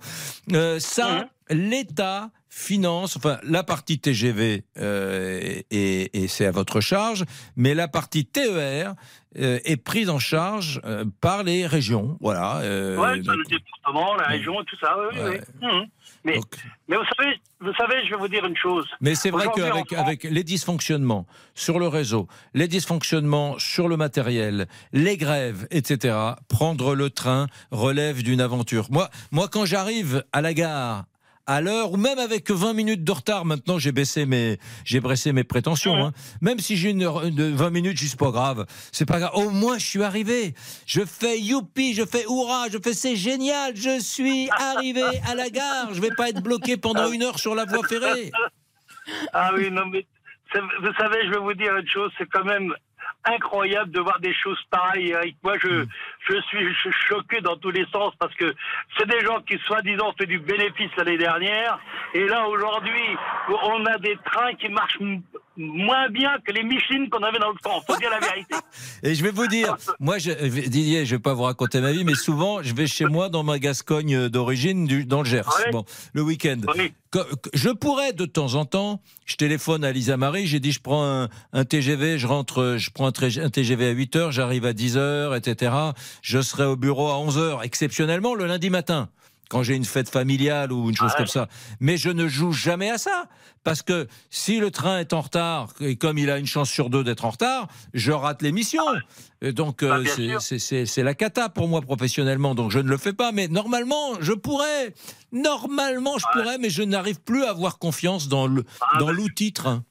euh, 0.53 0.78
ça, 0.78 1.26
l'État 1.51 2.30
finance, 2.55 3.16
enfin 3.16 3.38
la 3.44 3.62
partie 3.62 3.98
TGV 3.98 4.64
euh, 4.76 5.40
et, 5.70 6.22
et 6.22 6.28
c'est 6.28 6.44
à 6.44 6.50
votre 6.50 6.82
charge, 6.82 7.24
mais 7.57 7.72
la 7.74 7.88
partie 7.88 8.26
TER 8.26 8.94
euh, 9.38 9.59
est 9.64 9.78
prise 9.78 10.11
en 10.11 10.18
charge 10.18 10.78
euh, 10.84 11.07
par 11.22 11.44
les 11.44 11.66
régions, 11.66 12.18
voilà. 12.20 12.59
euh, 12.59 12.96
ça, 13.24 13.34
le 13.34 13.44
département, 13.48 14.14
la 14.16 14.26
région 14.26 14.62
tout 14.64 14.76
ça, 14.78 14.94
oui, 14.98 15.18
oui, 15.18 15.30
oui. 15.30 15.66
Mhm. 15.66 15.86
Mais, 16.24 16.38
mais 16.88 16.96
vous 16.96 17.05
savez, 17.16 17.40
vous 17.61 17.72
savez, 17.72 18.05
je 18.05 18.11
vais 18.11 18.20
vous 18.20 18.28
dire 18.28 18.44
une 18.44 18.57
chose. 18.57 18.86
Mais 19.00 19.14
c'est 19.14 19.30
vrai 19.30 19.46
qu'avec 19.57 19.92
avec 19.94 20.24
les 20.24 20.44
dysfonctionnements 20.44 21.26
sur 21.55 21.78
le 21.78 21.88
réseau, 21.88 22.28
les 22.53 22.68
dysfonctionnements 22.68 23.59
sur 23.59 23.88
le 23.88 23.96
matériel, 23.96 24.68
les 24.92 25.16
grèves, 25.16 25.66
etc., 25.70 26.14
prendre 26.48 26.94
le 26.94 27.09
train 27.09 27.46
relève 27.70 28.22
d'une 28.22 28.42
aventure. 28.42 28.88
Moi, 28.90 29.09
moi 29.30 29.48
quand 29.50 29.64
j'arrive 29.64 30.22
à 30.32 30.42
la 30.42 30.53
gare, 30.53 31.07
à 31.47 31.61
l'heure, 31.61 31.93
ou 31.93 31.97
même 31.97 32.18
avec 32.18 32.51
20 32.51 32.72
minutes 32.72 33.05
de 33.05 33.12
retard, 33.12 33.45
maintenant 33.45 33.78
j'ai 33.78 33.93
baissé 33.93 34.26
mes, 34.26 34.59
j'ai 34.84 35.01
baissé 35.01 35.32
mes 35.32 35.45
prétentions. 35.45 35.97
hein. 35.97 36.12
Même 36.40 36.59
si 36.59 36.76
j'ai 36.76 36.90
une 36.90 37.03
heure 37.03 37.30
de 37.30 37.45
20 37.45 37.70
minutes, 37.70 37.99
c'est 37.99 38.18
pas 38.18 38.30
grave. 38.30 38.66
C'est 38.93 39.07
pas 39.07 39.18
grave. 39.18 39.32
Au 39.34 39.51
moins, 39.51 39.78
je 39.78 39.86
suis 39.86 40.03
arrivé. 40.03 40.55
Je 40.86 41.05
fais 41.05 41.40
youpi, 41.40 41.95
je 41.95 42.05
fais 42.05 42.24
hurrah, 42.24 42.66
je 42.72 42.78
fais 42.82 42.95
c'est 42.95 43.16
génial, 43.16 43.74
je 43.76 43.99
suis 44.01 44.49
arrivé 44.59 45.03
à 45.28 45.34
la 45.34 45.51
gare. 45.51 45.93
Je 45.93 46.01
vais 46.01 46.14
pas 46.16 46.28
être 46.28 46.43
bloqué 46.43 46.76
pendant 46.76 47.11
une 47.11 47.22
heure 47.22 47.38
sur 47.38 47.55
la 47.55 47.64
voie 47.64 47.86
ferrée. 47.86 48.30
Ah 49.32 49.51
oui, 49.57 49.68
non, 49.68 49.86
mais 49.86 50.07
vous 50.55 50.93
savez, 50.97 51.26
je 51.26 51.30
vais 51.30 51.40
vous 51.40 51.55
dire 51.55 51.76
une 51.76 51.88
chose, 51.88 52.12
c'est 52.16 52.28
quand 52.28 52.45
même 52.45 52.72
incroyable 53.24 53.90
de 53.90 53.99
voir 53.99 54.20
des 54.20 54.32
choses 54.32 54.59
pareilles, 54.70 55.11
Eric. 55.11 55.36
Moi, 55.43 55.55
je, 55.61 55.84
je 56.28 56.72
suis 56.80 56.92
choqué 57.08 57.40
dans 57.40 57.56
tous 57.56 57.70
les 57.70 57.86
sens 57.92 58.12
parce 58.18 58.34
que 58.34 58.54
c'est 58.98 59.08
des 59.08 59.20
gens 59.24 59.40
qui, 59.40 59.58
soi-disant, 59.66 60.12
fait 60.18 60.26
du 60.26 60.38
bénéfice 60.38 60.90
l'année 60.96 61.18
dernière. 61.18 61.78
Et 62.14 62.26
là, 62.26 62.46
aujourd'hui, 62.48 63.16
on 63.64 63.84
a 63.86 63.98
des 63.98 64.16
trains 64.24 64.54
qui 64.54 64.68
marchent 64.68 64.98
moins 65.56 66.08
bien 66.08 66.30
que 66.44 66.52
les 66.52 66.62
Michelin 66.62 67.06
qu'on 67.10 67.22
avait 67.22 67.38
dans 67.38 67.50
le 67.50 67.58
temps. 67.62 67.80
Faut 67.86 67.96
dire 67.96 68.10
la 68.10 68.20
vérité. 68.20 68.54
Et 69.02 69.14
je 69.14 69.22
vais 69.22 69.30
vous 69.30 69.46
dire, 69.46 69.76
moi, 70.00 70.18
je, 70.18 70.30
Didier, 70.32 71.04
je 71.04 71.16
vais 71.16 71.22
pas 71.22 71.34
vous 71.34 71.42
raconter 71.42 71.80
ma 71.80 71.92
vie, 71.92 72.04
mais 72.04 72.14
souvent, 72.14 72.62
je 72.62 72.74
vais 72.74 72.86
chez 72.86 73.04
moi 73.04 73.28
dans 73.28 73.42
ma 73.42 73.58
Gascogne 73.58 74.28
d'origine, 74.28 74.86
du- 74.86 75.04
dans 75.04 75.22
le 75.22 75.28
Gers, 75.28 75.48
bon, 75.70 75.84
le 76.14 76.22
week-end. 76.22 76.60
Je 77.52 77.68
pourrais 77.68 78.14
de 78.14 78.24
temps 78.24 78.54
en 78.54 78.64
temps, 78.64 79.02
je 79.26 79.36
téléphone 79.36 79.84
à 79.84 79.92
Lisa 79.92 80.16
Marie, 80.16 80.46
j'ai 80.46 80.60
dit 80.60 80.72
je 80.72 80.80
prends 80.80 81.04
un, 81.04 81.28
un 81.52 81.64
TGV, 81.64 82.18
je 82.18 82.26
rentre, 82.26 82.76
je 82.78 82.90
prends 82.90 83.08
un, 83.08 83.12
TGV 83.12 83.86
à 83.86 83.90
8 83.90 84.16
heures, 84.16 84.32
j'arrive 84.32 84.64
à 84.64 84.72
10 84.72 84.96
heures, 84.96 85.34
etc. 85.34 85.72
Je 86.20 86.40
serai 86.42 86.64
au 86.66 86.76
bureau 86.76 87.08
à 87.08 87.18
11 87.18 87.38
heures, 87.38 87.62
exceptionnellement 87.62 88.34
le 88.34 88.46
lundi 88.46 88.68
matin. 88.70 89.08
Quand 89.48 89.62
j'ai 89.62 89.74
une 89.76 89.84
fête 89.84 90.08
familiale 90.08 90.72
ou 90.72 90.88
une 90.88 90.96
chose 90.96 91.10
Ouais. 91.10 91.18
comme 91.18 91.26
ça. 91.26 91.46
Mais 91.78 91.98
je 91.98 92.08
ne 92.08 92.26
joue 92.26 92.52
jamais 92.52 92.90
à 92.90 92.96
ça. 92.96 93.26
Parce 93.64 93.82
que 93.82 94.08
si 94.30 94.58
le 94.58 94.70
train 94.70 94.98
est 94.98 95.12
en 95.12 95.20
retard, 95.20 95.68
et 95.80 95.96
comme 95.96 96.16
il 96.16 96.30
a 96.30 96.38
une 96.38 96.46
chance 96.46 96.70
sur 96.70 96.88
deux 96.88 97.04
d'être 97.04 97.26
en 97.26 97.30
retard, 97.30 97.68
je 97.92 98.12
rate 98.12 98.40
l'émission. 98.40 98.82
Et 99.42 99.52
Donc, 99.52 99.82
euh, 99.82 100.02
bien 100.02 100.40
c'est- 100.40 101.02
la 101.02 101.14
cata 101.14 101.50
pour 101.50 101.68
moi 101.68 101.82
professionnellement. 101.82 102.54
Donc, 102.54 102.70
je 102.70 102.78
ne 102.78 102.88
le 102.88 102.96
fais 102.96 103.12
pas. 103.12 103.30
Mais 103.30 103.46
normalement, 103.48 104.14
je 104.20 104.32
pourrais. 104.32 104.94
Normalement, 105.32 106.16
je 106.18 106.24
pourrais, 106.32 106.56
mais 106.56 106.70
je 106.70 106.82
n'arrive 106.82 107.20
plus 107.20 107.44
à 107.44 107.50
avoir 107.50 107.78
confiance 107.78 108.28
dans 108.28 108.48
Ah, 108.80 108.98
l'outil 109.12 109.52
train. 109.52 109.84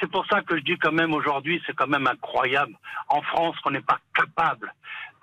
C'est 0.00 0.10
pour 0.10 0.26
ça 0.26 0.42
que 0.42 0.58
je 0.58 0.62
dis 0.64 0.76
quand 0.82 0.92
même 0.92 1.14
aujourd'hui, 1.14 1.62
c'est 1.66 1.74
quand 1.74 1.86
même 1.86 2.06
incroyable 2.06 2.74
en 3.08 3.22
France 3.22 3.56
qu'on 3.64 3.70
n'est 3.70 3.80
pas 3.80 3.98
capable 4.14 4.70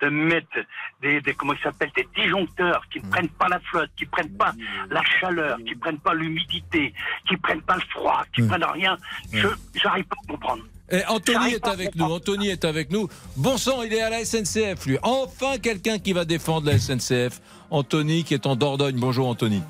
de 0.00 0.08
mettre 0.08 0.58
des, 1.02 1.20
des 1.20 1.34
comment 1.34 1.52
ils 1.52 1.62
s'appellent 1.62 1.92
des 1.96 2.08
disjoncteurs 2.16 2.82
qui 2.92 3.00
prennent 3.00 3.28
pas 3.28 3.48
la 3.48 3.60
flotte, 3.60 3.90
qui 3.96 4.06
prennent 4.06 4.36
pas 4.36 4.52
la 4.90 5.02
chaleur, 5.20 5.58
qui 5.66 5.74
prennent 5.74 5.98
pas 5.98 6.14
l'humidité, 6.14 6.94
qui 7.28 7.36
prennent 7.36 7.62
pas 7.62 7.76
le 7.76 7.82
froid, 7.90 8.24
qui 8.34 8.42
prennent 8.42 8.64
rien. 8.64 8.96
Je 9.32 9.48
j'arrive 9.74 10.04
pas 10.04 10.16
à 10.24 10.32
comprendre. 10.32 10.62
Et 10.90 11.04
Anthony 11.06 11.54
est 11.54 11.66
avec 11.68 11.94
nous. 11.94 12.04
Anthony 12.04 12.48
est 12.48 12.64
avec 12.64 12.90
nous. 12.90 13.08
Bon 13.36 13.56
sang, 13.56 13.82
il 13.82 13.92
est 13.92 14.02
à 14.02 14.10
la 14.10 14.24
SNCF, 14.24 14.86
lui. 14.86 14.98
Enfin, 15.02 15.58
quelqu'un 15.58 15.98
qui 15.98 16.12
va 16.12 16.24
défendre 16.24 16.66
la 16.66 16.78
SNCF. 16.78 17.40
Anthony, 17.70 18.24
qui 18.24 18.34
est 18.34 18.46
en 18.46 18.56
Dordogne. 18.56 18.96
Bonjour, 18.98 19.28
Anthony. 19.28 19.62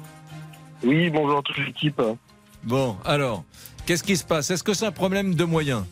Oui, 0.82 1.10
bonjour 1.10 1.38
à 1.38 1.42
toute 1.42 1.58
l'équipe. 1.58 2.00
Bon, 2.64 2.96
alors, 3.04 3.44
qu'est-ce 3.84 4.02
qui 4.02 4.16
se 4.16 4.24
passe? 4.24 4.50
Est-ce 4.50 4.64
que 4.64 4.72
c'est 4.72 4.86
un 4.86 4.92
problème 4.92 5.34
de 5.34 5.44
moyens? 5.44 5.84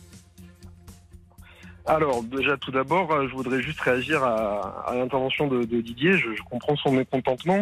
Alors, 1.89 2.21
déjà, 2.21 2.55
tout 2.55 2.69
d'abord, 2.69 3.11
euh, 3.11 3.27
je 3.27 3.33
voudrais 3.33 3.63
juste 3.63 3.79
réagir 3.81 4.23
à, 4.23 4.85
à 4.87 4.95
l'intervention 4.95 5.47
de, 5.47 5.63
de 5.63 5.81
Didier. 5.81 6.13
Je, 6.13 6.35
je 6.35 6.41
comprends 6.43 6.75
son 6.75 6.91
mécontentement. 6.91 7.61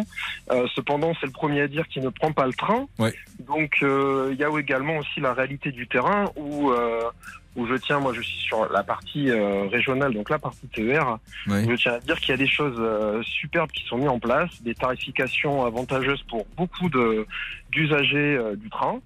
Euh, 0.50 0.66
cependant, 0.74 1.14
c'est 1.18 1.24
le 1.26 1.32
premier 1.32 1.62
à 1.62 1.66
dire 1.66 1.88
qu'il 1.88 2.02
ne 2.02 2.10
prend 2.10 2.32
pas 2.32 2.46
le 2.46 2.52
train. 2.52 2.86
Ouais. 2.98 3.14
Donc, 3.40 3.78
euh, 3.82 4.28
il 4.32 4.38
y 4.38 4.44
a 4.44 4.50
également 4.58 4.98
aussi 4.98 5.20
la 5.20 5.32
réalité 5.32 5.72
du 5.72 5.88
terrain 5.88 6.30
où, 6.36 6.70
euh, 6.70 7.04
où 7.56 7.66
je 7.66 7.74
tiens, 7.76 8.00
moi, 8.00 8.12
je 8.12 8.20
suis 8.20 8.40
sur 8.40 8.70
la 8.70 8.82
partie 8.82 9.30
régionale, 9.30 10.12
donc 10.12 10.28
la 10.28 10.38
partie 10.38 10.68
TER. 10.68 11.16
Ouais. 11.46 11.64
Je 11.66 11.74
tiens 11.76 11.94
à 11.94 12.00
dire 12.00 12.20
qu'il 12.20 12.28
y 12.28 12.34
a 12.34 12.36
des 12.36 12.46
choses 12.46 13.24
superbes 13.24 13.70
qui 13.70 13.84
sont 13.84 13.96
mises 13.96 14.08
en 14.08 14.18
place, 14.18 14.62
des 14.62 14.74
tarifications 14.74 15.64
avantageuses 15.64 16.22
pour 16.28 16.46
beaucoup 16.54 16.90
d'usagers 17.72 18.38
du 18.56 18.68
train. 18.68 19.00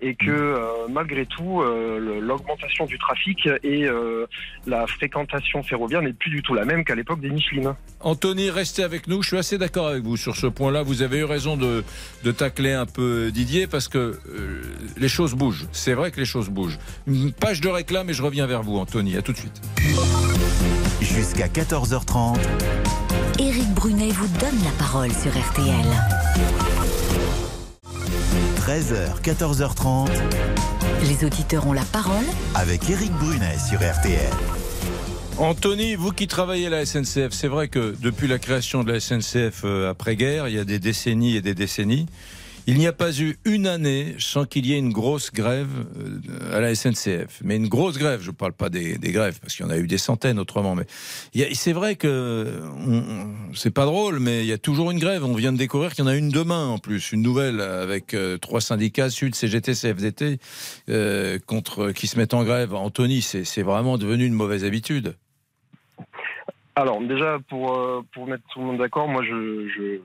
Et 0.00 0.14
que 0.14 0.30
euh, 0.30 0.88
malgré 0.90 1.24
tout, 1.24 1.62
euh, 1.62 2.20
l'augmentation 2.20 2.84
du 2.84 2.98
trafic 2.98 3.48
et 3.62 3.84
euh, 3.84 4.26
la 4.66 4.86
fréquentation 4.86 5.62
ferroviaire 5.62 6.02
n'est 6.02 6.12
plus 6.12 6.30
du 6.30 6.42
tout 6.42 6.54
la 6.54 6.64
même 6.64 6.84
qu'à 6.84 6.94
l'époque 6.94 7.20
des 7.20 7.30
Michelin. 7.30 7.76
Anthony, 8.00 8.50
restez 8.50 8.82
avec 8.82 9.08
nous. 9.08 9.22
Je 9.22 9.28
suis 9.28 9.38
assez 9.38 9.56
d'accord 9.56 9.88
avec 9.88 10.02
vous 10.02 10.16
sur 10.16 10.36
ce 10.36 10.46
point-là. 10.46 10.82
Vous 10.82 11.02
avez 11.02 11.18
eu 11.18 11.24
raison 11.24 11.56
de, 11.56 11.84
de 12.22 12.32
tacler 12.32 12.72
un 12.72 12.86
peu 12.86 13.30
Didier 13.32 13.66
parce 13.66 13.88
que 13.88 13.98
euh, 13.98 14.62
les 14.98 15.08
choses 15.08 15.34
bougent. 15.34 15.66
C'est 15.72 15.94
vrai 15.94 16.10
que 16.10 16.18
les 16.18 16.26
choses 16.26 16.50
bougent. 16.50 16.78
Une 17.06 17.32
page 17.32 17.60
de 17.60 17.68
réclame 17.68 18.10
et 18.10 18.12
je 18.12 18.22
reviens 18.22 18.46
vers 18.46 18.62
vous, 18.62 18.76
Anthony. 18.76 19.16
À 19.16 19.22
tout 19.22 19.32
de 19.32 19.38
suite. 19.38 19.60
Jusqu'à 21.00 21.46
14h30. 21.48 22.38
Éric 23.38 23.68
Brunet 23.74 24.10
vous 24.10 24.28
donne 24.38 24.62
la 24.64 24.70
parole 24.78 25.10
sur 25.10 25.30
RTL. 25.30 26.73
13h, 28.66 29.20
14h30. 29.20 30.08
Les 31.06 31.26
auditeurs 31.26 31.66
ont 31.66 31.74
la 31.74 31.82
parole 31.82 32.24
avec 32.54 32.88
Éric 32.88 33.12
Brunet 33.12 33.58
sur 33.58 33.76
RTL. 33.78 34.32
Anthony, 35.36 35.96
vous 35.96 36.12
qui 36.12 36.26
travaillez 36.28 36.68
à 36.68 36.70
la 36.70 36.86
SNCF, 36.86 37.32
c'est 37.32 37.48
vrai 37.48 37.68
que 37.68 37.94
depuis 38.00 38.26
la 38.26 38.38
création 38.38 38.82
de 38.82 38.90
la 38.90 39.00
SNCF 39.00 39.64
euh, 39.66 39.90
après-guerre, 39.90 40.48
il 40.48 40.54
y 40.54 40.58
a 40.58 40.64
des 40.64 40.78
décennies 40.78 41.36
et 41.36 41.42
des 41.42 41.54
décennies, 41.54 42.06
il 42.66 42.78
n'y 42.78 42.86
a 42.86 42.92
pas 42.92 43.12
eu 43.20 43.36
une 43.44 43.66
année 43.66 44.14
sans 44.18 44.46
qu'il 44.46 44.66
y 44.66 44.72
ait 44.72 44.78
une 44.78 44.92
grosse 44.92 45.30
grève 45.32 45.68
euh, 45.98 46.56
à 46.56 46.60
la 46.60 46.74
SNCF. 46.74 47.40
Mais 47.44 47.56
une 47.56 47.68
grosse 47.68 47.98
grève, 47.98 48.20
je 48.22 48.30
ne 48.30 48.34
parle 48.34 48.54
pas 48.54 48.70
des, 48.70 48.96
grèves, 48.98 49.38
parce 49.40 49.54
qu'il 49.54 49.66
y 49.66 49.68
en 49.68 49.70
a 49.70 49.76
eu 49.76 49.86
des 49.86 49.98
centaines 49.98 50.38
autrement. 50.38 50.74
Mais 50.74 50.86
c'est 51.54 51.72
vrai 51.72 51.96
que 51.96 52.62
c'est 53.54 53.72
pas 53.72 53.84
drôle, 53.84 54.18
mais 54.18 54.40
il 54.40 54.46
y 54.46 54.52
a 54.52 54.58
toujours 54.58 54.90
une 54.90 54.98
grève. 54.98 55.24
On 55.24 55.34
vient 55.34 55.52
de 55.52 55.58
découvrir 55.58 55.94
qu'il 55.94 56.04
y 56.04 56.08
en 56.08 56.10
a 56.10 56.16
une 56.16 56.30
demain 56.30 56.68
en 56.68 56.78
plus, 56.78 57.12
une 57.12 57.22
nouvelle 57.22 57.60
avec 57.60 58.14
euh, 58.14 58.38
trois 58.38 58.60
syndicats, 58.60 59.10
Sud, 59.10 59.34
CGT, 59.34 59.72
CFDT, 59.74 60.38
euh, 60.88 61.38
contre, 61.46 61.92
qui 61.92 62.06
se 62.06 62.18
mettent 62.18 62.34
en 62.34 62.44
grève. 62.44 62.74
Anthony, 62.74 63.20
c'est 63.20 63.62
vraiment 63.62 63.98
devenu 63.98 64.24
une 64.24 64.34
mauvaise 64.34 64.64
habitude. 64.64 65.16
Alors 66.76 67.00
déjà 67.00 67.38
pour 67.48 68.04
pour 68.12 68.26
mettre 68.26 68.42
tout 68.52 68.58
le 68.58 68.66
monde 68.66 68.78
d'accord, 68.78 69.06
moi 69.06 69.22
je 69.22 70.00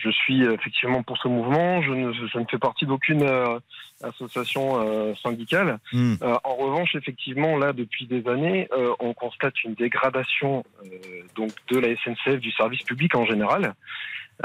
je 0.00 0.10
suis 0.10 0.42
effectivement 0.42 1.02
pour 1.02 1.18
ce 1.18 1.28
mouvement. 1.28 1.82
Je 1.82 1.92
ne 1.92 2.12
je 2.12 2.38
ne 2.38 2.44
fais 2.50 2.58
partie 2.58 2.86
d'aucune 2.86 3.22
euh, 3.22 3.58
association 4.02 4.80
euh, 4.80 5.14
syndicale. 5.22 5.78
Hmm. 5.92 6.14
Euh, 6.22 6.36
en 6.44 6.54
revanche, 6.56 6.94
effectivement, 6.94 7.56
là 7.56 7.72
depuis 7.72 8.06
des 8.06 8.26
années, 8.28 8.68
euh, 8.72 8.92
on 9.00 9.12
constate 9.12 9.62
une 9.64 9.74
dégradation 9.74 10.64
euh, 10.84 10.88
donc 11.36 11.50
de 11.68 11.78
la 11.78 11.88
SNCF 11.96 12.40
du 12.40 12.50
service 12.52 12.82
public 12.82 13.14
en 13.14 13.24
général. 13.24 13.74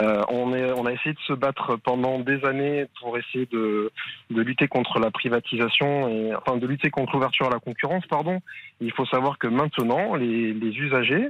Euh, 0.01 0.23
on, 0.27 0.53
est, 0.53 0.73
on 0.73 0.85
a 0.85 0.91
essayé 0.91 1.13
de 1.13 1.19
se 1.25 1.31
battre 1.31 1.77
pendant 1.77 2.19
des 2.19 2.43
années 2.43 2.85
pour 2.99 3.17
essayer 3.17 3.45
de, 3.45 3.91
de 4.29 4.41
lutter 4.41 4.67
contre 4.67 4.99
la 4.99 5.09
privatisation 5.09 6.09
et 6.09 6.35
enfin 6.35 6.57
de 6.57 6.67
lutter 6.67 6.89
contre 6.89 7.13
l'ouverture 7.13 7.47
à 7.47 7.49
la 7.49 7.59
concurrence, 7.59 8.05
pardon. 8.07 8.41
Il 8.81 8.91
faut 8.91 9.05
savoir 9.05 9.37
que 9.37 9.47
maintenant, 9.47 10.15
les, 10.15 10.53
les 10.53 10.77
usagers 10.77 11.29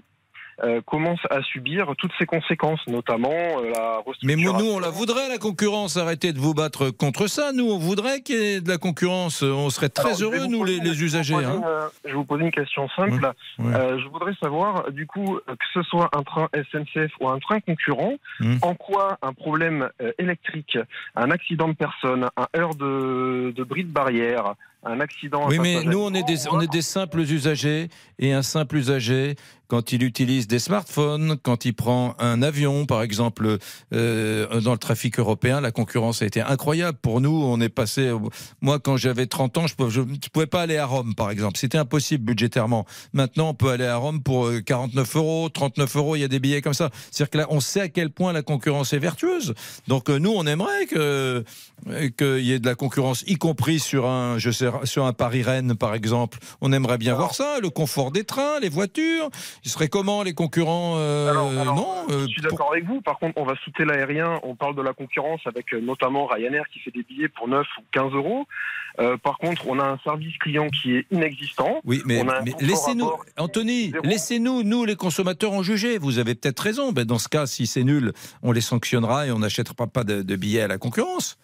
euh, 0.63 0.81
commencent 0.85 1.25
à 1.29 1.41
subir 1.43 1.93
toutes 1.97 2.11
ces 2.17 2.25
conséquences, 2.25 2.79
notamment 2.87 3.29
euh, 3.31 3.69
la 3.71 4.01
Mais 4.23 4.35
nous, 4.35 4.51
on 4.51 4.79
la 4.79 4.89
voudrait, 4.89 5.27
la 5.29 5.37
concurrence. 5.37 5.97
Arrêtez 5.97 6.31
de 6.33 6.39
vous 6.39 6.53
battre 6.53 6.89
contre 6.89 7.27
ça. 7.27 7.51
Nous, 7.53 7.65
on 7.69 7.77
voudrait 7.77 8.21
qu'il 8.21 8.35
y 8.39 8.43
ait 8.55 8.61
de 8.61 8.69
la 8.69 8.77
concurrence. 8.77 9.41
On 9.43 9.69
serait 9.69 9.89
très 9.89 10.21
Alors, 10.21 10.33
heureux, 10.33 10.47
nous, 10.47 10.63
les, 10.63 10.79
usagers. 11.03 11.33
je 11.35 11.39
vais 11.39 11.45
vous 11.45 11.57
hein. 11.57 11.61
poser 11.61 11.65
une- 11.65 11.89
Je 12.03 12.09
vais 12.09 12.15
vous 12.15 12.23
poser 12.25 12.43
une 12.45 12.51
question 12.51 12.87
simple. 12.95 13.31
Euh, 13.59 13.99
je 13.99 14.07
voudrais 14.07 14.33
savoir, 14.41 14.91
du 14.91 15.05
coup, 15.07 15.39
que 15.47 15.65
ce 15.73 15.81
soit 15.83 16.09
un 16.15 16.23
train 16.23 16.47
SNCF 16.53 17.11
ou 17.19 17.27
un 17.29 17.39
train 17.39 17.59
concurrent, 17.59 18.13
Hmm. 18.39 18.57
en 18.61 18.75
quoi 18.75 19.17
un 19.21 19.33
problème 19.33 19.89
euh, 20.01 20.11
électrique, 20.19 20.77
un 21.15 21.31
accident 21.31 21.67
de 21.69 21.73
personne, 21.73 22.27
un 22.37 22.47
heure 22.59 22.75
de, 22.75 23.53
de 23.55 23.63
bris 23.63 23.83
de 23.83 23.91
barrière, 23.91 24.55
un 24.85 24.99
accident. 24.99 25.47
Oui, 25.47 25.59
mais 25.59 25.83
nous, 25.83 25.99
on 25.99 26.13
est, 26.13 26.23
des, 26.23 26.47
on 26.49 26.61
est 26.61 26.71
des 26.71 26.81
simples 26.81 27.19
usagers. 27.19 27.89
Et 28.17 28.31
un 28.31 28.43
simple 28.43 28.77
usager, 28.77 29.35
quand 29.67 29.91
il 29.91 30.03
utilise 30.03 30.47
des 30.47 30.59
smartphones, 30.59 31.37
quand 31.41 31.65
il 31.65 31.73
prend 31.73 32.15
un 32.19 32.41
avion, 32.41 32.85
par 32.85 33.01
exemple, 33.01 33.57
euh, 33.93 34.61
dans 34.61 34.71
le 34.71 34.77
trafic 34.77 35.19
européen, 35.19 35.59
la 35.59 35.71
concurrence 35.71 36.21
a 36.21 36.25
été 36.25 36.41
incroyable. 36.41 36.97
Pour 37.01 37.19
nous, 37.19 37.31
on 37.31 37.59
est 37.59 37.69
passé. 37.69 38.11
Moi, 38.61 38.79
quand 38.79 38.95
j'avais 38.95 39.25
30 39.25 39.57
ans, 39.57 39.65
je 39.67 40.01
ne 40.01 40.29
pouvais 40.31 40.45
pas 40.45 40.61
aller 40.61 40.77
à 40.77 40.85
Rome, 40.85 41.15
par 41.15 41.31
exemple. 41.31 41.57
C'était 41.57 41.77
impossible 41.77 42.23
budgétairement. 42.23 42.85
Maintenant, 43.13 43.49
on 43.49 43.53
peut 43.53 43.69
aller 43.69 43.85
à 43.85 43.97
Rome 43.97 44.21
pour 44.21 44.47
euh, 44.47 44.61
49 44.61 45.15
euros, 45.15 45.49
39 45.49 45.95
euros. 45.95 46.15
Il 46.15 46.19
y 46.19 46.23
a 46.23 46.29
des 46.29 46.39
billets 46.39 46.61
comme 46.61 46.73
ça. 46.73 46.89
C'est-à-dire 47.11 47.31
que 47.31 47.37
là, 47.39 47.47
on 47.49 47.59
sait 47.59 47.81
à 47.81 47.89
quel 47.89 48.11
point 48.11 48.33
la 48.33 48.43
concurrence 48.43 48.93
est 48.93 48.99
vertueuse. 48.99 49.55
Donc, 49.87 50.09
euh, 50.09 50.19
nous, 50.19 50.31
on 50.31 50.45
aimerait 50.45 50.85
que 50.85 51.43
euh, 51.87 52.09
qu'il 52.17 52.45
y 52.45 52.51
ait 52.51 52.59
de 52.59 52.65
la 52.65 52.75
concurrence, 52.75 53.23
y 53.27 53.35
compris 53.35 53.79
sur 53.79 54.07
un, 54.07 54.37
je 54.37 54.49
sais, 54.49 54.67
sur 54.83 55.05
un 55.05 55.13
Paris-Rennes, 55.13 55.75
par 55.75 55.93
exemple. 55.95 56.39
On 56.61 56.71
aimerait 56.73 56.97
bien 56.97 57.15
voir 57.15 57.33
ça, 57.33 57.59
le 57.61 57.69
confort 57.69 58.11
des 58.11 58.23
trains, 58.23 58.59
les 58.59 58.69
voitures. 58.69 59.29
Il 59.63 59.71
serait 59.71 59.87
comment 59.87 60.23
les 60.23 60.33
concurrents 60.33 60.95
euh, 60.97 61.33
Non. 61.33 61.87
euh, 62.09 62.21
Je 62.27 62.27
suis 62.27 62.41
d'accord 62.41 62.71
avec 62.71 62.85
vous. 62.85 63.01
Par 63.01 63.17
contre, 63.19 63.37
on 63.37 63.45
va 63.45 63.53
citer 63.63 63.85
l'aérien. 63.85 64.39
On 64.43 64.55
parle 64.55 64.75
de 64.75 64.81
la 64.81 64.93
concurrence 64.93 65.41
avec 65.45 65.73
euh, 65.73 65.79
notamment 65.81 66.25
Ryanair 66.25 66.65
qui 66.71 66.79
fait 66.79 66.91
des 66.91 67.03
billets 67.03 67.29
pour 67.29 67.47
9 67.47 67.65
ou 67.79 67.81
15 67.91 68.13
euros. 68.13 68.45
Euh, 68.99 69.17
par 69.17 69.37
contre, 69.37 69.67
on 69.67 69.79
a 69.79 69.83
un 69.83 69.97
service 70.03 70.37
client 70.37 70.69
qui 70.69 70.95
est 70.95 71.05
inexistant. 71.11 71.81
Oui, 71.83 72.01
mais, 72.05 72.23
laissez-nous, 72.61 73.11
Anthony, 73.37 73.91
laissez-nous, 74.03 74.63
nous 74.63 74.85
les 74.85 74.95
consommateurs, 74.95 75.51
en 75.51 75.63
juger. 75.63 75.97
Vous 75.97 76.17
avez 76.17 76.33
peut-être 76.35 76.59
raison. 76.61 76.91
Ben, 76.93 77.03
dans 77.03 77.19
ce 77.19 77.27
cas, 77.27 77.45
si 77.45 77.67
c'est 77.67 77.83
nul, 77.83 78.13
on 78.41 78.51
les 78.51 78.61
sanctionnera 78.61 79.27
et 79.27 79.31
on 79.31 79.39
n'achètera 79.39 79.87
pas 79.87 80.03
de, 80.03 80.21
de 80.21 80.35
billets 80.35 80.61
à 80.61 80.67
la 80.67 80.77
concurrence. 80.77 81.37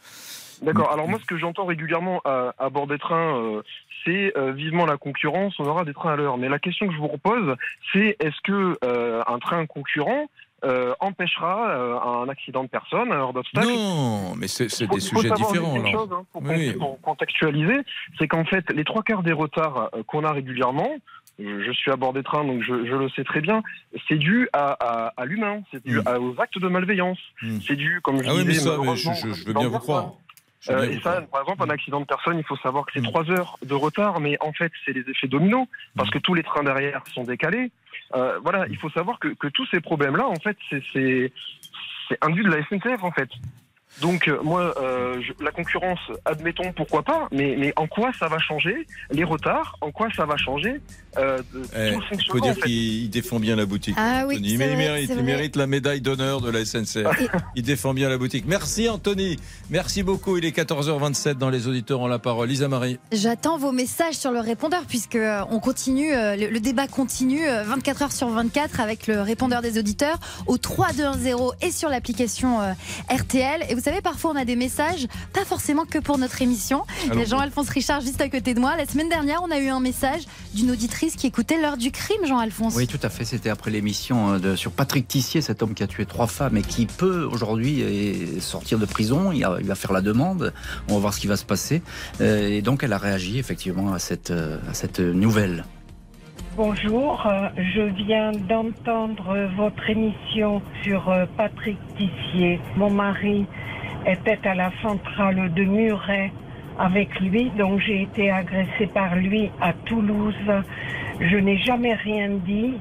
D'accord. 0.61 0.91
Alors 0.91 1.07
moi, 1.07 1.17
ce 1.19 1.25
que 1.25 1.37
j'entends 1.37 1.65
régulièrement 1.65 2.21
à, 2.23 2.53
à 2.59 2.69
bord 2.69 2.87
des 2.87 2.99
trains, 2.99 3.35
euh, 3.37 3.61
c'est 4.05 4.37
euh, 4.37 4.51
vivement 4.51 4.85
la 4.85 4.97
concurrence. 4.97 5.55
On 5.59 5.65
aura 5.65 5.85
des 5.85 5.93
trains 5.93 6.13
à 6.13 6.15
l'heure. 6.15 6.37
Mais 6.37 6.49
la 6.49 6.59
question 6.59 6.87
que 6.87 6.93
je 6.93 6.97
vous 6.99 7.07
repose, 7.07 7.55
c'est 7.91 8.15
est-ce 8.19 8.39
que 8.43 8.77
euh, 8.85 9.21
un 9.27 9.39
train 9.39 9.65
concurrent 9.65 10.27
euh, 10.63 10.93
empêchera 10.99 11.69
euh, 11.71 11.99
un 12.23 12.29
accident 12.29 12.63
de 12.63 12.69
personne, 12.69 13.11
un 13.11 13.15
heure 13.15 13.33
d'obstacle? 13.33 13.67
Non, 13.67 14.35
mais 14.35 14.47
c'est 14.47 14.65
des 14.87 14.99
sujets 14.99 15.31
différents. 15.31 15.75
une 15.75 15.87
chose, 15.91 16.09
hein, 16.13 16.23
pour, 16.31 16.43
Oui. 16.43 16.73
pour 16.73 17.01
contextualiser, 17.01 17.79
c'est 18.19 18.27
qu'en 18.27 18.45
fait, 18.45 18.69
les 18.71 18.83
trois 18.83 19.01
quarts 19.01 19.23
des 19.23 19.33
retards 19.33 19.89
euh, 19.95 20.03
qu'on 20.05 20.23
a 20.23 20.31
régulièrement, 20.31 20.91
je 21.39 21.71
suis 21.71 21.89
à 21.89 21.95
bord 21.95 22.13
des 22.13 22.21
trains, 22.21 22.43
donc 22.43 22.61
je, 22.61 22.85
je 22.85 22.93
le 22.93 23.09
sais 23.09 23.23
très 23.23 23.41
bien, 23.41 23.63
c'est 24.07 24.17
dû 24.17 24.47
à, 24.53 24.77
à- 24.79 25.13
à 25.17 25.25
l'humain, 25.25 25.61
c'est 25.71 25.83
dû 25.83 25.99
à- 26.05 26.19
aux 26.19 26.39
actes 26.39 26.59
de 26.59 26.67
malveillance, 26.67 27.17
c'est 27.65 27.75
dû, 27.75 27.99
comme 28.03 28.17
je 28.17 28.21
Hmm. 28.21 28.27
Ah 28.29 28.35
oui, 28.35 28.43
mais 28.45 28.53
ça, 28.53 28.77
mais 28.79 28.95
je, 28.95 29.09
je- 29.13 29.33
je 29.33 29.45
veux 29.47 29.53
bien 29.53 29.67
vous 29.67 29.79
croire. 29.79 30.11
Euh, 30.69 30.89
et 30.91 30.99
ça, 31.01 31.21
par 31.21 31.41
exemple, 31.41 31.63
un 31.63 31.69
accident 31.71 31.99
de 32.01 32.05
personne, 32.05 32.37
il 32.37 32.43
faut 32.45 32.57
savoir 32.57 32.85
que 32.85 32.91
c'est 32.93 33.01
trois 33.01 33.29
heures 33.31 33.57
de 33.65 33.73
retard, 33.73 34.19
mais 34.19 34.37
en 34.41 34.53
fait, 34.53 34.71
c'est 34.85 34.93
les 34.93 35.01
effets 35.09 35.27
dominos, 35.27 35.67
parce 35.95 36.09
Hmm. 36.09 36.13
que 36.13 36.17
tous 36.19 36.33
les 36.35 36.43
trains 36.43 36.63
derrière 36.63 37.01
sont 37.13 37.23
décalés. 37.23 37.71
Euh, 38.15 38.39
voilà, 38.43 38.67
il 38.69 38.77
faut 38.77 38.89
savoir 38.91 39.17
que, 39.19 39.29
que 39.29 39.47
tous 39.47 39.65
ces 39.67 39.81
problèmes-là, 39.81 40.27
en 40.27 40.35
fait, 40.35 40.57
c'est- 40.69 40.83
c'est 40.93 41.31
c'est 42.09 42.17
induit 42.25 42.43
de 42.43 42.49
la 42.49 42.57
SNCF, 42.63 43.03
en 43.03 43.11
fait. 43.11 43.29
Donc, 43.99 44.27
euh, 44.27 44.39
moi, 44.41 44.73
euh, 44.81 45.19
je- 45.21 45.43
la 45.43 45.51
concurrence, 45.51 45.99
admettons, 46.25 46.71
pourquoi 46.71 47.03
pas, 47.03 47.27
mais, 47.31 47.55
mais 47.59 47.73
en 47.75 47.87
quoi 47.87 48.11
ça 48.17 48.27
va 48.27 48.39
changer 48.39 48.87
Les 49.11 49.23
retards, 49.23 49.75
en 49.81 49.91
quoi 49.91 50.07
ça 50.15 50.25
va 50.25 50.37
changer 50.37 50.79
euh, 51.17 51.39
de, 51.53 51.61
Eh, 51.75 51.91
tout 51.93 51.99
le 51.99 52.01
faut 52.01 52.01
fonctionnement, 52.09 52.41
dire 52.43 52.51
en 52.51 52.55
fait 52.55 52.61
qu'il 52.61 53.03
il 53.03 53.09
défend 53.09 53.39
bien 53.39 53.55
la 53.57 53.65
boutique. 53.65 53.95
Ah 53.97 54.23
oui, 54.27 54.35
Anthony. 54.35 54.51
c'est 54.51 54.57
mais 54.57 54.71
il 54.71 54.77
mérite, 54.77 55.11
il 55.15 55.23
mérite 55.23 55.55
la 55.57 55.67
médaille 55.67 55.99
d'honneur 56.01 56.39
de 56.41 56.49
la 56.49 56.63
SNCF. 56.63 57.05
il 57.55 57.63
défend 57.63 57.93
bien 57.93 58.07
la 58.09 58.17
boutique. 58.17 58.45
Merci 58.47 58.87
Anthony. 58.87 59.37
Merci 59.69 60.03
beaucoup. 60.03 60.37
Il 60.37 60.45
est 60.45 60.55
14h27 60.55 61.33
dans 61.33 61.49
les 61.49 61.67
auditeurs 61.67 61.99
ont 61.99 62.07
la 62.07 62.17
parole. 62.19 62.47
Lisa 62.47 62.69
Marie. 62.69 62.97
J'attends 63.11 63.57
vos 63.57 63.71
messages 63.73 64.15
sur 64.15 64.31
le 64.31 64.39
répondeur 64.39 64.83
puisque 64.87 65.15
euh, 65.17 65.41
on 65.51 65.59
continue, 65.59 66.11
le, 66.13 66.47
le 66.49 66.59
débat 66.61 66.87
continue 66.87 67.45
euh, 67.47 67.63
24 67.63 68.01
heures 68.03 68.11
sur 68.13 68.29
24 68.29 68.79
avec 68.79 69.07
le 69.07 69.21
répondeur 69.21 69.61
des 69.61 69.77
auditeurs 69.77 70.17
au 70.47 70.57
3210 70.57 71.35
et 71.61 71.71
sur 71.71 71.89
l'application 71.89 72.59
RTL. 73.09 73.63
Et 73.69 73.75
vous 73.75 73.80
savez, 73.81 74.01
parfois 74.01 74.31
on 74.31 74.35
a 74.35 74.45
des 74.45 74.55
messages, 74.55 75.07
pas 75.33 75.45
forcément 75.45 75.85
que 75.85 75.99
pour 75.99 76.17
notre 76.17 76.41
émission. 76.41 76.83
Il 77.11 77.19
y 77.19 77.21
a. 77.21 77.25
Jean-Alphonse 77.25 77.69
Richard 77.69 78.01
juste 78.01 78.19
à 78.19 78.29
côté 78.29 78.53
de 78.53 78.59
moi. 78.59 78.75
La 78.75 78.85
semaine 78.85 79.07
dernière, 79.09 79.41
on 79.43 79.51
a 79.51 79.59
eu 79.59 79.69
un 79.69 79.79
message 79.79 80.23
d'une 80.53 80.71
auditrice 80.71 81.15
qui 81.15 81.27
écoutait 81.27 81.61
l'heure 81.61 81.77
du 81.77 81.91
crime, 81.91 82.25
Jean-Alphonse. 82.25 82.75
Oui, 82.75 82.87
tout 82.87 82.99
à 83.01 83.09
fait. 83.09 83.25
C'était 83.25 83.49
après 83.49 83.71
l'émission 83.71 84.33
euh, 84.43 84.55
sur 84.55 84.71
Patrick 84.71 85.07
Tissier, 85.07 85.41
cet 85.41 85.63
homme 85.63 85.73
qui 85.73 85.83
a 85.83 85.87
tué 85.87 86.05
trois 86.05 86.27
femmes 86.27 86.57
et 86.57 86.61
qui 86.61 86.85
peut 86.85 87.23
aujourd'hui 87.23 87.81
euh, 87.81 88.39
sortir 88.41 88.79
de 88.79 88.85
prison. 88.85 89.31
Il, 89.31 89.45
va 89.45 89.75
faire 89.75 89.93
la 89.93 90.01
demande. 90.01 90.53
On 90.89 90.95
va 90.95 90.99
voir 90.99 91.13
ce 91.13 91.19
qui 91.19 91.27
va 91.27 91.37
se 91.37 91.45
passer. 91.45 91.81
Euh, 92.19 92.49
Et 92.49 92.61
donc, 92.61 92.83
elle 92.83 92.93
a 92.93 92.97
réagi 92.97 93.39
effectivement 93.39 93.93
à 93.93 93.99
cette, 93.99 94.31
à 94.31 94.73
cette 94.73 94.99
nouvelle. 94.99 95.63
Bonjour, 96.57 97.25
euh, 97.25 97.47
je 97.55 97.81
viens 97.81 98.33
d'entendre 98.33 99.47
votre 99.55 99.89
émission 99.89 100.61
sur 100.83 101.09
euh, 101.09 101.25
Patrick 101.37 101.77
Tissier. 101.95 102.59
Mon 102.75 102.89
mari 102.89 103.45
était 104.05 104.45
à 104.45 104.53
la 104.53 104.69
centrale 104.81 105.53
de 105.53 105.63
Muret 105.63 106.33
avec 106.77 107.17
lui, 107.21 107.51
donc 107.51 107.79
j'ai 107.79 108.01
été 108.01 108.29
agressée 108.29 108.87
par 108.93 109.15
lui 109.15 109.49
à 109.61 109.71
Toulouse. 109.85 110.35
Je 111.21 111.37
n'ai 111.37 111.57
jamais 111.57 111.93
rien 111.93 112.27
dit 112.45 112.73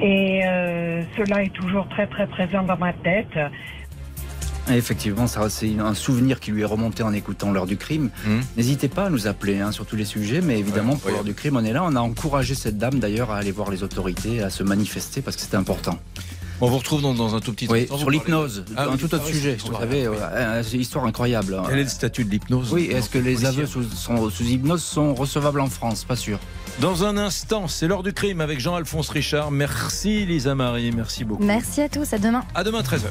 et 0.00 0.40
euh, 0.46 1.04
cela 1.18 1.42
est 1.42 1.52
toujours 1.52 1.86
très 1.88 2.06
très 2.06 2.26
présent 2.26 2.62
dans 2.62 2.78
ma 2.78 2.94
tête. 2.94 3.38
Effectivement, 4.70 5.26
ça, 5.26 5.48
c'est 5.50 5.78
un 5.78 5.92
souvenir 5.94 6.40
qui 6.40 6.50
lui 6.50 6.62
est 6.62 6.66
remonté 6.66 7.02
en 7.02 7.12
écoutant 7.12 7.52
l'heure 7.52 7.66
du 7.66 7.76
crime. 7.76 8.10
N'hésitez 8.56 8.88
pas 8.88 9.06
à 9.06 9.10
nous 9.10 9.26
appeler 9.26 9.60
hein, 9.60 9.72
sur 9.72 9.84
tous 9.86 9.96
les 9.96 10.04
sujets, 10.06 10.40
mais 10.40 10.58
évidemment, 10.58 10.96
pour 10.96 11.10
l'heure 11.10 11.24
du 11.24 11.34
crime, 11.34 11.56
on 11.56 11.64
est 11.64 11.72
là. 11.72 11.82
On 11.84 11.94
a 11.96 12.00
encouragé 12.00 12.54
cette 12.54 12.78
dame 12.78 12.98
d'ailleurs 12.98 13.30
à 13.30 13.36
aller 13.36 13.52
voir 13.52 13.70
les 13.70 13.82
autorités, 13.82 14.42
à 14.42 14.50
se 14.50 14.62
manifester 14.62 15.20
parce 15.20 15.36
que 15.36 15.42
c'était 15.42 15.56
important. 15.56 15.98
On 16.60 16.68
vous 16.68 16.78
retrouve 16.78 17.02
dans, 17.02 17.14
dans 17.14 17.34
un 17.34 17.40
tout 17.40 17.52
petit 17.52 17.66
Oui, 17.68 17.82
instant. 17.82 17.98
sur 17.98 18.10
l'hypnose, 18.10 18.64
Ah 18.76 18.84
un 18.88 18.96
tout 18.96 19.12
autre 19.12 19.24
ah 19.26 19.28
sujet. 19.28 19.56
c'est 19.60 19.68
Vous 19.68 19.76
savez, 19.76 20.06
ouais, 20.08 20.16
euh, 20.20 20.62
c'est 20.62 20.74
une 20.76 20.80
histoire 20.82 21.04
incroyable. 21.04 21.60
Quel 21.68 21.78
est 21.80 21.82
le 21.82 21.88
statut 21.88 22.24
de 22.24 22.30
l'hypnose 22.30 22.72
Oui, 22.72 22.84
est-ce 22.92 23.10
que 23.10 23.18
les 23.18 23.44
aveux 23.44 23.66
sous, 23.66 23.82
sont- 23.82 24.30
sous 24.30 24.44
hypnose 24.44 24.82
sont 24.82 25.14
recevables 25.14 25.60
en 25.60 25.68
France? 25.68 26.04
Pas 26.04 26.16
sûr. 26.16 26.38
Dans 26.80 27.04
un 27.04 27.16
instant, 27.18 27.66
c'est 27.68 27.88
l'heure 27.88 28.04
du 28.04 28.12
crime 28.12 28.40
avec 28.40 28.60
Jean-Alphonse 28.60 29.08
Richard. 29.10 29.50
Merci 29.50 30.24
Lisa 30.26 30.54
Marie, 30.54 30.92
merci 30.92 31.24
beaucoup. 31.24 31.42
Merci 31.44 31.82
à 31.82 31.88
tous, 31.88 32.12
à 32.12 32.18
demain. 32.18 32.44
À 32.54 32.62
demain 32.64 32.80
13h. 32.82 33.10